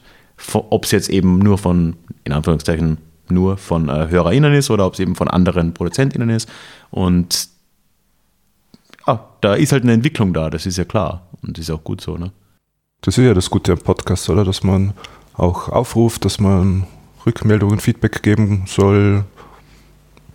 ob 0.54 0.86
es 0.86 0.92
jetzt 0.92 1.10
eben 1.10 1.40
nur 1.40 1.58
von, 1.58 1.96
in 2.24 2.34
Anführungszeichen, 2.34 2.98
nur 3.32 3.58
von 3.58 3.90
äh, 3.90 4.08
HörerInnen 4.10 4.54
ist 4.54 4.70
oder 4.70 4.86
ob 4.86 4.94
es 4.94 5.00
eben 5.00 5.16
von 5.16 5.28
anderen 5.28 5.74
ProduzentInnen 5.74 6.30
ist. 6.30 6.50
Und 6.90 7.50
ja, 9.08 9.28
da 9.42 9.56
ist 9.56 9.72
halt 9.72 9.84
eine 9.84 9.94
Entwicklung 9.94 10.34
da, 10.34 10.50
das 10.50 10.66
ist 10.66 10.78
ja 10.78 10.86
klar. 10.86 11.28
Und 11.42 11.58
das 11.58 11.66
ist 11.66 11.72
auch 11.72 11.84
gut 11.84 12.02
so, 12.02 12.18
ne? 12.18 12.32
Das 13.02 13.18
ist 13.18 13.24
ja 13.24 13.34
das 13.34 13.50
Gute 13.50 13.72
am 13.72 13.80
Podcast, 13.80 14.30
oder? 14.30 14.46
Dass 14.46 14.64
man 14.64 14.94
auch 15.34 15.70
aufruft, 15.70 16.24
dass 16.26 16.40
man 16.40 16.86
Rückmeldungen, 17.26 17.80
Feedback 17.80 18.22
geben 18.22 18.66
soll, 18.68 19.26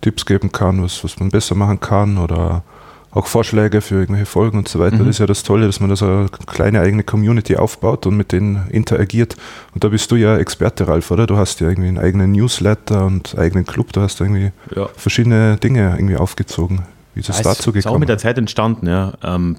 Tipps 0.01 0.25
geben 0.25 0.51
kann, 0.51 0.83
was, 0.83 1.03
was 1.03 1.19
man 1.19 1.29
besser 1.29 1.55
machen 1.55 1.79
kann 1.79 2.17
oder 2.17 2.63
auch 3.11 3.27
Vorschläge 3.27 3.81
für 3.81 3.95
irgendwelche 3.95 4.25
Folgen 4.25 4.57
und 4.57 4.67
so 4.67 4.79
weiter. 4.79 4.95
Mhm. 4.95 4.99
Das 4.99 5.07
ist 5.09 5.19
ja 5.19 5.25
das 5.25 5.43
Tolle, 5.43 5.65
dass 5.65 5.79
man 5.79 5.89
da 5.89 5.95
so 5.95 6.05
eine 6.05 6.29
kleine 6.45 6.81
eigene 6.81 7.03
Community 7.03 7.55
aufbaut 7.55 8.05
und 8.05 8.17
mit 8.17 8.31
denen 8.31 8.67
interagiert. 8.69 9.37
Und 9.73 9.83
da 9.83 9.89
bist 9.89 10.11
du 10.11 10.15
ja 10.15 10.37
Experte, 10.37 10.87
Ralf, 10.87 11.09
oder? 11.11 11.25
Du 11.25 11.37
hast 11.37 11.59
ja 11.59 11.69
irgendwie 11.69 11.89
einen 11.89 11.99
eigenen 11.99 12.31
Newsletter 12.31 13.05
und 13.05 13.37
eigenen 13.37 13.65
Club, 13.65 13.93
du 13.93 14.01
hast 14.01 14.21
irgendwie 14.21 14.51
ja. 14.75 14.87
verschiedene 14.95 15.57
Dinge 15.57 15.95
irgendwie 15.95 16.17
aufgezogen. 16.17 16.83
Wie 17.13 17.21
ist 17.21 17.29
es 17.29 17.37
ja, 17.37 17.43
dazu 17.43 17.71
gekommen? 17.71 17.73
Das 17.73 17.85
ist 17.85 17.87
auch 17.87 17.99
mit 17.99 18.09
der 18.09 18.17
Zeit 18.17 18.37
entstanden, 18.37 18.87
ja. 18.87 19.13
Ähm, 19.23 19.57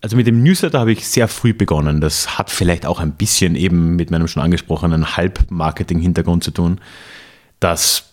also 0.00 0.16
mit 0.16 0.26
dem 0.26 0.42
Newsletter 0.42 0.78
habe 0.78 0.92
ich 0.92 1.08
sehr 1.08 1.26
früh 1.26 1.52
begonnen. 1.52 2.00
Das 2.00 2.38
hat 2.38 2.50
vielleicht 2.50 2.86
auch 2.86 3.00
ein 3.00 3.12
bisschen 3.12 3.56
eben 3.56 3.96
mit 3.96 4.10
meinem 4.10 4.28
schon 4.28 4.42
angesprochenen 4.42 5.16
Halbmarketing-Hintergrund 5.16 6.44
zu 6.44 6.52
tun, 6.52 6.80
dass 7.58 8.04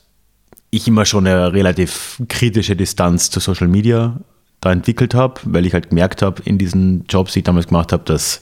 ich 0.71 0.87
immer 0.87 1.05
schon 1.05 1.27
eine 1.27 1.53
relativ 1.53 2.21
kritische 2.27 2.75
Distanz 2.75 3.29
zu 3.29 3.39
Social 3.39 3.67
Media 3.67 4.19
da 4.65 4.71
entwickelt 4.71 5.13
habe, 5.13 5.39
weil 5.43 5.65
ich 5.65 5.73
halt 5.73 5.89
gemerkt 5.89 6.23
habe 6.23 6.41
in 6.43 6.57
diesen 6.57 7.05
Jobs, 7.07 7.33
die 7.33 7.39
ich 7.39 7.45
damals 7.45 7.67
gemacht 7.67 7.93
habe, 7.93 8.03
dass 8.03 8.41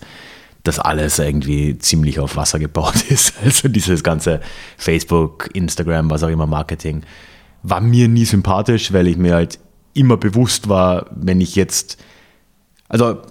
das 0.64 0.80
alles 0.80 1.20
irgendwie 1.20 1.78
ziemlich 1.78 2.20
auf 2.20 2.38
Wasser 2.38 2.60
gebaut 2.60 3.04
ist. 3.10 3.34
Also 3.44 3.68
dieses 3.68 4.04
ganze 4.04 4.40
Facebook, 4.78 5.50
Instagram, 5.54 6.10
was 6.10 6.24
auch 6.24 6.30
immer, 6.30 6.48
Marketing, 6.48 7.04
war 7.62 7.82
mir 7.82 8.08
nie 8.08 8.24
sympathisch, 8.24 8.94
weil 8.94 9.08
ich 9.08 9.18
mir 9.18 9.36
halt 9.36 9.60
immer 9.94 10.16
bewusst 10.16 10.70
war, 10.70 11.08
wenn 11.12 11.42
ich 11.42 11.56
jetzt, 11.56 11.98
also 12.88 13.22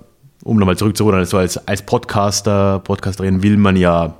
um 0.44 0.58
nochmal 0.58 0.76
zurückzurudern, 0.76 1.20
also 1.20 1.38
als, 1.38 1.56
als 1.66 1.82
Podcaster, 1.82 2.80
Podcasterin 2.80 3.42
will 3.42 3.56
man 3.56 3.76
ja 3.76 4.18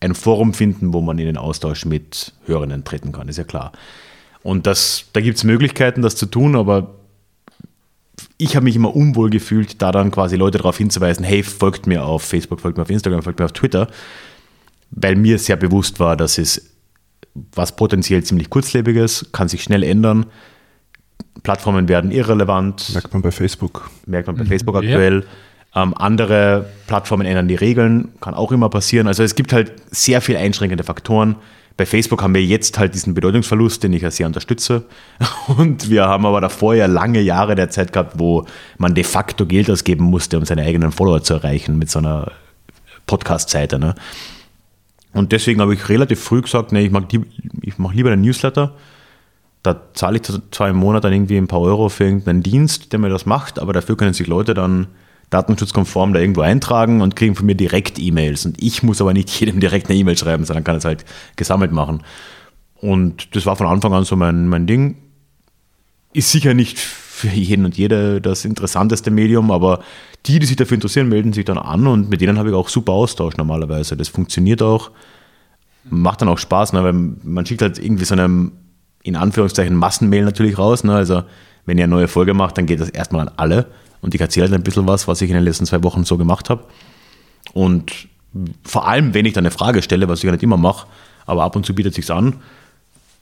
ein 0.00 0.14
Forum 0.14 0.54
finden, 0.54 0.92
wo 0.92 1.00
man 1.00 1.18
in 1.18 1.26
den 1.26 1.36
Austausch 1.36 1.84
mit 1.84 2.32
Hörenden 2.46 2.84
treten 2.84 3.12
kann, 3.12 3.28
ist 3.28 3.38
ja 3.38 3.44
klar. 3.44 3.72
Und 4.42 4.66
das, 4.66 5.04
da 5.12 5.20
gibt 5.20 5.36
es 5.36 5.44
Möglichkeiten, 5.44 6.02
das 6.02 6.16
zu 6.16 6.26
tun, 6.26 6.56
aber 6.56 6.97
ich 8.38 8.54
habe 8.54 8.64
mich 8.64 8.76
immer 8.76 8.94
unwohl 8.94 9.30
gefühlt, 9.30 9.82
da 9.82 9.92
dann 9.92 10.12
quasi 10.12 10.36
Leute 10.36 10.58
darauf 10.58 10.78
hinzuweisen, 10.78 11.24
hey, 11.24 11.42
folgt 11.42 11.86
mir 11.86 12.04
auf 12.04 12.22
Facebook, 12.22 12.60
folgt 12.60 12.78
mir 12.78 12.82
auf 12.84 12.90
Instagram, 12.90 13.22
folgt 13.22 13.40
mir 13.40 13.44
auf 13.44 13.52
Twitter, 13.52 13.88
weil 14.92 15.16
mir 15.16 15.38
sehr 15.38 15.56
bewusst 15.56 15.98
war, 15.98 16.16
dass 16.16 16.38
es 16.38 16.70
was 17.54 17.76
potenziell 17.76 18.22
ziemlich 18.22 18.48
kurzlebiges, 18.48 19.30
kann 19.32 19.48
sich 19.48 19.62
schnell 19.62 19.82
ändern. 19.82 20.26
Plattformen 21.42 21.88
werden 21.88 22.10
irrelevant. 22.10 22.92
Merkt 22.94 23.12
man 23.12 23.22
bei 23.22 23.30
Facebook. 23.30 23.90
Merkt 24.06 24.26
man 24.28 24.36
bei 24.36 24.44
mhm. 24.44 24.48
Facebook 24.48 24.76
aktuell. 24.76 25.24
Ja. 25.74 25.82
Ähm, 25.82 25.94
andere 25.94 26.66
Plattformen 26.86 27.26
ändern 27.26 27.48
die 27.48 27.54
Regeln, 27.54 28.08
kann 28.20 28.34
auch 28.34 28.52
immer 28.52 28.70
passieren. 28.70 29.06
Also 29.06 29.22
es 29.22 29.34
gibt 29.34 29.52
halt 29.52 29.72
sehr 29.90 30.20
viel 30.20 30.36
einschränkende 30.36 30.84
Faktoren. 30.84 31.36
Bei 31.78 31.86
Facebook 31.86 32.22
haben 32.22 32.34
wir 32.34 32.44
jetzt 32.44 32.76
halt 32.76 32.94
diesen 32.94 33.14
Bedeutungsverlust, 33.14 33.84
den 33.84 33.92
ich 33.92 34.02
ja 34.02 34.10
sehr 34.10 34.26
unterstütze. 34.26 34.82
Und 35.46 35.88
wir 35.88 36.06
haben 36.06 36.26
aber 36.26 36.40
davor 36.40 36.74
ja 36.74 36.86
lange 36.86 37.20
Jahre 37.20 37.54
der 37.54 37.70
Zeit 37.70 37.92
gehabt, 37.92 38.18
wo 38.18 38.46
man 38.78 38.96
de 38.96 39.04
facto 39.04 39.46
Geld 39.46 39.70
ausgeben 39.70 40.04
musste, 40.04 40.38
um 40.38 40.44
seine 40.44 40.62
eigenen 40.62 40.90
Follower 40.90 41.22
zu 41.22 41.34
erreichen 41.34 41.78
mit 41.78 41.88
so 41.88 42.00
einer 42.00 42.32
Podcast-Seite. 43.06 43.78
Ne? 43.78 43.94
Und 45.12 45.30
deswegen 45.30 45.60
habe 45.60 45.72
ich 45.72 45.88
relativ 45.88 46.18
früh 46.20 46.42
gesagt, 46.42 46.72
nee, 46.72 46.86
ich 46.86 46.90
mache 46.90 47.06
mach 47.76 47.94
lieber 47.94 48.10
einen 48.10 48.22
Newsletter. 48.22 48.74
Da 49.62 49.80
zahle 49.94 50.16
ich 50.18 50.22
zwar 50.50 50.68
im 50.68 50.76
Monat 50.76 51.04
dann 51.04 51.12
irgendwie 51.12 51.36
ein 51.36 51.46
paar 51.46 51.60
Euro 51.60 51.90
für 51.90 52.04
irgendeinen 52.04 52.42
Dienst, 52.42 52.92
der 52.92 52.98
mir 52.98 53.08
das 53.08 53.24
macht, 53.24 53.60
aber 53.60 53.72
dafür 53.72 53.96
können 53.96 54.14
sich 54.14 54.26
Leute 54.26 54.52
dann 54.52 54.88
datenschutzkonform 55.30 56.12
da 56.12 56.20
irgendwo 56.20 56.40
eintragen 56.40 57.00
und 57.00 57.16
kriegen 57.16 57.34
von 57.34 57.46
mir 57.46 57.54
direkt 57.54 57.98
E-Mails. 57.98 58.46
Und 58.46 58.62
ich 58.62 58.82
muss 58.82 59.00
aber 59.00 59.12
nicht 59.12 59.28
jedem 59.40 59.60
direkt 59.60 59.88
eine 59.88 59.98
E-Mail 59.98 60.16
schreiben, 60.16 60.44
sondern 60.44 60.64
kann 60.64 60.76
es 60.76 60.84
halt 60.84 61.04
gesammelt 61.36 61.72
machen. 61.72 62.02
Und 62.80 63.34
das 63.34 63.46
war 63.46 63.56
von 63.56 63.66
Anfang 63.66 63.92
an 63.92 64.04
so 64.04 64.16
mein, 64.16 64.48
mein 64.48 64.66
Ding. 64.66 64.96
Ist 66.12 66.32
sicher 66.32 66.54
nicht 66.54 66.78
für 66.78 67.28
jeden 67.28 67.64
und 67.64 67.76
jede 67.76 68.20
das 68.20 68.44
interessanteste 68.44 69.10
Medium, 69.10 69.50
aber 69.50 69.80
die, 70.26 70.38
die 70.38 70.46
sich 70.46 70.56
dafür 70.56 70.76
interessieren, 70.76 71.08
melden 71.08 71.32
sich 71.32 71.44
dann 71.44 71.58
an 71.58 71.86
und 71.86 72.08
mit 72.08 72.20
denen 72.20 72.38
habe 72.38 72.50
ich 72.50 72.54
auch 72.54 72.68
super 72.68 72.92
Austausch 72.92 73.36
normalerweise. 73.36 73.96
Das 73.96 74.08
funktioniert 74.08 74.62
auch, 74.62 74.90
macht 75.84 76.22
dann 76.22 76.28
auch 76.28 76.38
Spaß, 76.38 76.72
ne? 76.72 76.84
weil 76.84 76.92
man 76.92 77.44
schickt 77.44 77.62
halt 77.62 77.78
irgendwie 77.78 78.04
so 78.04 78.14
einem, 78.14 78.52
in 79.02 79.16
Anführungszeichen, 79.16 79.74
Massenmail 79.74 80.24
natürlich 80.24 80.58
raus. 80.58 80.84
Ne? 80.84 80.94
Also 80.94 81.24
wenn 81.66 81.76
ihr 81.76 81.84
eine 81.84 81.94
neue 81.94 82.08
Folge 82.08 82.34
macht, 82.34 82.56
dann 82.56 82.66
geht 82.66 82.80
das 82.80 82.90
erstmal 82.90 83.28
an 83.28 83.34
alle 83.36 83.66
und 84.00 84.14
ich 84.14 84.20
erzähle 84.20 84.46
halt 84.46 84.54
ein 84.54 84.62
bisschen 84.62 84.86
was, 84.86 85.08
was 85.08 85.20
ich 85.20 85.30
in 85.30 85.34
den 85.34 85.44
letzten 85.44 85.66
zwei 85.66 85.82
Wochen 85.82 86.04
so 86.04 86.16
gemacht 86.16 86.50
habe. 86.50 86.64
Und 87.52 88.08
vor 88.64 88.86
allem, 88.86 89.14
wenn 89.14 89.24
ich 89.24 89.32
dann 89.32 89.42
eine 89.44 89.50
Frage 89.50 89.82
stelle, 89.82 90.08
was 90.08 90.20
ich 90.20 90.24
ja 90.24 90.32
nicht 90.32 90.42
immer 90.42 90.56
mache, 90.56 90.86
aber 91.26 91.44
ab 91.44 91.56
und 91.56 91.66
zu 91.66 91.74
bietet 91.74 91.94
sich 91.94 92.10
an, 92.10 92.36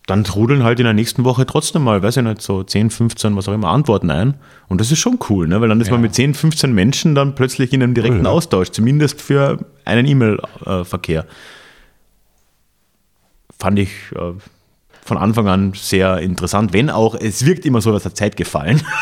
dann 0.06 0.22
trudeln 0.22 0.62
halt 0.62 0.78
in 0.78 0.84
der 0.84 0.94
nächsten 0.94 1.24
Woche 1.24 1.46
trotzdem 1.46 1.82
mal, 1.82 2.00
weiß 2.00 2.18
ich 2.18 2.22
nicht, 2.22 2.40
so 2.40 2.62
10, 2.62 2.90
15, 2.90 3.34
was 3.34 3.48
auch 3.48 3.52
immer, 3.52 3.68
Antworten 3.68 4.10
ein. 4.10 4.34
Und 4.68 4.80
das 4.80 4.92
ist 4.92 5.00
schon 5.00 5.18
cool, 5.28 5.48
ne? 5.48 5.60
weil 5.60 5.68
dann 5.68 5.80
ist 5.80 5.88
ja. 5.88 5.94
man 5.94 6.02
mit 6.02 6.14
10, 6.14 6.34
15 6.34 6.72
Menschen 6.72 7.16
dann 7.16 7.34
plötzlich 7.34 7.72
in 7.72 7.82
einem 7.82 7.94
direkten 7.94 8.20
cool. 8.20 8.26
Austausch, 8.28 8.70
zumindest 8.70 9.20
für 9.20 9.58
einen 9.84 10.06
E-Mail-Verkehr. 10.06 11.26
Fand 13.58 13.78
ich 13.80 13.90
äh, 14.14 14.32
von 15.04 15.18
Anfang 15.18 15.48
an 15.48 15.72
sehr 15.74 16.18
interessant, 16.18 16.72
wenn 16.72 16.88
auch, 16.88 17.16
es 17.16 17.44
wirkt 17.44 17.66
immer 17.66 17.80
so, 17.80 17.90
dass 17.90 18.04
der 18.04 18.14
Zeit 18.14 18.36
gefallen. 18.36 18.82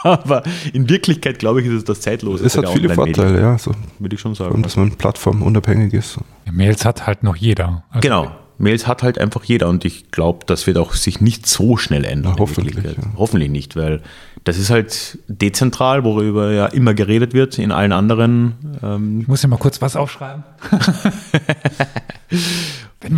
Aber 0.04 0.42
in 0.72 0.88
Wirklichkeit, 0.88 1.38
glaube 1.38 1.60
ich, 1.60 1.66
ist 1.66 1.74
es 1.74 1.84
das 1.84 2.00
Zeitlose. 2.00 2.44
Es 2.44 2.56
hat 2.56 2.68
viele 2.70 2.90
Vorteile, 2.90 3.40
ja. 3.40 3.58
So. 3.58 3.72
Würde 3.98 4.14
ich 4.14 4.20
schon 4.20 4.34
sagen. 4.34 4.54
Und 4.54 4.64
dass 4.64 4.76
man 4.76 4.92
plattformunabhängig 4.92 5.92
ist. 5.92 6.18
Ja, 6.46 6.52
Mails 6.52 6.84
hat 6.84 7.06
halt 7.06 7.22
noch 7.22 7.36
jeder. 7.36 7.84
Also 7.90 8.00
genau. 8.00 8.30
Mails 8.58 8.86
hat 8.86 9.02
halt 9.02 9.18
einfach 9.18 9.42
jeder 9.44 9.68
und 9.68 9.86
ich 9.86 10.10
glaube, 10.10 10.40
das 10.44 10.66
wird 10.66 10.76
auch 10.76 10.92
sich 10.92 11.22
nicht 11.22 11.46
so 11.46 11.78
schnell 11.78 12.04
ändern. 12.04 12.34
Ja, 12.34 12.40
hoffentlich. 12.40 12.76
Ja. 12.76 12.92
Hoffentlich 13.16 13.50
nicht, 13.50 13.74
weil 13.74 14.02
das 14.44 14.58
ist 14.58 14.68
halt 14.68 15.18
dezentral, 15.28 16.04
worüber 16.04 16.52
ja 16.52 16.66
immer 16.66 16.92
geredet 16.92 17.32
wird 17.32 17.58
in 17.58 17.72
allen 17.72 17.92
anderen. 17.92 18.78
Ähm 18.82 19.20
ich 19.22 19.28
muss 19.28 19.42
ja 19.42 19.48
mal 19.48 19.56
kurz 19.56 19.80
was 19.80 19.96
aufschreiben. 19.96 20.44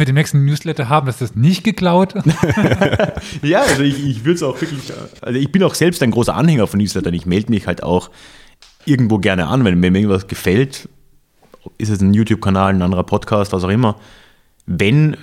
Wir 0.02 0.06
den 0.06 0.16
nächsten 0.16 0.44
Newsletter 0.44 0.88
haben, 0.88 1.08
ist 1.08 1.20
das 1.20 1.36
nicht 1.36 1.62
geklaut. 1.62 2.14
ja, 3.42 3.60
also 3.60 3.82
ich, 3.82 4.04
ich 4.04 4.24
würde 4.24 4.34
es 4.34 4.42
auch 4.42 4.60
wirklich, 4.60 4.92
also 5.20 5.38
ich 5.38 5.52
bin 5.52 5.62
auch 5.62 5.74
selbst 5.74 6.02
ein 6.02 6.10
großer 6.10 6.34
Anhänger 6.34 6.66
von 6.66 6.80
Newslettern. 6.80 7.14
Ich 7.14 7.24
melde 7.24 7.50
mich 7.50 7.66
halt 7.66 7.82
auch 7.82 8.10
irgendwo 8.84 9.18
gerne 9.18 9.46
an, 9.46 9.64
wenn 9.64 9.78
mir 9.78 9.88
irgendwas 9.88 10.26
gefällt. 10.26 10.88
Ist 11.78 11.90
es 11.90 12.00
ein 12.00 12.14
YouTube-Kanal, 12.14 12.74
ein 12.74 12.82
anderer 12.82 13.04
Podcast, 13.04 13.52
was 13.52 13.62
auch 13.62 13.68
immer 13.68 13.96
wenn 14.66 15.16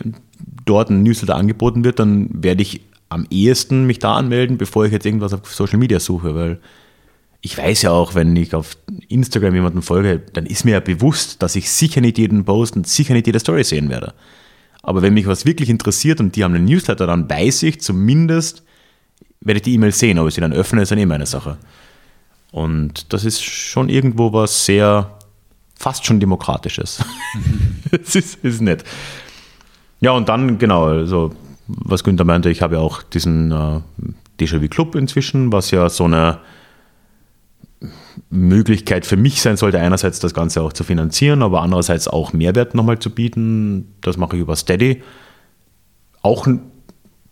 dort 0.65 0.89
ein 0.89 1.03
Newsletter 1.03 1.35
angeboten 1.35 1.83
wird, 1.83 1.99
dann 1.99 2.29
werde 2.31 2.61
ich 2.61 2.81
am 3.09 3.25
ehesten 3.29 3.85
mich 3.85 3.99
da 3.99 4.15
anmelden, 4.15 4.57
bevor 4.57 4.85
ich 4.85 4.91
jetzt 4.91 5.05
irgendwas 5.05 5.33
auf 5.33 5.53
Social 5.53 5.79
Media 5.79 5.99
suche, 5.99 6.35
weil 6.35 6.59
ich 7.41 7.57
weiß 7.57 7.83
ja 7.83 7.91
auch, 7.91 8.15
wenn 8.15 8.35
ich 8.35 8.53
auf 8.53 8.77
Instagram 9.07 9.55
jemanden 9.55 9.81
folge, 9.81 10.21
dann 10.33 10.45
ist 10.45 10.65
mir 10.65 10.71
ja 10.71 10.79
bewusst, 10.81 11.41
dass 11.41 11.55
ich 11.55 11.71
sicher 11.71 12.01
nicht 12.01 12.17
jeden 12.17 12.43
Post 12.43 12.75
und 12.75 12.85
sicher 12.85 13.13
nicht 13.13 13.27
jede 13.27 13.39
Story 13.39 13.63
sehen 13.63 13.89
werde. 13.89 14.13
Aber 14.81 15.01
wenn 15.01 15.13
mich 15.13 15.27
was 15.27 15.45
wirklich 15.45 15.69
interessiert 15.69 16.19
und 16.19 16.35
die 16.35 16.43
haben 16.43 16.55
einen 16.55 16.65
Newsletter, 16.65 17.05
dann 17.05 17.29
weiß 17.29 17.63
ich 17.63 17.81
zumindest, 17.81 18.63
werde 19.41 19.57
ich 19.57 19.63
die 19.63 19.73
E-Mail 19.73 19.91
sehen. 19.91 20.19
Ob 20.19 20.27
ich 20.27 20.35
sie 20.35 20.41
dann 20.41 20.53
öffne, 20.53 20.81
ist 20.81 20.91
dann 20.91 20.99
eh 20.99 21.05
meine 21.05 21.25
Sache. 21.25 21.57
Und 22.51 23.13
das 23.13 23.25
ist 23.25 23.43
schon 23.43 23.89
irgendwo 23.89 24.33
was 24.33 24.65
sehr, 24.65 25.17
fast 25.75 26.05
schon 26.05 26.19
Demokratisches. 26.19 27.03
Es 27.91 28.15
ist, 28.15 28.43
ist 28.43 28.61
nett. 28.61 28.83
Ja, 29.99 30.11
und 30.11 30.29
dann, 30.29 30.59
genau, 30.59 30.85
also 30.85 31.33
was 31.67 32.03
Günther 32.03 32.23
meinte, 32.23 32.51
ich 32.51 32.61
habe 32.61 32.75
ja 32.75 32.81
auch 32.81 33.01
diesen 33.01 33.51
äh, 33.51 33.79
Déjà-vu 34.39 34.67
Club 34.67 34.95
inzwischen, 34.95 35.51
was 35.51 35.71
ja 35.71 35.89
so 35.89 36.05
eine 36.05 36.39
Möglichkeit 38.29 39.05
für 39.05 39.17
mich 39.17 39.41
sein 39.41 39.57
sollte, 39.57 39.79
einerseits 39.79 40.19
das 40.19 40.33
Ganze 40.33 40.61
auch 40.61 40.73
zu 40.73 40.83
finanzieren, 40.83 41.41
aber 41.41 41.61
andererseits 41.61 42.07
auch 42.07 42.33
Mehrwert 42.33 42.75
nochmal 42.75 42.99
zu 42.99 43.09
bieten. 43.09 43.95
Das 44.01 44.17
mache 44.17 44.35
ich 44.35 44.41
über 44.41 44.55
Steady. 44.55 45.01
Auch 46.21 46.47
ein 46.47 46.61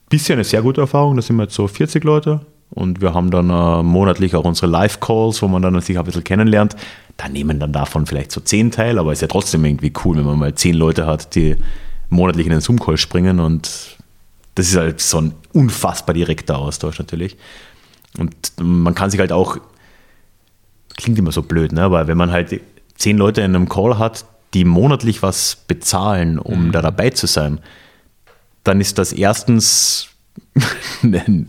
bisschen 0.10 0.36
eine 0.36 0.44
sehr 0.44 0.62
gute 0.62 0.82
Erfahrung, 0.82 1.16
da 1.16 1.22
sind 1.22 1.36
wir 1.36 1.44
jetzt 1.44 1.56
so 1.56 1.68
40 1.68 2.04
Leute 2.04 2.42
und 2.70 3.02
wir 3.02 3.14
haben 3.14 3.32
dann 3.32 3.50
äh, 3.50 3.84
monatlich 3.84 4.36
auch 4.36 4.46
unsere 4.46 4.68
Live-Calls, 4.68 5.42
wo 5.42 5.48
man 5.48 5.62
dann 5.62 5.80
sich 5.82 5.98
ein 5.98 6.06
bisschen 6.06 6.24
kennenlernt. 6.24 6.76
Da 7.18 7.28
nehmen 7.30 7.60
dann 7.60 7.74
davon 7.74 8.06
vielleicht 8.06 8.32
so 8.32 8.42
10 8.42 8.72
teil, 8.72 9.00
aber 9.00 9.14
ist 9.14 9.22
ja 9.22 9.28
trotzdem 9.28 9.66
irgendwie 9.66 9.92
cool, 10.04 10.18
wenn 10.18 10.26
man 10.26 10.40
mal 10.40 10.54
10 10.54 10.76
Leute 10.76 11.06
hat, 11.06 11.36
die 11.36 11.56
monatlich 12.10 12.46
in 12.46 12.52
den 12.52 12.62
Zoom-Call 12.62 12.98
springen 12.98 13.40
und 13.40 13.98
das 14.56 14.70
ist 14.70 14.76
halt 14.76 15.02
so 15.02 15.22
ein 15.22 15.34
unfassbar 15.54 16.16
direkter 16.16 16.58
Austausch 16.58 16.98
natürlich. 16.98 17.38
Und 18.18 18.34
man 18.60 18.96
kann 18.96 19.12
sich 19.12 19.20
halt 19.20 19.32
auch, 19.32 19.58
klingt 20.98 21.18
immer 21.18 21.32
so 21.32 21.44
blöd, 21.44 21.72
ne? 21.72 21.84
aber 21.84 22.08
wenn 22.08 22.18
man 22.18 22.32
halt 22.32 22.60
zehn 22.96 23.18
Leute 23.18 23.42
in 23.42 23.56
einem 23.56 23.70
Call 23.70 23.98
hat, 23.98 24.26
die 24.54 24.66
monatlich 24.66 25.22
was 25.22 25.56
bezahlen, 25.68 26.40
um 26.40 26.68
mhm. 26.68 26.72
da 26.72 26.82
dabei 26.82 27.12
zu 27.12 27.28
sein, 27.28 27.60
dann 28.64 28.82
ist 28.82 28.98
das 28.98 29.14
erstens 29.14 30.10
eine 31.04 31.46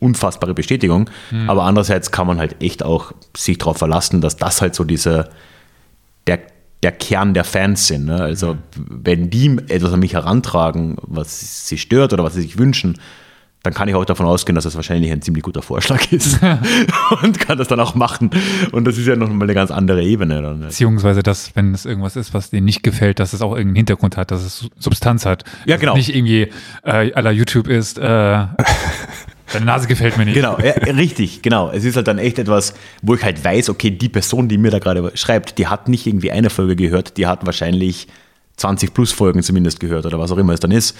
unfassbare 0.00 0.54
Bestätigung, 0.54 1.10
mhm. 1.30 1.48
aber 1.48 1.64
andererseits 1.64 2.10
kann 2.10 2.26
man 2.26 2.38
halt 2.38 2.62
echt 2.62 2.82
auch 2.82 3.12
sich 3.36 3.58
darauf 3.58 3.78
verlassen, 3.78 4.20
dass 4.20 4.36
das 4.36 4.60
halt 4.60 4.74
so 4.74 4.84
diese, 4.84 5.30
der, 6.26 6.40
der 6.82 6.92
Kern 6.92 7.34
der 7.34 7.44
Fans 7.44 7.86
sind. 7.86 8.06
Ne? 8.06 8.20
Also 8.20 8.56
wenn 8.76 9.30
die 9.30 9.56
etwas 9.68 9.92
an 9.92 10.00
mich 10.00 10.14
herantragen, 10.14 10.96
was 11.02 11.68
sie 11.68 11.78
stört 11.78 12.12
oder 12.12 12.24
was 12.24 12.34
sie 12.34 12.42
sich 12.42 12.58
wünschen, 12.58 12.98
dann 13.66 13.74
kann 13.74 13.88
ich 13.88 13.96
auch 13.96 14.04
davon 14.04 14.26
ausgehen, 14.26 14.54
dass 14.54 14.62
das 14.62 14.76
wahrscheinlich 14.76 15.10
ein 15.10 15.22
ziemlich 15.22 15.42
guter 15.42 15.60
Vorschlag 15.60 16.00
ist 16.12 16.38
und 17.22 17.40
kann 17.40 17.58
das 17.58 17.66
dann 17.66 17.80
auch 17.80 17.96
machen. 17.96 18.30
Und 18.70 18.84
das 18.84 18.96
ist 18.96 19.06
ja 19.06 19.16
noch 19.16 19.28
mal 19.28 19.42
eine 19.44 19.54
ganz 19.54 19.72
andere 19.72 20.02
Ebene. 20.04 20.40
Dann. 20.40 20.60
Beziehungsweise, 20.60 21.22
dass, 21.22 21.56
wenn 21.56 21.74
es 21.74 21.84
irgendwas 21.84 22.14
ist, 22.14 22.32
was 22.32 22.50
denen 22.50 22.64
nicht 22.64 22.84
gefällt, 22.84 23.18
dass 23.18 23.32
es 23.32 23.42
auch 23.42 23.52
irgendeinen 23.52 23.76
Hintergrund 23.76 24.16
hat, 24.16 24.30
dass 24.30 24.42
es 24.42 24.70
Substanz 24.78 25.26
hat. 25.26 25.42
Ja, 25.64 25.78
genau. 25.78 25.96
Nicht 25.96 26.14
irgendwie 26.14 26.48
äh, 26.84 27.12
aller 27.12 27.32
YouTube 27.32 27.66
ist, 27.66 27.98
äh, 27.98 28.02
Deine 29.52 29.64
Nase 29.64 29.86
gefällt 29.86 30.18
mir 30.18 30.24
nicht. 30.24 30.34
Genau, 30.34 30.58
ja, 30.58 30.72
richtig, 30.72 31.40
genau. 31.40 31.70
Es 31.70 31.84
ist 31.84 31.94
halt 31.94 32.08
dann 32.08 32.18
echt 32.18 32.40
etwas, 32.40 32.74
wo 33.02 33.14
ich 33.14 33.22
halt 33.22 33.44
weiß, 33.44 33.68
okay, 33.68 33.90
die 33.92 34.08
Person, 34.08 34.48
die 34.48 34.58
mir 34.58 34.72
da 34.72 34.80
gerade 34.80 35.12
schreibt, 35.14 35.58
die 35.58 35.68
hat 35.68 35.86
nicht 35.86 36.04
irgendwie 36.04 36.32
eine 36.32 36.50
Folge 36.50 36.74
gehört, 36.74 37.16
die 37.16 37.28
hat 37.28 37.46
wahrscheinlich 37.46 38.08
20 38.56 38.92
plus 38.92 39.12
Folgen 39.12 39.44
zumindest 39.44 39.78
gehört 39.78 40.04
oder 40.04 40.18
was 40.18 40.32
auch 40.32 40.38
immer 40.38 40.52
es 40.52 40.58
dann 40.58 40.72
ist. 40.72 40.96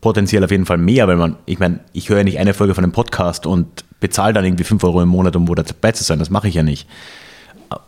Potenziell 0.00 0.44
auf 0.44 0.50
jeden 0.50 0.66
Fall 0.66 0.78
mehr, 0.78 1.06
weil 1.06 1.16
man, 1.16 1.36
ich 1.46 1.58
meine, 1.58 1.80
ich 1.92 2.08
höre 2.08 2.18
ja 2.18 2.24
nicht 2.24 2.38
eine 2.38 2.52
Folge 2.52 2.74
von 2.74 2.82
einem 2.82 2.92
Podcast 2.92 3.46
und 3.46 3.84
bezahle 4.00 4.32
dann 4.32 4.44
irgendwie 4.44 4.64
5 4.64 4.82
Euro 4.84 5.02
im 5.02 5.08
Monat, 5.08 5.36
um 5.36 5.46
wo 5.46 5.54
dabei 5.54 5.92
zu 5.92 6.02
sein. 6.02 6.18
Das 6.18 6.30
mache 6.30 6.48
ich 6.48 6.54
ja 6.54 6.62
nicht. 6.62 6.88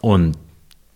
Und 0.00 0.36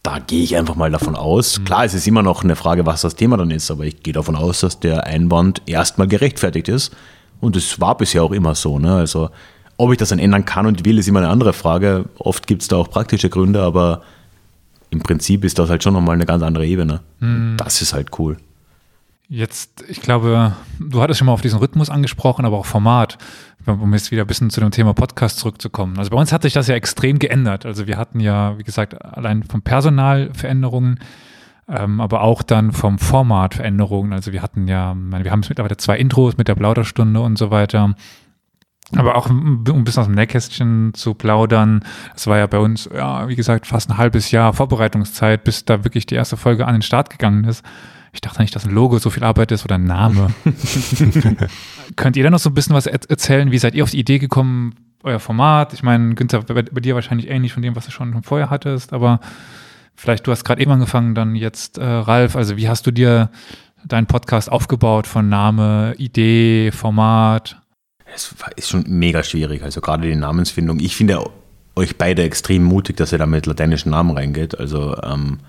da 0.02 0.20
gehe 0.20 0.42
ich 0.42 0.56
einfach 0.56 0.76
mal 0.76 0.90
davon 0.90 1.16
aus. 1.16 1.58
Mhm. 1.58 1.64
Klar, 1.64 1.84
es 1.84 1.94
ist 1.94 2.06
immer 2.06 2.22
noch 2.22 2.44
eine 2.44 2.56
Frage, 2.56 2.86
was 2.86 3.02
das 3.02 3.16
Thema 3.16 3.36
dann 3.36 3.50
ist, 3.50 3.70
aber 3.70 3.84
ich 3.84 4.02
gehe 4.02 4.14
davon 4.14 4.36
aus, 4.36 4.60
dass 4.60 4.80
der 4.80 5.04
Einwand 5.04 5.62
erstmal 5.66 6.06
gerechtfertigt 6.06 6.68
ist 6.68 6.94
und 7.40 7.56
es 7.56 7.80
war 7.80 7.96
bisher 7.96 8.22
auch 8.22 8.32
immer 8.32 8.54
so. 8.54 8.78
Ne? 8.78 8.94
Also, 8.94 9.30
ob 9.76 9.92
ich 9.92 9.98
das 9.98 10.08
dann 10.08 10.18
ändern 10.18 10.44
kann 10.44 10.66
und 10.66 10.84
will, 10.84 10.98
ist 10.98 11.08
immer 11.08 11.20
eine 11.20 11.28
andere 11.28 11.52
Frage. 11.52 12.06
Oft 12.18 12.46
gibt 12.46 12.62
es 12.62 12.68
da 12.68 12.76
auch 12.76 12.90
praktische 12.90 13.28
Gründe, 13.28 13.62
aber 13.62 14.02
im 14.90 15.00
Prinzip 15.00 15.44
ist 15.44 15.58
das 15.58 15.68
halt 15.68 15.82
schon 15.82 15.92
nochmal 15.92 16.14
eine 16.14 16.26
ganz 16.26 16.42
andere 16.42 16.66
Ebene. 16.66 17.00
Mhm. 17.20 17.56
Das 17.58 17.82
ist 17.82 17.92
halt 17.92 18.18
cool. 18.18 18.38
Jetzt, 19.28 19.84
ich 19.88 20.00
glaube, 20.00 20.56
du 20.78 21.02
hattest 21.02 21.18
schon 21.18 21.26
mal 21.26 21.32
auf 21.32 21.42
diesen 21.42 21.58
Rhythmus 21.58 21.90
angesprochen, 21.90 22.46
aber 22.46 22.56
auch 22.56 22.66
Format, 22.66 23.18
um 23.66 23.92
jetzt 23.92 24.10
wieder 24.10 24.22
ein 24.22 24.26
bisschen 24.26 24.48
zu 24.48 24.60
dem 24.60 24.70
Thema 24.70 24.94
Podcast 24.94 25.38
zurückzukommen. 25.38 25.98
Also 25.98 26.10
bei 26.10 26.16
uns 26.16 26.32
hat 26.32 26.42
sich 26.42 26.54
das 26.54 26.66
ja 26.66 26.74
extrem 26.74 27.18
geändert. 27.18 27.66
Also 27.66 27.86
wir 27.86 27.98
hatten 27.98 28.20
ja, 28.20 28.56
wie 28.58 28.64
gesagt, 28.64 29.00
allein 29.04 29.42
vom 29.42 29.60
Personal 29.60 30.30
Veränderungen 30.32 30.98
ähm, 31.68 32.00
aber 32.00 32.22
auch 32.22 32.42
dann 32.42 32.72
vom 32.72 32.98
Format 32.98 33.54
Veränderungen. 33.54 34.12
Also 34.12 34.32
wir 34.32 34.42
hatten 34.42 34.66
ja, 34.68 34.94
meine, 34.94 35.24
wir 35.24 35.30
haben 35.30 35.42
jetzt 35.42 35.50
mittlerweile 35.50 35.76
zwei 35.76 35.98
Intros 35.98 36.38
mit 36.38 36.48
der 36.48 36.54
Plauderstunde 36.54 37.20
und 37.20 37.36
so 37.36 37.50
weiter. 37.50 37.94
Aber 38.96 39.16
auch 39.16 39.28
um 39.28 39.64
ein 39.66 39.84
bisschen 39.84 40.00
aus 40.00 40.06
dem 40.06 40.14
Nähkästchen 40.14 40.94
zu 40.94 41.12
plaudern, 41.12 41.84
es 42.16 42.26
war 42.26 42.38
ja 42.38 42.46
bei 42.46 42.58
uns, 42.58 42.88
ja, 42.94 43.28
wie 43.28 43.36
gesagt, 43.36 43.66
fast 43.66 43.90
ein 43.90 43.98
halbes 43.98 44.30
Jahr 44.30 44.54
Vorbereitungszeit, 44.54 45.44
bis 45.44 45.66
da 45.66 45.84
wirklich 45.84 46.06
die 46.06 46.14
erste 46.14 46.38
Folge 46.38 46.66
an 46.66 46.76
den 46.76 46.82
Start 46.82 47.10
gegangen 47.10 47.44
ist. 47.44 47.62
Ich 48.12 48.20
dachte 48.20 48.40
nicht, 48.40 48.54
dass 48.54 48.64
ein 48.64 48.72
Logo 48.72 48.98
so 48.98 49.10
viel 49.10 49.24
Arbeit 49.24 49.52
ist 49.52 49.64
oder 49.64 49.76
ein 49.76 49.84
Name. 49.84 50.28
Könnt 51.96 52.16
ihr 52.16 52.24
da 52.24 52.30
noch 52.30 52.38
so 52.38 52.50
ein 52.50 52.54
bisschen 52.54 52.74
was 52.74 52.86
erzählen? 52.86 53.50
Wie 53.50 53.58
seid 53.58 53.74
ihr 53.74 53.84
auf 53.84 53.90
die 53.90 53.98
Idee 53.98 54.18
gekommen, 54.18 54.74
euer 55.02 55.20
Format? 55.20 55.74
Ich 55.74 55.82
meine, 55.82 56.14
Günther, 56.14 56.42
bei, 56.42 56.62
bei 56.62 56.80
dir 56.80 56.94
wahrscheinlich 56.94 57.28
ähnlich 57.28 57.52
von 57.52 57.62
dem, 57.62 57.76
was 57.76 57.84
du 57.84 57.90
schon 57.90 58.22
vorher 58.22 58.50
hattest, 58.50 58.92
aber 58.92 59.20
Vielleicht, 59.98 60.28
du 60.28 60.30
hast 60.30 60.44
gerade 60.44 60.62
eben 60.62 60.70
angefangen, 60.70 61.16
dann 61.16 61.34
jetzt 61.34 61.76
äh, 61.76 61.84
Ralf, 61.84 62.36
also 62.36 62.56
wie 62.56 62.68
hast 62.68 62.86
du 62.86 62.92
dir 62.92 63.30
deinen 63.84 64.06
Podcast 64.06 64.50
aufgebaut 64.50 65.08
von 65.08 65.28
Name, 65.28 65.96
Idee, 65.98 66.70
Format? 66.70 67.60
Es 68.14 68.32
ist 68.54 68.68
schon 68.68 68.84
mega 68.86 69.24
schwierig, 69.24 69.64
also 69.64 69.80
gerade 69.80 70.06
die 70.06 70.14
Namensfindung. 70.14 70.78
Ich 70.78 70.94
finde 70.94 71.24
euch 71.74 71.98
beide 71.98 72.22
extrem 72.22 72.62
mutig, 72.62 72.96
dass 72.96 73.10
ihr 73.10 73.18
da 73.18 73.26
mit 73.26 73.46
lateinischen 73.46 73.90
Namen 73.90 74.16
reingeht. 74.16 74.56
Also 74.56 74.96
ähm, 75.02 75.40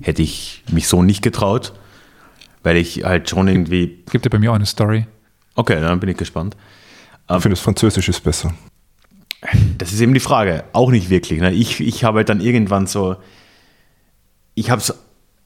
hätte 0.00 0.22
ich 0.22 0.64
mich 0.72 0.88
so 0.88 1.02
nicht 1.02 1.20
getraut, 1.20 1.74
weil 2.62 2.76
ich 2.76 3.04
halt 3.04 3.28
schon 3.28 3.48
irgendwie. 3.48 4.02
Gibt 4.10 4.24
dir 4.24 4.30
bei 4.30 4.38
mir 4.38 4.50
auch 4.50 4.56
eine 4.56 4.66
Story. 4.66 5.06
Okay, 5.54 5.80
dann 5.80 6.00
bin 6.00 6.08
ich 6.08 6.16
gespannt. 6.16 6.56
Ich 7.30 7.42
finde, 7.42 7.50
das 7.50 7.60
Französisch 7.60 8.08
ist 8.08 8.22
besser. 8.24 8.54
Das 9.76 9.92
ist 9.92 10.00
eben 10.00 10.14
die 10.14 10.20
Frage. 10.20 10.64
Auch 10.72 10.90
nicht 10.90 11.10
wirklich. 11.10 11.40
Ne? 11.40 11.52
Ich, 11.52 11.80
ich 11.80 12.04
habe 12.04 12.18
halt 12.18 12.28
dann 12.28 12.40
irgendwann 12.40 12.86
so, 12.86 13.16
ich 14.54 14.70
habe 14.70 14.80
es 14.80 14.94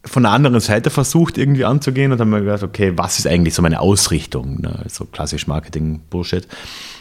von 0.05 0.23
der 0.23 0.33
anderen 0.33 0.61
Seite 0.61 0.91
versucht 0.91 1.39
irgendwie 1.39 1.65
anzugehen 1.65 2.13
und 2.13 2.21
habe 2.21 2.31
mir 2.31 2.41
gedacht, 2.41 2.63
okay, 2.63 2.93
was 2.97 3.19
ist 3.19 3.27
eigentlich 3.27 3.55
so 3.55 3.63
meine 3.63 3.81
Ausrichtung? 3.81 4.61
Ne? 4.61 4.85
So 4.89 5.05
klassisch 5.05 5.47
Marketing-Bullshit. 5.47 6.47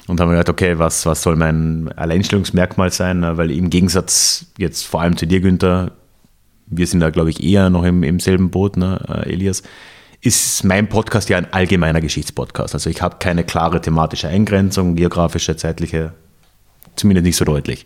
Und 0.08 0.20
habe 0.20 0.32
mir 0.32 0.38
gedacht, 0.38 0.50
okay, 0.50 0.78
was, 0.78 1.06
was 1.06 1.24
soll 1.24 1.36
mein 1.36 1.92
Alleinstellungsmerkmal 1.96 2.92
sein? 2.92 3.22
Ne? 3.22 3.38
Weil 3.38 3.52
im 3.52 3.70
Gegensatz 3.70 4.48
jetzt 4.58 4.84
vor 4.84 5.02
allem 5.02 5.18
zu 5.18 5.26
dir, 5.26 5.40
Günther, 5.40 5.92
wir 6.68 6.88
sind 6.88 7.02
da, 7.02 7.10
glaube 7.10 7.30
ich, 7.30 7.44
eher 7.44 7.70
noch 7.70 7.84
im, 7.84 8.04
im 8.04 8.20
selben 8.20 8.50
Boot, 8.50 8.78
ne, 8.78 9.04
äh, 9.08 9.34
Elias, 9.34 9.62
ist 10.22 10.64
mein 10.64 10.88
Podcast 10.88 11.30
ja 11.30 11.38
ein 11.38 11.52
allgemeiner 11.52 12.00
Geschichtspodcast. 12.00 12.76
Also 12.76 12.90
ich 12.90 13.02
habe 13.02 13.18
keine 13.20 13.44
klare 13.44 13.82
thematische 13.82 14.28
Eingrenzung, 14.28 14.96
geografische, 14.96 15.56
zeitliche, 15.56 16.14
zumindest 16.96 17.26
nicht 17.26 17.38
so 17.38 17.46
deutlich. 17.46 17.86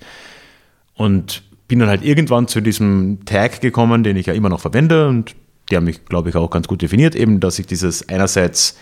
Und 0.95 1.43
bin 1.67 1.79
dann 1.79 1.89
halt 1.89 2.03
irgendwann 2.03 2.47
zu 2.47 2.61
diesem 2.61 3.25
Tag 3.25 3.61
gekommen, 3.61 4.03
den 4.03 4.17
ich 4.17 4.27
ja 4.27 4.33
immer 4.33 4.49
noch 4.49 4.59
verwende 4.59 5.07
und 5.07 5.35
der 5.71 5.81
mich, 5.81 6.05
glaube 6.05 6.29
ich, 6.29 6.35
auch 6.35 6.49
ganz 6.49 6.67
gut 6.67 6.81
definiert, 6.81 7.15
eben, 7.15 7.39
dass 7.39 7.57
ich 7.57 7.65
dieses 7.65 8.07
einerseits 8.07 8.77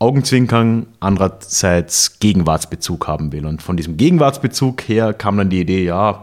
Augenzwinkern, 0.00 0.86
andererseits 0.98 2.18
Gegenwartsbezug 2.18 3.06
haben 3.06 3.32
will. 3.32 3.46
Und 3.46 3.62
von 3.62 3.76
diesem 3.76 3.96
Gegenwartsbezug 3.96 4.82
her 4.88 5.14
kam 5.14 5.36
dann 5.36 5.50
die 5.50 5.60
Idee, 5.60 5.84
ja, 5.84 6.22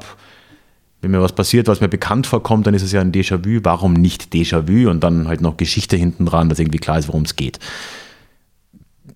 wenn 1.02 1.12
mir 1.12 1.22
was 1.22 1.34
passiert, 1.34 1.68
was 1.68 1.82
mir 1.82 1.88
bekannt 1.88 2.28
vorkommt, 2.28 2.68
dann 2.68 2.76
ist 2.76 2.84
es 2.84 2.91
ja 2.91 3.02
ein 3.02 3.12
Déjà-vu. 3.12 3.60
Warum 3.64 3.93
nicht 3.93 4.34
Déjà-vu? 4.34 4.89
Und 4.89 5.04
dann 5.04 5.28
halt 5.28 5.41
noch 5.41 5.58
Geschichte 5.58 5.97
hinten 5.97 6.28
dran, 6.28 6.47
dass 6.47 6.60
irgendwie 6.60 6.78
klar 6.80 6.99
ist, 6.99 7.08
worum 7.08 7.24
es 7.24 7.36
geht. 7.36 7.60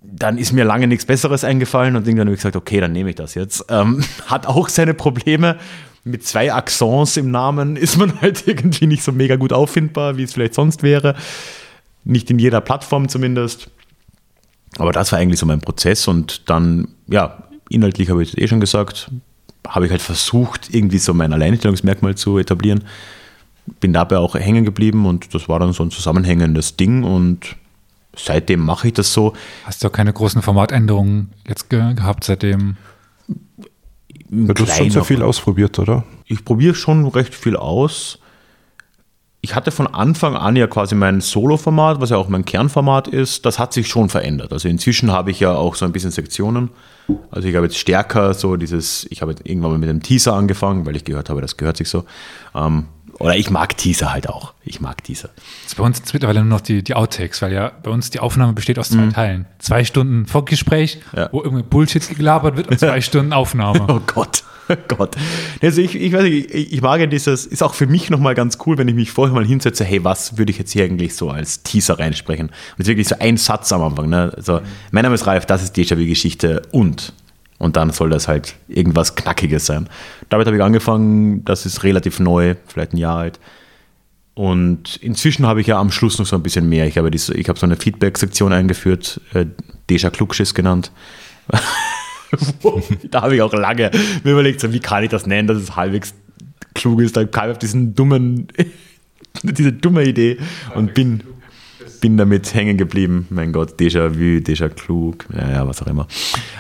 Dann 0.02 0.38
ist 0.38 0.52
mir 0.52 0.66
lange 0.66 0.88
nichts 0.88 1.06
Besseres 1.06 1.44
eingefallen 1.44 1.96
und 1.96 2.08
irgendwann 2.08 2.28
habe 2.28 2.36
ich 2.36 2.40
gesagt, 2.40 2.56
okay, 2.56 2.80
dann 2.80 2.92
nehme 2.92 3.12
ich 3.12 3.16
das 3.16 3.36
jetzt. 3.36 3.66
Ähm, 3.70 4.04
hat 4.26 4.48
auch 4.48 4.70
seine 4.70 4.96
Probleme. 4.96 5.58
Mit 6.04 6.26
zwei 6.26 6.54
Accents 6.54 7.18
im 7.18 7.30
Namen 7.30 7.76
ist 7.76 7.98
man 7.98 8.20
halt 8.22 8.48
irgendwie 8.48 8.88
nicht 8.88 9.04
so 9.04 9.12
mega 9.12 9.36
gut 9.36 9.54
auffindbar, 9.54 10.18
wie 10.18 10.24
es 10.24 10.34
vielleicht 10.34 10.56
sonst 10.56 10.82
wäre. 10.82 11.16
Nicht 12.04 12.32
in 12.32 12.40
jeder 12.40 12.62
Plattform 12.62 13.10
zumindest. 13.10 13.70
Aber 14.78 14.92
das 14.92 15.12
war 15.12 15.20
eigentlich 15.20 15.40
so 15.40 15.46
mein 15.46 15.62
Prozess 15.62 16.08
und 16.08 16.50
dann, 16.50 16.90
ja, 17.08 17.44
inhaltlich 17.70 18.10
habe 18.10 18.24
ich 18.24 18.30
es 18.30 18.38
eh 18.38 18.48
schon 18.48 18.60
gesagt, 18.60 19.10
habe 19.68 19.86
ich 19.86 19.92
halt 19.92 20.02
versucht, 20.02 20.74
irgendwie 20.74 20.98
so 20.98 21.14
mein 21.14 21.34
Alleinstellungsmerkmal 21.34 22.16
zu 22.16 22.38
etablieren. 22.38 22.84
Bin 23.80 23.94
dabei 23.94 24.18
auch 24.18 24.36
hängen 24.36 24.66
geblieben 24.66 25.06
und 25.06 25.34
das 25.34 25.50
war 25.50 25.60
dann 25.60 25.74
so 25.74 25.84
ein 25.84 25.92
zusammenhängendes 25.92 26.78
Ding 26.78 27.04
und 27.04 27.56
seitdem 28.16 28.60
mache 28.60 28.88
ich 28.88 28.94
das 28.94 29.12
so. 29.12 29.34
Hast 29.64 29.84
du 29.84 29.88
auch 29.88 29.92
keine 29.92 30.14
großen 30.14 30.42
Formatänderungen 30.42 31.32
jetzt 31.48 31.70
ge 31.70 31.94
gehabt 31.94 32.24
seitdem? 32.24 32.78
Du 34.30 34.54
hast 34.54 34.78
schon 34.78 34.90
sehr 34.90 35.04
viel 35.04 35.22
ausprobiert, 35.22 35.78
oder? 35.80 36.04
Ich 36.26 36.44
probiere 36.44 36.76
schon 36.76 37.06
recht 37.08 37.34
viel 37.34 37.56
aus. 37.56 38.20
Ich 39.46 39.54
hatte 39.54 39.70
von 39.70 39.86
Anfang 39.86 40.36
an 40.36 40.56
ja 40.56 40.66
quasi 40.66 40.96
mein 40.96 41.22
Solo-Format, 41.22 42.02
was 42.02 42.10
ja 42.10 42.18
auch 42.18 42.30
mein 42.30 42.46
Kernformat 42.46 43.08
ist. 43.08 43.46
Das 43.46 43.60
hat 43.60 43.74
sich 43.74 43.88
schon 43.88 44.10
verändert. 44.10 44.52
Also 44.52 44.68
inzwischen 44.68 45.12
habe 45.12 45.30
ich 45.30 45.40
ja 45.40 45.54
auch 45.54 45.76
so 45.76 45.86
ein 45.86 45.92
bisschen 45.92 46.10
Sektionen. 46.10 46.72
Also 47.30 47.48
ich 47.48 47.56
habe 47.56 47.68
jetzt 47.68 47.78
stärker 47.78 48.34
so 48.34 48.56
dieses, 48.56 49.06
ich 49.12 49.22
habe 49.22 49.34
jetzt 49.34 49.48
irgendwann 49.48 49.70
mal 49.70 49.78
mit 49.78 49.88
einem 49.88 50.02
Teaser 50.02 50.34
angefangen, 50.34 50.88
weil 50.88 50.96
ich 50.96 51.04
gehört 51.04 51.30
habe, 51.30 51.42
das 51.42 51.58
gehört 51.58 51.78
sich 51.78 51.90
so. 51.90 52.06
Ähm, 52.56 52.86
oder 53.20 53.36
ich 53.36 53.52
mag 53.52 53.78
Teaser 53.78 54.12
halt 54.12 54.28
auch. 54.28 54.56
Ich 54.64 54.82
mag 54.82 55.04
Teaser. 55.04 55.30
Das 55.36 55.74
ist 55.74 55.76
bei 55.76 55.84
uns 55.84 56.02
mittlerweile 56.12 56.40
nur 56.40 56.50
noch 56.50 56.62
die, 56.62 56.84
die 56.84 56.96
Outtakes, 56.96 57.44
weil 57.44 57.54
ja 57.54 57.72
bei 57.84 57.92
uns 57.92 58.10
die 58.10 58.22
Aufnahme 58.22 58.54
besteht 58.54 58.80
aus 58.80 58.90
zwei 58.90 59.04
mhm. 59.04 59.14
Teilen. 59.14 59.46
Zwei 59.60 59.84
Stunden 59.84 60.26
Vorgespräch, 60.26 61.02
ja. 61.16 61.30
wo 61.32 61.44
irgendwie 61.44 61.62
Bullshit 61.62 62.18
gelabert 62.18 62.58
wird 62.58 62.70
und 62.72 62.80
zwei 62.80 63.00
Stunden 63.02 63.32
Aufnahme. 63.32 63.86
Oh 63.90 64.02
Gott. 64.08 64.44
Gott. 64.88 65.16
Also 65.62 65.82
ich, 65.82 65.96
ich 65.96 66.12
weiß 66.14 66.24
nicht, 66.24 66.54
ich, 66.54 66.82
mag 66.82 67.00
ja 67.00 67.06
dieses, 67.06 67.46
ist 67.46 67.64
auch 67.64 67.74
für 67.74 67.88
mich 67.88 68.10
nochmal 68.10 68.36
ganz 68.36 68.58
cool, 68.66 68.78
wenn 68.78 68.88
ich 68.88 68.96
mich 68.96 69.12
vorher 69.12 69.34
mal 69.34 69.46
hinsetze, 69.46 69.84
hey, 69.84 70.04
was 70.04 70.38
würde 70.38 70.52
ich 70.52 70.58
jetzt 70.58 70.72
hier 70.72 70.84
eigentlich 70.84 71.16
so 71.16 71.30
als 71.30 71.64
Teaser 71.64 72.00
reinsprechen? 72.00 72.48
Und 72.48 72.80
es 72.80 72.88
wirklich 72.88 73.08
so 73.08 73.16
ein 73.20 73.38
Satz 73.38 73.72
am 73.72 73.82
Anfang. 73.82 74.10
Ne? 74.10 74.32
Also, 74.36 74.62
mein 74.92 75.04
Name 75.04 75.16
ist 75.16 75.28
Ralf, 75.28 75.46
das 75.46 75.64
ist 75.64 75.76
Déjà-vu-Geschichte 75.76 76.62
und. 76.72 77.14
Und 77.58 77.78
dann 77.78 77.92
soll 77.92 78.10
das 78.10 78.28
halt 78.28 78.56
irgendwas 78.68 79.16
Knackiges 79.16 79.66
sein. 79.66 79.88
Damit 80.28 80.46
habe 80.46 80.58
ich 80.58 80.64
angefangen, 80.64 81.46
das 81.46 81.66
ist 81.66 81.84
relativ 81.84 82.20
neu, 82.20 82.56
vielleicht 82.68 82.94
ein 82.94 82.98
Jahr 82.98 83.18
alt. 83.18 83.40
Und 84.34 84.98
inzwischen 84.98 85.46
habe 85.46 85.62
ich 85.62 85.68
ja 85.68 85.80
am 85.80 85.90
Schluss 85.90 86.20
noch 86.20 86.26
so 86.26 86.36
ein 86.36 86.44
bisschen 86.44 86.68
mehr. 86.68 86.86
Ich 86.86 86.98
habe, 86.98 87.10
diese, 87.10 87.34
ich 87.34 87.48
habe 87.48 87.58
so 87.58 87.66
eine 87.66 87.78
Feedback-Sektion 87.78 88.52
eingeführt, 88.52 89.22
äh, 89.34 89.46
Deja 89.90 90.10
Klugschiss 90.10 90.54
genannt. 90.54 90.92
da 93.12 93.22
habe 93.22 93.36
ich 93.36 93.42
auch 93.42 93.54
lange 93.54 93.92
mir 94.24 94.32
überlegt, 94.32 94.60
so, 94.60 94.72
wie 94.74 94.80
kann 94.80 95.04
ich 95.04 95.10
das 95.10 95.26
nennen, 95.26 95.48
dass 95.48 95.58
es 95.58 95.76
halbwegs 95.76 96.14
klug 96.74 97.02
ist. 97.02 97.18
Da 97.18 97.26
kam 97.26 97.46
ich 97.46 97.52
auf 97.52 97.60
diesen 97.60 97.96
dummen, 97.96 98.48
diese 99.44 99.74
dumme 99.74 100.04
Idee 100.04 100.38
und 100.76 100.94
bin, 100.94 101.24
bin 102.02 102.18
damit 102.18 102.54
hängen 102.54 102.78
geblieben. 102.78 103.28
Mein 103.30 103.52
Gott, 103.52 103.80
Déjà-vu, 103.80 104.40
Déjà 104.44 104.70
klug, 104.70 105.26
ja, 105.34 105.50
ja, 105.50 105.68
was 105.68 105.82
auch 105.82 105.88
immer. 105.88 106.08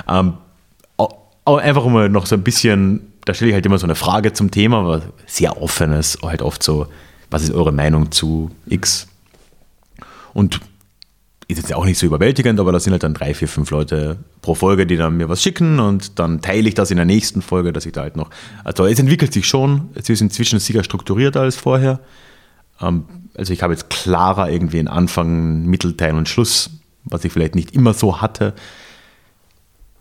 Ähm, 0.07 0.34
einfach 1.45 1.86
immer 1.86 2.09
noch 2.09 2.26
so 2.26 2.36
ein 2.36 2.43
bisschen, 2.43 3.13
da 3.26 3.34
stelle 3.34 3.49
ich 3.49 3.53
halt 3.53 3.66
immer 3.66 3.78
so 3.78 3.86
eine 3.86 3.95
Frage 3.95 4.34
zum 4.34 4.51
Thema, 4.51 4.80
aber 4.80 5.03
sehr 5.26 5.61
offenes, 5.61 6.18
halt 6.24 6.41
oft 6.41 6.63
so, 6.63 6.88
was 7.30 7.43
ist 7.43 7.51
eure 7.51 7.72
Meinung 7.72 8.11
zu 8.11 8.51
X? 8.68 9.07
Und 10.34 10.59
ist 11.48 11.58
jetzt 11.58 11.74
auch 11.74 11.86
nicht 11.86 12.00
so 12.00 12.08
überwältigend, 12.08 12.60
aber 12.60 12.72
da 12.72 12.80
sind 12.80 12.91
halt 12.91 13.04
dann 13.04 13.14
drei, 13.14 13.34
vier, 13.34 13.48
fünf 13.48 13.70
Leute 13.70 14.18
pro 14.41 14.56
Folge, 14.56 14.88
die 14.88 14.98
dann 14.98 15.18
mir 15.18 15.30
was 15.30 15.43
schicken 15.43 15.80
und 15.80 16.18
dann 16.18 16.41
teile 16.41 16.68
ich 16.68 16.74
das 16.74 16.89
in 16.89 16.98
der 16.98 17.06
nächsten 17.06 17.41
Folge, 17.41 17.72
dass 17.72 17.86
ich 17.86 17.91
da 17.91 18.02
halt 18.02 18.16
noch. 18.16 18.32
Also 18.64 18.86
es 18.86 18.98
entwickelt 18.98 19.32
sich 19.32 19.48
schon, 19.48 19.89
es 19.93 20.10
ist 20.10 20.22
inzwischen 20.22 20.60
sicher 20.60 20.84
strukturierter 20.84 21.41
als 21.41 21.56
vorher. 21.56 22.00
Ähm, 22.82 23.06
also 23.36 23.54
ich 23.54 23.62
habe 23.62 23.74
jetzt 23.74 23.89
klarer 23.89 24.50
irgendwie 24.50 24.80
einen 24.80 24.88
Anfang, 24.88 25.66
Mittelteil 25.66 26.16
und 26.16 26.28
Schluss, 26.28 26.72
was 27.04 27.24
ich 27.24 27.32
vielleicht 27.32 27.56
nicht 27.56 27.76
immer 27.76 27.93
so 27.93 28.22
hatte. 28.22 28.54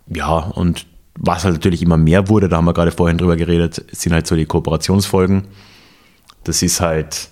Ja, 0.07 0.39
und 0.39 0.87
was 1.17 1.45
halt 1.45 1.55
natürlich 1.55 1.83
immer 1.83 1.97
mehr 1.97 2.29
wurde, 2.29 2.49
da 2.49 2.57
haben 2.57 2.65
wir 2.65 2.75
gerade 2.75 2.91
vorhin 2.91 3.19
drüber 3.19 3.37
geredet, 3.37 3.85
sind 3.93 4.13
halt 4.13 4.27
so 4.27 4.35
die 4.35 4.47
Kooperationsfolgen. 4.47 5.45
Das 6.43 6.63
ist 6.63 6.81
halt 6.81 7.29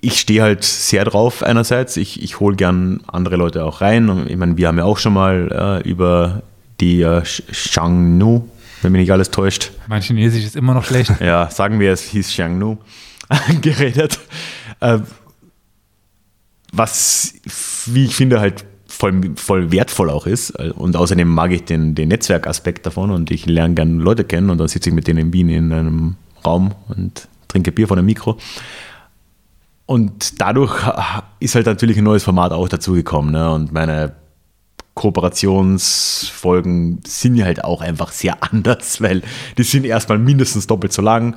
ich 0.00 0.20
stehe 0.20 0.42
halt 0.42 0.64
sehr 0.64 1.04
drauf 1.04 1.42
einerseits. 1.42 1.96
Ich, 1.96 2.22
ich 2.22 2.40
hole 2.40 2.56
gern 2.56 3.00
andere 3.06 3.36
Leute 3.36 3.64
auch 3.64 3.80
rein. 3.80 4.26
Ich 4.28 4.36
meine, 4.36 4.56
wir 4.56 4.68
haben 4.68 4.78
ja 4.78 4.84
auch 4.84 4.98
schon 4.98 5.12
mal 5.12 5.82
äh, 5.84 5.88
über 5.88 6.42
die 6.80 7.02
äh, 7.02 7.24
Shangnu, 7.24 8.48
wenn 8.82 8.92
mich 8.92 9.00
nicht 9.00 9.12
alles 9.12 9.30
täuscht. 9.30 9.72
Mein 9.88 10.02
Chinesisch 10.02 10.44
ist 10.44 10.56
immer 10.56 10.74
noch 10.74 10.84
schlecht. 10.84 11.12
ja, 11.20 11.50
sagen 11.50 11.80
wir, 11.80 11.92
es 11.92 12.02
hieß 12.02 12.32
Shangnu, 12.32 12.78
geredet. 13.60 14.20
Äh, 14.80 14.98
was, 16.72 17.34
wie 17.86 18.04
ich 18.04 18.14
finde, 18.14 18.40
halt 18.40 18.64
voll, 18.86 19.32
voll 19.36 19.72
wertvoll 19.72 20.10
auch 20.10 20.26
ist. 20.26 20.50
Und 20.50 20.96
außerdem 20.96 21.28
mag 21.28 21.52
ich 21.52 21.64
den, 21.64 21.94
den 21.94 22.08
Netzwerkaspekt 22.08 22.86
davon 22.86 23.10
und 23.10 23.30
ich 23.30 23.46
lerne 23.46 23.74
gerne 23.74 24.02
Leute 24.02 24.24
kennen 24.24 24.50
und 24.50 24.58
dann 24.58 24.68
sitze 24.68 24.90
ich 24.90 24.94
mit 24.94 25.06
denen 25.06 25.18
in 25.18 25.32
Wien 25.32 25.48
in 25.48 25.72
einem 25.72 26.16
Raum 26.44 26.74
und 26.88 27.28
trinke 27.48 27.72
Bier 27.72 27.88
von 27.88 27.98
einem 27.98 28.06
Mikro. 28.06 28.38
Und 29.88 30.40
dadurch 30.42 30.86
ist 31.40 31.54
halt 31.54 31.64
natürlich 31.64 31.96
ein 31.96 32.04
neues 32.04 32.22
Format 32.22 32.52
auch 32.52 32.68
dazugekommen. 32.68 33.32
Ne? 33.32 33.50
Und 33.50 33.72
meine 33.72 34.14
Kooperationsfolgen 34.92 37.00
sind 37.06 37.36
ja 37.36 37.46
halt 37.46 37.64
auch 37.64 37.80
einfach 37.80 38.12
sehr 38.12 38.36
anders, 38.52 39.00
weil 39.00 39.22
die 39.56 39.62
sind 39.62 39.86
erstmal 39.86 40.18
mindestens 40.18 40.66
doppelt 40.66 40.92
so 40.92 41.00
lang. 41.00 41.36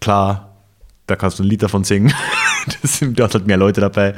Klar, 0.00 0.54
da 1.08 1.16
kannst 1.16 1.40
du 1.40 1.42
ein 1.42 1.48
Lied 1.48 1.64
davon 1.64 1.82
singen. 1.82 2.14
das 2.82 2.98
sind 2.98 3.18
halt 3.18 3.48
mehr 3.48 3.56
Leute 3.56 3.80
dabei. 3.80 4.14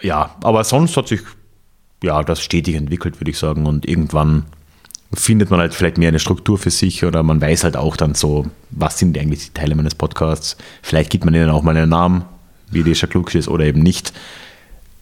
Ja, 0.00 0.36
aber 0.44 0.62
sonst 0.62 0.96
hat 0.96 1.08
sich 1.08 1.22
ja 2.04 2.22
das 2.22 2.40
stetig 2.40 2.76
entwickelt, 2.76 3.20
würde 3.20 3.32
ich 3.32 3.38
sagen. 3.38 3.66
Und 3.66 3.88
irgendwann 3.88 4.46
findet 5.12 5.50
man 5.50 5.60
halt 5.60 5.74
vielleicht 5.74 5.98
mehr 5.98 6.08
eine 6.08 6.18
Struktur 6.18 6.58
für 6.58 6.70
sich 6.70 7.04
oder 7.04 7.22
man 7.22 7.40
weiß 7.40 7.64
halt 7.64 7.76
auch 7.76 7.96
dann 7.96 8.14
so, 8.14 8.46
was 8.70 8.98
sind 8.98 9.18
eigentlich 9.18 9.46
die 9.46 9.54
Teile 9.54 9.74
meines 9.74 9.94
Podcasts. 9.94 10.56
Vielleicht 10.82 11.10
gibt 11.10 11.24
man 11.24 11.34
ihnen 11.34 11.50
auch 11.50 11.62
mal 11.62 11.76
einen 11.76 11.90
Namen, 11.90 12.24
wie 12.70 12.84
die 12.84 12.92
klug 12.92 13.34
ist 13.34 13.48
oder 13.48 13.64
eben 13.64 13.82
nicht. 13.82 14.12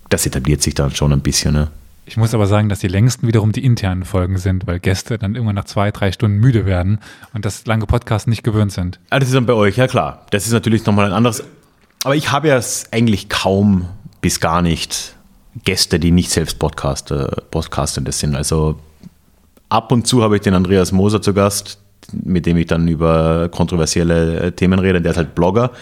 Das 0.09 0.25
etabliert 0.25 0.63
sich 0.63 0.75
dann 0.75 0.95
schon 0.95 1.13
ein 1.13 1.21
bisschen. 1.21 1.53
Ne? 1.53 1.69
Ich 2.07 2.17
muss 2.17 2.33
aber 2.33 2.47
sagen, 2.47 2.71
dass 2.71 2.79
die 2.79 2.89
längsten 2.89 3.27
wiederum 3.27 3.53
die 3.53 3.63
internen 3.63 4.05
Folgen 4.05 4.39
sind, 4.39 4.67
weil 4.67 4.81
Gäste 4.81 5.19
dann 5.19 5.35
irgendwann 5.35 5.57
nach 5.57 5.67
zwei, 5.67 5.91
drei 5.91 6.11
Stunden 6.11 6.39
müde 6.39 6.65
werden 6.65 7.01
und 7.35 7.45
das 7.45 7.67
lange 7.67 7.85
Podcasts 7.85 8.27
nicht 8.27 8.43
gewöhnt 8.43 8.73
sind. 8.73 8.99
Ah, 9.11 9.19
das 9.19 9.29
ist 9.29 9.35
dann 9.35 9.45
bei 9.45 9.53
euch, 9.53 9.77
ja 9.77 9.87
klar. 9.87 10.25
Das 10.31 10.47
ist 10.47 10.53
natürlich 10.53 10.87
nochmal 10.87 11.05
ein 11.05 11.13
anderes. 11.13 11.45
Aber 12.05 12.17
ich 12.17 12.33
habe 12.33 12.49
ja 12.49 12.59
eigentlich 12.93 13.29
kaum 13.29 13.87
bis 14.23 14.41
gar 14.41 14.63
nicht 14.63 15.17
Gäste, 15.65 16.01
die 16.01 16.11
nicht 16.11 16.31
selbst 16.31 16.59
Podcaster, 16.59 17.43
Podcastende 17.51 18.13
sind. 18.13 18.37
Also 18.37 18.79
Ab 19.69 19.93
und 19.93 20.07
zu 20.07 20.23
habe 20.23 20.37
ich 20.37 20.43
den 20.43 20.55
Andreas 20.55 20.93
Moser 20.93 21.21
zu 21.21 21.35
Gast, 21.35 21.81
mit 22.13 22.47
dem 22.47 22.57
ich 22.57 22.67
dann 22.67 22.89
über 22.89 23.49
kontroversielle 23.51 24.41
äh, 24.41 24.53
Themen 24.53 24.79
rede. 24.79 25.01
Der 25.01 25.13
ist 25.13 25.19
halt 25.19 25.35
Blogger. 25.35 25.73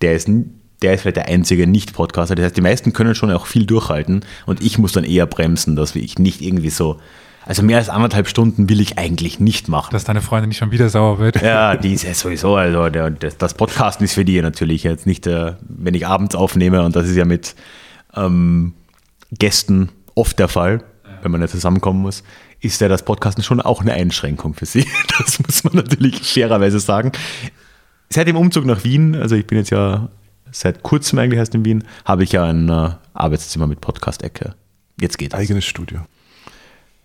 Der 0.00 0.14
ist 0.14 0.28
der 0.82 0.94
ist 0.94 1.02
vielleicht 1.02 1.16
der 1.16 1.28
einzige 1.28 1.66
Nicht-Podcaster. 1.66 2.34
Das 2.34 2.46
heißt, 2.46 2.56
die 2.56 2.60
meisten 2.60 2.92
können 2.92 3.14
schon 3.14 3.30
auch 3.30 3.46
viel 3.46 3.66
durchhalten 3.66 4.24
und 4.44 4.62
ich 4.62 4.78
muss 4.78 4.92
dann 4.92 5.04
eher 5.04 5.26
bremsen, 5.26 5.76
dass 5.76 5.96
ich 5.96 6.18
nicht 6.18 6.42
irgendwie 6.42 6.70
so. 6.70 6.98
Also 7.46 7.62
mehr 7.62 7.78
als 7.78 7.88
anderthalb 7.88 8.28
Stunden 8.28 8.68
will 8.68 8.80
ich 8.80 8.98
eigentlich 8.98 9.38
nicht 9.38 9.68
machen. 9.68 9.92
Dass 9.92 10.02
deine 10.02 10.20
Freundin 10.20 10.48
nicht 10.48 10.58
schon 10.58 10.72
wieder 10.72 10.88
sauer 10.88 11.18
wird. 11.18 11.40
Ja, 11.42 11.76
die 11.76 11.92
ist 11.94 12.02
ja 12.02 12.12
sowieso, 12.12 12.56
also 12.56 12.88
der, 12.88 13.10
das, 13.10 13.38
das 13.38 13.54
Podcasten 13.54 14.04
ist 14.04 14.14
für 14.14 14.24
die 14.24 14.42
natürlich 14.42 14.82
jetzt 14.82 15.06
nicht, 15.06 15.26
äh, 15.26 15.54
wenn 15.60 15.94
ich 15.94 16.06
abends 16.06 16.34
aufnehme 16.34 16.82
und 16.82 16.96
das 16.96 17.08
ist 17.08 17.16
ja 17.16 17.24
mit 17.24 17.54
ähm, 18.14 18.74
Gästen 19.38 19.90
oft 20.14 20.38
der 20.38 20.48
Fall, 20.48 20.82
wenn 21.22 21.30
man 21.30 21.40
ja 21.40 21.48
zusammenkommen 21.48 22.02
muss, 22.02 22.22
ist 22.60 22.80
ja 22.80 22.88
das 22.88 23.04
Podcasten 23.04 23.42
schon 23.42 23.60
auch 23.60 23.80
eine 23.80 23.92
Einschränkung 23.92 24.54
für 24.54 24.66
sie. 24.66 24.86
Das 25.18 25.38
muss 25.40 25.64
man 25.64 25.76
natürlich 25.76 26.20
fairerweise 26.20 26.80
sagen. 26.80 27.12
Seit 28.10 28.28
dem 28.28 28.36
Umzug 28.36 28.66
nach 28.66 28.84
Wien, 28.84 29.14
also 29.14 29.34
ich 29.34 29.46
bin 29.46 29.58
jetzt 29.58 29.70
ja 29.70 30.08
seit 30.52 30.82
kurzem 30.82 31.18
eigentlich 31.18 31.38
erst 31.38 31.54
in 31.54 31.64
Wien, 31.64 31.84
habe 32.04 32.24
ich 32.24 32.32
ja 32.32 32.44
ein 32.44 32.68
äh, 32.68 32.90
Arbeitszimmer 33.14 33.66
mit 33.66 33.80
Podcast-Ecke. 33.80 34.54
Jetzt 35.00 35.18
geht 35.18 35.32
es. 35.32 35.38
Eigenes 35.38 35.64
Studio. 35.64 36.00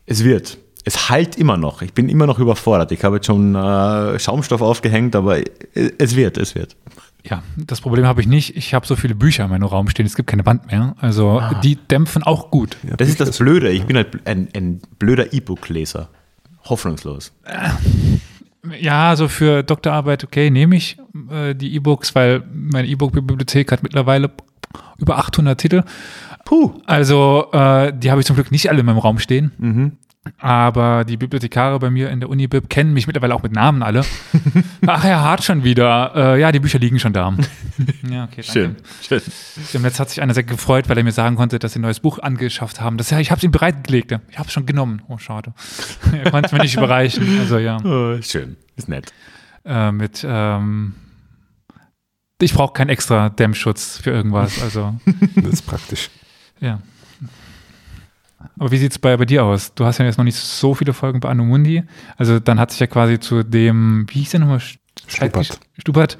Es 0.05 0.23
wird. 0.23 0.57
Es 0.83 1.09
halt 1.09 1.37
immer 1.37 1.57
noch. 1.57 1.81
Ich 1.81 1.93
bin 1.93 2.09
immer 2.09 2.25
noch 2.25 2.39
überfordert. 2.39 2.91
Ich 2.91 3.03
habe 3.03 3.17
jetzt 3.17 3.27
schon 3.27 3.55
äh, 3.55 4.19
Schaumstoff 4.19 4.61
aufgehängt, 4.61 5.15
aber 5.15 5.39
es 5.73 6.15
wird, 6.15 6.37
es 6.37 6.55
wird. 6.55 6.75
Ja, 7.23 7.43
das 7.55 7.81
Problem 7.81 8.05
habe 8.05 8.21
ich 8.21 8.27
nicht. 8.27 8.55
Ich 8.57 8.73
habe 8.73 8.85
so 8.85 8.95
viele 8.95 9.15
Bücher 9.15 9.43
in 9.43 9.49
meinem 9.51 9.65
Raum 9.65 9.89
stehen, 9.89 10.05
es 10.05 10.15
gibt 10.15 10.29
keine 10.29 10.45
Wand 10.45 10.71
mehr. 10.71 10.95
Also 10.99 11.39
ah. 11.39 11.59
die 11.63 11.75
dämpfen 11.75 12.23
auch 12.23 12.49
gut. 12.51 12.77
Ja, 12.83 12.95
das 12.95 13.09
ist 13.09 13.19
das 13.19 13.37
Blöde. 13.37 13.69
Ich 13.69 13.85
bin 13.85 13.95
halt 13.95 14.25
ein, 14.25 14.47
ein 14.55 14.81
blöder 14.97 15.33
E-Book-Leser. 15.33 16.09
Hoffnungslos. 16.65 17.33
Ja, 18.79 19.09
also 19.09 19.27
für 19.27 19.63
Doktorarbeit, 19.63 20.23
okay, 20.23 20.49
nehme 20.49 20.75
ich 20.75 20.97
äh, 21.31 21.55
die 21.55 21.75
E-Books, 21.75 22.13
weil 22.13 22.43
meine 22.53 22.87
E-Book-Bibliothek 22.87 23.71
hat 23.71 23.83
mittlerweile 23.83 24.31
über 24.99 25.17
800 25.17 25.59
Titel. 25.59 25.83
Puh. 26.45 26.73
Also 26.85 27.47
äh, 27.51 27.91
die 27.95 28.11
habe 28.11 28.21
ich 28.21 28.27
zum 28.27 28.35
Glück 28.35 28.51
nicht 28.51 28.69
alle 28.69 28.81
in 28.81 28.85
meinem 28.85 28.99
Raum 28.99 29.19
stehen. 29.19 29.51
Mhm. 29.57 29.91
Aber 30.37 31.03
die 31.03 31.17
Bibliothekare 31.17 31.79
bei 31.79 31.89
mir 31.89 32.11
in 32.11 32.19
der 32.19 32.29
Uni-Bib 32.29 32.69
kennen 32.69 32.93
mich 32.93 33.07
mittlerweile 33.07 33.33
auch 33.33 33.41
mit 33.41 33.53
Namen 33.53 33.81
alle. 33.81 34.05
Ach, 34.85 35.03
Herr 35.03 35.21
Hart 35.21 35.43
schon 35.43 35.63
wieder. 35.63 36.11
Äh, 36.15 36.39
ja, 36.39 36.51
die 36.51 36.59
Bücher 36.59 36.77
liegen 36.77 36.99
schon 36.99 37.13
da. 37.13 37.35
Ja, 38.07 38.25
okay, 38.25 38.43
danke. 38.45 38.51
Schön, 38.51 38.75
schön. 39.01 39.21
Im 39.73 39.81
Netz 39.81 39.99
hat 39.99 40.09
sich 40.09 40.21
einer 40.21 40.35
sehr 40.35 40.43
gefreut, 40.43 40.87
weil 40.89 40.97
er 40.97 41.03
mir 41.03 41.11
sagen 41.11 41.35
konnte, 41.35 41.57
dass 41.57 41.73
sie 41.73 41.79
ein 41.79 41.81
neues 41.81 41.99
Buch 41.99 42.19
angeschafft 42.19 42.79
haben. 42.79 42.97
Das, 42.97 43.09
ja, 43.09 43.19
ich 43.19 43.31
habe 43.31 43.39
es 43.39 43.43
ihm 43.43 43.51
bereitgelegt. 43.51 44.11
Ich 44.29 44.37
habe 44.37 44.47
es 44.47 44.53
schon 44.53 44.67
genommen. 44.67 45.01
Oh, 45.07 45.17
schade. 45.17 45.53
er 46.11 46.29
konnte 46.29 46.47
es 46.47 46.51
mir 46.51 46.59
nicht 46.59 46.75
überreichen. 46.75 47.39
Also, 47.39 47.57
ja. 47.57 47.77
Oh, 47.83 48.21
schön, 48.21 48.57
ist 48.75 48.89
nett. 48.89 49.11
Äh, 49.65 49.91
mit, 49.91 50.23
ähm, 50.27 50.93
ich 52.39 52.53
brauche 52.53 52.73
keinen 52.73 52.89
extra 52.89 53.29
Dämmschutz 53.29 53.97
für 53.97 54.11
irgendwas. 54.11 54.61
Also. 54.61 54.95
das 55.35 55.53
ist 55.53 55.65
praktisch. 55.65 56.11
Ja. 56.59 56.81
Aber 58.59 58.71
wie 58.71 58.77
sieht 58.77 58.91
es 58.91 58.99
bei, 58.99 59.15
bei 59.17 59.25
dir 59.25 59.43
aus? 59.43 59.73
Du 59.73 59.85
hast 59.85 59.97
ja 59.97 60.05
jetzt 60.05 60.17
noch 60.17 60.25
nicht 60.25 60.37
so 60.37 60.73
viele 60.73 60.93
Folgen 60.93 61.19
bei 61.19 61.29
Anumundi. 61.29 61.83
Also 62.17 62.39
dann 62.39 62.59
hat 62.59 62.71
sich 62.71 62.79
ja 62.79 62.87
quasi 62.87 63.19
zu 63.19 63.43
dem, 63.43 64.05
wie 64.09 64.19
hieß 64.19 64.31
der 64.31 64.39
nochmal? 64.41 64.61
Stubert. 65.07 65.59
Stubert 65.77 66.17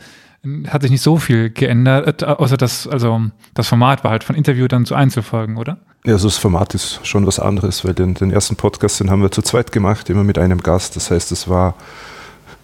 hat 0.67 0.81
sich 0.81 0.91
nicht 0.91 1.01
so 1.01 1.17
viel 1.17 1.51
geändert, 1.51 2.23
außer 2.23 2.57
dass, 2.57 2.87
also 2.87 3.21
das 3.53 3.67
Format 3.67 4.03
war 4.03 4.11
halt 4.11 4.23
von 4.23 4.35
Interview 4.35 4.67
dann 4.67 4.85
zu 4.85 4.95
Einzelfolgen, 4.95 5.57
oder? 5.57 5.77
Ja, 6.03 6.13
also 6.13 6.27
das 6.27 6.37
Format 6.37 6.73
ist 6.73 7.05
schon 7.05 7.27
was 7.27 7.39
anderes, 7.39 7.85
weil 7.85 7.93
den, 7.93 8.15
den 8.15 8.31
ersten 8.31 8.55
Podcast, 8.55 8.99
den 8.99 9.11
haben 9.11 9.21
wir 9.21 9.29
zu 9.29 9.43
zweit 9.43 9.71
gemacht, 9.71 10.09
immer 10.09 10.23
mit 10.23 10.39
einem 10.39 10.61
Gast. 10.61 10.95
Das 10.95 11.11
heißt, 11.11 11.31
es 11.31 11.47
war, 11.47 11.75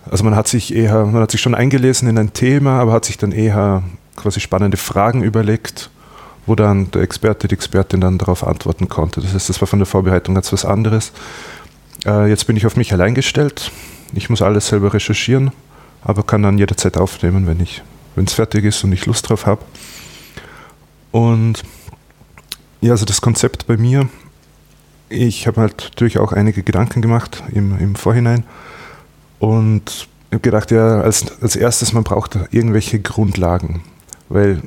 also 0.10 0.24
man 0.24 0.36
hat 0.36 0.48
sich 0.48 0.74
eher, 0.74 1.06
man 1.06 1.22
hat 1.22 1.30
sich 1.30 1.42
schon 1.42 1.54
eingelesen 1.54 2.10
in 2.10 2.18
ein 2.18 2.34
Thema, 2.34 2.80
aber 2.80 2.94
hat 2.94 3.06
sich 3.06 3.20
dann 3.20 3.32
eher 3.32 3.84
quasi 4.16 4.40
spannende 4.40 4.78
Fragen 4.78 5.22
überlegt 5.22 5.92
wo 6.48 6.56
dann 6.56 6.90
der 6.92 7.04
Experte, 7.04 7.48
die 7.48 7.54
Expertin 7.54 8.02
dann 8.02 8.18
darauf 8.18 8.48
antworten 8.48 8.90
konnte. 8.90 9.22
Das 9.22 9.34
heißt, 9.34 9.50
das 9.50 9.62
war 9.62 9.68
von 9.68 9.80
der 9.80 9.86
Vorbereitung 9.86 10.34
ganz 10.34 10.52
was 10.52 10.66
anderes. 10.66 11.12
Äh, 12.06 12.30
jetzt 12.30 12.48
bin 12.48 12.56
ich 12.56 12.66
auf 12.66 12.78
mich 12.78 12.94
allein 12.94 13.14
gestellt. 13.14 13.72
Ich 14.14 14.30
muss 14.30 14.42
alles 14.42 14.68
selber 14.68 14.94
recherchieren, 14.94 15.52
aber 16.02 16.24
kann 16.24 16.42
dann 16.42 16.58
jederzeit 16.58 16.98
aufnehmen, 16.98 17.46
wenn 17.46 18.26
es 18.26 18.34
fertig 18.34 18.64
ist 18.64 18.84
und 18.84 18.94
ich 18.94 19.06
Lust 19.06 19.30
drauf 19.30 19.46
habe. 19.46 19.62
Und 21.12 21.64
ja, 22.80 22.92
also 22.92 23.06
das 23.06 23.22
Konzept 23.22 23.68
bei 23.68 23.76
mir, 23.76 24.08
ich 25.10 25.48
habe 25.48 25.62
halt 25.62 25.92
natürlich 25.94 26.20
auch 26.20 26.32
einige 26.32 26.64
Gedanken 26.64 27.02
gemacht 27.02 27.44
im, 27.52 27.78
im 27.78 27.96
Vorhinein 27.96 28.46
und 29.40 30.08
habe 30.32 30.42
gedacht, 30.42 30.72
ja, 30.72 31.02
als, 31.02 31.42
als 31.42 31.56
erstes, 31.56 31.94
man 31.94 32.04
braucht 32.04 32.38
irgendwelche 32.52 33.00
Grundlagen, 33.00 33.82
weil 34.30 34.62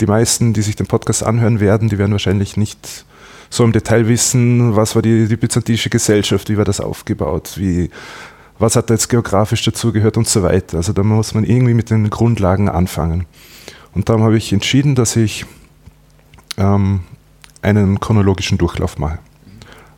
die 0.00 0.06
meisten, 0.06 0.52
die 0.52 0.62
sich 0.62 0.76
den 0.76 0.86
Podcast 0.86 1.22
anhören 1.22 1.60
werden, 1.60 1.88
die 1.88 1.98
werden 1.98 2.12
wahrscheinlich 2.12 2.56
nicht 2.56 3.04
so 3.50 3.64
im 3.64 3.72
Detail 3.72 4.08
wissen, 4.08 4.76
was 4.76 4.94
war 4.94 5.02
die, 5.02 5.28
die 5.28 5.36
byzantinische 5.36 5.90
Gesellschaft, 5.90 6.48
wie 6.48 6.56
war 6.56 6.64
das 6.64 6.80
aufgebaut, 6.80 7.52
wie, 7.56 7.90
was 8.58 8.76
hat 8.76 8.90
da 8.90 8.94
jetzt 8.94 9.08
geografisch 9.08 9.64
dazugehört 9.64 10.16
und 10.16 10.28
so 10.28 10.42
weiter. 10.42 10.78
Also 10.78 10.92
da 10.92 11.02
muss 11.02 11.34
man 11.34 11.44
irgendwie 11.44 11.74
mit 11.74 11.90
den 11.90 12.10
Grundlagen 12.10 12.68
anfangen. 12.68 13.26
Und 13.94 14.08
darum 14.08 14.22
habe 14.22 14.36
ich 14.36 14.52
entschieden, 14.52 14.94
dass 14.94 15.16
ich 15.16 15.46
ähm, 16.58 17.00
einen 17.62 18.00
chronologischen 18.00 18.58
Durchlauf 18.58 18.98
mache. 18.98 19.18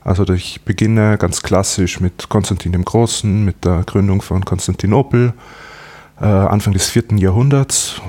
Also 0.05 0.25
ich 0.33 0.63
beginne 0.63 1.19
ganz 1.19 1.43
klassisch 1.43 2.01
mit 2.01 2.29
Konstantin 2.29 2.73
dem 2.73 2.85
Großen, 2.85 3.45
mit 3.45 3.65
der 3.65 3.83
Gründung 3.85 4.23
von 4.23 4.45
Konstantinopel, 4.45 5.35
äh, 6.21 6.25
Anfang 6.25 6.73
des 6.73 6.89
vierten 6.89 7.19
Jahrhunderts 7.19 8.01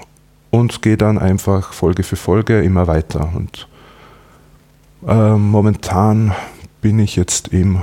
und 0.52 0.82
gehe 0.82 0.98
dann 0.98 1.18
einfach 1.18 1.74
Folge 1.74 2.04
für 2.04 2.16
Folge 2.16 2.62
immer 2.62 2.88
weiter. 2.88 3.32
Und 3.36 3.68
äh, 5.08 5.34
momentan 5.34 6.34
bin 6.82 7.00
ich 7.00 7.16
jetzt 7.16 7.50
im 7.50 7.82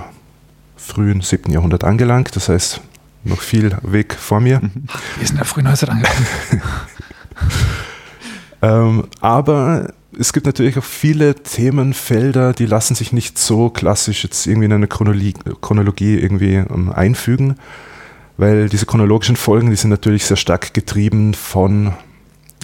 frühen 0.77 1.21
7. 1.21 1.53
Jahrhundert 1.53 1.85
angelangt, 1.85 2.35
das 2.37 2.49
heißt 2.49 2.81
noch 3.25 3.41
viel 3.41 3.77
Weg 3.83 4.15
vor 4.15 4.41
mir. 4.41 4.61
Wir 5.19 5.27
sind 5.27 5.39
ja 5.39 5.45
frühen 5.45 5.65
Neuzeit 5.65 5.91
angelangt. 5.91 6.17
ähm, 8.63 9.05
aber 9.21 9.93
es 10.19 10.33
gibt 10.33 10.47
natürlich 10.47 10.79
auch 10.79 10.85
viele 10.85 11.35
Themenfelder, 11.35 12.53
die 12.53 12.67
lassen 12.67 12.95
sich 12.95 13.13
nicht 13.13 13.39
so 13.39 13.69
klassisch 13.69 14.23
jetzt 14.25 14.47
irgendwie 14.47 14.67
in 14.67 14.73
eine 14.73 14.87
Chronologie, 14.87 15.35
Chronologie 15.61 16.19
irgendwie 16.19 16.55
ähm, 16.55 16.93
einfügen, 16.93 17.57
weil 18.37 18.69
diese 18.69 18.87
chronologischen 18.87 19.37
Folgen, 19.37 19.71
die 19.71 19.77
sind 19.77 19.91
natürlich 19.91 20.25
sehr 20.25 20.37
stark 20.37 20.73
getrieben 20.73 21.35
von 21.35 21.95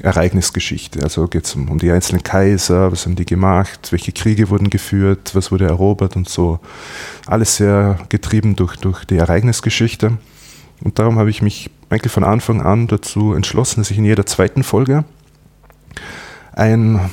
Ereignisgeschichte. 0.01 1.03
Also 1.03 1.27
geht 1.29 1.45
es 1.45 1.55
um, 1.55 1.69
um, 1.69 1.79
die 1.79 1.91
einzelnen 1.91 2.23
Kaiser, 2.23 2.91
was 2.91 3.05
haben 3.05 3.17
die 3.17 3.27
gemacht, 3.27 3.93
welche 3.93 4.13
Kriege 4.13 4.49
wurden 4.49 4.71
geführt, 4.71 5.35
was 5.35 5.53
wurde 5.53 5.67
erobert 5.67 6.17
und 6.17 6.29
so. 6.29 6.61
Alles 7.27 7.57
sehr 7.57 7.99
getrieben 8.09 8.57
durch, 8.57 8.77
durch 8.77 9.05
die 9.05 9.17
Ereignisgeschichte. 9.17 10.19
Und 10.83 10.99
darum 10.99 11.19
habe 11.19 11.31
ich 11.31 11.43
mich 11.43 11.71
eigentlich 11.91 12.13
von 12.13 12.25
Anfang 12.25 12.63
an 12.63 12.87
dazu 12.87 13.35
entschlossen, 13.35 13.81
dass 13.81 13.91
ich 13.91 13.99
in 13.99 14.05
jeder 14.05 14.27
zweiten 14.27 14.63
Folge 14.63 15.05
ein, 16.53 17.11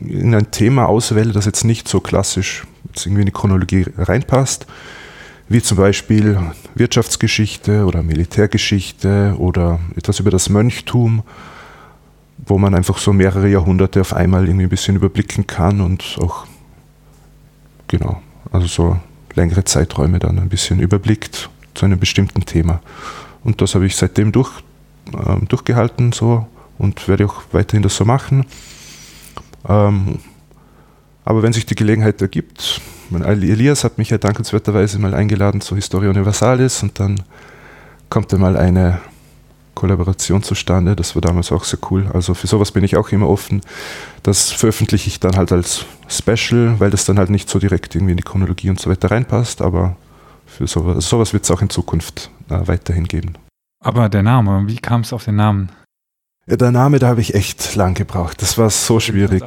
in 0.00 0.34
ein 0.34 0.50
Thema 0.50 0.86
auswähle, 0.86 1.32
das 1.32 1.46
jetzt 1.46 1.64
nicht 1.64 1.88
so 1.88 2.00
klassisch 2.00 2.64
jetzt 2.88 3.06
irgendwie 3.06 3.22
in 3.22 3.26
die 3.26 3.32
Chronologie 3.32 3.86
reinpasst, 3.96 4.66
wie 5.48 5.62
zum 5.62 5.78
Beispiel 5.78 6.38
Wirtschaftsgeschichte 6.74 7.84
oder 7.84 8.02
Militärgeschichte 8.02 9.34
oder 9.38 9.80
etwas 9.96 10.20
über 10.20 10.30
das 10.30 10.48
Mönchtum 10.48 11.22
wo 12.46 12.58
man 12.58 12.74
einfach 12.74 12.98
so 12.98 13.12
mehrere 13.12 13.48
Jahrhunderte 13.48 14.00
auf 14.00 14.14
einmal 14.14 14.46
irgendwie 14.46 14.64
ein 14.64 14.70
bisschen 14.70 14.96
überblicken 14.96 15.46
kann 15.46 15.80
und 15.80 16.18
auch, 16.20 16.46
genau, 17.88 18.20
also 18.50 18.66
so 18.66 19.00
längere 19.34 19.64
Zeiträume 19.64 20.18
dann 20.18 20.38
ein 20.38 20.48
bisschen 20.48 20.80
überblickt 20.80 21.48
zu 21.74 21.86
einem 21.86 21.98
bestimmten 21.98 22.44
Thema. 22.44 22.80
Und 23.44 23.60
das 23.60 23.74
habe 23.74 23.86
ich 23.86 23.96
seitdem 23.96 24.32
durch, 24.32 24.50
äh, 25.12 25.44
durchgehalten 25.46 26.12
so 26.12 26.46
und 26.78 27.08
werde 27.08 27.26
auch 27.26 27.42
weiterhin 27.52 27.82
das 27.82 27.96
so 27.96 28.04
machen. 28.04 28.44
Ähm, 29.68 30.18
aber 31.24 31.42
wenn 31.42 31.52
sich 31.52 31.66
die 31.66 31.76
Gelegenheit 31.76 32.20
ergibt, 32.20 32.80
Elias 33.10 33.84
hat 33.84 33.98
mich 33.98 34.10
ja 34.10 34.18
dankenswerterweise 34.18 34.98
mal 34.98 35.14
eingeladen 35.14 35.60
zu 35.60 35.76
Historia 35.76 36.10
Universalis 36.10 36.82
und 36.82 36.98
dann 36.98 37.22
kommt 38.08 38.32
einmal 38.34 38.56
eine 38.56 39.00
Kollaboration 39.74 40.42
zustande. 40.42 40.96
Das 40.96 41.14
war 41.14 41.22
damals 41.22 41.50
auch 41.52 41.64
sehr 41.64 41.78
cool. 41.90 42.10
Also 42.12 42.34
für 42.34 42.46
sowas 42.46 42.72
bin 42.72 42.84
ich 42.84 42.96
auch 42.96 43.10
immer 43.10 43.28
offen. 43.28 43.60
Das 44.22 44.50
veröffentliche 44.50 45.08
ich 45.08 45.20
dann 45.20 45.36
halt 45.36 45.52
als 45.52 45.84
Special, 46.08 46.78
weil 46.78 46.90
das 46.90 47.04
dann 47.04 47.18
halt 47.18 47.30
nicht 47.30 47.48
so 47.48 47.58
direkt 47.58 47.94
irgendwie 47.94 48.12
in 48.12 48.16
die 48.16 48.22
Chronologie 48.22 48.70
und 48.70 48.80
so 48.80 48.90
weiter 48.90 49.10
reinpasst. 49.10 49.62
Aber 49.62 49.96
für 50.46 50.66
sowas, 50.66 51.08
sowas 51.08 51.32
wird 51.32 51.44
es 51.44 51.50
auch 51.50 51.62
in 51.62 51.70
Zukunft 51.70 52.30
äh, 52.48 52.66
weiterhin 52.66 53.04
geben. 53.04 53.34
Aber 53.82 54.08
der 54.08 54.22
Name, 54.22 54.64
wie 54.66 54.76
kam 54.76 55.00
es 55.00 55.12
auf 55.12 55.24
den 55.24 55.36
Namen? 55.36 55.70
Ja, 56.46 56.56
der 56.56 56.70
Name, 56.70 56.98
da 56.98 57.08
habe 57.08 57.20
ich 57.20 57.34
echt 57.34 57.74
lang 57.76 57.94
gebraucht. 57.94 58.42
Das 58.42 58.58
war 58.58 58.68
so 58.70 59.00
schwierig. 59.00 59.44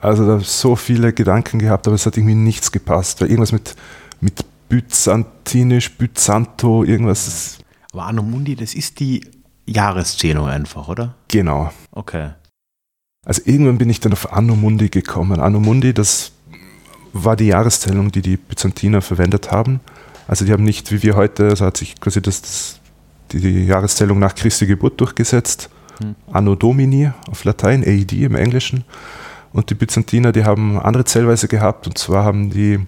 Also 0.00 0.24
da 0.24 0.32
habe 0.32 0.42
ich 0.42 0.48
so 0.48 0.76
viele 0.76 1.12
Gedanken 1.12 1.58
gehabt, 1.58 1.86
aber 1.86 1.94
es 1.94 2.06
hat 2.06 2.16
irgendwie 2.16 2.36
nichts 2.36 2.72
gepasst. 2.72 3.20
Weil 3.20 3.28
irgendwas 3.28 3.52
mit, 3.52 3.74
mit 4.20 4.44
Byzantinisch, 4.68 5.96
Byzanto, 5.96 6.84
irgendwas. 6.84 7.58
Aber 7.92 8.04
Anno 8.04 8.22
Mundi, 8.22 8.54
das 8.54 8.74
ist 8.74 9.00
die 9.00 9.22
Jahreszählung 9.68 10.48
einfach, 10.48 10.88
oder? 10.88 11.14
Genau. 11.28 11.70
Okay. 11.92 12.30
Also 13.24 13.42
irgendwann 13.44 13.78
bin 13.78 13.90
ich 13.90 14.00
dann 14.00 14.12
auf 14.12 14.32
Anno 14.32 14.56
Mundi 14.56 14.88
gekommen. 14.88 15.40
Anno 15.40 15.60
Mundi, 15.60 15.92
das 15.92 16.32
war 17.12 17.36
die 17.36 17.48
Jahreszählung, 17.48 18.10
die 18.10 18.22
die 18.22 18.36
Byzantiner 18.36 19.02
verwendet 19.02 19.50
haben. 19.50 19.80
Also 20.26 20.44
die 20.44 20.52
haben 20.52 20.64
nicht, 20.64 20.90
wie 20.92 21.02
wir 21.02 21.16
heute, 21.16 21.48
also 21.48 21.66
hat 21.66 21.76
sich 21.76 22.00
quasi 22.00 22.22
das, 22.22 22.42
das 22.42 22.80
die, 23.32 23.40
die 23.40 23.64
Jahreszählung 23.66 24.18
nach 24.18 24.34
Christi 24.34 24.66
Geburt 24.66 25.00
durchgesetzt. 25.00 25.70
Hm. 26.00 26.14
Anno 26.32 26.54
Domini 26.54 27.10
auf 27.30 27.44
Latein, 27.44 27.82
AED 27.82 28.12
im 28.12 28.34
Englischen. 28.34 28.84
Und 29.52 29.70
die 29.70 29.74
Byzantiner, 29.74 30.32
die 30.32 30.44
haben 30.44 30.78
andere 30.78 31.04
Zählweise 31.04 31.48
gehabt. 31.48 31.86
Und 31.86 31.98
zwar 31.98 32.24
haben 32.24 32.50
die 32.50 32.80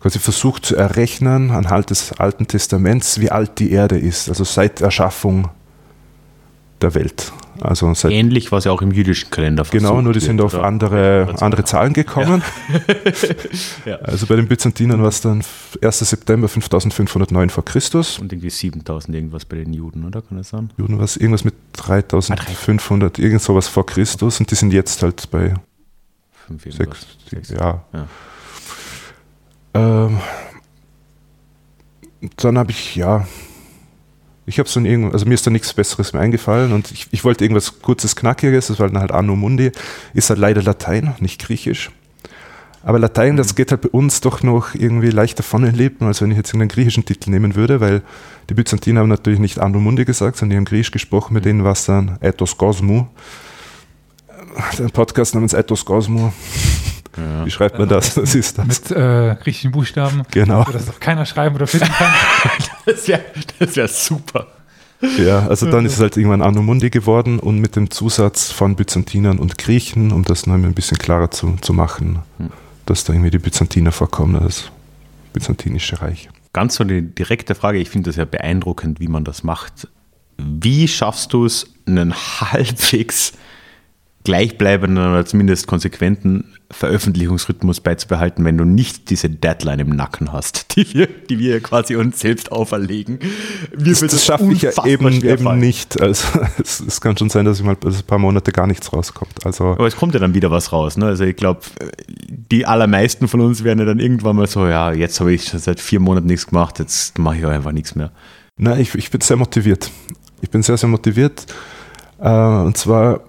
quasi 0.00 0.18
versucht 0.18 0.66
zu 0.66 0.76
errechnen 0.76 1.50
anhand 1.50 1.90
des 1.90 2.12
Alten 2.18 2.48
Testaments, 2.48 3.20
wie 3.20 3.30
alt 3.30 3.58
die 3.58 3.70
Erde 3.70 3.98
ist. 3.98 4.28
Also 4.28 4.44
seit 4.44 4.80
Erschaffung 4.80 5.48
der 6.82 6.94
Welt. 6.94 7.32
Also 7.60 7.92
Ähnlich, 8.08 8.50
was 8.50 8.64
ja 8.64 8.72
auch 8.72 8.82
im 8.82 8.90
jüdischen 8.90 9.30
Kalender 9.30 9.64
Genau, 9.70 10.00
nur 10.00 10.12
die 10.12 10.20
sind 10.20 10.40
auf 10.40 10.54
andere, 10.54 11.34
andere 11.40 11.64
Zahlen 11.64 11.92
gekommen. 11.92 12.42
Ja. 13.84 13.96
Also 13.96 14.26
bei 14.26 14.36
den 14.36 14.46
Byzantinern 14.46 15.00
war 15.02 15.08
es 15.08 15.20
dann 15.20 15.42
1. 15.80 15.98
September 15.98 16.48
5509 16.48 17.50
vor 17.50 17.64
Christus. 17.64 18.18
Und 18.18 18.32
irgendwie 18.32 18.50
7000 18.50 19.14
irgendwas 19.14 19.44
bei 19.44 19.56
den 19.56 19.72
Juden, 19.72 20.04
oder? 20.04 20.22
Kann 20.22 20.38
das 20.38 20.50
sein? 20.50 20.70
Juden 20.76 20.98
war 20.98 21.04
es 21.04 21.16
irgendwas 21.16 21.44
mit 21.44 21.54
3500, 21.74 23.18
ah, 23.18 23.22
irgend 23.22 23.42
sowas 23.42 23.68
vor 23.68 23.86
Christus 23.86 24.40
und 24.40 24.50
die 24.50 24.54
sind 24.54 24.72
jetzt 24.72 25.02
halt 25.02 25.30
bei 25.30 25.54
5, 26.46 26.76
6, 26.76 27.06
6, 27.30 27.50
ja. 27.50 27.84
ja. 27.92 28.06
Ähm, 29.74 30.20
dann 32.36 32.58
habe 32.58 32.70
ich, 32.70 32.96
ja, 32.96 33.26
ich 34.46 34.58
habe 34.58 34.68
so 34.68 34.80
ein 34.80 34.86
irgend, 34.86 35.12
also 35.12 35.26
mir 35.26 35.34
ist 35.34 35.46
da 35.46 35.50
nichts 35.50 35.72
Besseres 35.72 36.12
mehr 36.12 36.22
eingefallen 36.22 36.72
und 36.72 36.90
ich, 36.90 37.06
ich 37.10 37.24
wollte 37.24 37.44
irgendwas 37.44 37.80
kurzes, 37.80 38.16
knackiges, 38.16 38.68
das 38.68 38.80
war 38.80 38.88
dann 38.88 39.00
halt 39.00 39.12
Anno 39.12 39.36
Mundi, 39.36 39.70
ist 40.14 40.30
halt 40.30 40.40
leider 40.40 40.62
Latein, 40.62 41.14
nicht 41.20 41.40
Griechisch. 41.40 41.90
Aber 42.84 42.98
Latein, 42.98 43.36
das 43.36 43.52
mhm. 43.52 43.56
geht 43.56 43.70
halt 43.70 43.82
bei 43.82 43.88
uns 43.90 44.20
doch 44.20 44.42
noch 44.42 44.74
irgendwie 44.74 45.10
leichter 45.10 45.42
von 45.42 45.62
den 45.62 45.74
Lippen, 45.74 46.06
als 46.06 46.20
wenn 46.20 46.30
ich 46.32 46.36
jetzt 46.36 46.48
irgendeinen 46.48 46.70
griechischen 46.70 47.04
Titel 47.04 47.30
nehmen 47.30 47.54
würde, 47.54 47.80
weil 47.80 48.02
die 48.50 48.54
Byzantiner 48.54 49.00
haben 49.00 49.08
natürlich 49.08 49.38
nicht 49.38 49.60
Anno 49.60 49.78
Mundi 49.78 50.04
gesagt, 50.04 50.36
sondern 50.36 50.50
die 50.50 50.56
haben 50.56 50.64
Griechisch 50.64 50.90
gesprochen, 50.90 51.34
mit 51.34 51.44
mhm. 51.44 51.48
denen 51.48 51.64
war 51.64 51.72
es 51.72 51.84
dann 51.84 52.18
Ethos 52.20 52.56
Cosmo. 52.56 53.08
Ein 54.78 54.90
Podcast 54.90 55.34
namens 55.34 55.54
Ethos 55.54 55.84
Cosmo. 55.84 56.32
Ja. 57.16 57.44
Wie 57.44 57.50
schreibt 57.50 57.78
man 57.78 57.88
das? 57.88 58.14
Das 58.14 58.34
ist 58.34 58.58
das. 58.58 58.66
Mit 58.66 58.90
äh, 58.90 59.36
griechischen 59.42 59.72
Buchstaben. 59.72 60.22
Genau. 60.30 60.64
Dass 60.64 60.86
doch 60.86 61.00
keiner 61.00 61.26
schreiben 61.26 61.56
oder 61.56 61.66
finden 61.66 61.88
kann. 61.88 62.12
das 62.86 63.06
wäre 63.08 63.22
das 63.58 63.76
wär 63.76 63.88
super. 63.88 64.46
Ja, 65.18 65.48
also 65.48 65.68
dann 65.68 65.84
ist 65.84 65.94
es 65.94 66.00
halt 66.00 66.16
irgendwann 66.16 66.42
Anno 66.42 66.62
Mundi 66.62 66.88
geworden 66.88 67.40
und 67.40 67.58
mit 67.58 67.74
dem 67.74 67.90
Zusatz 67.90 68.52
von 68.52 68.76
Byzantinern 68.76 69.38
und 69.38 69.58
Griechen, 69.58 70.12
um 70.12 70.24
das 70.24 70.46
noch 70.46 70.54
ein 70.54 70.74
bisschen 70.74 70.96
klarer 70.96 71.30
zu, 71.30 71.56
zu 71.60 71.72
machen, 71.72 72.20
dass 72.86 73.02
da 73.02 73.12
irgendwie 73.12 73.30
die 73.30 73.38
Byzantiner 73.38 73.90
vorkommen, 73.90 74.40
das 74.40 74.70
Byzantinische 75.32 76.00
Reich. 76.00 76.28
Ganz 76.52 76.76
so 76.76 76.84
eine 76.84 77.02
direkte 77.02 77.54
Frage, 77.54 77.78
ich 77.78 77.90
finde 77.90 78.10
das 78.10 78.16
ja 78.16 78.24
beeindruckend, 78.24 79.00
wie 79.00 79.08
man 79.08 79.24
das 79.24 79.42
macht. 79.42 79.88
Wie 80.38 80.86
schaffst 80.86 81.32
du 81.32 81.46
es, 81.46 81.66
einen 81.86 82.14
halbwegs 82.40 83.32
gleichbleibenden 84.24 85.04
oder 85.04 85.26
zumindest 85.26 85.66
konsequenten 85.66 86.44
Veröffentlichungsrhythmus 86.70 87.80
beizubehalten, 87.80 88.44
wenn 88.44 88.56
du 88.56 88.64
nicht 88.64 89.10
diese 89.10 89.28
Deadline 89.28 89.80
im 89.80 89.90
Nacken 89.90 90.32
hast, 90.32 90.76
die 90.76 90.94
wir, 90.94 91.06
die 91.06 91.38
wir 91.38 91.60
quasi 91.60 91.96
uns 91.96 92.20
selbst 92.20 92.52
auferlegen. 92.52 93.18
das, 93.76 94.00
das 94.00 94.24
schaffe 94.24 94.52
ich 94.52 94.62
ja 94.62 94.70
eben, 94.86 95.24
eben 95.24 95.58
nicht. 95.58 96.00
Also 96.00 96.40
es, 96.62 96.80
es, 96.80 97.00
kann 97.00 97.16
schon 97.16 97.30
sein, 97.30 97.44
dass 97.44 97.58
ich 97.58 97.64
mal 97.64 97.76
dass 97.76 97.98
ein 97.98 98.06
paar 98.06 98.18
Monate 98.18 98.52
gar 98.52 98.66
nichts 98.66 98.92
rauskommt. 98.92 99.44
Also 99.44 99.72
Aber 99.72 99.86
es 99.86 99.96
kommt 99.96 100.14
ja 100.14 100.20
dann 100.20 100.34
wieder 100.34 100.50
was 100.50 100.72
raus. 100.72 100.96
Ne? 100.96 101.06
Also 101.06 101.24
ich 101.24 101.36
glaube, 101.36 101.60
die 102.28 102.64
allermeisten 102.64 103.28
von 103.28 103.40
uns 103.40 103.64
werden 103.64 103.80
ja 103.80 103.84
dann 103.84 103.98
irgendwann 103.98 104.36
mal 104.36 104.46
so, 104.46 104.66
ja, 104.66 104.92
jetzt 104.92 105.18
habe 105.20 105.32
ich 105.32 105.44
seit 105.44 105.80
vier 105.80 106.00
Monaten 106.00 106.26
nichts 106.26 106.46
gemacht, 106.46 106.78
jetzt 106.78 107.18
mache 107.18 107.38
ich 107.38 107.44
auch 107.44 107.50
einfach 107.50 107.72
nichts 107.72 107.94
mehr. 107.96 108.12
Nein, 108.56 108.80
ich, 108.80 108.94
ich 108.94 109.10
bin 109.10 109.20
sehr 109.20 109.36
motiviert. 109.36 109.90
Ich 110.40 110.50
bin 110.50 110.62
sehr, 110.62 110.76
sehr 110.76 110.88
motiviert. 110.88 111.46
Äh, 112.20 112.28
und 112.30 112.76
zwar 112.76 113.20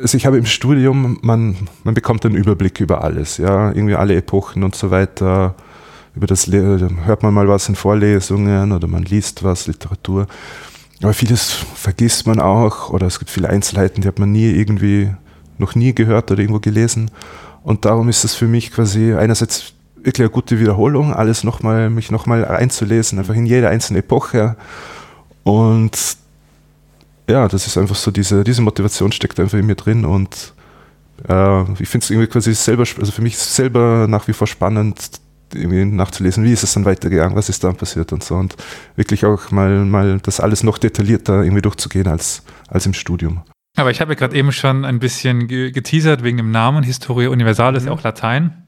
also 0.00 0.16
ich 0.16 0.26
habe 0.26 0.38
im 0.38 0.46
Studium, 0.46 1.18
man, 1.22 1.56
man 1.84 1.94
bekommt 1.94 2.24
einen 2.24 2.34
Überblick 2.34 2.80
über 2.80 3.02
alles, 3.04 3.38
ja, 3.38 3.70
irgendwie 3.72 3.94
alle 3.94 4.16
Epochen 4.16 4.62
und 4.62 4.74
so 4.74 4.90
weiter. 4.90 5.54
Über 6.14 6.26
das 6.26 6.48
hört 6.48 7.22
man 7.22 7.34
mal 7.34 7.48
was 7.48 7.68
in 7.68 7.76
Vorlesungen 7.76 8.72
oder 8.72 8.88
man 8.88 9.04
liest 9.04 9.44
was, 9.44 9.66
Literatur. 9.66 10.26
Aber 11.02 11.12
vieles 11.12 11.52
vergisst 11.52 12.26
man 12.26 12.40
auch 12.40 12.90
oder 12.90 13.06
es 13.06 13.18
gibt 13.18 13.30
viele 13.30 13.48
Einzelheiten, 13.48 14.02
die 14.02 14.08
hat 14.08 14.18
man 14.18 14.32
nie 14.32 14.50
irgendwie, 14.50 15.10
noch 15.58 15.74
nie 15.74 15.94
gehört 15.94 16.30
oder 16.30 16.40
irgendwo 16.40 16.60
gelesen. 16.60 17.10
Und 17.62 17.84
darum 17.84 18.08
ist 18.08 18.24
es 18.24 18.34
für 18.34 18.46
mich 18.46 18.72
quasi 18.72 19.14
einerseits 19.14 19.74
wirklich 19.96 20.24
eine 20.24 20.30
gute 20.30 20.58
Wiederholung, 20.58 21.12
alles 21.12 21.44
nochmal, 21.44 21.90
mich 21.90 22.10
nochmal 22.10 22.44
einzulesen, 22.44 23.18
einfach 23.18 23.34
in 23.34 23.46
jede 23.46 23.68
einzelne 23.68 24.00
Epoche. 24.00 24.56
Und 25.44 26.16
ja, 27.28 27.46
das 27.48 27.66
ist 27.66 27.76
einfach 27.76 27.96
so, 27.96 28.10
diese, 28.10 28.42
diese 28.44 28.62
Motivation 28.62 29.12
steckt 29.12 29.38
einfach 29.38 29.58
in 29.58 29.66
mir 29.66 29.74
drin 29.74 30.04
und 30.04 30.54
äh, 31.28 31.72
ich 31.80 31.88
finde 31.88 32.04
es 32.04 32.10
irgendwie 32.10 32.28
quasi 32.28 32.54
selber, 32.54 32.84
also 32.98 33.12
für 33.12 33.22
mich 33.22 33.36
selber 33.36 34.06
nach 34.08 34.26
wie 34.28 34.32
vor 34.32 34.46
spannend, 34.46 35.20
irgendwie 35.54 35.84
nachzulesen, 35.84 36.44
wie 36.44 36.52
ist 36.52 36.62
es 36.62 36.74
dann 36.74 36.84
weitergegangen, 36.84 37.36
was 37.36 37.48
ist 37.48 37.64
dann 37.64 37.76
passiert 37.76 38.12
und 38.12 38.22
so 38.22 38.34
und 38.34 38.56
wirklich 38.96 39.24
auch 39.24 39.50
mal, 39.50 39.84
mal 39.84 40.20
das 40.20 40.40
alles 40.40 40.62
noch 40.62 40.78
detaillierter 40.78 41.42
irgendwie 41.42 41.62
durchzugehen 41.62 42.06
als, 42.06 42.42
als 42.68 42.86
im 42.86 42.94
Studium. 42.94 43.42
Aber 43.76 43.90
ich 43.90 44.00
habe 44.00 44.12
ja 44.12 44.18
gerade 44.18 44.36
eben 44.36 44.52
schon 44.52 44.84
ein 44.84 44.98
bisschen 44.98 45.46
geteasert 45.46 46.22
wegen 46.24 46.36
dem 46.36 46.50
Namen 46.50 46.82
Historia 46.82 47.30
Universalis, 47.30 47.84
mhm. 47.84 47.90
auch 47.90 48.02
Latein. 48.02 48.64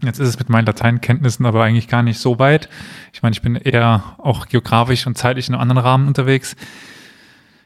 Jetzt 0.00 0.18
ist 0.18 0.28
es 0.28 0.38
mit 0.38 0.48
meinen 0.48 0.64
Lateinkenntnissen 0.64 1.44
aber 1.44 1.62
eigentlich 1.62 1.86
gar 1.86 2.02
nicht 2.02 2.18
so 2.18 2.38
weit. 2.38 2.70
Ich 3.12 3.22
meine, 3.22 3.34
ich 3.34 3.42
bin 3.42 3.56
eher 3.56 4.16
auch 4.18 4.46
geografisch 4.46 5.06
und 5.06 5.18
zeitlich 5.18 5.48
in 5.48 5.54
einem 5.54 5.60
anderen 5.60 5.82
Rahmen 5.82 6.08
unterwegs 6.08 6.56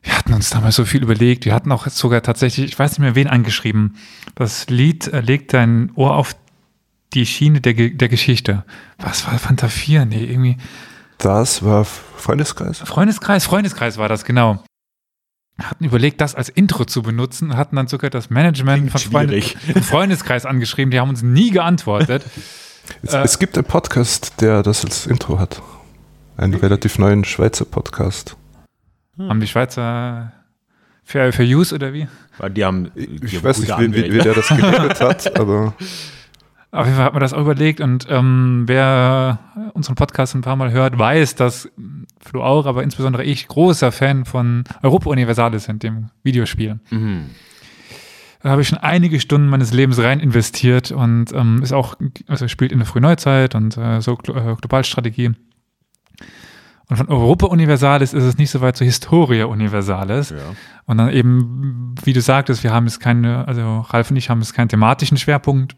wir 0.07 0.17
hatten 0.17 0.35
uns 0.35 0.51
damals 0.51 0.77
so 0.77 0.85
viel 0.85 1.03
überlegt. 1.03 1.45
Wir 1.47 1.55
hatten 1.55 1.73
auch 1.73 1.89
sogar 1.89 2.23
tatsächlich, 2.23 2.67
ich 2.67 2.79
weiß 2.79 2.93
nicht 2.93 3.01
mehr 3.01 3.17
wen 3.17 3.27
angeschrieben. 3.27 3.97
Das 4.37 4.69
Lied 4.69 5.09
äh, 5.09 5.21
legt 5.21 5.53
dein 5.53 5.91
Ohr 5.97 6.15
auf 6.15 6.37
die 7.13 7.27
Schiene 7.27 7.61
der, 7.61 7.75
der 7.75 8.09
Geschichte. 8.09 8.65
Was 8.99 9.27
war 9.27 9.37
Fanta 9.41 9.69
4? 9.69 10.07
Nee, 10.07 10.25
irgendwie. 10.25 10.59
Das 11.19 11.65
war 11.65 11.85
Freundeskreis. 11.85 12.79
Freundeskreis, 12.79 13.47
Freundeskreis 13.47 13.99
war 13.99 14.09
das, 14.09 14.25
genau. 14.25 14.63
Hatten 15.61 15.85
überlegt, 15.85 16.21
das 16.21 16.37
als 16.37 16.51
Intro 16.51 16.85
zu 16.85 17.03
benutzen, 17.03 17.57
hatten 17.57 17.75
dann 17.75 17.89
sogar 17.89 18.11
das 18.11 18.31
Management 18.31 18.93
von 18.93 19.01
Freunde, 19.01 19.41
Freundeskreis 19.83 20.47
angeschrieben, 20.47 20.93
die 20.93 21.01
haben 21.01 21.09
uns 21.09 21.23
nie 21.23 21.51
geantwortet. 21.51 22.23
es, 23.03 23.13
äh, 23.13 23.23
es, 23.23 23.41
gibt 23.41 23.57
einen 23.57 23.67
Podcast, 23.67 24.41
der 24.41 24.63
das 24.63 24.85
als 24.85 25.07
Intro 25.07 25.41
hat. 25.41 25.63
Einen 26.37 26.55
relativ 26.55 26.99
neuen 26.99 27.25
Schweizer 27.25 27.65
Podcast. 27.65 28.37
Hm. 29.17 29.29
Haben 29.29 29.41
die 29.41 29.47
Schweizer 29.47 30.33
Fair, 31.05 31.33
Fair 31.33 31.47
Use 31.47 31.75
oder 31.75 31.93
wie? 31.93 32.09
Die 32.51 32.65
haben, 32.65 32.91
die 32.95 33.25
ich 33.25 33.37
haben 33.37 33.45
weiß 33.45 33.61
nicht, 33.61 33.79
wie, 33.79 33.95
wie, 33.95 34.13
wie, 34.13 34.19
der 34.19 34.35
das 34.35 34.49
geregelt 34.57 35.01
hat, 35.01 35.39
aber. 35.39 35.75
Auf 36.73 36.85
jeden 36.85 36.97
Fall 36.97 37.07
hat 37.07 37.13
man 37.15 37.21
das 37.21 37.33
auch 37.33 37.41
überlegt 37.41 37.81
und 37.81 38.07
ähm, 38.11 38.65
wer 38.67 39.39
unseren 39.73 39.95
Podcast 39.95 40.35
ein 40.35 40.43
paar 40.43 40.57
Mal 40.57 40.73
hört, 40.73 40.99
weiß, 40.99 41.37
dass 41.37 41.71
Flo 42.21 42.43
auch, 42.43 42.67
aber 42.67 42.83
insbesondere 42.83 43.25
ich 43.25 43.47
großer 43.47 43.93
Fan 43.93 44.25
von 44.25 44.65
Europa 44.83 45.09
Universalis 45.09 45.65
sind, 45.65 45.85
dem 45.85 46.11
Videospiel. 46.23 46.81
Mhm. 46.91 47.31
Da 48.43 48.51
habe 48.51 48.63
ich 48.63 48.69
schon 48.69 48.79
einige 48.79 49.21
Stunden 49.21 49.49
meines 49.49 49.73
Lebens 49.73 49.99
rein 49.99 50.21
investiert 50.21 50.91
und 50.91 51.33
ähm, 51.33 51.63
ist 51.63 51.73
auch, 51.73 51.95
also 52.27 52.49
spielt 52.49 52.73
in 52.73 52.79
der 52.79 52.87
Frühneuzeit 52.87 53.55
und 53.55 53.77
äh, 53.77 54.01
so 54.01 54.13
äh, 54.13 54.55
Globalstrategie. 54.61 55.33
Und 56.89 56.97
von 56.97 57.09
Europa 57.09 57.47
Universalis 57.47 58.13
ist 58.13 58.23
es 58.23 58.39
nicht 58.39 58.51
so 58.51 58.61
weit 58.61 58.77
zur 58.77 58.85
Historia 58.85 59.47
Universalis. 59.47 60.31
Ja. 60.31 60.37
Und 60.85 60.99
dann 60.99 61.11
eben, 61.11 61.95
wie 62.05 62.13
du 62.13 62.21
sagtest, 62.21 62.63
wir 62.63 62.73
haben 62.73 62.87
jetzt 62.87 63.01
keine, 63.01 63.47
also 63.49 63.81
Ralf 63.81 64.11
und 64.11 64.17
ich 64.17 64.31
haben 64.31 64.41
jetzt 64.41 64.55
keinen 64.55 64.69
thematischen 64.69 65.17
Schwerpunkt. 65.17 65.75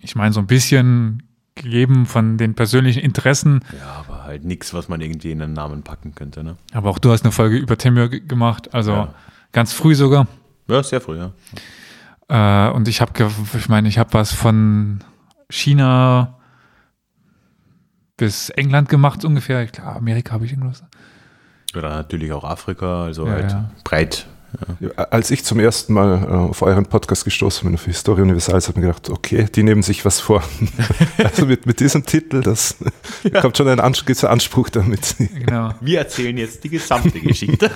Ich 0.00 0.14
meine, 0.14 0.32
so 0.32 0.40
ein 0.40 0.46
bisschen 0.46 1.24
gegeben 1.56 2.06
von 2.06 2.38
den 2.38 2.54
persönlichen 2.54 3.00
Interessen. 3.00 3.60
Ja, 3.72 4.04
aber 4.06 4.24
halt 4.24 4.44
nichts, 4.44 4.72
was 4.72 4.88
man 4.88 5.00
irgendwie 5.00 5.32
in 5.32 5.42
einen 5.42 5.52
Namen 5.52 5.82
packen 5.82 6.14
könnte. 6.14 6.44
Ne? 6.44 6.56
Aber 6.72 6.90
auch 6.90 6.98
du 6.98 7.10
hast 7.10 7.24
eine 7.24 7.32
Folge 7.32 7.56
über 7.56 7.76
Temür 7.76 8.08
gemacht, 8.08 8.72
also 8.72 8.92
ja. 8.92 9.14
ganz 9.50 9.72
früh 9.72 9.94
sogar. 9.94 10.28
Ja, 10.68 10.82
sehr 10.82 11.00
früh, 11.00 11.18
ja. 11.18 11.32
Äh, 12.28 12.72
und 12.72 12.88
ich 12.88 13.00
habe, 13.00 13.12
ich 13.58 13.68
meine, 13.68 13.88
ich 13.88 13.98
habe 13.98 14.14
was 14.14 14.32
von 14.32 15.00
China, 15.50 16.38
bis 18.22 18.50
England 18.50 18.88
gemacht 18.88 19.24
ungefähr. 19.24 19.64
Ich 19.64 19.72
glaube, 19.72 19.96
Amerika 19.96 20.34
habe 20.34 20.44
ich 20.44 20.52
irgendwas. 20.52 20.84
Oder 21.76 21.88
natürlich 21.88 22.32
auch 22.32 22.44
Afrika, 22.44 23.02
also 23.02 23.26
ja, 23.26 23.32
halt 23.32 23.50
ja. 23.50 23.70
breit. 23.82 24.26
Ja. 24.78 24.90
Als 25.10 25.32
ich 25.32 25.44
zum 25.44 25.58
ersten 25.58 25.92
Mal 25.92 26.22
äh, 26.22 26.26
auf 26.26 26.62
euren 26.62 26.86
Podcast 26.86 27.24
gestoßen 27.24 27.68
bin, 27.68 27.76
für 27.76 27.90
Historie 27.90 28.22
Universalis, 28.22 28.68
habe 28.68 28.78
ich 28.78 28.84
mir 28.84 28.92
gedacht, 28.92 29.10
okay, 29.10 29.48
die 29.52 29.64
nehmen 29.64 29.82
sich 29.82 30.04
was 30.04 30.20
vor. 30.20 30.40
also 31.18 31.46
mit, 31.46 31.66
mit 31.66 31.80
diesem 31.80 32.06
Titel, 32.06 32.42
das 32.42 32.76
kommt 33.40 33.56
schon 33.56 33.66
ein 33.66 33.80
Ans 33.80 34.04
Anspruch 34.22 34.68
damit. 34.68 35.16
Genau. 35.18 35.74
Wir 35.80 35.98
erzählen 35.98 36.36
jetzt 36.38 36.62
die 36.62 36.68
gesamte 36.68 37.18
Geschichte. 37.18 37.72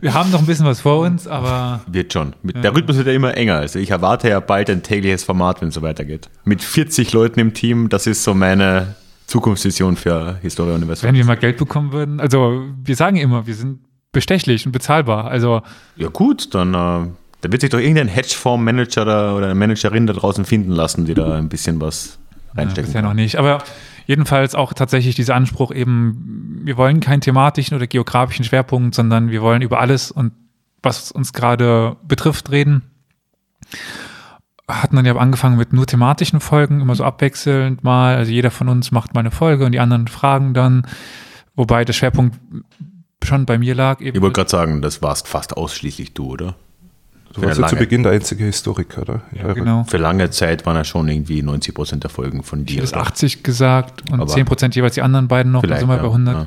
wir 0.00 0.14
haben 0.14 0.30
noch 0.30 0.38
ein 0.38 0.46
bisschen 0.46 0.64
was 0.64 0.80
vor 0.80 1.00
uns, 1.00 1.26
aber. 1.26 1.82
Wird 1.86 2.14
schon. 2.14 2.34
Mit, 2.42 2.64
Der 2.64 2.74
Rhythmus 2.74 2.96
wird 2.96 3.08
ja 3.08 3.12
immer 3.12 3.36
enger. 3.36 3.56
Also 3.56 3.78
ich 3.78 3.90
erwarte 3.90 4.30
ja 4.30 4.40
bald 4.40 4.70
ein 4.70 4.82
tägliches 4.82 5.24
Format, 5.24 5.60
wenn 5.60 5.68
es 5.68 5.74
so 5.74 5.82
weitergeht. 5.82 6.30
Mit 6.44 6.62
40 6.62 7.12
Leuten 7.12 7.40
im 7.40 7.52
Team, 7.52 7.90
das 7.90 8.06
ist 8.06 8.24
so 8.24 8.32
meine 8.32 8.94
Zukunftsvision 9.28 9.96
für 9.96 10.38
Historia 10.40 10.74
Universum. 10.74 11.06
Wenn 11.06 11.14
wir 11.14 11.24
mal 11.24 11.36
Geld 11.36 11.58
bekommen 11.58 11.92
würden, 11.92 12.18
also 12.18 12.64
wir 12.82 12.96
sagen 12.96 13.16
immer, 13.16 13.46
wir 13.46 13.54
sind 13.54 13.80
bestechlich 14.10 14.64
und 14.64 14.72
bezahlbar. 14.72 15.26
Also. 15.26 15.62
Ja, 15.96 16.08
gut, 16.08 16.54
dann. 16.54 16.74
Äh, 16.74 17.08
da 17.40 17.52
wird 17.52 17.60
sich 17.60 17.70
doch 17.70 17.78
irgendein 17.78 18.08
Hedgefonds-Manager 18.08 19.36
oder, 19.36 19.44
eine 19.44 19.54
Managerin 19.54 20.08
da 20.08 20.12
draußen 20.12 20.44
finden 20.44 20.72
lassen, 20.72 21.04
die 21.04 21.14
da 21.14 21.36
ein 21.36 21.48
bisschen 21.48 21.80
was 21.80 22.18
reinstecken. 22.56 22.76
Ja, 22.76 22.86
bisher 22.86 23.02
noch 23.02 23.14
nicht. 23.14 23.36
Aber 23.36 23.62
jedenfalls 24.06 24.56
auch 24.56 24.72
tatsächlich 24.72 25.14
dieser 25.14 25.36
Anspruch 25.36 25.70
eben, 25.70 26.62
wir 26.64 26.76
wollen 26.76 26.98
keinen 26.98 27.20
thematischen 27.20 27.76
oder 27.76 27.86
geografischen 27.86 28.44
Schwerpunkt, 28.44 28.96
sondern 28.96 29.30
wir 29.30 29.40
wollen 29.40 29.62
über 29.62 29.78
alles 29.78 30.10
und 30.10 30.32
was 30.82 31.12
uns 31.12 31.32
gerade 31.32 31.96
betrifft 32.08 32.50
reden. 32.50 32.82
Hatten 34.68 34.96
dann 34.96 35.06
ja 35.06 35.16
angefangen 35.16 35.56
mit 35.56 35.72
nur 35.72 35.86
thematischen 35.86 36.40
Folgen, 36.40 36.80
immer 36.82 36.94
so 36.94 37.02
abwechselnd 37.02 37.82
mal. 37.82 38.16
Also 38.16 38.30
jeder 38.30 38.50
von 38.50 38.68
uns 38.68 38.90
macht 38.90 39.14
mal 39.14 39.20
eine 39.20 39.30
Folge 39.30 39.64
und 39.64 39.72
die 39.72 39.80
anderen 39.80 40.08
fragen 40.08 40.52
dann. 40.52 40.86
Wobei 41.56 41.84
der 41.84 41.94
Schwerpunkt 41.94 42.38
schon 43.24 43.46
bei 43.46 43.58
mir 43.58 43.74
lag. 43.74 44.00
Eben 44.00 44.16
ich 44.16 44.22
wollte 44.22 44.34
gerade 44.34 44.50
sagen, 44.50 44.82
das 44.82 45.02
warst 45.02 45.26
fast 45.26 45.56
ausschließlich 45.56 46.12
du, 46.12 46.32
oder? 46.32 46.54
Du 47.32 47.42
warst 47.42 47.60
ja 47.60 47.66
zu 47.66 47.76
Beginn 47.76 48.02
der 48.02 48.12
einzige 48.12 48.44
Historiker, 48.44 49.02
oder? 49.02 49.22
Ja, 49.32 49.52
genau. 49.52 49.84
Für 49.84 49.98
lange 49.98 50.30
Zeit 50.30 50.66
waren 50.66 50.76
ja 50.76 50.84
schon 50.84 51.08
irgendwie 51.08 51.42
90 51.42 51.74
Prozent 51.74 52.02
der 52.04 52.10
Folgen 52.10 52.42
von 52.42 52.64
dir. 52.64 52.82
Ich 52.82 52.92
habe 52.92 53.04
80 53.04 53.42
gesagt 53.42 54.10
und 54.10 54.20
Aber 54.20 54.30
10 54.30 54.44
Prozent 54.46 54.74
jeweils 54.76 54.94
die 54.94 55.02
anderen 55.02 55.28
beiden 55.28 55.52
noch, 55.52 55.62
also 55.62 55.86
mal 55.86 55.96
ja, 55.96 56.02
bei 56.02 56.08
100. 56.08 56.34
Ja. 56.34 56.46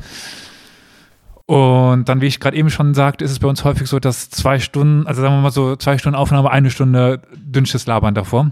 Und 1.52 2.08
dann, 2.08 2.22
wie 2.22 2.28
ich 2.28 2.40
gerade 2.40 2.56
eben 2.56 2.70
schon 2.70 2.94
sagte, 2.94 3.26
ist 3.26 3.32
es 3.32 3.40
bei 3.40 3.48
uns 3.50 3.66
häufig 3.66 3.86
so, 3.90 4.00
dass 4.00 4.30
zwei 4.30 4.58
Stunden, 4.60 5.06
also 5.06 5.22
sagen 5.22 5.36
wir 5.36 5.42
mal 5.42 5.52
so 5.52 5.76
zwei 5.76 5.98
Stunden 5.98 6.16
Aufnahme, 6.16 6.50
eine 6.50 6.72
Stunde 6.72 7.24
dünnsches 7.36 7.86
Labern 7.88 8.16
davor. 8.16 8.50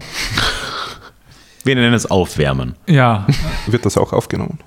Wir 1.64 1.76
nennen 1.76 1.94
es 1.94 2.10
Aufwärmen. 2.10 2.74
Ja. 2.86 3.26
Wird 3.66 3.86
das 3.86 3.96
auch 3.96 4.12
aufgenommen? 4.12 4.58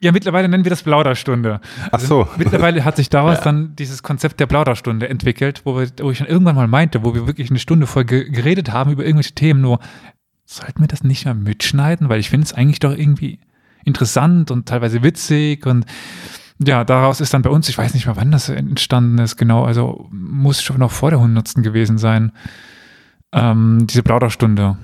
Ja, 0.00 0.12
mittlerweile 0.12 0.48
nennen 0.48 0.64
wir 0.64 0.70
das 0.70 0.84
Plauderstunde. 0.84 1.60
Ach 1.90 1.98
so. 1.98 2.22
Also, 2.22 2.32
mittlerweile 2.38 2.84
hat 2.84 2.96
sich 2.96 3.08
daraus 3.08 3.38
ja. 3.38 3.44
dann 3.44 3.74
dieses 3.74 4.04
Konzept 4.04 4.38
der 4.38 4.46
Plauderstunde 4.46 5.08
entwickelt, 5.08 5.62
wo, 5.64 5.76
wir, 5.76 5.88
wo 6.00 6.12
ich 6.12 6.18
dann 6.18 6.28
irgendwann 6.28 6.54
mal 6.54 6.68
meinte, 6.68 7.04
wo 7.04 7.14
wir 7.14 7.26
wirklich 7.26 7.50
eine 7.50 7.58
Stunde 7.58 7.88
voll 7.88 8.04
geredet 8.04 8.72
haben 8.72 8.92
über 8.92 9.04
irgendwelche 9.04 9.34
Themen, 9.34 9.60
nur 9.60 9.80
sollten 10.44 10.80
wir 10.80 10.88
das 10.88 11.02
nicht 11.02 11.24
mehr 11.24 11.34
mitschneiden, 11.34 12.08
weil 12.08 12.20
ich 12.20 12.30
finde 12.30 12.46
es 12.46 12.52
eigentlich 12.52 12.78
doch 12.78 12.96
irgendwie 12.96 13.40
interessant 13.84 14.52
und 14.52 14.66
teilweise 14.68 15.02
witzig 15.02 15.66
und 15.66 15.86
ja, 16.62 16.84
daraus 16.84 17.20
ist 17.20 17.32
dann 17.32 17.42
bei 17.42 17.50
uns, 17.50 17.68
ich 17.68 17.78
weiß 17.78 17.94
nicht 17.94 18.06
mehr, 18.06 18.16
wann 18.16 18.30
das 18.30 18.48
entstanden 18.48 19.18
ist, 19.18 19.36
genau, 19.36 19.64
also 19.64 20.08
muss 20.10 20.62
schon 20.62 20.78
noch 20.78 20.90
vor 20.90 21.10
der 21.10 21.20
hundertsten 21.20 21.62
gewesen 21.62 21.96
sein, 21.96 22.32
ähm, 23.32 23.86
diese 23.86 24.02
Plauderstunde. 24.02 24.76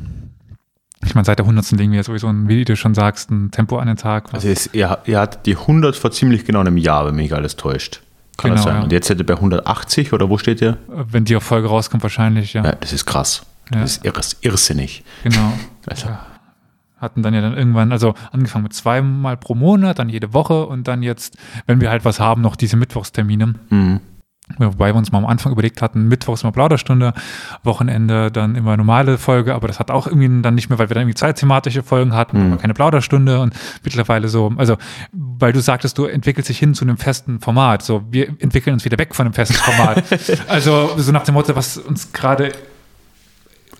Ich 1.05 1.14
meine, 1.14 1.27
seit 1.27 1.39
der 1.39 1.45
100. 1.45 1.72
legen 1.72 1.93
wir 1.93 1.99
ja 1.99 2.03
sowieso 2.03 2.29
ein, 2.29 2.49
wie 2.49 2.64
du 2.64 2.77
schon 2.77 2.95
sagst, 2.95 3.31
ein 3.31 3.51
Tempo 3.51 3.79
an 3.79 3.89
den 3.89 3.97
Tag. 3.97 4.33
Also 4.33 4.49
ist, 4.49 4.74
ihr, 4.74 4.99
ihr 5.05 5.20
hattet 5.20 5.45
die 5.47 5.57
100 5.57 5.95
vor 5.97 6.11
ziemlich 6.11 6.45
genau 6.45 6.61
einem 6.61 6.79
Jahr, 6.79 7.07
wenn 7.07 7.16
mich 7.16 7.35
alles 7.35 7.57
täuscht. 7.57 8.01
Kann 8.39 8.51
genau, 8.51 8.55
das 8.57 8.64
sein? 8.64 8.77
Ja. 8.77 8.83
Und 8.85 8.93
jetzt 8.93 9.09
seid 9.09 9.18
ihr 9.18 9.27
bei 9.27 9.35
180 9.35 10.12
oder 10.12 10.31
wo 10.31 10.39
steht 10.39 10.62
ihr? 10.62 10.79
Wenn 10.89 11.24
die 11.24 11.39
Folge 11.41 11.68
rauskommt, 11.68 12.03
wahrscheinlich, 12.03 12.55
ja. 12.55 12.64
ja 12.64 12.72
das 12.72 12.93
ist 12.93 13.05
krass. 13.05 13.45
Ja. 13.72 13.81
Das 13.81 13.93
ist 13.93 14.05
irres, 14.05 14.37
irrsinnig. 14.41 15.05
Genau. 15.24 15.53
Also. 15.89 16.09
Hatten 16.97 17.23
dann 17.23 17.35
ja 17.35 17.43
dann 17.43 17.57
irgendwann, 17.57 17.93
also 17.93 18.15
angefangen 18.33 18.65
mit 18.65 18.73
zweimal 18.73 19.37
pro 19.37 19.55
Monat, 19.55 19.99
dann 19.99 20.09
jede 20.09 20.33
Woche 20.33 20.67
und 20.67 20.89
dann 20.89 21.03
jetzt, 21.03 21.37
wenn 21.67 21.81
wir 21.81 21.91
halt 21.91 22.05
was 22.05 22.21
haben, 22.21 22.41
noch 22.41 22.57
diese 22.57 22.77
Mittwochstermine. 22.77 23.55
Mhm. 23.69 24.01
Wobei 24.59 24.93
wir 24.93 24.97
uns 24.97 25.11
mal 25.11 25.19
am 25.19 25.27
Anfang 25.27 25.51
überlegt 25.51 25.83
hatten, 25.83 26.07
Mittwochs 26.07 26.43
immer 26.43 26.53
Plauderstunde, 26.53 27.15
Wochenende 27.65 28.31
dann 28.31 28.55
immer 28.55 28.77
normale 28.77 29.19
Folge, 29.19 29.55
aber 29.55 29.67
das 29.67 29.81
hat 29.81 29.91
auch 29.91 30.07
irgendwie 30.07 30.41
dann 30.41 30.55
nicht 30.55 30.69
mehr, 30.69 30.79
weil 30.79 30.89
wir 30.89 30.95
dann 30.95 31.03
irgendwie 31.03 31.17
zwei 31.17 31.33
thematische 31.33 31.83
Folgen 31.83 32.15
hatten, 32.15 32.51
mhm. 32.51 32.59
keine 32.59 32.73
Plauderstunde 32.73 33.41
und 33.41 33.55
mittlerweile 33.83 34.29
so, 34.29 34.53
also 34.57 34.77
weil 35.13 35.53
du 35.53 35.61
sagtest, 35.61 35.99
du 35.99 36.05
entwickelst 36.05 36.49
dich 36.49 36.61
hin 36.61 36.75
zu 36.75 36.85
einem 36.85 36.97
festen 36.97 37.41
Format, 37.41 37.83
so 37.83 38.05
wir 38.11 38.29
entwickeln 38.29 38.75
uns 38.75 38.85
wieder 38.85 38.99
weg 38.99 39.17
von 39.17 39.27
einem 39.27 39.35
festen 39.35 39.57
Format. 39.57 40.05
also 40.49 40.91
so 40.97 41.11
nach 41.11 41.25
dem 41.25 41.35
Motto, 41.35 41.57
was 41.57 41.77
uns 41.77 42.13
gerade 42.13 42.53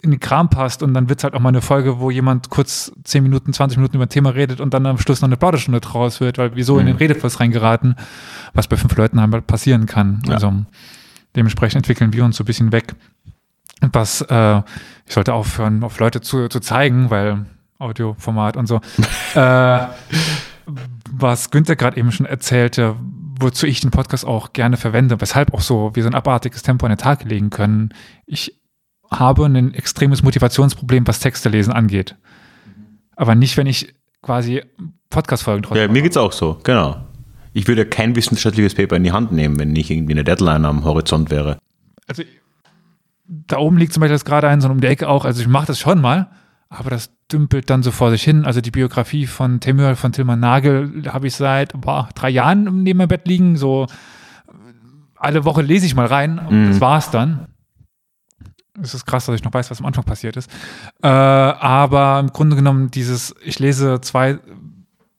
in 0.03 0.11
den 0.11 0.21
Kram 0.21 0.49
passt 0.49 0.83
und 0.83 0.95
dann 0.95 1.09
wird 1.09 1.21
es 1.21 1.25
halt 1.25 1.35
auch 1.35 1.41
mal 1.41 1.51
eine 1.51 1.61
Folge, 1.61 1.99
wo 1.99 2.11
jemand 2.11 2.51
kurz 2.51 2.93
10 3.05 3.23
Minuten, 3.23 3.53
20 3.53 3.79
Minuten 3.79 3.97
über 3.97 4.07
ein 4.07 4.11
Thema 4.11 4.31
redet 4.31 4.61
und 4.61 4.75
dann 4.75 4.87
am 4.87 4.99
Schluss 4.99 5.21
noch 5.21 5.29
eine 5.29 5.37
Plaudestunde 5.37 5.81
draus 5.81 6.21
wird, 6.21 6.39
weil 6.39 6.55
wir 6.57 6.65
so 6.65 6.75
mhm. 6.75 6.81
in 6.81 6.87
den 6.87 6.97
Redefluss 6.97 7.41
reingeraten, 7.41 7.97
was 8.55 8.69
bei 8.69 8.77
fünf 8.77 8.97
Leuten 8.97 9.19
einmal 9.19 9.43
passieren 9.43 9.87
kann. 9.87 10.23
Ja. 10.27 10.35
Also 10.35 10.53
dementsprechend 11.35 11.79
entwickeln 11.79 12.13
wir 12.13 12.25
uns 12.25 12.37
so 12.37 12.45
ein 12.45 12.47
bisschen 12.47 12.73
weg. 12.73 12.95
Was 13.93 14.23
äh, 14.23 14.63
ich 15.07 15.15
sollte 15.15 15.35
aufhören, 15.35 15.85
auf 15.85 15.99
Leute 15.99 16.21
zu, 16.21 16.49
zu 16.49 16.61
zeigen, 16.61 17.11
weil 17.11 17.47
Audioformat 17.79 18.57
und 18.57 18.67
so. 18.67 18.81
äh, 19.35 19.87
was 21.11 21.51
Günther 21.51 21.77
gerade 21.77 21.97
eben 21.97 22.11
schon 22.11 22.27
erzählte, 22.27 22.97
wozu 23.39 23.67
ich 23.67 23.81
den 23.81 23.91
Podcast 23.91 24.25
auch 24.25 24.53
gerne 24.53 24.77
verwende, 24.77 25.21
weshalb 25.21 25.53
auch 25.55 25.61
so 25.61 25.95
wir 25.95 26.03
so 26.03 26.09
ein 26.09 26.15
abartiges 26.15 26.63
Tempo 26.63 26.87
an 26.87 26.93
den 26.93 26.99
Tag 26.99 27.25
legen 27.25 27.51
können. 27.51 27.91
Ich 28.27 28.59
habe 29.11 29.47
ein 29.47 29.75
extremes 29.75 30.23
Motivationsproblem, 30.23 31.07
was 31.07 31.21
Texte 31.21 31.49
lesen 31.49 31.73
angeht. 31.73 32.17
Aber 33.17 33.35
nicht, 33.35 33.57
wenn 33.57 33.67
ich 33.67 33.95
quasi 34.23 34.63
Podcast-Folgen 35.11 35.63
draus 35.63 35.79
Ja, 35.79 35.89
mir 35.89 36.03
geht 36.03 36.13
es 36.13 36.17
auch 36.17 36.33
so, 36.33 36.59
genau. 36.63 37.05
Ich 37.53 37.69
würde 37.69 37.87
kein 37.87 38.15
wissenschaftliches 38.17 38.75
Paper 38.75 38.97
in 38.97 39.05
die 39.05 39.13
Hand 39.13 39.33
nehmen, 39.33 39.59
wenn 39.59 39.73
nicht 39.73 39.91
irgendwie 39.91 40.13
eine 40.13 40.25
Deadline 40.25 40.65
am 40.65 40.85
Horizont 40.85 41.31
wäre. 41.31 41.59
Also 42.07 42.23
da 43.27 43.59
oben 43.59 43.79
liegt 43.79 43.93
zum 43.93 44.03
Beispiel 44.03 44.15
das 44.15 44.25
gerade 44.25 44.49
ein, 44.49 44.61
so 44.61 44.69
um 44.69 44.81
die 44.81 44.87
Ecke 44.87 45.09
auch. 45.09 45.25
Also 45.25 45.41
ich 45.41 45.49
mache 45.49 45.67
das 45.67 45.79
schon 45.79 46.01
mal, 46.01 46.29
aber 46.69 46.91
das 46.91 47.11
dümpelt 47.33 47.71
dann 47.71 47.83
so 47.83 47.93
vor 47.93 48.11
sich 48.11 48.23
hin. 48.23 48.45
Also 48.45 48.61
die 48.61 48.71
Biografie 48.71 49.27
von 49.27 49.61
Temür, 49.61 49.97
von 49.97 50.13
Tilman 50.13 50.39
Nagel 50.39 51.05
habe 51.09 51.27
ich 51.27 51.35
seit 51.35 51.81
boah, 51.81 52.09
drei 52.15 52.29
Jahren 52.29 52.83
neben 52.83 52.99
meinem 52.99 53.09
Bett 53.09 53.27
liegen. 53.27 53.57
So 53.57 53.87
alle 55.17 55.45
Woche 55.45 55.63
lese 55.63 55.87
ich 55.87 55.95
mal 55.95 56.07
rein 56.07 56.39
und 56.39 56.67
mm. 56.67 56.69
das 56.69 56.81
war's 56.81 57.11
dann 57.11 57.47
es 58.83 58.95
ist 58.95 59.07
krass, 59.07 59.27
dass 59.27 59.35
ich 59.35 59.45
noch 59.45 59.53
weiß, 59.53 59.71
was 59.71 59.81
am 59.81 59.87
Anfang 59.87 60.05
passiert 60.05 60.37
ist. 60.37 60.51
Äh, 61.03 61.09
aber 61.09 62.21
im 62.21 62.33
Grunde 62.33 62.57
genommen 62.57 62.91
dieses, 62.91 63.35
ich 63.43 63.59
lese 63.59 64.01
zwei 64.01 64.39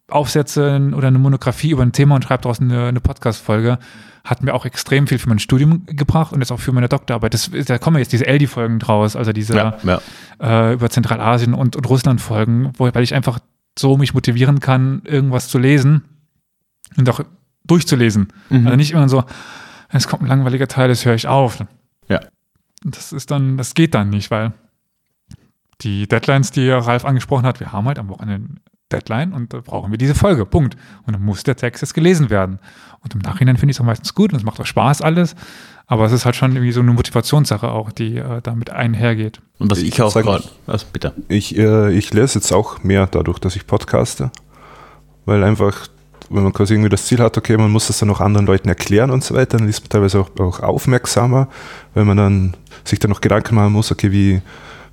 Aufsätze 0.10 0.91
oder 0.95 1.08
eine 1.08 1.20
Monografie 1.20 1.72
über 1.72 1.84
ein 1.84 1.91
Thema 1.91 2.16
und 2.16 2.24
schreibe 2.24 2.43
daraus 2.43 2.62
eine, 2.62 2.88
eine 2.88 3.01
Podcast-Folge, 3.01 3.78
hat 4.24 4.43
mir 4.43 4.53
auch 4.53 4.66
extrem 4.66 5.08
viel 5.08 5.20
für 5.20 5.30
mein 5.30 5.39
Studium 5.39 5.86
gebracht 5.86 6.34
und 6.34 6.39
jetzt 6.39 6.51
auch 6.51 6.60
für 6.60 6.72
meine 6.72 6.89
Doktorarbeit. 6.89 7.34
Das, 7.34 7.49
da 7.66 7.78
kommen 7.78 7.97
jetzt 7.97 8.12
diese 8.12 8.26
LD-Folgen 8.26 8.80
draus, 8.80 9.16
also 9.16 9.32
diese 9.32 9.55
ja, 9.55 9.78
ja. 9.84 10.01
Äh, 10.41 10.74
über 10.74 10.89
Zentralasien 10.89 11.53
und, 11.53 11.76
und 11.76 11.89
Russland-Folgen, 11.89 12.74
weil 12.78 13.03
ich 13.03 13.16
einfach 13.16 13.39
so 13.78 13.97
mich 13.97 14.14
motivieren 14.14 14.60
kann, 14.60 15.01
irgendwas 15.05 15.49
zu 15.49 15.60
lesen 15.60 16.03
und 16.97 17.10
auch 17.10 17.22
durchzulesen. 17.66 18.30
Mhm. 18.49 18.66
Also 18.66 18.78
nicht 18.78 18.91
immer 18.91 19.08
so, 19.10 19.24
es 19.89 20.08
kommt 20.08 20.24
ein 20.24 20.28
langweiliger 20.28 20.68
Teil, 20.68 20.89
das 20.89 21.05
höre 21.05 21.16
ich 21.16 21.28
auf. 21.28 21.64
Das 22.84 23.11
ist 23.11 23.32
dann, 23.32 23.57
das 23.57 23.73
geht 23.73 23.93
dann 23.93 24.09
nicht, 24.09 24.32
weil 24.32 24.53
die 25.82 26.07
Deadlines, 26.07 26.51
die 26.51 26.69
Ralf 26.69 27.05
angesprochen 27.05 27.45
hat, 27.45 27.59
wir 27.59 27.71
haben 27.71 27.86
halt 27.86 27.99
am 27.99 28.09
Wochenende 28.09 28.61
Deadline 28.91 29.34
und 29.34 29.53
da 29.53 29.59
brauchen 29.59 29.91
wir 29.91 29.97
diese 29.97 30.15
Folge. 30.15 30.45
Punkt. 30.45 30.78
Und 31.05 31.13
dann 31.13 31.23
muss 31.23 31.43
der 31.43 31.55
Text 31.55 31.82
jetzt 31.82 31.93
gelesen 31.93 32.30
werden. 32.30 32.59
Und 33.03 33.13
im 33.13 33.19
Nachhinein 33.19 33.57
finde 33.57 33.71
ich 33.71 33.78
es 33.78 33.82
auch 33.82 33.86
meistens 33.86 34.13
gut 34.13 34.32
und 34.32 34.39
es 34.39 34.45
macht 34.45 34.59
auch 34.59 34.65
Spaß 34.65 35.01
alles. 35.01 35.36
Aber 35.88 36.05
es 36.05 36.11
ist 36.11 36.25
halt 36.25 36.36
schon 36.36 36.53
irgendwie 36.53 36.71
so 36.71 36.82
eine 36.82 36.93
Motivationssache 36.93 37.69
auch, 37.69 37.91
die 37.91 38.17
äh, 38.17 38.41
damit 38.41 38.69
einhergeht. 38.69 39.41
Und 39.59 39.71
was 39.71 39.80
ich, 39.80 39.89
ich 39.89 40.01
auch 40.01 40.13
gerade, 40.13 40.43
also 40.67 40.86
bitte. 40.91 41.13
Ich, 41.28 41.57
äh, 41.57 41.91
ich 41.91 42.13
lese 42.13 42.39
jetzt 42.39 42.51
auch 42.51 42.84
mehr 42.84 43.07
dadurch, 43.07 43.39
dass 43.39 43.55
ich 43.55 43.67
podcaste, 43.67 44.32
weil 45.25 45.43
einfach 45.43 45.88
wenn 46.30 46.43
man 46.43 46.51
quasi 46.51 46.73
irgendwie 46.73 46.89
das 46.89 47.05
Ziel 47.05 47.19
hat, 47.19 47.38
okay, 47.38 47.55
man 47.55 47.71
muss 47.71 47.88
das 47.88 47.99
dann 47.99 48.09
auch 48.09 48.19
anderen 48.19 48.47
Leuten 48.47 48.67
erklären 48.67 49.11
und 49.11 49.23
so 49.23 49.34
weiter, 49.34 49.57
dann 49.57 49.69
ist 49.69 49.82
man 49.82 49.89
teilweise 49.89 50.19
auch, 50.19 50.30
auch 50.39 50.59
aufmerksamer, 50.59 51.47
weil 51.93 52.03
man 52.03 52.17
dann 52.17 52.57
sich 52.88 52.99
dann 52.99 53.11
noch 53.11 53.21
Gedanken 53.21 53.55
machen 53.55 53.73
muss, 53.73 53.91
okay, 53.91 54.11
wie, 54.11 54.41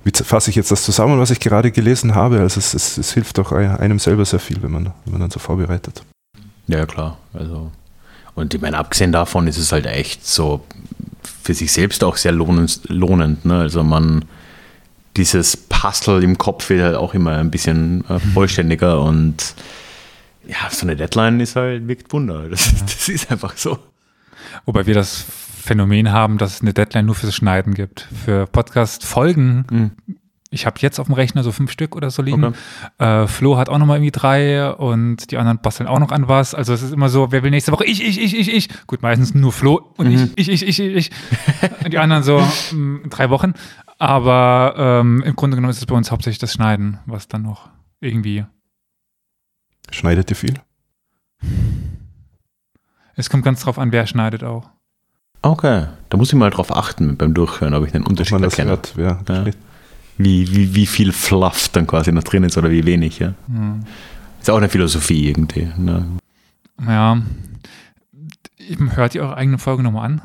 wie 0.03 0.11
fasse 0.11 0.49
ich 0.49 0.55
jetzt 0.55 0.71
das 0.71 0.83
zusammen, 0.83 1.19
was 1.19 1.31
ich 1.31 1.39
gerade 1.39 1.71
gelesen 1.71 2.15
habe? 2.15 2.39
Also 2.39 2.59
es, 2.59 2.73
es, 2.73 2.97
es 2.97 3.13
hilft 3.13 3.39
auch 3.39 3.51
einem 3.51 3.99
selber 3.99 4.25
sehr 4.25 4.39
viel, 4.39 4.61
wenn 4.61 4.71
man, 4.71 4.93
wenn 5.03 5.13
man 5.13 5.21
dann 5.21 5.31
so 5.31 5.39
vorbereitet. 5.39 6.03
Ja, 6.67 6.85
klar. 6.85 7.17
Also, 7.33 7.71
und 8.35 8.53
ich 8.53 8.61
meine, 8.61 8.77
abgesehen 8.77 9.11
davon 9.11 9.47
ist 9.47 9.57
es 9.57 9.71
halt 9.71 9.85
echt 9.85 10.25
so 10.25 10.65
für 11.43 11.53
sich 11.53 11.71
selbst 11.71 12.03
auch 12.03 12.17
sehr 12.17 12.31
lohnend. 12.31 12.81
lohnend 12.87 13.45
ne? 13.45 13.59
Also 13.59 13.83
man, 13.83 14.25
dieses 15.15 15.55
Puzzle 15.55 16.23
im 16.23 16.37
Kopf 16.37 16.69
wird 16.69 16.83
halt 16.83 16.95
auch 16.95 17.13
immer 17.13 17.37
ein 17.37 17.51
bisschen 17.51 18.03
äh, 18.09 18.19
vollständiger 18.33 19.01
und 19.01 19.55
ja, 20.47 20.69
so 20.69 20.85
eine 20.85 20.95
Deadline 20.95 21.39
ist 21.39 21.55
halt, 21.55 21.87
wirkt 21.87 22.11
Wunder. 22.13 22.45
Das, 22.49 22.65
ja. 22.67 22.77
das 22.81 23.09
ist 23.09 23.31
einfach 23.31 23.55
so. 23.57 23.79
Wobei 24.65 24.85
wir 24.85 24.93
das 24.93 25.25
Phänomen 25.65 26.11
haben, 26.11 26.37
dass 26.37 26.55
es 26.55 26.61
eine 26.61 26.73
Deadline 26.73 27.07
nur 27.07 27.15
fürs 27.15 27.33
Schneiden 27.35 27.73
gibt. 27.73 28.01
Für 28.25 28.45
Podcast-Folgen, 28.45 29.65
mhm. 29.71 29.91
ich 30.51 30.65
habe 30.67 30.77
jetzt 30.79 30.99
auf 30.99 31.07
dem 31.07 31.15
Rechner 31.15 31.43
so 31.43 31.51
fünf 31.51 31.71
Stück 31.71 31.95
oder 31.95 32.11
so 32.11 32.21
liegen. 32.21 32.43
Okay. 32.43 33.23
Äh, 33.23 33.27
Flo 33.27 33.57
hat 33.57 33.69
auch 33.69 33.77
nochmal 33.79 33.97
irgendwie 33.97 34.11
drei 34.11 34.71
und 34.71 35.31
die 35.31 35.37
anderen 35.37 35.59
basteln 35.59 35.87
auch 35.87 35.99
noch 35.99 36.11
an 36.11 36.27
was. 36.27 36.53
Also 36.53 36.71
es 36.73 36.83
ist 36.83 36.93
immer 36.93 37.09
so, 37.09 37.31
wer 37.31 37.41
will 37.41 37.49
nächste 37.49 37.71
Woche? 37.71 37.83
Ich, 37.85 38.03
ich, 38.05 38.21
ich, 38.21 38.37
ich, 38.37 38.53
ich. 38.53 38.69
Gut, 38.85 39.01
meistens 39.01 39.33
nur 39.33 39.51
Flo 39.51 39.91
und 39.97 40.07
Mhm. 40.07 40.31
ich, 40.35 40.49
ich, 40.49 40.63
ich, 40.67 40.79
ich, 40.79 40.95
ich. 40.95 41.09
Und 41.83 41.91
die 41.91 41.97
anderen 41.97 42.21
so 42.21 42.39
mh, 42.71 43.03
in 43.03 43.09
drei 43.09 43.29
Wochen. 43.31 43.53
Aber 43.97 44.75
ähm, 44.77 45.23
im 45.25 45.35
Grunde 45.35 45.55
genommen 45.57 45.71
ist 45.71 45.79
es 45.79 45.85
bei 45.87 45.95
uns 45.95 46.11
hauptsächlich 46.11 46.39
das 46.39 46.53
Schneiden, 46.53 46.99
was 47.07 47.27
dann 47.27 47.41
noch 47.41 47.69
irgendwie. 48.01 48.45
Schneidet 49.89 50.29
ihr 50.29 50.35
viel? 50.35 50.55
Es 53.15 53.29
kommt 53.29 53.43
ganz 53.43 53.61
drauf 53.61 53.79
an, 53.79 53.91
wer 53.91 54.05
schneidet 54.05 54.43
auch. 54.43 54.69
Okay, 55.45 55.85
da 56.09 56.17
muss 56.17 56.29
ich 56.29 56.39
mal 56.39 56.49
drauf 56.49 56.75
achten 56.75 57.17
beim 57.17 57.33
Durchhören, 57.35 57.75
ob 57.75 57.85
ich 57.85 57.91
den 57.91 58.01
Ob 58.01 58.09
Unterschied 58.09 58.41
erkenne. 58.41 58.71
hört, 58.71 58.95
Ja. 58.97 59.19
schneidet. 59.25 59.57
Wie, 60.17 60.49
wie, 60.55 60.73
wie 60.73 60.85
viel 60.87 61.11
Fluff 61.11 61.69
dann 61.69 61.85
quasi 61.85 62.11
noch 62.11 62.23
drin 62.23 62.43
ist 62.43 62.57
oder 62.57 62.71
wie 62.71 62.85
wenig. 62.85 63.19
Ja? 63.19 63.33
Hm. 63.47 63.81
Ist 64.39 64.49
auch 64.49 64.57
eine 64.57 64.69
Philosophie 64.69 65.27
irgendwie. 65.29 65.69
Ne? 65.77 66.05
Ja. 66.87 67.21
Hört 68.95 69.13
ihr 69.13 69.21
eure 69.21 69.37
eigene 69.37 69.57
Folge 69.59 69.83
nochmal 69.83 70.05
an? 70.05 70.21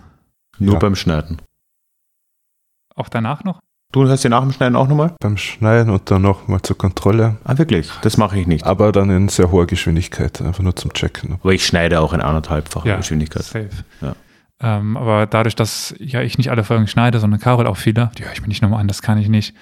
Nur 0.59 0.75
Ja. 0.75 0.79
beim 0.79 0.95
Schneiden. 0.95 1.37
Auch 2.95 3.09
danach 3.11 3.45
noch? 3.45 3.61
Du 3.93 4.07
hörst 4.07 4.25
dir 4.25 4.29
nach 4.31 4.41
dem 4.43 4.53
Schneiden 4.53 4.77
auch 4.77 4.89
nochmal? 4.89 5.15
Beim 5.21 5.37
Schneiden 5.37 5.91
und 5.93 6.11
dann 6.11 6.23
nochmal 6.23 6.63
zur 6.63 6.79
Kontrolle. 6.79 7.37
Ah, 7.45 7.59
wirklich? 7.59 7.91
Das 8.03 8.17
mache 8.17 8.39
ich 8.39 8.47
nicht. 8.47 8.65
Aber 8.65 8.93
dann 8.93 9.11
in 9.11 9.29
sehr 9.29 9.51
hoher 9.51 9.67
Geschwindigkeit, 9.67 10.41
einfach 10.41 10.63
nur 10.63 10.77
zum 10.77 10.93
Checken. 10.95 11.35
Aber 11.43 11.53
ich 11.53 11.67
schneide 11.67 12.01
auch 12.01 12.13
in 12.15 12.21
anderthalbfacher 12.23 12.97
Geschwindigkeit. 12.97 13.43
Safe. 13.43 13.69
Ja. 14.01 14.15
Ähm, 14.63 14.97
aber 14.97 15.27
dadurch, 15.27 15.57
dass 15.57 15.95
ja 15.99 16.21
ich 16.21 16.37
nicht 16.39 16.51
alle 16.51 16.65
Folgen 16.65 16.87
schneide, 16.87 17.19
sondern 17.19 17.41
Carol 17.41 17.67
auch 17.67 17.77
viele, 17.77 18.11
die 18.19 18.25
höre 18.25 18.33
ich 18.33 18.43
mir 18.43 18.49
nicht 18.49 18.63
nochmal 18.63 18.81
an, 18.81 18.89
das 18.89 19.03
kann 19.03 19.19
ich 19.19 19.29
nicht. 19.29 19.55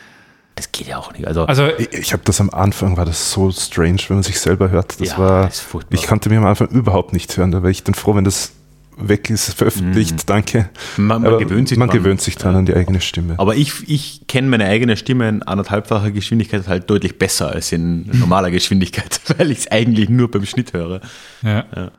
Das 0.57 0.73
geht 0.73 0.89
ja 0.89 0.99
auch 0.99 1.13
nicht. 1.13 1.27
Also, 1.27 1.47
Also 1.47 1.69
Ich, 1.79 1.93
ich 1.93 2.13
habe 2.13 2.25
das 2.25 2.41
am 2.41 2.51
Anfang, 2.51 2.97
war 2.97 3.05
das 3.05 3.31
so 3.31 3.53
strange, 3.53 3.99
wenn 4.09 4.17
man 4.17 4.23
sich 4.25 4.41
selber 4.41 4.71
hört. 4.71 5.01
Das 5.01 5.11
ja, 5.11 5.19
war, 5.19 5.51
furchtbar. 5.51 5.97
ich 5.97 6.07
konnte 6.07 6.29
mir 6.31 6.39
am 6.39 6.47
Anfang 6.47 6.67
überhaupt 6.69 7.13
nicht 7.13 7.37
hören. 7.37 7.53
Da 7.53 7.63
wäre 7.63 7.71
ich 7.71 7.85
dann 7.85 7.95
froh, 7.95 8.17
wenn 8.17 8.25
das 8.25 8.53
weg 8.97 9.31
ist, 9.31 9.55
veröffentlicht. 9.55 10.29
Danke. 10.29 10.69
man, 10.97 11.23
man 11.23 11.39
gewöhnt 11.39 11.69
sich 11.69 11.79
man 11.79 11.89
dran. 11.89 11.99
gewöhnt 11.99 12.21
sich 12.21 12.37
dran 12.37 12.57
an 12.57 12.67
die 12.67 12.75
eigene 12.75 13.01
Stimme. 13.01 13.35
Aber 13.39 13.55
ich, 13.55 13.89
ich 13.89 14.27
kenne 14.27 14.49
meine 14.49 14.65
eigene 14.65 14.97
Stimme 14.97 15.29
in 15.29 15.43
anderthalbfacher 15.45 16.11
Geschwindigkeit 16.11 16.67
halt 16.67 16.91
deutlich 16.91 17.19
besser 17.19 17.53
als 17.53 17.71
in 17.71 18.07
normaler 18.13 18.51
Geschwindigkeit, 18.51 19.21
weil 19.39 19.53
ich 19.53 19.59
es 19.59 19.71
eigentlich 19.71 20.09
nur 20.09 20.29
beim 20.29 20.45
Schnitt 20.45 20.73
höre. 20.73 21.01
ja. 21.43 21.65
Ja. 21.75 21.91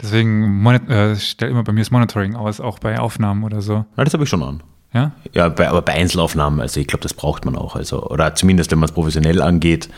Deswegen 0.00 0.64
äh, 0.66 1.16
stell 1.16 1.50
immer 1.50 1.62
bei 1.62 1.72
mir 1.72 1.80
das 1.80 1.90
Monitoring 1.90 2.34
aus, 2.34 2.60
auch 2.60 2.78
bei 2.78 2.98
Aufnahmen 2.98 3.44
oder 3.44 3.62
so. 3.62 3.84
Na, 3.96 4.04
das 4.04 4.12
habe 4.14 4.24
ich 4.24 4.30
schon 4.30 4.42
an. 4.42 4.62
Ja? 4.92 5.12
Ja, 5.32 5.48
bei, 5.48 5.68
aber 5.68 5.82
bei 5.82 5.94
Einzelaufnahmen, 5.94 6.60
also 6.60 6.80
ich 6.80 6.86
glaube, 6.86 7.02
das 7.02 7.14
braucht 7.14 7.44
man 7.44 7.56
auch. 7.56 7.76
Also, 7.76 8.04
oder 8.08 8.34
zumindest, 8.34 8.70
wenn 8.72 8.78
man 8.78 8.88
es 8.88 8.92
professionell 8.94 9.40
angeht, 9.40 9.88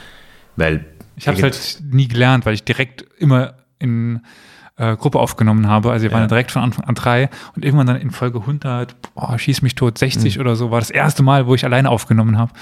weil 0.56 0.84
Ich 1.16 1.26
habe 1.26 1.36
es 1.38 1.42
halt 1.42 1.82
nie 1.92 2.08
gelernt, 2.08 2.46
weil 2.46 2.54
ich 2.54 2.64
direkt 2.64 3.04
immer 3.18 3.54
in 3.78 4.20
äh, 4.76 4.96
Gruppe 4.96 5.18
aufgenommen 5.20 5.68
habe. 5.68 5.90
Also 5.92 6.04
wir 6.04 6.12
waren 6.12 6.22
Ja. 6.22 6.26
direkt 6.26 6.50
von 6.50 6.62
Anfang 6.62 6.84
an 6.84 6.94
drei 6.94 7.28
und 7.54 7.64
irgendwann 7.64 7.86
dann 7.86 7.96
in 7.96 8.10
Folge 8.10 8.40
100, 8.40 8.94
boah, 9.14 9.38
schieß 9.38 9.62
mich 9.62 9.74
tot, 9.76 9.98
60 9.98 10.40
oder 10.40 10.56
so, 10.56 10.70
war 10.70 10.80
das 10.80 10.90
erste 10.90 11.22
Mal, 11.22 11.46
wo 11.46 11.54
ich 11.54 11.64
alleine 11.64 11.90
aufgenommen 11.90 12.38
habe. 12.38 12.52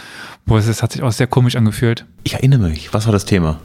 Boah, 0.45 0.59
es 0.59 0.83
hat 0.83 0.93
sich 0.93 1.03
auch 1.03 1.13
sehr 1.13 1.27
komisch 1.27 1.57
angefühlt. 1.57 2.05
ich 2.25 2.35
erinnere 2.35 2.69
mich, 2.69 2.93
was 2.93 3.07
war 3.07 3.13
das 3.13 3.25
Thema? 3.25 3.61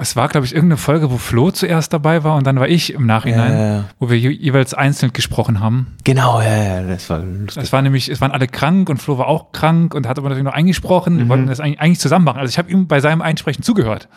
Es 0.00 0.14
war, 0.14 0.28
glaube 0.28 0.46
ich, 0.46 0.54
irgendeine 0.54 0.76
Folge, 0.76 1.10
wo 1.10 1.18
Flo 1.18 1.50
zuerst 1.50 1.92
dabei 1.92 2.22
war 2.22 2.36
und 2.36 2.46
dann 2.46 2.60
war 2.60 2.68
ich 2.68 2.92
im 2.94 3.04
Nachhinein, 3.06 3.52
Ja, 3.52 3.58
ja, 3.58 3.74
ja. 3.78 3.84
wo 3.98 4.08
wir 4.10 4.16
je 4.18 4.30
jeweils 4.30 4.72
einzeln 4.72 5.12
gesprochen 5.12 5.58
haben. 5.58 5.96
Genau, 6.04 6.40
ja, 6.40 6.56
ja, 6.56 6.82
das 6.82 7.10
war 7.10 7.18
lustig. 7.18 7.62
Es 7.64 7.72
war 7.72 7.82
nämlich, 7.82 8.08
es 8.08 8.20
waren 8.20 8.30
alle 8.30 8.46
krank 8.46 8.88
und 8.90 8.98
Flo 9.02 9.18
war 9.18 9.26
auch 9.26 9.50
krank 9.50 9.94
und 9.94 10.06
hat 10.06 10.16
aber 10.18 10.28
natürlich 10.28 10.44
noch 10.44 10.54
eingesprochen. 10.54 11.18
Wir 11.18 11.28
wollten 11.28 11.48
das 11.48 11.58
eigentlich, 11.58 11.98
zusammen 11.98 12.24
machen. 12.24 12.38
Also 12.38 12.50
ich 12.50 12.58
habe 12.58 12.70
ihm 12.70 12.86
bei 12.86 13.00
seinem 13.00 13.22
Einsprechen 13.22 13.64
zugehört. 13.64 14.08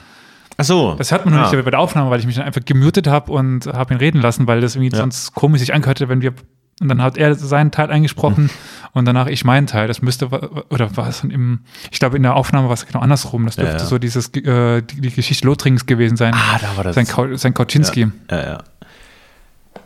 Ach 0.57 0.63
so. 0.65 0.93
Das 0.93 1.11
hört 1.11 1.25
man 1.25 1.33
nur 1.33 1.43
Ah. 1.43 1.51
nicht 1.51 1.65
bei 1.65 1.71
der 1.71 1.79
Aufnahme, 1.79 2.11
weil 2.11 2.19
ich 2.19 2.27
mich 2.27 2.35
dann 2.35 2.45
einfach 2.45 2.63
gemutet 2.63 3.07
habe 3.07 3.31
und 3.31 3.65
habe 3.65 3.93
ihn 3.95 3.97
reden 3.97 4.21
lassen, 4.21 4.45
weil 4.45 4.61
das 4.61 4.75
irgendwie 4.75 4.91
Ja. 4.95 5.01
sonst 5.01 5.33
komisch 5.33 5.61
sich 5.61 5.73
angehört 5.73 5.99
hätte, 5.99 6.09
wenn 6.09 6.21
wir 6.21 6.33
und 6.81 6.89
dann 6.89 7.01
hat 7.01 7.15
er 7.15 7.35
seinen 7.35 7.71
Teil 7.71 7.91
eingesprochen 7.91 8.49
und 8.93 9.05
danach 9.05 9.27
ich 9.27 9.45
meinen 9.45 9.67
Teil. 9.67 9.87
Das 9.87 10.01
müsste 10.01 10.27
oder 10.69 10.97
war 10.97 11.07
es 11.07 11.21
dann 11.21 11.29
im 11.31 11.59
ich 11.91 11.99
glaube 11.99 12.17
in 12.17 12.23
der 12.23 12.35
Aufnahme 12.35 12.67
war 12.67 12.73
es 12.73 12.85
genau 12.87 12.99
andersrum. 12.99 13.45
Das 13.45 13.55
dürfte 13.55 13.75
Ja, 13.75 13.79
ja. 13.79 13.85
so 13.85 13.99
dieses 13.99 14.29
äh, 14.35 14.81
die, 14.81 15.01
die 15.01 15.11
Geschichte 15.11 15.45
Lothringens 15.45 15.85
gewesen 15.85 16.17
sein. 16.17 16.33
Ah, 16.33 16.57
da 16.59 16.75
war 16.75 16.83
das. 16.83 16.95
sein, 16.95 17.07
Kau 17.07 17.35
sein 17.35 17.53
Kauczynski. 17.53 18.11
Ja, 18.29 18.43
ja. 18.43 18.63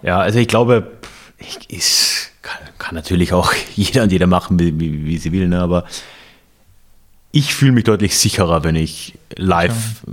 ja, 0.01 0.19
also 0.19 0.39
ich 0.39 0.47
glaube, 0.47 0.93
ich, 1.37 1.69
ist, 1.69 2.31
kann, 2.41 2.59
kann 2.77 2.95
natürlich 2.95 3.33
auch 3.33 3.53
jeder 3.75 4.03
und 4.03 4.11
jeder 4.11 4.27
machen, 4.27 4.57
wie, 4.57 4.79
wie, 4.79 5.05
wie 5.05 5.17
sie 5.17 5.33
will, 5.33 5.49
ne? 5.49 5.59
aber 5.59 5.83
ich 7.33 7.53
fühle 7.53 7.73
mich 7.73 7.83
deutlich 7.83 8.17
sicherer, 8.17 8.63
wenn 8.63 8.75
ich 8.75 9.15
live 9.35 10.03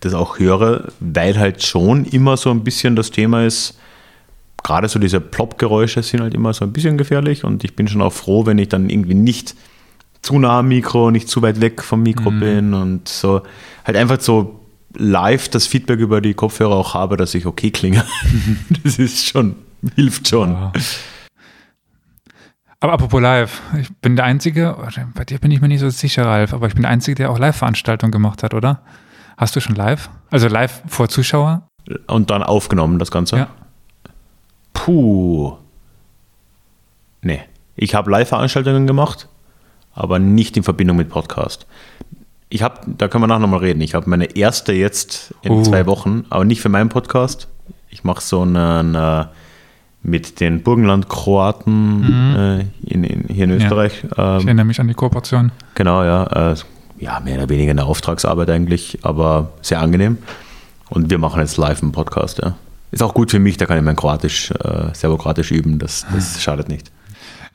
das 0.00 0.14
auch 0.14 0.40
höre, 0.40 0.88
weil 0.98 1.38
halt 1.38 1.62
schon 1.62 2.04
immer 2.04 2.36
so 2.36 2.50
ein 2.50 2.64
bisschen 2.64 2.96
das 2.96 3.12
Thema 3.12 3.44
ist, 3.44 3.78
gerade 4.66 4.88
so 4.88 4.98
diese 4.98 5.20
Plop-Geräusche 5.20 6.02
sind 6.02 6.20
halt 6.20 6.34
immer 6.34 6.52
so 6.52 6.64
ein 6.64 6.72
bisschen 6.72 6.98
gefährlich 6.98 7.44
und 7.44 7.62
ich 7.62 7.76
bin 7.76 7.86
schon 7.86 8.02
auch 8.02 8.12
froh, 8.12 8.46
wenn 8.46 8.58
ich 8.58 8.68
dann 8.68 8.90
irgendwie 8.90 9.14
nicht 9.14 9.54
zu 10.22 10.40
nah 10.40 10.58
am 10.58 10.68
Mikro, 10.68 11.12
nicht 11.12 11.28
zu 11.28 11.40
weit 11.40 11.60
weg 11.60 11.84
vom 11.84 12.02
Mikro 12.02 12.32
bin 12.32 12.74
und 12.74 13.08
so 13.08 13.42
halt 13.84 13.96
einfach 13.96 14.20
so 14.20 14.60
live 14.96 15.48
das 15.50 15.68
Feedback 15.68 16.00
über 16.00 16.20
die 16.20 16.34
Kopfhörer 16.34 16.74
auch 16.74 16.94
habe, 16.94 17.16
dass 17.16 17.32
ich 17.36 17.46
okay 17.46 17.70
klinge. 17.70 18.04
das 18.82 18.98
ist 18.98 19.24
schon, 19.24 19.54
hilft 19.94 20.26
schon. 20.26 20.50
Ja. 20.50 20.72
Aber 22.80 22.94
apropos 22.94 23.22
live, 23.22 23.62
ich 23.80 23.94
bin 23.98 24.16
der 24.16 24.24
Einzige, 24.24 24.76
bei 25.14 25.24
dir 25.24 25.38
bin 25.38 25.52
ich 25.52 25.60
mir 25.60 25.68
nicht 25.68 25.80
so 25.80 25.90
sicher, 25.90 26.26
Ralf, 26.26 26.52
aber 26.52 26.66
ich 26.66 26.74
bin 26.74 26.82
der 26.82 26.90
Einzige, 26.90 27.14
der 27.14 27.30
auch 27.30 27.38
Live-Veranstaltungen 27.38 28.10
gemacht 28.10 28.42
hat, 28.42 28.52
oder? 28.52 28.82
Hast 29.36 29.54
du 29.54 29.60
schon 29.60 29.76
live? 29.76 30.10
Also 30.32 30.48
live 30.48 30.82
vor 30.88 31.08
Zuschauer? 31.08 31.68
Und 32.08 32.30
dann 32.30 32.42
aufgenommen, 32.42 32.98
das 32.98 33.12
Ganze. 33.12 33.36
Ja. 33.36 33.48
Puh. 34.86 35.54
Nee. 37.22 37.40
Ich 37.74 37.96
habe 37.96 38.08
Live-Veranstaltungen 38.08 38.86
gemacht, 38.86 39.26
aber 39.92 40.20
nicht 40.20 40.56
in 40.56 40.62
Verbindung 40.62 40.96
mit 40.96 41.08
Podcast. 41.08 41.66
Ich 42.50 42.62
habe, 42.62 42.78
da 42.86 43.08
können 43.08 43.24
wir 43.24 43.26
nachher 43.26 43.40
nochmal 43.40 43.58
reden. 43.60 43.80
Ich 43.80 43.94
habe 43.96 44.08
meine 44.08 44.36
erste 44.36 44.72
jetzt 44.72 45.34
in 45.42 45.50
Oh. 45.50 45.62
zwei 45.62 45.86
Wochen, 45.86 46.24
aber 46.30 46.44
nicht 46.44 46.60
für 46.60 46.68
meinen 46.68 46.88
Podcast. 46.88 47.48
Ich 47.90 48.04
mache 48.04 48.20
so 48.22 48.42
einen 48.42 48.94
äh, 48.94 49.24
mit 50.04 50.38
den 50.38 50.62
Burgenland-Kroaten 50.62 52.36
äh, 52.36 52.60
in, 52.88 53.02
in, 53.02 53.24
hier 53.26 53.42
in 53.44 53.50
Mhm. 53.50 53.56
Ja. 53.58 53.64
Österreich. 53.66 54.04
Ich 54.04 54.10
Ähm, 54.16 54.40
erinnere 54.46 54.66
mich 54.66 54.78
an 54.78 54.86
die 54.86 54.94
Kooperation. 54.94 55.50
Genau, 55.74 56.04
ja. 56.04 56.52
Äh, 56.52 56.56
ja, 57.00 57.18
mehr 57.18 57.38
oder 57.38 57.48
weniger 57.48 57.72
eine 57.72 57.84
Auftragsarbeit 57.86 58.48
eigentlich, 58.50 59.00
aber 59.02 59.50
sehr 59.62 59.80
angenehm. 59.80 60.18
Und 60.90 61.10
wir 61.10 61.18
machen 61.18 61.40
jetzt 61.40 61.56
live 61.56 61.82
einen 61.82 61.90
Podcast, 61.90 62.38
ja. 62.38 62.54
Ist 62.96 63.02
auch 63.02 63.12
gut 63.12 63.30
für 63.30 63.38
mich, 63.38 63.58
da 63.58 63.66
kann 63.66 63.76
ich 63.76 63.84
mein 63.84 63.94
Kroatisch, 63.94 64.50
äh, 64.52 64.94
Serbokroatisch 64.94 65.50
üben, 65.50 65.78
das, 65.78 66.06
das 66.14 66.42
schadet 66.42 66.70
nicht. 66.70 66.90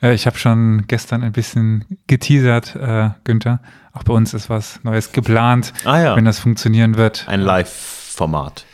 Äh, 0.00 0.14
ich 0.14 0.24
habe 0.28 0.38
schon 0.38 0.84
gestern 0.86 1.24
ein 1.24 1.32
bisschen 1.32 1.84
geteasert, 2.06 2.76
äh, 2.76 3.10
Günther. 3.24 3.58
Auch 3.92 4.04
bei 4.04 4.14
uns 4.14 4.34
ist 4.34 4.48
was 4.48 4.78
Neues 4.84 5.10
geplant, 5.10 5.72
Ah 5.84 5.98
ja, 5.98 6.14
wenn 6.14 6.24
das 6.24 6.38
funktionieren 6.38 6.96
wird. 6.96 7.24
ein 7.26 7.40
Live-Format. 7.40 8.64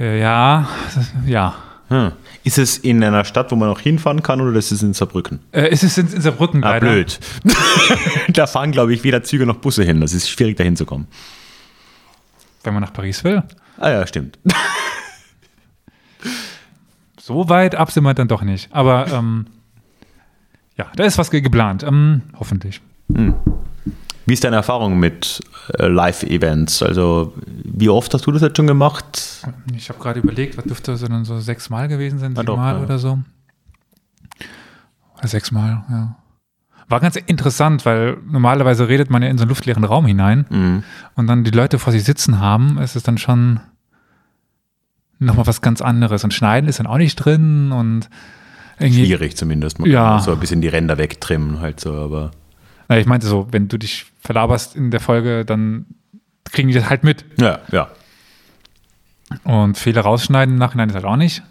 Äh, 0.00 0.18
ja, 0.18 0.66
ja. 1.26 1.56
Hm. 1.88 2.12
Ist 2.42 2.56
es 2.56 2.78
in 2.78 3.04
einer 3.04 3.26
Stadt, 3.26 3.52
wo 3.52 3.56
man 3.56 3.68
auch 3.68 3.80
hinfahren 3.80 4.22
kann 4.22 4.40
oder 4.40 4.58
ist 4.58 4.72
es 4.72 4.82
in 4.82 4.94
Saarbrücken? 4.94 5.40
Äh, 5.52 5.68
es 5.68 5.82
ist 5.82 5.98
in, 5.98 6.10
in 6.10 6.22
Saarbrücken 6.22 6.64
Ah, 6.64 6.70
leider. 6.70 6.86
blöd. 6.86 7.20
da 8.28 8.46
fahren, 8.46 8.72
glaube 8.72 8.94
ich, 8.94 9.04
weder 9.04 9.22
Züge 9.24 9.44
noch 9.44 9.56
Busse 9.56 9.84
hin. 9.84 10.00
Das 10.00 10.14
ist 10.14 10.30
schwierig, 10.30 10.56
da 10.56 10.64
hinzukommen. 10.64 11.06
Wenn 12.62 12.72
man 12.72 12.82
nach 12.82 12.94
Paris 12.94 13.22
will. 13.24 13.42
Ah 13.78 13.90
ja, 13.90 14.06
stimmt. 14.06 14.38
So 17.26 17.48
weit 17.48 17.74
ab 17.74 17.90
sind 17.90 18.04
wir 18.04 18.12
dann 18.12 18.28
doch 18.28 18.42
nicht. 18.42 18.68
Aber 18.70 19.06
ähm, 19.10 19.46
ja, 20.76 20.86
da 20.94 21.04
ist 21.04 21.16
was 21.16 21.30
ge- 21.30 21.40
geplant. 21.40 21.82
Ähm, 21.82 22.20
hoffentlich. 22.38 22.82
Wie 24.26 24.32
ist 24.34 24.44
deine 24.44 24.56
Erfahrung 24.56 24.98
mit 24.98 25.40
äh, 25.78 25.86
Live-Events? 25.86 26.82
Also, 26.82 27.32
wie 27.64 27.88
oft 27.88 28.12
hast 28.12 28.26
du 28.26 28.30
das 28.32 28.42
jetzt 28.42 28.58
schon 28.58 28.66
gemacht? 28.66 29.42
Ich 29.74 29.88
habe 29.88 29.98
gerade 30.00 30.20
überlegt, 30.20 30.58
was 30.58 30.64
dürfte 30.64 30.94
so 30.98 31.08
dann 31.08 31.24
so 31.24 31.38
sechs 31.40 31.70
Mal 31.70 31.88
gewesen 31.88 32.18
sein, 32.18 32.32
Ah, 32.32 32.40
sieben 32.40 32.46
doch, 32.46 32.56
Mal 32.58 32.76
ja. 32.76 32.82
oder 32.82 32.98
so. 32.98 33.18
Oder 35.18 35.28
sechs 35.28 35.50
Mal, 35.50 35.82
ja. 35.88 36.16
War 36.90 37.00
ganz 37.00 37.16
interessant, 37.16 37.86
weil 37.86 38.18
normalerweise 38.30 38.86
redet 38.86 39.08
man 39.08 39.22
ja 39.22 39.30
in 39.30 39.38
so 39.38 39.44
einen 39.44 39.48
luftleeren 39.48 39.84
Raum 39.84 40.04
hinein 40.04 40.44
Mhm. 40.50 40.82
und 41.14 41.26
dann 41.26 41.42
die 41.42 41.50
Leute 41.52 41.78
vor 41.78 41.90
sich 41.94 42.04
sitzen 42.04 42.38
haben, 42.38 42.76
ist 42.76 42.96
es 42.96 43.02
dann 43.02 43.16
schon 43.16 43.60
nochmal 45.24 45.46
was 45.46 45.60
ganz 45.60 45.80
anderes. 45.80 46.24
Und 46.24 46.32
Schneiden 46.34 46.68
ist 46.68 46.78
dann 46.78 46.86
auch 46.86 46.98
nicht 46.98 47.16
drin 47.16 47.72
und 47.72 48.08
irgendwie. 48.78 49.06
Schwierig 49.06 49.36
zumindest. 49.36 49.78
Man 49.78 49.90
Ja. 49.90 50.18
so 50.20 50.32
ein 50.32 50.40
bisschen 50.40 50.60
die 50.60 50.68
Ränder 50.68 50.98
wegtrimmen, 50.98 51.60
halt 51.60 51.80
so, 51.80 51.92
aber. 51.92 52.30
Na, 52.88 52.98
Ich 52.98 53.06
meinte 53.06 53.26
so, 53.26 53.48
wenn 53.50 53.68
du 53.68 53.78
dich 53.78 54.06
verlaberst 54.20 54.76
in 54.76 54.90
der 54.90 55.00
Folge, 55.00 55.44
dann 55.44 55.86
kriegen 56.44 56.68
die 56.68 56.74
das 56.74 56.88
halt 56.90 57.04
mit. 57.04 57.24
Ja, 57.40 57.60
ja. 57.72 57.88
Und 59.42 59.78
Fehler 59.78 60.02
rausschneiden 60.02 60.54
im 60.54 60.58
Nachhinein 60.58 60.88
ist 60.90 60.94
halt 60.94 61.04
auch 61.04 61.16
nicht. 61.16 61.42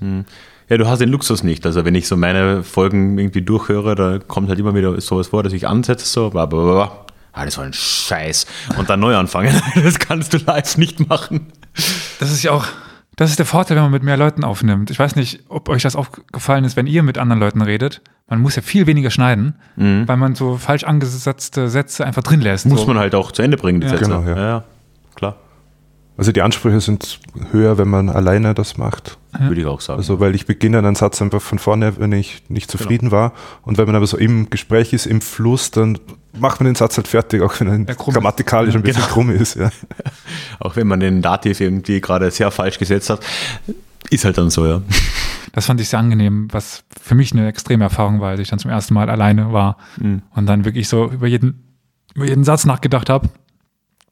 Ja, 0.70 0.78
du 0.78 0.88
hast 0.88 1.00
den 1.00 1.10
Luxus 1.10 1.44
nicht. 1.44 1.66
Also 1.66 1.84
wenn 1.86 1.96
ich 1.96 2.08
so 2.08 2.16
meine 2.16 2.64
Folgen 2.64 3.18
irgendwie 3.18 3.42
durchhöre, 3.42 3.96
da 3.96 4.20
kommt 4.20 4.50
halt 4.50 4.60
immer 4.60 4.74
wieder 4.76 5.00
sowas 5.02 5.28
vor, 5.28 5.44
dass 5.44 5.54
ich 5.54 5.68
ansetze, 5.68 6.06
so, 6.06 6.30
bla, 6.30 6.46
bla, 6.46 6.64
bla, 6.64 7.06
ah, 7.34 7.46
das 7.46 7.58
war 7.58 7.66
ein 7.66 7.74
Scheiß. 7.74 8.46
Und 8.78 8.90
dann 8.90 9.00
neu 9.00 9.16
anfangen. 9.18 9.60
Das 9.84 10.00
kannst 10.00 10.34
du 10.34 10.38
live 10.38 10.78
nicht 10.78 11.08
machen. 11.10 11.48
Das 12.20 12.32
ist 12.32 12.44
ja 12.44 12.52
auch, 12.52 12.66
das 13.16 13.30
ist 13.30 13.40
der 13.40 13.46
Vorteil, 13.46 13.76
wenn 13.78 13.84
man 13.84 13.92
mit 13.92 14.04
mehr 14.04 14.18
Leuten 14.18 14.44
aufnimmt. 14.44 14.90
Ich 14.92 14.98
weiß 15.00 15.16
nicht, 15.16 15.44
ob 15.50 15.70
euch 15.70 15.84
das 15.84 15.96
aufgefallen 15.96 16.64
ist, 16.66 16.76
wenn 16.76 16.88
ihr 16.88 17.04
mit 17.04 17.18
anderen 17.18 17.40
Leuten 17.40 17.62
redet. 17.62 18.02
Man 18.28 18.42
muss 18.42 18.56
ja 18.56 18.62
viel 18.62 18.88
weniger 18.88 19.12
schneiden, 19.12 19.56
Mhm. 19.76 20.08
weil 20.08 20.18
man 20.18 20.34
so 20.36 20.58
falsch 20.58 20.84
angesetzte 20.84 21.68
Sätze 21.70 22.06
einfach 22.06 22.24
drin 22.24 22.42
lässt. 22.42 22.66
Muss 22.66 22.82
so. 22.82 22.88
man 22.88 22.98
halt 22.98 23.14
auch 23.16 23.32
zu 23.32 23.42
Ende 23.42 23.58
bringen, 23.58 23.82
die 23.82 23.88
Ja. 23.88 23.92
Sätze. 23.98 24.06
Genau, 24.06 24.24
ja. 24.24 24.38
ja, 24.38 24.64
klar. 25.16 25.36
Also 26.16 26.32
die 26.32 26.42
Ansprüche 26.44 26.80
sind 26.80 27.20
höher, 27.52 27.78
wenn 27.80 27.88
man 27.88 28.10
alleine 28.10 28.54
das 28.54 28.78
macht. 28.78 29.18
Würde 29.40 29.62
ich 29.62 29.66
auch 29.68 29.82
sagen. 29.82 29.98
Also 29.98 30.20
weil 30.20 30.36
ich 30.36 30.46
beginne 30.46 30.78
einen 30.78 30.94
Satz 30.96 31.20
einfach 31.24 31.42
von 31.42 31.58
vorne, 31.58 31.98
wenn 31.98 32.12
ich 32.12 32.44
nicht 32.50 32.70
zufrieden 32.70 33.10
war. 33.12 33.34
Und 33.64 33.80
wenn 33.80 33.88
man 33.88 33.96
aber 33.96 34.06
so 34.06 34.18
im 34.18 34.50
Gespräch 34.52 34.94
ist, 34.94 35.08
im 35.08 35.22
Fluss, 35.22 35.72
dann 35.72 35.98
macht 36.38 36.60
man 36.60 36.66
den 36.66 36.76
Satz 36.76 36.98
halt 36.98 37.08
fertig, 37.08 37.42
auch 37.42 37.60
wenn 37.60 37.86
er 37.88 37.96
grammatikalisch 37.96 38.76
ein 38.76 38.82
bisschen 38.82 39.02
Genau. 39.04 39.14
krumm 39.14 39.30
ist. 39.30 39.56
Ja. 39.56 39.70
auch 40.60 40.76
wenn 40.76 40.88
man 40.88 41.00
den 41.00 41.22
Dativ 41.22 41.60
irgendwie 41.62 42.02
gerade 42.02 42.30
sehr 42.32 42.52
falsch 42.52 42.80
gesetzt 42.80 43.10
hat. 43.10 43.20
Ist 44.10 44.26
halt 44.26 44.38
dann 44.38 44.50
so, 44.50 44.66
ja. 44.66 44.82
Das 45.54 45.68
fand 45.68 45.80
ich 45.82 45.90
sehr 45.90 46.00
angenehm, 46.00 46.48
was 46.52 46.84
für 47.02 47.16
mich 47.16 47.32
eine 47.32 47.48
extreme 47.48 47.84
Erfahrung 47.84 48.20
war, 48.22 48.30
als 48.32 48.40
ich 48.40 48.50
dann 48.50 48.60
zum 48.60 48.72
ersten 48.72 48.94
Mal 48.94 49.10
alleine 49.10 49.54
war 49.54 49.78
Mhm. 49.98 50.22
und 50.32 50.46
dann 50.48 50.66
wirklich 50.66 50.88
so 50.88 51.10
über 51.12 51.28
jeden, 51.28 51.64
über 52.16 52.26
jeden 52.26 52.44
Satz 52.44 52.66
nachgedacht 52.66 53.10
habe. 53.10 53.30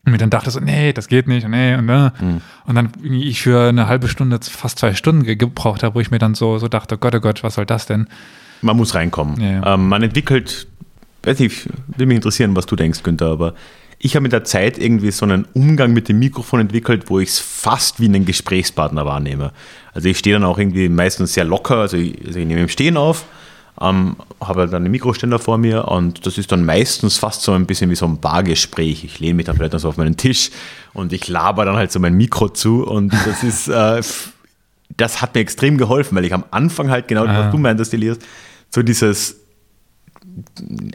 Und 0.06 0.12
mir 0.14 0.18
dann 0.18 0.32
dachte 0.32 0.50
so, 0.50 0.60
nee, 0.60 0.94
das 0.94 1.08
geht 1.08 1.28
nicht, 1.28 1.48
nee, 1.48 1.76
und, 1.76 1.86
ne. 1.86 2.12
Mhm. 2.20 2.42
und 2.66 2.76
dann 2.76 2.90
ich 3.04 3.42
für 3.42 3.70
eine 3.70 3.88
halbe 3.88 4.08
Stunde, 4.08 4.40
fast 4.42 4.80
zwei 4.80 4.94
Stunden 4.96 5.24
ge- 5.24 5.36
gebraucht 5.36 5.84
habe, 5.84 5.94
wo 5.96 6.00
ich 6.00 6.10
mir 6.10 6.18
dann 6.18 6.34
so, 6.34 6.58
so 6.58 6.68
dachte, 6.68 6.96
oh 6.96 6.98
Gott, 6.98 7.14
oh 7.16 7.20
Gott, 7.20 7.44
was 7.44 7.54
soll 7.56 7.66
das 7.68 7.86
denn? 7.86 8.08
Man 8.64 8.78
muss 8.78 8.96
reinkommen. 8.96 9.40
Ja, 9.40 9.52
ja. 9.52 9.74
Ähm, 9.76 9.90
man 9.90 10.02
entwickelt, 10.02 10.68
weiß 11.24 11.40
nicht, 11.40 11.68
will 11.98 12.06
mich 12.08 12.16
interessieren, 12.16 12.56
was 12.56 12.66
du 12.66 12.76
denkst, 12.76 13.04
Günther, 13.04 13.28
aber 13.28 13.54
ich 14.00 14.16
habe 14.16 14.24
mit 14.24 14.32
der 14.32 14.44
Zeit 14.44 14.80
irgendwie 14.80 15.12
so 15.12 15.26
einen 15.26 15.46
Umgang 15.54 15.94
mit 15.94 16.10
dem 16.10 16.18
Mikrofon 16.20 16.60
entwickelt, 16.62 17.04
wo 17.10 17.20
ich 17.20 17.30
es 17.30 17.40
fast 17.40 18.00
wie 18.00 18.06
einen 18.06 18.26
Gesprächspartner 18.26 19.06
wahrnehme. 19.06 19.52
Also 19.94 20.10
ich 20.10 20.18
stehe 20.18 20.36
dann 20.36 20.44
auch 20.44 20.58
irgendwie 20.58 20.90
meistens 20.90 21.34
sehr 21.34 21.44
locker, 21.44 21.78
also 21.78 21.98
ich, 21.98 22.18
also 22.26 22.40
ich 22.40 22.46
nehme 22.48 22.62
im 22.62 22.68
Stehen 22.70 22.98
auf, 22.98 23.26
ähm, 23.80 24.16
habe 24.40 24.66
dann 24.68 24.84
einen 24.84 24.92
Mikroständer 24.92 25.38
vor 25.38 25.60
mir 25.60 25.88
und 25.88 26.26
das 26.26 26.40
ist 26.40 26.52
dann 26.52 26.66
meistens 26.66 27.18
fast 27.18 27.44
so 27.44 27.52
ein 27.52 27.68
bisschen 27.68 27.92
wie 27.92 27.96
so 27.96 28.06
ein 28.08 28.20
Bargespräch. 28.20 29.04
Ich 29.04 29.20
lehne 29.20 29.36
mich 29.36 29.46
dann 29.46 29.56
vielleicht 29.56 29.74
noch 29.74 29.80
so 29.80 29.90
auf 29.90 29.98
meinen 29.98 30.18
Tisch 30.18 30.50
und 30.94 31.14
ich 31.14 31.28
laber 31.28 31.66
dann 31.66 31.76
halt 31.76 31.92
so 31.92 32.00
mein 32.00 32.16
Mikro 32.16 32.50
zu 32.50 32.84
und 32.88 33.14
das 33.14 33.44
ist, 33.44 33.68
äh, 33.68 34.02
das 34.98 35.22
hat 35.22 35.36
mir 35.36 35.42
extrem 35.42 35.78
geholfen, 35.78 36.16
weil 36.18 36.26
ich 36.26 36.34
am 36.34 36.44
Anfang 36.50 36.90
halt 36.90 37.08
genau, 37.08 37.26
Ah. 37.26 37.46
was 37.46 37.52
du 37.52 37.58
meintest, 37.60 37.94
Elias, 37.94 38.18
so 38.72 38.82
dieses 38.82 39.41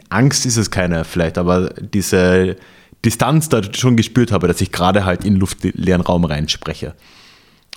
Angst 0.09 0.45
ist 0.45 0.57
es 0.57 0.71
keine 0.71 1.03
vielleicht, 1.03 1.37
aber 1.37 1.69
diese 1.69 2.55
Distanz 3.05 3.49
da 3.49 3.61
schon 3.73 3.95
gespürt 3.95 4.31
habe, 4.31 4.47
dass 4.47 4.61
ich 4.61 4.71
gerade 4.71 5.05
halt 5.05 5.23
in 5.23 5.35
luftleeren 5.35 6.01
Raum 6.01 6.25
reinspreche. 6.25 6.95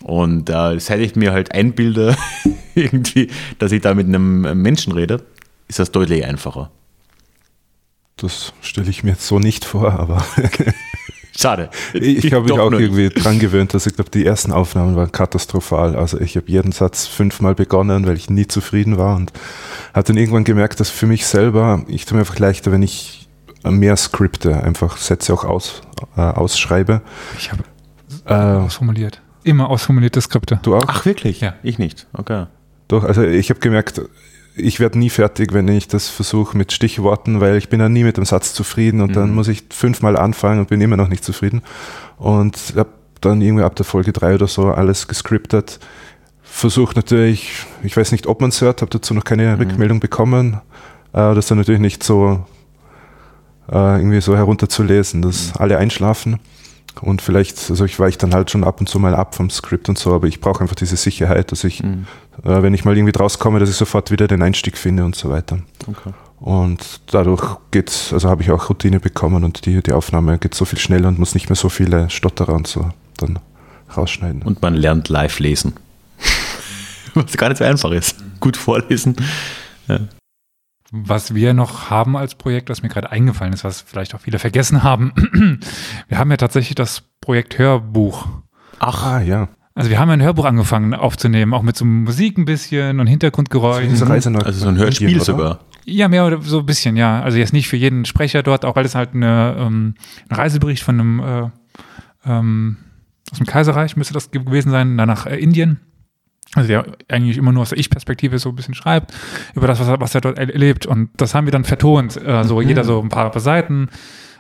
Und 0.03 0.49
äh, 0.49 0.79
seit 0.81 1.01
ich 1.01 1.15
mir 1.15 1.33
halt 1.33 1.53
einbilde, 1.53 2.17
irgendwie, 2.75 3.29
dass 3.59 3.73
ich 3.73 3.83
da 3.83 3.95
mit 3.95 4.07
einem 4.07 4.63
Menschen 4.63 4.93
rede, 4.93 5.23
ist 5.69 5.79
das 5.79 5.93
deutlich 5.93 6.25
einfacher. 6.25 6.71
Das 8.17 8.53
stelle 8.61 8.91
ich 8.91 9.03
mir 9.03 9.13
jetzt 9.13 9.27
so 9.27 9.39
nicht 9.39 9.65
vor, 9.65 9.93
aber 9.93 10.25
Schade. 11.41 11.71
ich 11.95 12.33
habe 12.33 12.45
mich 12.45 12.53
auch 12.59 12.71
nur- 12.71 12.81
irgendwie 12.81 13.09
dran 13.09 13.39
gewöhnt, 13.39 13.73
dass 13.75 13.87
ich 13.87 13.95
glaube, 13.95 14.11
die 14.11 14.27
ersten 14.27 14.53
Aufnahmen 14.53 14.95
waren 14.97 15.11
katastrophal. 15.11 15.97
Also 15.97 16.21
ich 16.21 16.37
habe 16.37 16.51
jeden 16.51 16.73
Satz 16.73 17.07
fünfmal 17.07 17.55
begonnen, 17.55 18.07
weil 18.07 18.17
ich 18.17 18.29
nie 18.29 18.47
zufrieden 18.47 18.99
war 18.99 19.17
und 19.17 19.33
habe 19.95 20.07
dann 20.07 20.17
irgendwann 20.17 20.45
gemerkt, 20.45 20.81
dass 20.81 20.91
für 20.91 21.07
mich 21.07 21.27
selber, 21.27 21.83
ich 21.89 22.05
tue 22.05 22.17
mir 22.17 22.21
einfach 22.23 22.39
leichter, 22.39 22.73
wenn 22.73 22.83
ich 22.83 23.29
mehr 23.65 23.97
skripte, 23.97 24.63
einfach 24.63 24.97
Sätze 24.97 25.33
auch 25.33 25.45
aus, 25.45 25.83
äh, 26.17 26.21
ausschreibe. 26.21 27.01
Ich 27.39 27.51
habe 27.53 27.65
Äh, 28.27 28.35
ausformuliert. 28.65 29.21
Immer 29.43 29.71
ausformulierte 29.71 30.21
Skripte. 30.21 30.61
du 30.63 30.77
auch? 30.77 30.85
Ach, 30.87 31.05
wirklich? 31.07 31.41
Ja. 31.41 31.55
Ich 31.63 31.79
nicht. 31.79 32.07
Okay. 32.13 32.47
Doch, 32.89 33.05
also 33.05 33.23
ich 33.23 33.49
habe 33.51 33.61
gemerkt, 33.61 34.01
ich 34.61 34.81
werde 34.81 34.99
nie 34.99 35.11
fertig, 35.11 35.53
wenn 35.53 35.69
ich 35.69 35.89
das 35.89 36.09
versuche 36.09 36.57
mit 36.57 36.73
Stichworten, 36.73 37.41
weil 37.41 37.57
ich 37.57 37.69
bin 37.69 37.81
ja 37.81 37.89
nie 37.89 38.05
mit 38.05 38.17
dem 38.17 38.25
Satz 38.25 38.55
zufrieden 38.55 39.01
und 39.01 39.17
dann 39.17 39.31
Mhm. 39.31 39.35
muss 39.35 39.49
ich 39.49 39.65
fünfmal 39.71 40.17
anfangen 40.17 40.61
und 40.61 40.69
bin 40.69 40.81
immer 40.81 40.97
noch 40.97 41.09
nicht 41.09 41.25
zufrieden. 41.25 41.63
Und 42.19 42.57
habe 42.77 42.91
dann 43.21 43.41
irgendwie 43.43 43.65
ab 43.65 43.77
der 43.77 43.85
Folge 43.85 44.13
drei 44.13 44.35
oder 44.35 44.47
so 44.47 44.71
alles 44.73 45.09
gescriptet. 45.09 45.79
Versucht 46.43 46.97
natürlich, 46.97 47.65
ich 47.83 47.97
weiß 47.97 48.13
nicht, 48.13 48.27
ob 48.27 48.41
man 48.41 48.51
es 48.51 48.61
hört, 48.61 48.81
habe 48.83 48.91
dazu 48.91 49.15
noch 49.15 49.25
keine 49.25 49.55
Mhm. 49.57 49.61
Rückmeldung 49.63 50.01
bekommen. 50.01 50.61
Äh, 51.13 51.35
das 51.35 51.47
dann 51.47 51.59
natürlich 51.59 51.81
nicht 51.81 52.03
so 52.03 52.45
äh, 53.71 53.97
irgendwie 53.99 54.21
so 54.21 54.37
herunterzulesen, 54.37 55.23
dass 55.23 55.53
alle 55.57 55.79
einschlafen. 55.79 56.41
Und 57.03 57.23
vielleicht, 57.23 57.71
also 57.71 57.85
ich 57.85 57.99
weiche 57.99 58.19
dann 58.19 58.35
halt 58.35 58.51
schon 58.51 58.65
ab 58.65 58.81
und 58.81 58.89
zu 58.89 58.99
mal 58.99 59.15
ab 59.15 59.35
vom 59.35 59.49
Skript 59.51 59.89
und 59.89 59.99
so, 59.99 60.13
aber 60.15 60.27
ich 60.27 60.41
brauche 60.41 60.61
einfach 60.61 60.75
diese 60.77 60.97
Sicherheit, 60.97 61.51
dass 61.53 61.65
ich 61.65 61.83
Mhm. 61.83 62.07
äh, 62.45 62.63
wenn 62.63 62.75
ich 62.75 62.85
mal 62.85 62.97
irgendwie 62.97 63.13
draus 63.13 63.39
komme, 63.39 63.59
dass 63.59 63.71
ich 63.71 63.77
sofort 63.77 64.11
wieder 64.11 64.27
den 64.29 64.43
Einstieg 64.43 64.77
finde 64.77 65.05
und 65.05 65.15
so 65.17 65.31
weiter. 65.31 65.59
okay. 65.87 66.13
Und 66.41 67.01
dadurch 67.11 67.43
geht's, 67.71 68.13
also 68.15 68.31
habe 68.31 68.43
ich 68.43 68.51
auch 68.51 68.71
Routine 68.71 68.99
bekommen 68.99 69.45
und 69.45 69.67
die, 69.67 69.83
die 69.83 69.93
Aufnahme 69.93 70.39
geht 70.39 70.55
so 70.55 70.65
viel 70.65 70.79
schneller 70.79 71.09
und 71.09 71.19
muss 71.19 71.35
nicht 71.35 71.51
mehr 71.51 71.57
so 71.57 71.69
viele 71.69 72.09
Stotterer 72.09 72.55
und 72.55 72.67
so 72.67 72.89
dann 73.19 73.39
rausschneiden. 73.95 74.43
Und 74.43 74.63
man 74.63 74.75
lernt 74.75 75.09
live 75.11 75.39
lesen. 75.39 75.75
Was 77.15 77.37
gar 77.37 77.49
nicht 77.51 77.59
so 77.59 77.65
einfach 77.65 77.91
ist. 77.91 78.17
Gut 78.41 78.57
vorlesen. 78.57 79.17
Was 80.91 81.35
wir 81.35 81.55
noch 81.55 81.91
haben 81.91 82.17
als 82.17 82.35
Projekt, 82.35 82.69
was 82.69 82.83
mir 82.83 82.89
gerade 82.89 83.11
eingefallen 83.13 83.53
ist, 83.53 83.63
was 83.63 83.81
vielleicht 83.81 84.15
auch 84.15 84.21
viele 84.21 84.39
vergessen 84.39 84.83
haben. 84.83 85.13
Wir 86.09 86.19
haben 86.19 86.31
ja 86.33 86.37
tatsächlich 86.37 86.75
das 86.75 87.03
Projekt 87.21 87.59
Hörbuch. 87.59 88.27
Ach, 88.81 89.07
ah 89.07 89.21
ja, 89.21 89.49
Also 89.75 89.91
wir 89.91 90.01
haben 90.01 90.09
ja 90.09 90.15
ein 90.15 90.23
Hörbuch 90.23 90.47
angefangen 90.47 90.95
aufzunehmen, 90.95 91.55
auch 91.55 91.63
mit 91.63 91.77
so 91.77 91.85
Musik 91.85 92.39
ein 92.39 92.45
bisschen 92.45 92.99
und 92.99 93.07
Hintergrundgeräuschen. 93.07 93.91
diese 93.91 94.09
Reise 94.09 94.31
nach 94.31 94.43
also 94.45 94.59
so 94.59 94.69
ein 94.69 94.79
Hörspiel 94.79 95.15
oder? 95.15 95.25
sogar. 95.25 95.61
Ja, 95.85 96.09
mehr 96.09 96.27
oder 96.27 96.41
so 96.43 96.61
ein 96.61 96.67
bisschen, 96.67 96.97
ja. 96.97 97.23
Also 97.23 97.39
jetzt 97.39 97.53
nicht 97.53 97.69
für 97.69 97.77
jeden 97.77 98.05
Sprecher 98.05 98.43
dort, 98.43 98.65
auch 98.65 98.75
weil 98.75 98.85
es 98.85 98.95
halt 98.95 99.15
eine, 99.15 99.55
ähm, 99.59 99.95
ein 100.29 100.37
Reisebericht 100.37 100.83
von 100.83 100.99
einem 100.99 101.21
äh, 101.21 101.51
ähm, 102.25 102.77
aus 103.31 103.39
dem 103.39 103.47
Kaiserreich 103.47 103.97
müsste 103.97 104.15
das 104.15 104.31
gewesen 104.31 104.71
sein, 104.71 104.97
dann 104.97 105.09
nach 105.09 105.27
äh, 105.27 105.37
Indien. 105.37 105.81
Also 106.55 106.67
der 106.67 106.85
eigentlich 107.09 107.37
immer 107.37 107.53
nur 107.53 107.63
aus 107.63 107.69
der 107.69 107.79
Ich-Perspektive 107.79 108.39
so 108.39 108.49
ein 108.49 108.57
bisschen 108.57 108.75
schreibt 108.75 109.15
über 109.55 109.69
das, 109.69 109.79
was 109.79 109.89
er, 109.89 110.01
was 110.01 110.15
er 110.15 110.21
dort 110.21 110.39
erlebt. 110.39 110.85
Und 110.85 111.11
das 111.17 111.35
haben 111.35 111.47
wir 111.47 111.53
dann 111.53 111.65
vertont. 111.65 112.17
Äh, 112.17 112.45
so 112.45 112.61
jeder 112.61 112.83
so 112.83 113.01
ein 113.01 113.09
paar 113.09 113.39
Seiten, 113.39 113.89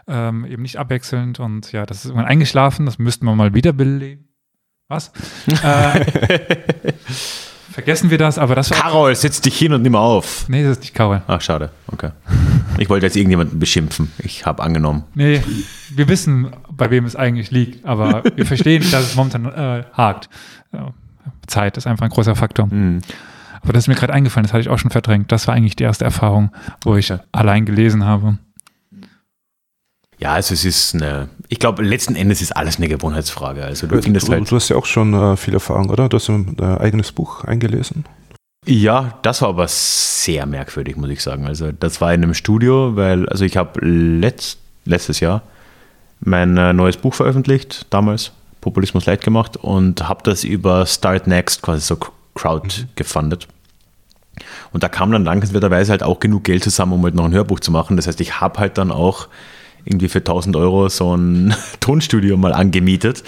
ähm, 0.08 0.44
eben 0.44 0.62
nicht 0.62 0.76
abwechselnd. 0.76 1.38
Und 1.38 1.70
ja, 1.70 1.86
das 1.86 1.98
ist 1.98 2.06
irgendwann 2.06 2.26
eingeschlafen. 2.26 2.84
Das 2.86 2.98
müssten 2.98 3.26
wir 3.26 3.34
mal 3.36 3.54
wiederbeleben. 3.54 4.28
Was? 4.88 5.12
äh, 5.62 6.04
vergessen 7.70 8.10
wir 8.10 8.18
das, 8.18 8.38
aber 8.38 8.56
das 8.56 8.72
war. 8.72 8.78
Carol, 8.78 9.14
setz 9.14 9.40
dich 9.40 9.56
hin 9.56 9.72
und 9.72 9.82
nimm 9.82 9.94
auf. 9.94 10.48
Nee, 10.48 10.64
das 10.64 10.72
ist 10.72 10.80
nicht 10.80 10.94
Karol. 10.94 11.22
Ach, 11.28 11.40
schade. 11.40 11.70
Okay. 11.86 12.10
Ich 12.78 12.88
wollte 12.88 13.06
jetzt 13.06 13.14
irgendjemanden 13.14 13.60
beschimpfen. 13.60 14.10
Ich 14.18 14.46
habe 14.46 14.64
angenommen. 14.64 15.04
Nee, 15.14 15.42
wir 15.90 16.08
wissen, 16.08 16.50
bei 16.72 16.90
wem 16.90 17.04
es 17.04 17.14
eigentlich 17.14 17.52
liegt, 17.52 17.84
aber 17.84 18.24
wir 18.34 18.46
verstehen, 18.46 18.84
dass 18.90 19.10
es 19.10 19.14
momentan 19.14 19.46
äh, 19.46 19.84
hakt. 19.92 20.28
Ja, 20.72 20.92
Zeit 21.50 21.76
ist 21.76 21.86
einfach 21.86 22.04
ein 22.04 22.10
großer 22.10 22.34
Faktor. 22.36 22.70
Hm. 22.70 23.00
Aber 23.62 23.74
das 23.74 23.84
ist 23.84 23.88
mir 23.88 23.94
gerade 23.94 24.12
eingefallen, 24.14 24.44
das 24.44 24.52
hatte 24.54 24.62
ich 24.62 24.70
auch 24.70 24.78
schon 24.78 24.90
verdrängt. 24.90 25.30
Das 25.32 25.46
war 25.46 25.54
eigentlich 25.54 25.76
die 25.76 25.84
erste 25.84 26.04
Erfahrung, 26.04 26.50
wo 26.82 26.96
ich 26.96 27.12
Okay. 27.12 27.22
allein 27.32 27.66
gelesen 27.66 28.04
habe. 28.06 28.38
Ja, 30.18 30.34
also 30.34 30.52
es 30.52 30.64
ist 30.64 30.94
eine, 30.94 31.28
ich 31.48 31.58
glaube, 31.58 31.82
letzten 31.82 32.14
Endes 32.14 32.42
ist 32.42 32.54
alles 32.56 32.76
eine 32.76 32.88
Gewohnheitsfrage. 32.88 33.64
Also 33.64 33.86
du 33.86 34.00
findest 34.02 34.28
du, 34.28 34.32
halt, 34.32 34.50
du 34.50 34.56
hast 34.56 34.68
ja 34.68 34.76
auch 34.76 34.84
schon 34.84 35.14
äh, 35.14 35.36
viel 35.36 35.54
Erfahrung, 35.54 35.88
oder? 35.88 36.08
Du 36.10 36.16
hast 36.16 36.28
ein 36.28 36.56
äh, 36.58 36.62
eigenes 36.78 37.12
Buch 37.12 37.44
eingelesen. 37.44 38.04
ja, 38.66 39.18
das 39.22 39.40
war 39.40 39.48
aber 39.48 39.66
sehr 39.68 40.44
merkwürdig, 40.44 40.96
muss 40.96 41.08
ich 41.10 41.22
sagen. 41.22 41.46
Also 41.46 41.72
das 41.72 42.00
war 42.02 42.12
in 42.12 42.22
einem 42.22 42.34
Studio, 42.34 42.96
weil, 42.96 43.26
also 43.30 43.44
ich 43.46 43.56
habe 43.56 43.80
letzt, 43.84 44.58
letztes 44.84 45.20
Jahr 45.20 45.42
mein 46.20 46.54
äh, 46.58 46.74
neues 46.74 46.98
Buch 46.98 47.14
veröffentlicht, 47.14 47.86
damals, 47.88 48.32
Populismus 48.60 49.06
leicht 49.06 49.24
gemacht 49.24 49.56
und 49.56 50.08
habe 50.08 50.22
das 50.24 50.44
über 50.44 50.86
Start 50.86 51.26
Next 51.26 51.62
quasi 51.62 51.80
so 51.80 51.98
Crowd 52.34 52.86
gefundet. 52.94 53.48
Und 54.72 54.82
da 54.82 54.88
kam 54.88 55.12
dann 55.12 55.24
dankenswerterweise 55.24 55.90
halt 55.92 56.02
auch 56.02 56.20
genug 56.20 56.44
Geld 56.44 56.64
zusammen, 56.64 56.92
um 56.92 57.02
halt 57.04 57.14
noch 57.14 57.24
ein 57.24 57.32
Hörbuch 57.32 57.60
zu 57.60 57.70
machen. 57.70 57.96
Das 57.96 58.06
heißt, 58.06 58.20
ich 58.20 58.40
habe 58.40 58.58
halt 58.58 58.78
dann 58.78 58.90
auch 58.90 59.28
irgendwie 59.84 60.08
für 60.08 60.18
1000 60.18 60.56
Euro 60.56 60.88
so 60.88 61.16
ein 61.16 61.54
Tonstudio 61.80 62.36
mal 62.36 62.52
angemietet. 62.52 63.24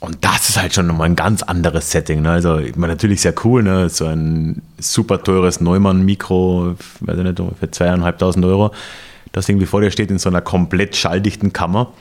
Und 0.00 0.18
das 0.24 0.48
ist 0.48 0.60
halt 0.60 0.74
schon 0.74 0.86
nochmal 0.86 1.08
ein 1.08 1.16
ganz 1.16 1.42
anderes 1.42 1.90
Setting. 1.90 2.22
Ne? 2.22 2.30
Also, 2.30 2.58
ich 2.58 2.76
meine, 2.76 2.92
natürlich 2.92 3.20
sehr 3.20 3.34
cool, 3.44 3.64
ne? 3.64 3.88
so 3.88 4.06
ein 4.06 4.62
super 4.78 5.22
teures 5.22 5.60
Neumann-Mikro, 5.60 6.76
weiß 7.00 7.18
ich 7.18 7.24
nicht, 7.24 7.42
für 7.58 7.70
zweieinhalbtausend 7.70 8.44
Euro, 8.44 8.72
das 9.32 9.48
irgendwie 9.48 9.66
vor 9.66 9.80
dir 9.80 9.90
steht 9.90 10.10
in 10.12 10.18
so 10.18 10.28
einer 10.28 10.40
komplett 10.40 10.94
schalldichten 10.94 11.52
Kammer. 11.52 11.92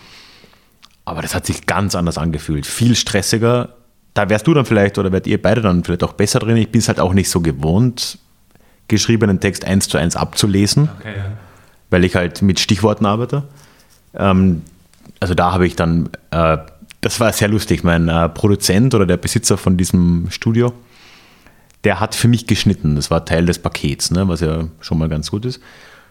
Aber 1.08 1.22
das 1.22 1.34
hat 1.34 1.46
sich 1.46 1.66
ganz 1.66 1.96
anders 1.96 2.18
angefühlt. 2.18 2.66
Viel 2.66 2.94
stressiger. 2.94 3.70
Da 4.14 4.28
wärst 4.28 4.46
du 4.46 4.54
dann 4.54 4.66
vielleicht 4.66 4.98
oder 4.98 5.14
werdet 5.14 5.28
ihr 5.28 5.42
beide 5.42 5.62
dann 5.62 5.86
vielleicht 5.86 6.04
auch 6.04 6.12
besser 6.12 6.40
drin. 6.40 6.58
Ich 6.58 6.70
bin 6.70 6.80
es 6.80 6.90
halt 6.90 7.00
auch 7.00 7.14
nicht 7.14 7.30
so 7.30 7.40
gewohnt, 7.40 8.18
geschriebenen 8.90 9.40
Text 9.40 9.64
eins 9.64 9.88
zu 9.88 9.98
eins 9.98 10.18
abzulesen, 10.18 10.90
Okay, 11.00 11.14
weil 11.90 12.04
ich 12.04 12.18
halt 12.18 12.42
mit 12.42 12.60
Stichworten 12.60 13.06
arbeite. 13.06 13.44
Ähm, 14.16 14.64
also 15.22 15.34
da 15.34 15.54
habe 15.54 15.66
ich 15.66 15.78
dann, 15.78 16.10
äh, 16.32 16.58
das 17.00 17.22
war 17.22 17.32
sehr 17.32 17.48
lustig, 17.48 17.86
mein 17.86 18.10
äh, 18.10 18.28
Produzent 18.28 18.94
oder 18.94 19.06
der 19.06 19.16
Besitzer 19.16 19.58
von 19.58 19.78
diesem 19.78 20.28
Studio, 20.30 20.74
der 21.86 22.02
hat 22.02 22.16
für 22.16 22.28
mich 22.28 22.48
geschnitten. 22.48 22.98
Das 22.98 23.10
war 23.10 23.24
Teil 23.24 23.46
des 23.46 23.60
Pakets, 23.60 24.12
ne, 24.12 24.28
was 24.28 24.42
ja 24.42 24.66
schon 24.82 24.98
mal 24.98 25.08
ganz 25.08 25.32
gut 25.32 25.46
ist. 25.46 25.62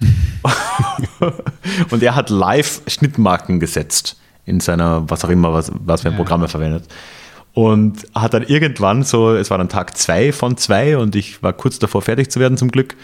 und 1.91 2.03
er 2.03 2.15
hat 2.15 2.31
live 2.31 2.81
Schnittmarken 2.87 3.61
gesetzt 3.61 4.17
in 4.47 4.61
seiner, 4.61 5.09
was 5.11 5.25
auch 5.25 5.29
immer, 5.29 5.53
was, 5.53 5.71
was 5.85 6.03
für 6.03 6.09
ein 6.09 6.17
Programm 6.17 6.43
er 6.43 6.49
verwendet. 6.49 6.85
Und 7.53 8.07
hat 8.15 8.35
dann 8.35 8.43
irgendwann 8.45 9.03
so, 9.03 9.35
es 9.35 9.51
war 9.51 9.59
dann 9.59 9.69
Tag 9.69 9.97
zwei 9.97 10.33
von 10.33 10.57
zwei 10.57 10.97
und 10.97 11.17
ich 11.17 11.43
war 11.43 11.53
kurz 11.53 11.79
davor 11.79 12.03
fertig 12.03 12.31
zu 12.31 12.39
werden 12.39 12.57
zum 12.57 12.71
Glück, 12.71 12.97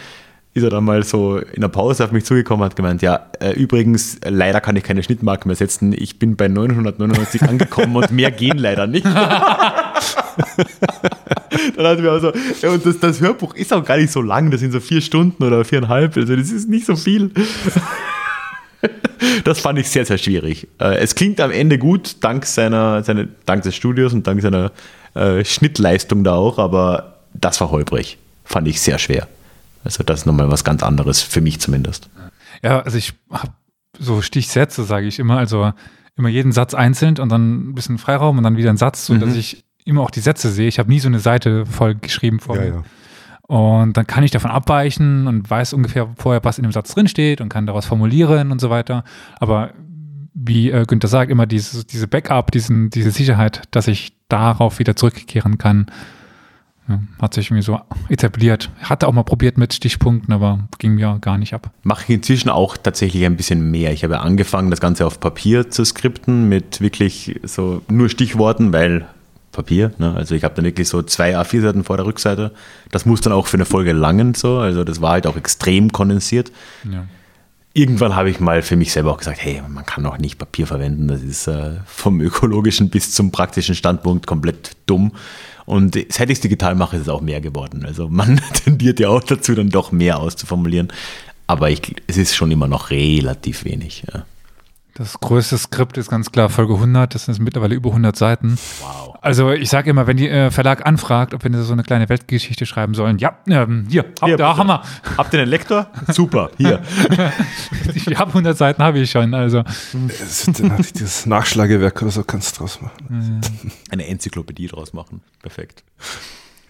ist 0.53 0.63
er 0.63 0.69
dann 0.69 0.83
mal 0.83 1.03
so 1.03 1.37
in 1.37 1.61
der 1.61 1.69
Pause 1.69 2.03
auf 2.05 2.11
mich 2.11 2.25
zugekommen 2.25 2.61
und 2.61 2.69
hat 2.69 2.75
gemeint, 2.75 3.01
ja, 3.01 3.27
äh, 3.39 3.53
übrigens, 3.53 4.19
leider 4.23 4.61
kann 4.61 4.75
ich 4.75 4.83
keine 4.83 5.01
Schnittmarken 5.01 5.49
mehr 5.49 5.55
setzen. 5.55 5.93
Ich 5.97 6.19
bin 6.19 6.35
bei 6.35 6.47
999 6.47 7.41
angekommen 7.49 7.95
und 7.95 8.11
mehr 8.11 8.29
gehen 8.29 8.59
leider 8.59 8.85
nicht. 8.85 9.05
dann 9.05 9.15
hat 11.77 11.99
mir 11.99 12.11
also, 12.11 12.31
ja, 12.61 12.69
und 12.69 12.85
das, 12.85 12.99
das 12.99 13.19
Hörbuch 13.19 13.55
ist 13.55 13.73
auch 13.73 13.83
gar 13.83 13.97
nicht 13.97 14.11
so 14.11 14.21
lang, 14.21 14.51
das 14.51 14.59
sind 14.59 14.71
so 14.71 14.79
vier 14.79 15.01
Stunden 15.01 15.43
oder 15.43 15.65
viereinhalb, 15.65 16.15
also 16.15 16.35
das 16.35 16.51
ist 16.51 16.69
nicht 16.69 16.85
so 16.85 16.95
viel. 16.95 17.31
das 19.43 19.59
fand 19.59 19.79
ich 19.79 19.89
sehr, 19.89 20.05
sehr 20.05 20.17
schwierig. 20.17 20.67
Äh, 20.79 20.97
es 20.97 21.15
klingt 21.15 21.39
am 21.39 21.51
Ende 21.51 21.77
gut, 21.77 22.17
dank 22.21 22.45
seiner, 22.45 23.03
seine, 23.03 23.27
dank 23.45 23.63
des 23.63 23.75
Studios 23.75 24.13
und 24.13 24.27
dank 24.27 24.41
seiner 24.41 24.71
äh, 25.13 25.43
Schnittleistung 25.43 26.23
da 26.23 26.35
auch, 26.35 26.59
aber 26.59 27.17
das 27.33 27.59
war 27.61 27.71
holprig. 27.71 28.17
Fand 28.45 28.67
ich 28.67 28.81
sehr 28.81 28.99
schwer. 28.99 29.27
Also 29.83 30.03
das 30.03 30.21
ist 30.21 30.25
nochmal 30.25 30.51
was 30.51 30.63
ganz 30.63 30.83
anderes, 30.83 31.21
für 31.21 31.41
mich 31.41 31.59
zumindest. 31.59 32.09
Ja, 32.63 32.81
also 32.81 32.97
ich 32.97 33.13
habe 33.31 33.51
so 33.99 34.21
Stichsätze, 34.21 34.83
sage 34.83 35.07
ich 35.07 35.19
immer, 35.19 35.37
also 35.37 35.73
immer 36.15 36.29
jeden 36.29 36.51
Satz 36.51 36.73
einzeln 36.73 37.17
und 37.19 37.29
dann 37.29 37.69
ein 37.69 37.75
bisschen 37.75 37.97
Freiraum 37.97 38.37
und 38.37 38.43
dann 38.43 38.57
wieder 38.57 38.69
ein 38.69 38.77
Satz, 38.77 39.05
so 39.05 39.15
dass 39.15 39.31
mhm. 39.31 39.39
ich 39.39 39.65
immer 39.85 40.01
auch 40.01 40.11
die 40.11 40.21
Sätze 40.21 40.49
sehe. 40.49 40.67
Ich 40.67 40.79
habe 40.79 40.89
nie 40.89 40.99
so 40.99 41.07
eine 41.07 41.19
Seite 41.19 41.65
voll 41.65 41.95
geschrieben 41.95 42.39
vor 42.39 42.55
ja, 42.55 42.61
mir. 42.61 42.67
Ja. 42.69 42.83
Und 43.53 43.97
dann 43.97 44.07
kann 44.07 44.23
ich 44.23 44.31
davon 44.31 44.49
abweichen 44.49 45.27
und 45.27 45.47
weiß 45.47 45.73
ungefähr 45.73 46.09
vorher, 46.17 46.43
was 46.43 46.57
in 46.57 46.63
dem 46.63 46.71
Satz 46.71 46.95
drinsteht 46.95 47.39
und 47.39 47.49
kann 47.49 47.67
daraus 47.67 47.85
formulieren 47.85 48.51
und 48.51 48.59
so 48.59 48.71
weiter. 48.71 49.03
Aber 49.39 49.73
wie 50.33 50.71
äh, 50.71 50.85
Günther 50.87 51.07
sagt, 51.07 51.29
immer 51.29 51.45
dieses, 51.45 51.85
diese 51.85 52.07
Backup, 52.07 52.49
diesen, 52.49 52.89
diese 52.89 53.11
Sicherheit, 53.11 53.61
dass 53.69 53.87
ich 53.87 54.13
darauf 54.27 54.79
wieder 54.79 54.95
zurückkehren 54.95 55.59
kann, 55.59 55.85
ja, 56.89 56.99
hat 57.21 57.35
sich 57.35 57.51
irgendwie 57.51 57.61
so 57.61 57.79
etabliert. 58.09 58.71
Hatte 58.81 59.07
auch 59.07 59.13
mal 59.13 59.21
probiert 59.21 59.59
mit 59.59 59.71
Stichpunkten, 59.71 60.33
aber 60.33 60.67
ging 60.79 60.95
mir 60.95 61.19
gar 61.21 61.37
nicht 61.37 61.53
ab. 61.53 61.69
Mache 61.83 62.05
ich 62.05 62.09
inzwischen 62.09 62.49
auch 62.49 62.75
tatsächlich 62.75 63.23
ein 63.23 63.37
bisschen 63.37 63.69
mehr. 63.69 63.93
Ich 63.93 64.03
habe 64.03 64.19
angefangen, 64.21 64.71
das 64.71 64.81
Ganze 64.81 65.05
auf 65.05 65.19
Papier 65.19 65.69
zu 65.69 65.85
skripten 65.85 66.49
mit 66.49 66.81
wirklich 66.81 67.39
so 67.43 67.83
nur 67.87 68.09
Stichworten, 68.09 68.73
weil 68.73 69.05
Papier. 69.53 69.93
Ne? 69.99 70.13
Also 70.13 70.35
ich 70.35 70.43
habe 70.43 70.55
dann 70.55 70.65
wirklich 70.65 70.89
so 70.89 71.01
zwei 71.01 71.37
A4-Seiten 71.37 71.85
vor 71.85 71.95
der 71.95 72.05
Rückseite. 72.05 72.51
Das 72.91 73.05
muss 73.05 73.21
dann 73.21 73.31
auch 73.31 73.47
für 73.47 73.55
eine 73.55 73.65
Folge 73.65 73.93
langen 73.93 74.33
so. 74.33 74.57
Also 74.57 74.83
das 74.83 75.01
war 75.01 75.11
halt 75.11 75.25
auch 75.25 75.37
extrem 75.37 75.93
kondensiert. 75.93 76.51
Ja. 76.91 77.05
Irgendwann 77.73 78.15
habe 78.15 78.29
ich 78.29 78.39
mal 78.39 78.61
für 78.61 78.75
mich 78.75 78.91
selber 78.91 79.11
auch 79.11 79.17
gesagt, 79.17 79.41
hey, 79.41 79.61
man 79.67 79.85
kann 79.85 80.05
auch 80.05 80.17
nicht 80.17 80.37
Papier 80.37 80.67
verwenden. 80.67 81.07
Das 81.07 81.23
ist 81.23 81.47
äh, 81.47 81.77
vom 81.85 82.19
ökologischen 82.21 82.89
bis 82.89 83.13
zum 83.13 83.31
praktischen 83.31 83.73
Standpunkt 83.73 84.27
komplett 84.27 84.71
dumm. 84.85 85.13
Und 85.65 85.95
seit 86.09 86.29
ich 86.29 86.37
es 86.37 86.41
digital 86.41 86.75
mache, 86.75 86.97
ist 86.97 87.03
es 87.03 87.09
auch 87.09 87.21
mehr 87.21 87.39
geworden. 87.39 87.85
Also 87.85 88.09
man 88.09 88.41
tendiert 88.65 88.99
ja 88.99 89.09
auch 89.09 89.23
dazu, 89.23 89.55
dann 89.55 89.69
doch 89.69 89.91
mehr 89.91 90.19
auszuformulieren. 90.19 90.91
Aber 91.47 91.69
ich, 91.69 91.81
es 92.07 92.17
ist 92.17 92.35
schon 92.35 92.51
immer 92.51 92.67
noch 92.67 92.89
relativ 92.89 93.65
wenig. 93.65 94.03
Ja. 94.13 94.25
Das 94.95 95.19
größte 95.19 95.57
Skript 95.57 95.97
ist 95.97 96.11
ganz 96.11 96.31
klar 96.31 96.49
Folge 96.49 96.75
100, 96.75 97.15
das 97.15 97.25
sind 97.25 97.39
mittlerweile 97.39 97.73
über 97.73 97.89
100 97.89 98.15
Seiten. 98.15 98.59
Wow. 98.79 99.17
Also 99.21 99.51
ich 99.51 99.69
sage 99.69 99.89
immer, 99.89 100.05
wenn 100.05 100.17
die 100.17 100.29
äh, 100.29 100.51
Verlag 100.51 100.85
anfragt, 100.85 101.33
ob 101.33 101.43
wir 101.43 101.63
so 101.63 101.73
eine 101.73 101.81
kleine 101.81 102.09
Weltgeschichte 102.09 102.67
schreiben 102.67 102.93
sollen, 102.93 103.17
ja, 103.17 103.37
ähm, 103.47 103.87
hier, 103.89 104.05
hab, 104.21 104.27
hier, 104.27 104.37
da 104.37 104.55
haben 104.55 104.67
wir. 104.67 104.83
Habt 105.17 105.33
ihr 105.33 105.41
einen 105.41 105.49
Lektor? 105.49 105.87
Super, 106.09 106.51
hier. 106.57 106.83
ich 107.95 108.05
habe 108.19 108.29
100 108.29 108.55
Seiten, 108.55 108.83
habe 108.83 108.99
ich 108.99 109.09
schon. 109.09 109.33
Also. 109.33 109.63
Dieses 109.93 111.25
Nachschlagewerk 111.25 111.99
oder 112.03 112.11
so 112.11 112.23
kannst 112.23 112.55
du 112.55 112.59
draus 112.59 112.79
machen. 112.79 113.41
Eine 113.89 114.07
Enzyklopädie 114.07 114.67
draus 114.67 114.93
machen, 114.93 115.21
perfekt. 115.41 115.83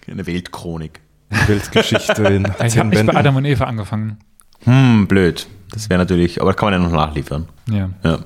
Eine 0.07 0.25
Weltchronik. 0.25 1.01
Weltgeschichte 1.47 2.23
in 2.23 2.47
Ich 2.63 2.77
habe 2.77 2.89
nicht 2.89 3.05
bei 3.05 3.15
Adam 3.15 3.35
und 3.35 3.45
Eva 3.45 3.65
angefangen. 3.65 4.19
Hm, 4.63 5.07
blöd. 5.07 5.47
Das 5.73 5.89
wäre 5.89 5.97
natürlich, 5.97 6.39
aber 6.39 6.51
das 6.51 6.59
kann 6.59 6.71
man 6.71 6.81
ja 6.81 6.87
noch 6.87 6.95
nachliefern. 6.95 7.49
Ja. 7.67 7.89
ja. 8.03 8.19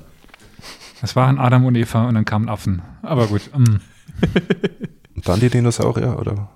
Es 1.00 1.16
waren 1.16 1.38
Adam 1.38 1.64
und 1.64 1.74
Eva 1.76 2.06
und 2.06 2.14
dann 2.14 2.26
kamen 2.26 2.48
Affen. 2.48 2.82
Aber 3.02 3.26
gut. 3.26 3.50
Mm. 3.56 3.64
und 5.14 5.28
dann 5.28 5.40
die 5.40 5.48
Dinosaurier, 5.48 6.18
oder? 6.18 6.50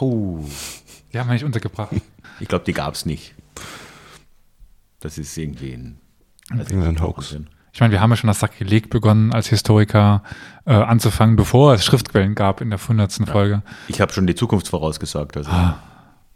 Oh. 0.00 0.44
Die 1.12 1.18
haben 1.18 1.28
wir 1.28 1.34
nicht 1.34 1.44
untergebracht. 1.44 1.90
Ich 2.38 2.48
glaube, 2.48 2.64
die 2.64 2.72
gab 2.72 2.94
es 2.94 3.04
nicht. 3.04 3.34
Das 5.00 5.18
ist 5.18 5.36
irgendwie 5.36 5.72
ein, 5.72 5.98
also 6.50 6.74
ein 6.76 7.00
Hoax. 7.00 7.36
Ich 7.72 7.80
meine, 7.80 7.92
wir 7.92 8.00
haben 8.00 8.10
ja 8.10 8.16
schon 8.16 8.28
das 8.28 8.38
Sakrileg 8.38 8.90
begonnen, 8.90 9.32
als 9.32 9.48
Historiker 9.48 10.22
äh, 10.66 10.72
anzufangen, 10.72 11.34
bevor 11.36 11.74
es 11.74 11.84
Schriftquellen 11.84 12.34
gab 12.34 12.60
in 12.60 12.70
der 12.70 12.78
100. 12.78 13.18
Ja. 13.18 13.26
Folge. 13.26 13.62
Ich 13.88 14.00
habe 14.00 14.12
schon 14.12 14.26
die 14.26 14.34
Zukunft 14.34 14.68
vorausgesagt. 14.68 15.36
Also. 15.36 15.50
Ah. 15.50 15.78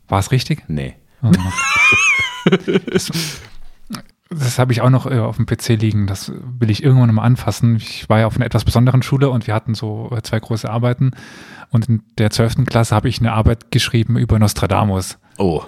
War 0.08 0.18
es 0.18 0.32
richtig? 0.32 0.64
Nee. 0.68 0.96
Oh. 1.22 1.30
das, 2.86 3.10
das 4.30 4.58
habe 4.58 4.72
ich 4.72 4.80
auch 4.80 4.90
noch 4.90 5.06
äh, 5.10 5.18
auf 5.18 5.36
dem 5.36 5.46
PC 5.46 5.80
liegen. 5.80 6.06
Das 6.06 6.32
will 6.58 6.70
ich 6.70 6.82
irgendwann 6.82 7.14
mal 7.14 7.22
anfassen. 7.22 7.76
Ich 7.76 8.08
war 8.08 8.20
ja 8.20 8.26
auf 8.26 8.36
einer 8.36 8.46
etwas 8.46 8.64
besonderen 8.64 9.02
Schule 9.02 9.30
und 9.30 9.46
wir 9.46 9.54
hatten 9.54 9.74
so 9.74 10.10
äh, 10.16 10.22
zwei 10.22 10.40
große 10.40 10.68
Arbeiten. 10.68 11.12
Und 11.70 11.88
in 11.88 12.02
der 12.18 12.30
12. 12.30 12.64
Klasse 12.66 12.94
habe 12.94 13.08
ich 13.08 13.20
eine 13.20 13.32
Arbeit 13.32 13.70
geschrieben 13.70 14.16
über 14.16 14.38
Nostradamus. 14.38 15.18
Oh. 15.38 15.62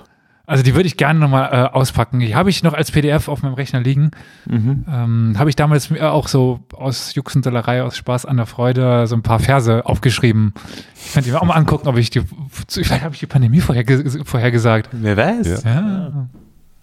Also 0.49 0.65
die 0.65 0.75
würde 0.75 0.87
ich 0.87 0.97
gerne 0.97 1.21
nochmal 1.21 1.51
äh, 1.53 1.77
auspacken. 1.77 2.21
Die 2.21 2.35
habe 2.35 2.49
ich 2.49 2.63
noch 2.63 2.73
als 2.73 2.91
PDF 2.91 3.29
auf 3.29 3.43
meinem 3.43 3.53
Rechner 3.53 3.81
liegen. 3.81 4.13
Mhm. 4.47 4.87
Ähm, 4.91 5.35
habe 5.37 5.51
ich 5.51 5.57
damals 5.57 5.93
auch 6.01 6.27
so 6.27 6.61
aus 6.73 7.15
Juxendollerei, 7.15 7.83
aus 7.83 7.99
Spaß 7.99 8.25
an 8.25 8.39
der 8.39 8.47
Freude 8.47 9.07
so 9.07 9.15
ein 9.15 9.21
paar 9.21 9.41
Verse 9.41 9.85
aufgeschrieben. 9.85 10.55
Ich 10.97 11.13
könnte 11.13 11.31
mir 11.31 11.43
auch 11.43 11.45
mal 11.45 11.53
angucken, 11.53 11.87
ob 11.87 11.99
ich 11.99 12.09
die, 12.09 12.23
vielleicht 12.69 13.05
habe 13.05 13.13
ich 13.13 13.21
die 13.21 13.27
Pandemie 13.27 13.61
vorher, 13.61 13.85
vorhergesagt. 14.25 14.89
Wer 14.93 15.19
weiß. 15.19 15.65
Ja. 15.65 15.71
ja. 15.71 16.29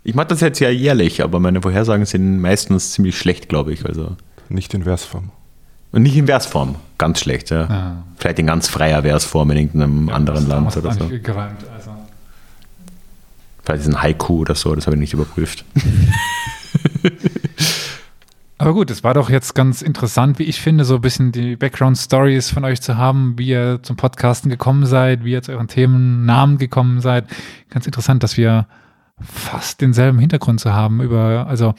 Ich 0.05 0.13
mache 0.13 0.27
das 0.27 0.39
jetzt 0.39 0.59
ja 0.59 0.69
jährlich, 0.69 1.23
aber 1.23 1.39
meine 1.39 1.63
Vorhersagen 1.63 2.05
sind 2.05 2.39
meistens 2.39 2.91
ziemlich 2.91 3.17
schlecht, 3.17 3.49
glaube 3.49 3.73
ich. 3.73 3.83
Also. 3.87 4.15
Nicht 4.49 4.71
in 4.75 4.83
Versform. 4.83 5.31
Und 5.91 6.03
nicht 6.03 6.15
in 6.15 6.27
Versform, 6.27 6.75
ganz 6.99 7.21
schlecht, 7.21 7.49
ja. 7.49 7.63
Ah. 7.63 8.03
Vielleicht 8.17 8.37
in 8.37 8.45
ganz 8.45 8.67
freier 8.67 9.01
Versform 9.01 9.49
in 9.49 9.57
irgendeinem 9.57 10.09
ja, 10.09 10.13
anderen 10.13 10.47
Land 10.47 10.77
oder 10.77 10.93
so. 10.93 11.07
Gereimt, 11.07 11.65
also. 11.75 11.89
Vielleicht 13.63 13.81
ist 13.81 13.87
ein 13.87 14.03
Haiku 14.03 14.41
oder 14.41 14.53
so, 14.53 14.75
das 14.75 14.85
habe 14.85 14.95
ich 14.95 14.99
nicht 14.99 15.13
überprüft. 15.13 15.65
Aber 18.59 18.73
gut, 18.73 18.91
es 18.91 19.03
war 19.03 19.15
doch 19.15 19.31
jetzt 19.31 19.55
ganz 19.55 19.81
interessant, 19.81 20.37
wie 20.37 20.43
ich 20.43 20.61
finde, 20.61 20.85
so 20.85 20.95
ein 20.95 21.01
bisschen 21.01 21.31
die 21.31 21.55
Background-Stories 21.55 22.51
von 22.51 22.63
euch 22.63 22.79
zu 22.79 22.95
haben, 22.95 23.39
wie 23.39 23.47
ihr 23.47 23.79
zum 23.81 23.95
Podcasten 23.95 24.51
gekommen 24.51 24.85
seid, 24.85 25.23
wie 25.23 25.31
ihr 25.31 25.41
zu 25.41 25.51
euren 25.51 25.67
Themennamen 25.67 26.59
gekommen 26.59 27.01
seid. 27.01 27.25
Ganz 27.71 27.87
interessant, 27.87 28.21
dass 28.21 28.37
wir 28.37 28.67
fast 29.21 29.81
denselben 29.81 30.19
Hintergrund 30.19 30.59
zu 30.59 30.73
haben 30.73 31.01
über, 31.01 31.47
also 31.47 31.73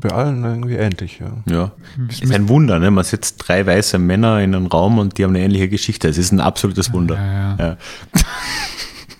bei 0.00 0.10
allen 0.10 0.44
irgendwie 0.44 0.76
ähnlich, 0.76 1.18
ja. 1.18 1.32
Ja. 1.52 1.72
Ist 2.08 2.32
ein 2.32 2.48
Wunder, 2.48 2.78
ne? 2.78 2.92
Man 2.92 3.02
sitzt 3.02 3.48
drei 3.48 3.66
weiße 3.66 3.98
Männer 3.98 4.40
in 4.40 4.54
einem 4.54 4.66
Raum 4.66 4.98
und 4.98 5.18
die 5.18 5.24
haben 5.24 5.30
eine 5.30 5.44
ähnliche 5.44 5.68
Geschichte. 5.68 6.08
Es 6.08 6.16
ist 6.16 6.30
ein 6.30 6.40
absolutes 6.40 6.92
Wunder. 6.92 7.16
Ja, 7.16 7.32
ja. 7.32 7.56
ja. 7.58 7.76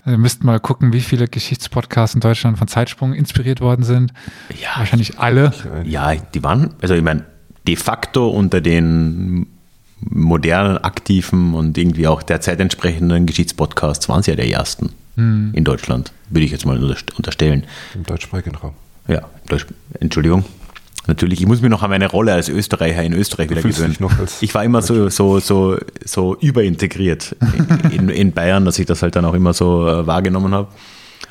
Also 0.04 0.16
wir 0.16 0.22
müssten 0.22 0.46
mal 0.46 0.58
gucken, 0.58 0.94
wie 0.94 1.02
viele 1.02 1.28
Geschichtspodcasts 1.28 2.14
in 2.14 2.22
Deutschland 2.22 2.56
von 2.56 2.66
Zeitsprung 2.66 3.12
inspiriert 3.12 3.60
worden 3.60 3.82
sind. 3.82 4.14
Ja. 4.58 4.78
Wahrscheinlich 4.78 5.18
alle. 5.18 5.52
Ja, 5.84 6.14
die 6.14 6.42
waren, 6.42 6.70
also 6.80 6.94
ich 6.94 7.02
meine, 7.02 7.26
de 7.66 7.76
facto 7.76 8.30
unter 8.30 8.62
den 8.62 9.48
modernen, 10.00 10.78
aktiven 10.78 11.52
und 11.52 11.76
irgendwie 11.76 12.06
auch 12.06 12.22
derzeit 12.22 12.58
entsprechenden 12.58 13.26
Geschichtspodcasts 13.26 14.08
waren 14.08 14.22
sie 14.22 14.30
ja 14.30 14.36
der 14.36 14.48
ersten 14.48 14.94
hm. 15.18 15.50
in 15.52 15.64
Deutschland, 15.64 16.12
würde 16.30 16.46
ich 16.46 16.52
jetzt 16.52 16.64
mal 16.64 16.78
unterstellen. 17.16 17.64
Im 17.94 18.04
deutschsprachigen 18.04 18.54
Raum. 18.54 18.74
Ja, 19.08 19.22
Deutsch, 19.48 19.66
Entschuldigung. 20.00 20.44
Natürlich, 21.08 21.40
ich 21.40 21.46
muss 21.46 21.62
mir 21.62 21.70
noch 21.70 21.82
an 21.82 21.88
meine 21.88 22.06
Rolle 22.06 22.34
als 22.34 22.50
Österreicher 22.50 23.02
in 23.02 23.14
Österreich 23.14 23.48
wieder 23.48 23.62
gewöhnen. 23.62 23.96
Ich 24.42 24.54
war 24.54 24.62
immer 24.62 24.82
so, 24.82 25.08
so, 25.08 25.40
so, 25.40 25.78
so 26.04 26.36
überintegriert 26.36 27.34
in, 27.90 28.10
in, 28.10 28.32
Bayern, 28.32 28.66
dass 28.66 28.78
ich 28.78 28.84
das 28.84 29.02
halt 29.02 29.16
dann 29.16 29.24
auch 29.24 29.32
immer 29.32 29.54
so 29.54 29.88
äh, 29.88 30.06
wahrgenommen 30.06 30.52
habe. 30.52 30.68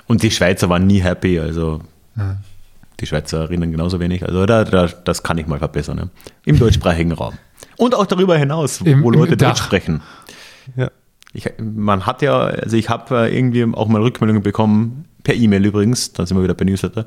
Und 0.08 0.24
die 0.24 0.32
Schweizer 0.32 0.68
waren 0.70 0.88
nie 0.88 1.00
happy, 1.00 1.40
also 1.40 1.82
ja. 2.18 2.38
die 3.00 3.06
Schweizerinnen 3.06 3.72
genauso 3.72 4.00
wenig. 4.00 4.26
Also 4.26 4.48
da, 4.48 4.64
da, 4.64 4.88
das 4.88 5.22
kann 5.22 5.38
ich 5.38 5.46
mal 5.46 5.60
verbessern. 5.60 5.98
Ne? 5.98 6.10
Im 6.46 6.58
deutschsprachigen 6.58 7.12
Raum. 7.12 7.36
Und 7.78 7.94
auch 7.94 8.08
darüber 8.08 8.36
hinaus, 8.36 8.82
Im, 8.82 9.04
wo 9.04 9.12
Leute 9.12 9.38
Deutsch 9.38 9.62
sprechen. 9.62 10.02
Ja. 10.76 10.90
Ich, 11.38 11.48
man 11.62 12.08
hat 12.08 12.24
ja, 12.24 12.36
also 12.40 12.76
ich 12.76 12.90
habe 12.90 13.16
äh, 13.30 13.38
irgendwie 13.38 13.64
auch 13.76 13.88
mal 13.88 14.02
Rückmeldungen 14.02 14.42
bekommen, 14.42 15.06
per 15.24 15.36
E-Mail 15.36 15.66
übrigens, 15.66 16.12
dann 16.14 16.26
sind 16.26 16.36
wir 16.36 16.44
wieder 16.44 16.56
bei 16.56 16.66
Newsletter, 16.66 17.06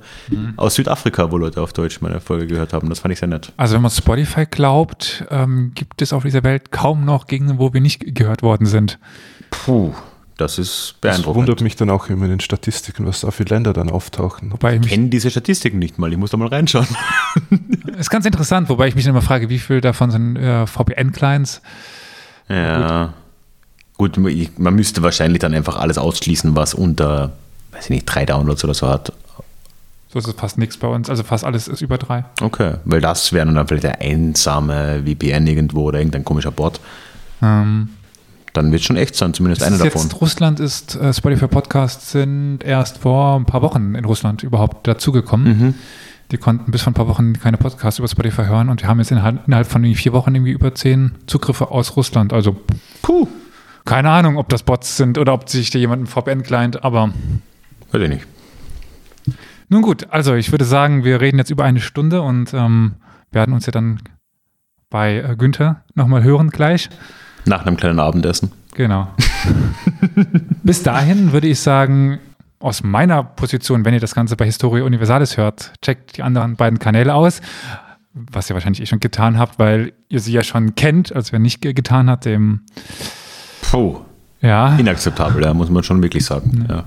aus 0.56 0.74
Südafrika, 0.76 1.32
wo 1.32 1.36
Leute 1.38 1.60
auf 1.60 1.72
Deutsch 1.72 2.00
meine 2.00 2.20
Folge 2.20 2.46
gehört 2.46 2.72
haben. 2.72 2.88
Das 2.90 3.00
fand 3.00 3.12
ich 3.12 3.18
sehr 3.18 3.28
nett. 3.28 3.52
Also 3.56 3.74
wenn 3.74 3.82
man 3.82 3.90
Spotify 3.90 4.46
glaubt, 4.46 5.24
ähm, 5.30 5.72
gibt 5.74 6.00
es 6.00 6.12
auf 6.12 6.22
dieser 6.22 6.44
Welt 6.44 6.70
kaum 6.70 7.04
noch 7.04 7.26
Gegenden, 7.26 7.58
wo 7.58 7.72
wir 7.72 7.80
nicht 7.80 8.14
gehört 8.14 8.42
worden 8.42 8.66
sind. 8.66 8.98
Puh, 9.50 9.94
das 10.36 10.58
ist 10.58 10.96
Das 11.00 11.12
beeindruckend. 11.16 11.36
wundert 11.36 11.60
mich 11.62 11.74
dann 11.76 11.90
auch 11.90 12.08
immer 12.08 12.26
in 12.26 12.30
den 12.30 12.40
Statistiken, 12.40 13.06
was 13.06 13.22
da 13.22 13.30
für 13.32 13.42
Länder 13.44 13.72
dann 13.72 13.90
auftauchen. 13.90 14.52
Wobei 14.52 14.76
ich 14.76 14.82
kenne 14.82 15.08
diese 15.08 15.30
Statistiken 15.30 15.78
nicht 15.80 15.98
mal, 15.98 16.12
ich 16.12 16.18
muss 16.18 16.30
da 16.30 16.36
mal 16.36 16.48
reinschauen. 16.48 16.86
ist 17.98 18.10
ganz 18.10 18.26
interessant, 18.26 18.68
wobei 18.68 18.86
ich 18.86 18.94
mich 18.94 19.04
dann 19.04 19.14
immer 19.14 19.22
frage, 19.22 19.48
wie 19.48 19.58
viel 19.58 19.80
davon 19.80 20.10
sind 20.12 20.36
äh, 20.36 20.66
VPN-Clients? 20.66 21.62
Ja. 22.48 23.04
Gut, 23.06 23.14
ich- 24.08 24.58
man 24.58 24.74
müsste 24.74 25.02
wahrscheinlich 25.02 25.40
dann 25.40 25.54
einfach 25.54 25.76
alles 25.78 25.98
ausschließen, 25.98 26.56
was 26.56 26.74
unter, 26.74 27.32
weiß 27.72 27.84
ich 27.84 27.90
nicht, 27.90 28.06
drei 28.06 28.24
Downloads 28.26 28.64
oder 28.64 28.74
so 28.74 28.88
hat. 28.88 29.12
So 30.12 30.18
ist 30.18 30.26
es 30.26 30.34
fast 30.34 30.58
nichts 30.58 30.76
bei 30.76 30.88
uns. 30.88 31.08
Also 31.08 31.22
fast 31.22 31.44
alles 31.44 31.68
ist 31.68 31.82
über 31.82 31.96
drei. 31.96 32.24
Okay, 32.40 32.74
weil 32.84 33.00
das 33.00 33.32
wäre 33.32 33.46
dann 33.52 33.68
vielleicht 33.68 33.84
der 33.84 34.00
einsame 34.00 35.02
VPN 35.06 35.46
irgendwo 35.46 35.84
oder 35.84 35.98
irgendein 36.00 36.24
komischer 36.24 36.50
Bot. 36.50 36.80
Ähm, 37.42 37.90
Dann 38.52 38.72
wird 38.72 38.82
schon 38.82 38.96
echt 38.96 39.14
sein, 39.14 39.32
zumindest 39.32 39.62
es 39.62 39.68
einer 39.68 39.78
davon. 39.78 40.02
jetzt 40.02 40.20
Russland 40.20 40.58
ist, 40.58 40.96
äh, 40.96 41.14
Spotify 41.14 41.46
Podcasts 41.46 42.10
sind 42.10 42.64
erst 42.64 42.98
vor 42.98 43.36
ein 43.38 43.44
paar 43.46 43.62
Wochen 43.62 43.94
in 43.94 44.04
Russland 44.04 44.42
überhaupt 44.42 44.88
dazugekommen. 44.88 45.58
Mhm. 45.58 45.74
Die 46.32 46.36
konnten 46.36 46.72
bis 46.72 46.82
vor 46.82 46.90
ein 46.90 46.94
paar 46.94 47.06
Wochen 47.06 47.34
keine 47.34 47.56
Podcasts 47.56 47.98
über 48.00 48.08
Spotify 48.08 48.44
hören 48.46 48.68
und 48.68 48.82
wir 48.82 48.88
haben 48.88 48.98
jetzt 48.98 49.12
innerhalb, 49.12 49.46
innerhalb 49.46 49.68
von 49.68 49.84
vier 49.94 50.12
Wochen 50.12 50.34
irgendwie 50.34 50.50
über 50.52 50.74
zehn 50.74 51.12
Zugriffe 51.28 51.70
aus 51.70 51.96
Russland. 51.96 52.32
Also 52.32 52.56
Puh, 53.02 53.28
keine 53.84 54.10
Ahnung, 54.10 54.36
ob 54.36 54.48
das 54.48 54.62
Bots 54.62 54.96
sind 54.96 55.18
oder 55.18 55.32
ob 55.34 55.48
sich 55.48 55.70
da 55.70 55.78
jemand 55.78 56.02
ein 56.02 56.06
VPN-Client, 56.06 56.84
aber 56.84 57.12
weiß 57.92 58.02
ich 58.02 58.08
nicht. 58.08 58.26
nun 59.68 59.82
gut, 59.82 60.06
also 60.10 60.34
ich 60.34 60.50
würde 60.52 60.64
sagen, 60.64 61.04
wir 61.04 61.20
reden 61.20 61.38
jetzt 61.38 61.50
über 61.50 61.64
eine 61.64 61.80
Stunde 61.80 62.22
und 62.22 62.52
ähm, 62.54 62.94
werden 63.32 63.54
uns 63.54 63.66
ja 63.66 63.72
dann 63.72 64.00
bei 64.90 65.16
äh, 65.18 65.36
Günther 65.36 65.84
nochmal 65.94 66.22
hören 66.22 66.50
gleich. 66.50 66.88
Nach 67.46 67.64
einem 67.64 67.76
kleinen 67.76 68.00
Abendessen. 68.00 68.52
Genau. 68.74 69.08
Bis 70.62 70.82
dahin 70.82 71.32
würde 71.32 71.48
ich 71.48 71.60
sagen, 71.60 72.18
aus 72.58 72.82
meiner 72.82 73.22
Position, 73.24 73.84
wenn 73.84 73.94
ihr 73.94 74.00
das 74.00 74.14
Ganze 74.14 74.36
bei 74.36 74.44
Historia 74.44 74.84
Universalis 74.84 75.36
hört, 75.36 75.72
checkt 75.82 76.16
die 76.18 76.22
anderen 76.22 76.56
beiden 76.56 76.78
Kanäle 76.78 77.14
aus, 77.14 77.40
was 78.12 78.50
ihr 78.50 78.54
wahrscheinlich 78.54 78.82
eh 78.82 78.86
schon 78.86 79.00
getan 79.00 79.38
habt, 79.38 79.58
weil 79.58 79.92
ihr 80.08 80.20
sie 80.20 80.32
ja 80.32 80.42
schon 80.42 80.74
kennt, 80.74 81.14
als 81.14 81.32
wer 81.32 81.38
nicht 81.38 81.62
ge- 81.62 81.72
getan 81.72 82.10
hat, 82.10 82.24
dem, 82.26 82.60
Puh, 83.70 84.00
ja, 84.40 84.76
inakzeptabel, 84.76 85.42
ja, 85.44 85.54
muss 85.54 85.70
man 85.70 85.82
schon 85.82 86.02
wirklich 86.02 86.24
sagen. 86.24 86.66
Ja, 86.68 86.84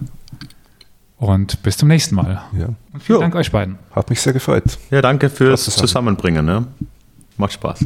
und 1.17 1.61
bis 1.63 1.77
zum 1.77 1.87
nächsten 1.87 2.15
Mal. 2.15 2.41
Ja, 2.57 2.67
Und 2.93 3.01
vielen 3.03 3.17
Jo. 3.17 3.21
Dank 3.21 3.35
euch 3.35 3.51
beiden. 3.51 3.77
hat 3.95 4.09
mich 4.09 4.19
sehr 4.21 4.33
gefreut. 4.33 4.77
ja 4.91 5.01
danke 5.01 5.29
fürs. 5.29 5.63
Zusammenbringen. 5.65 6.45
Ne? 6.45 6.65
Macht 7.37 7.53
Spaß. 7.53 7.85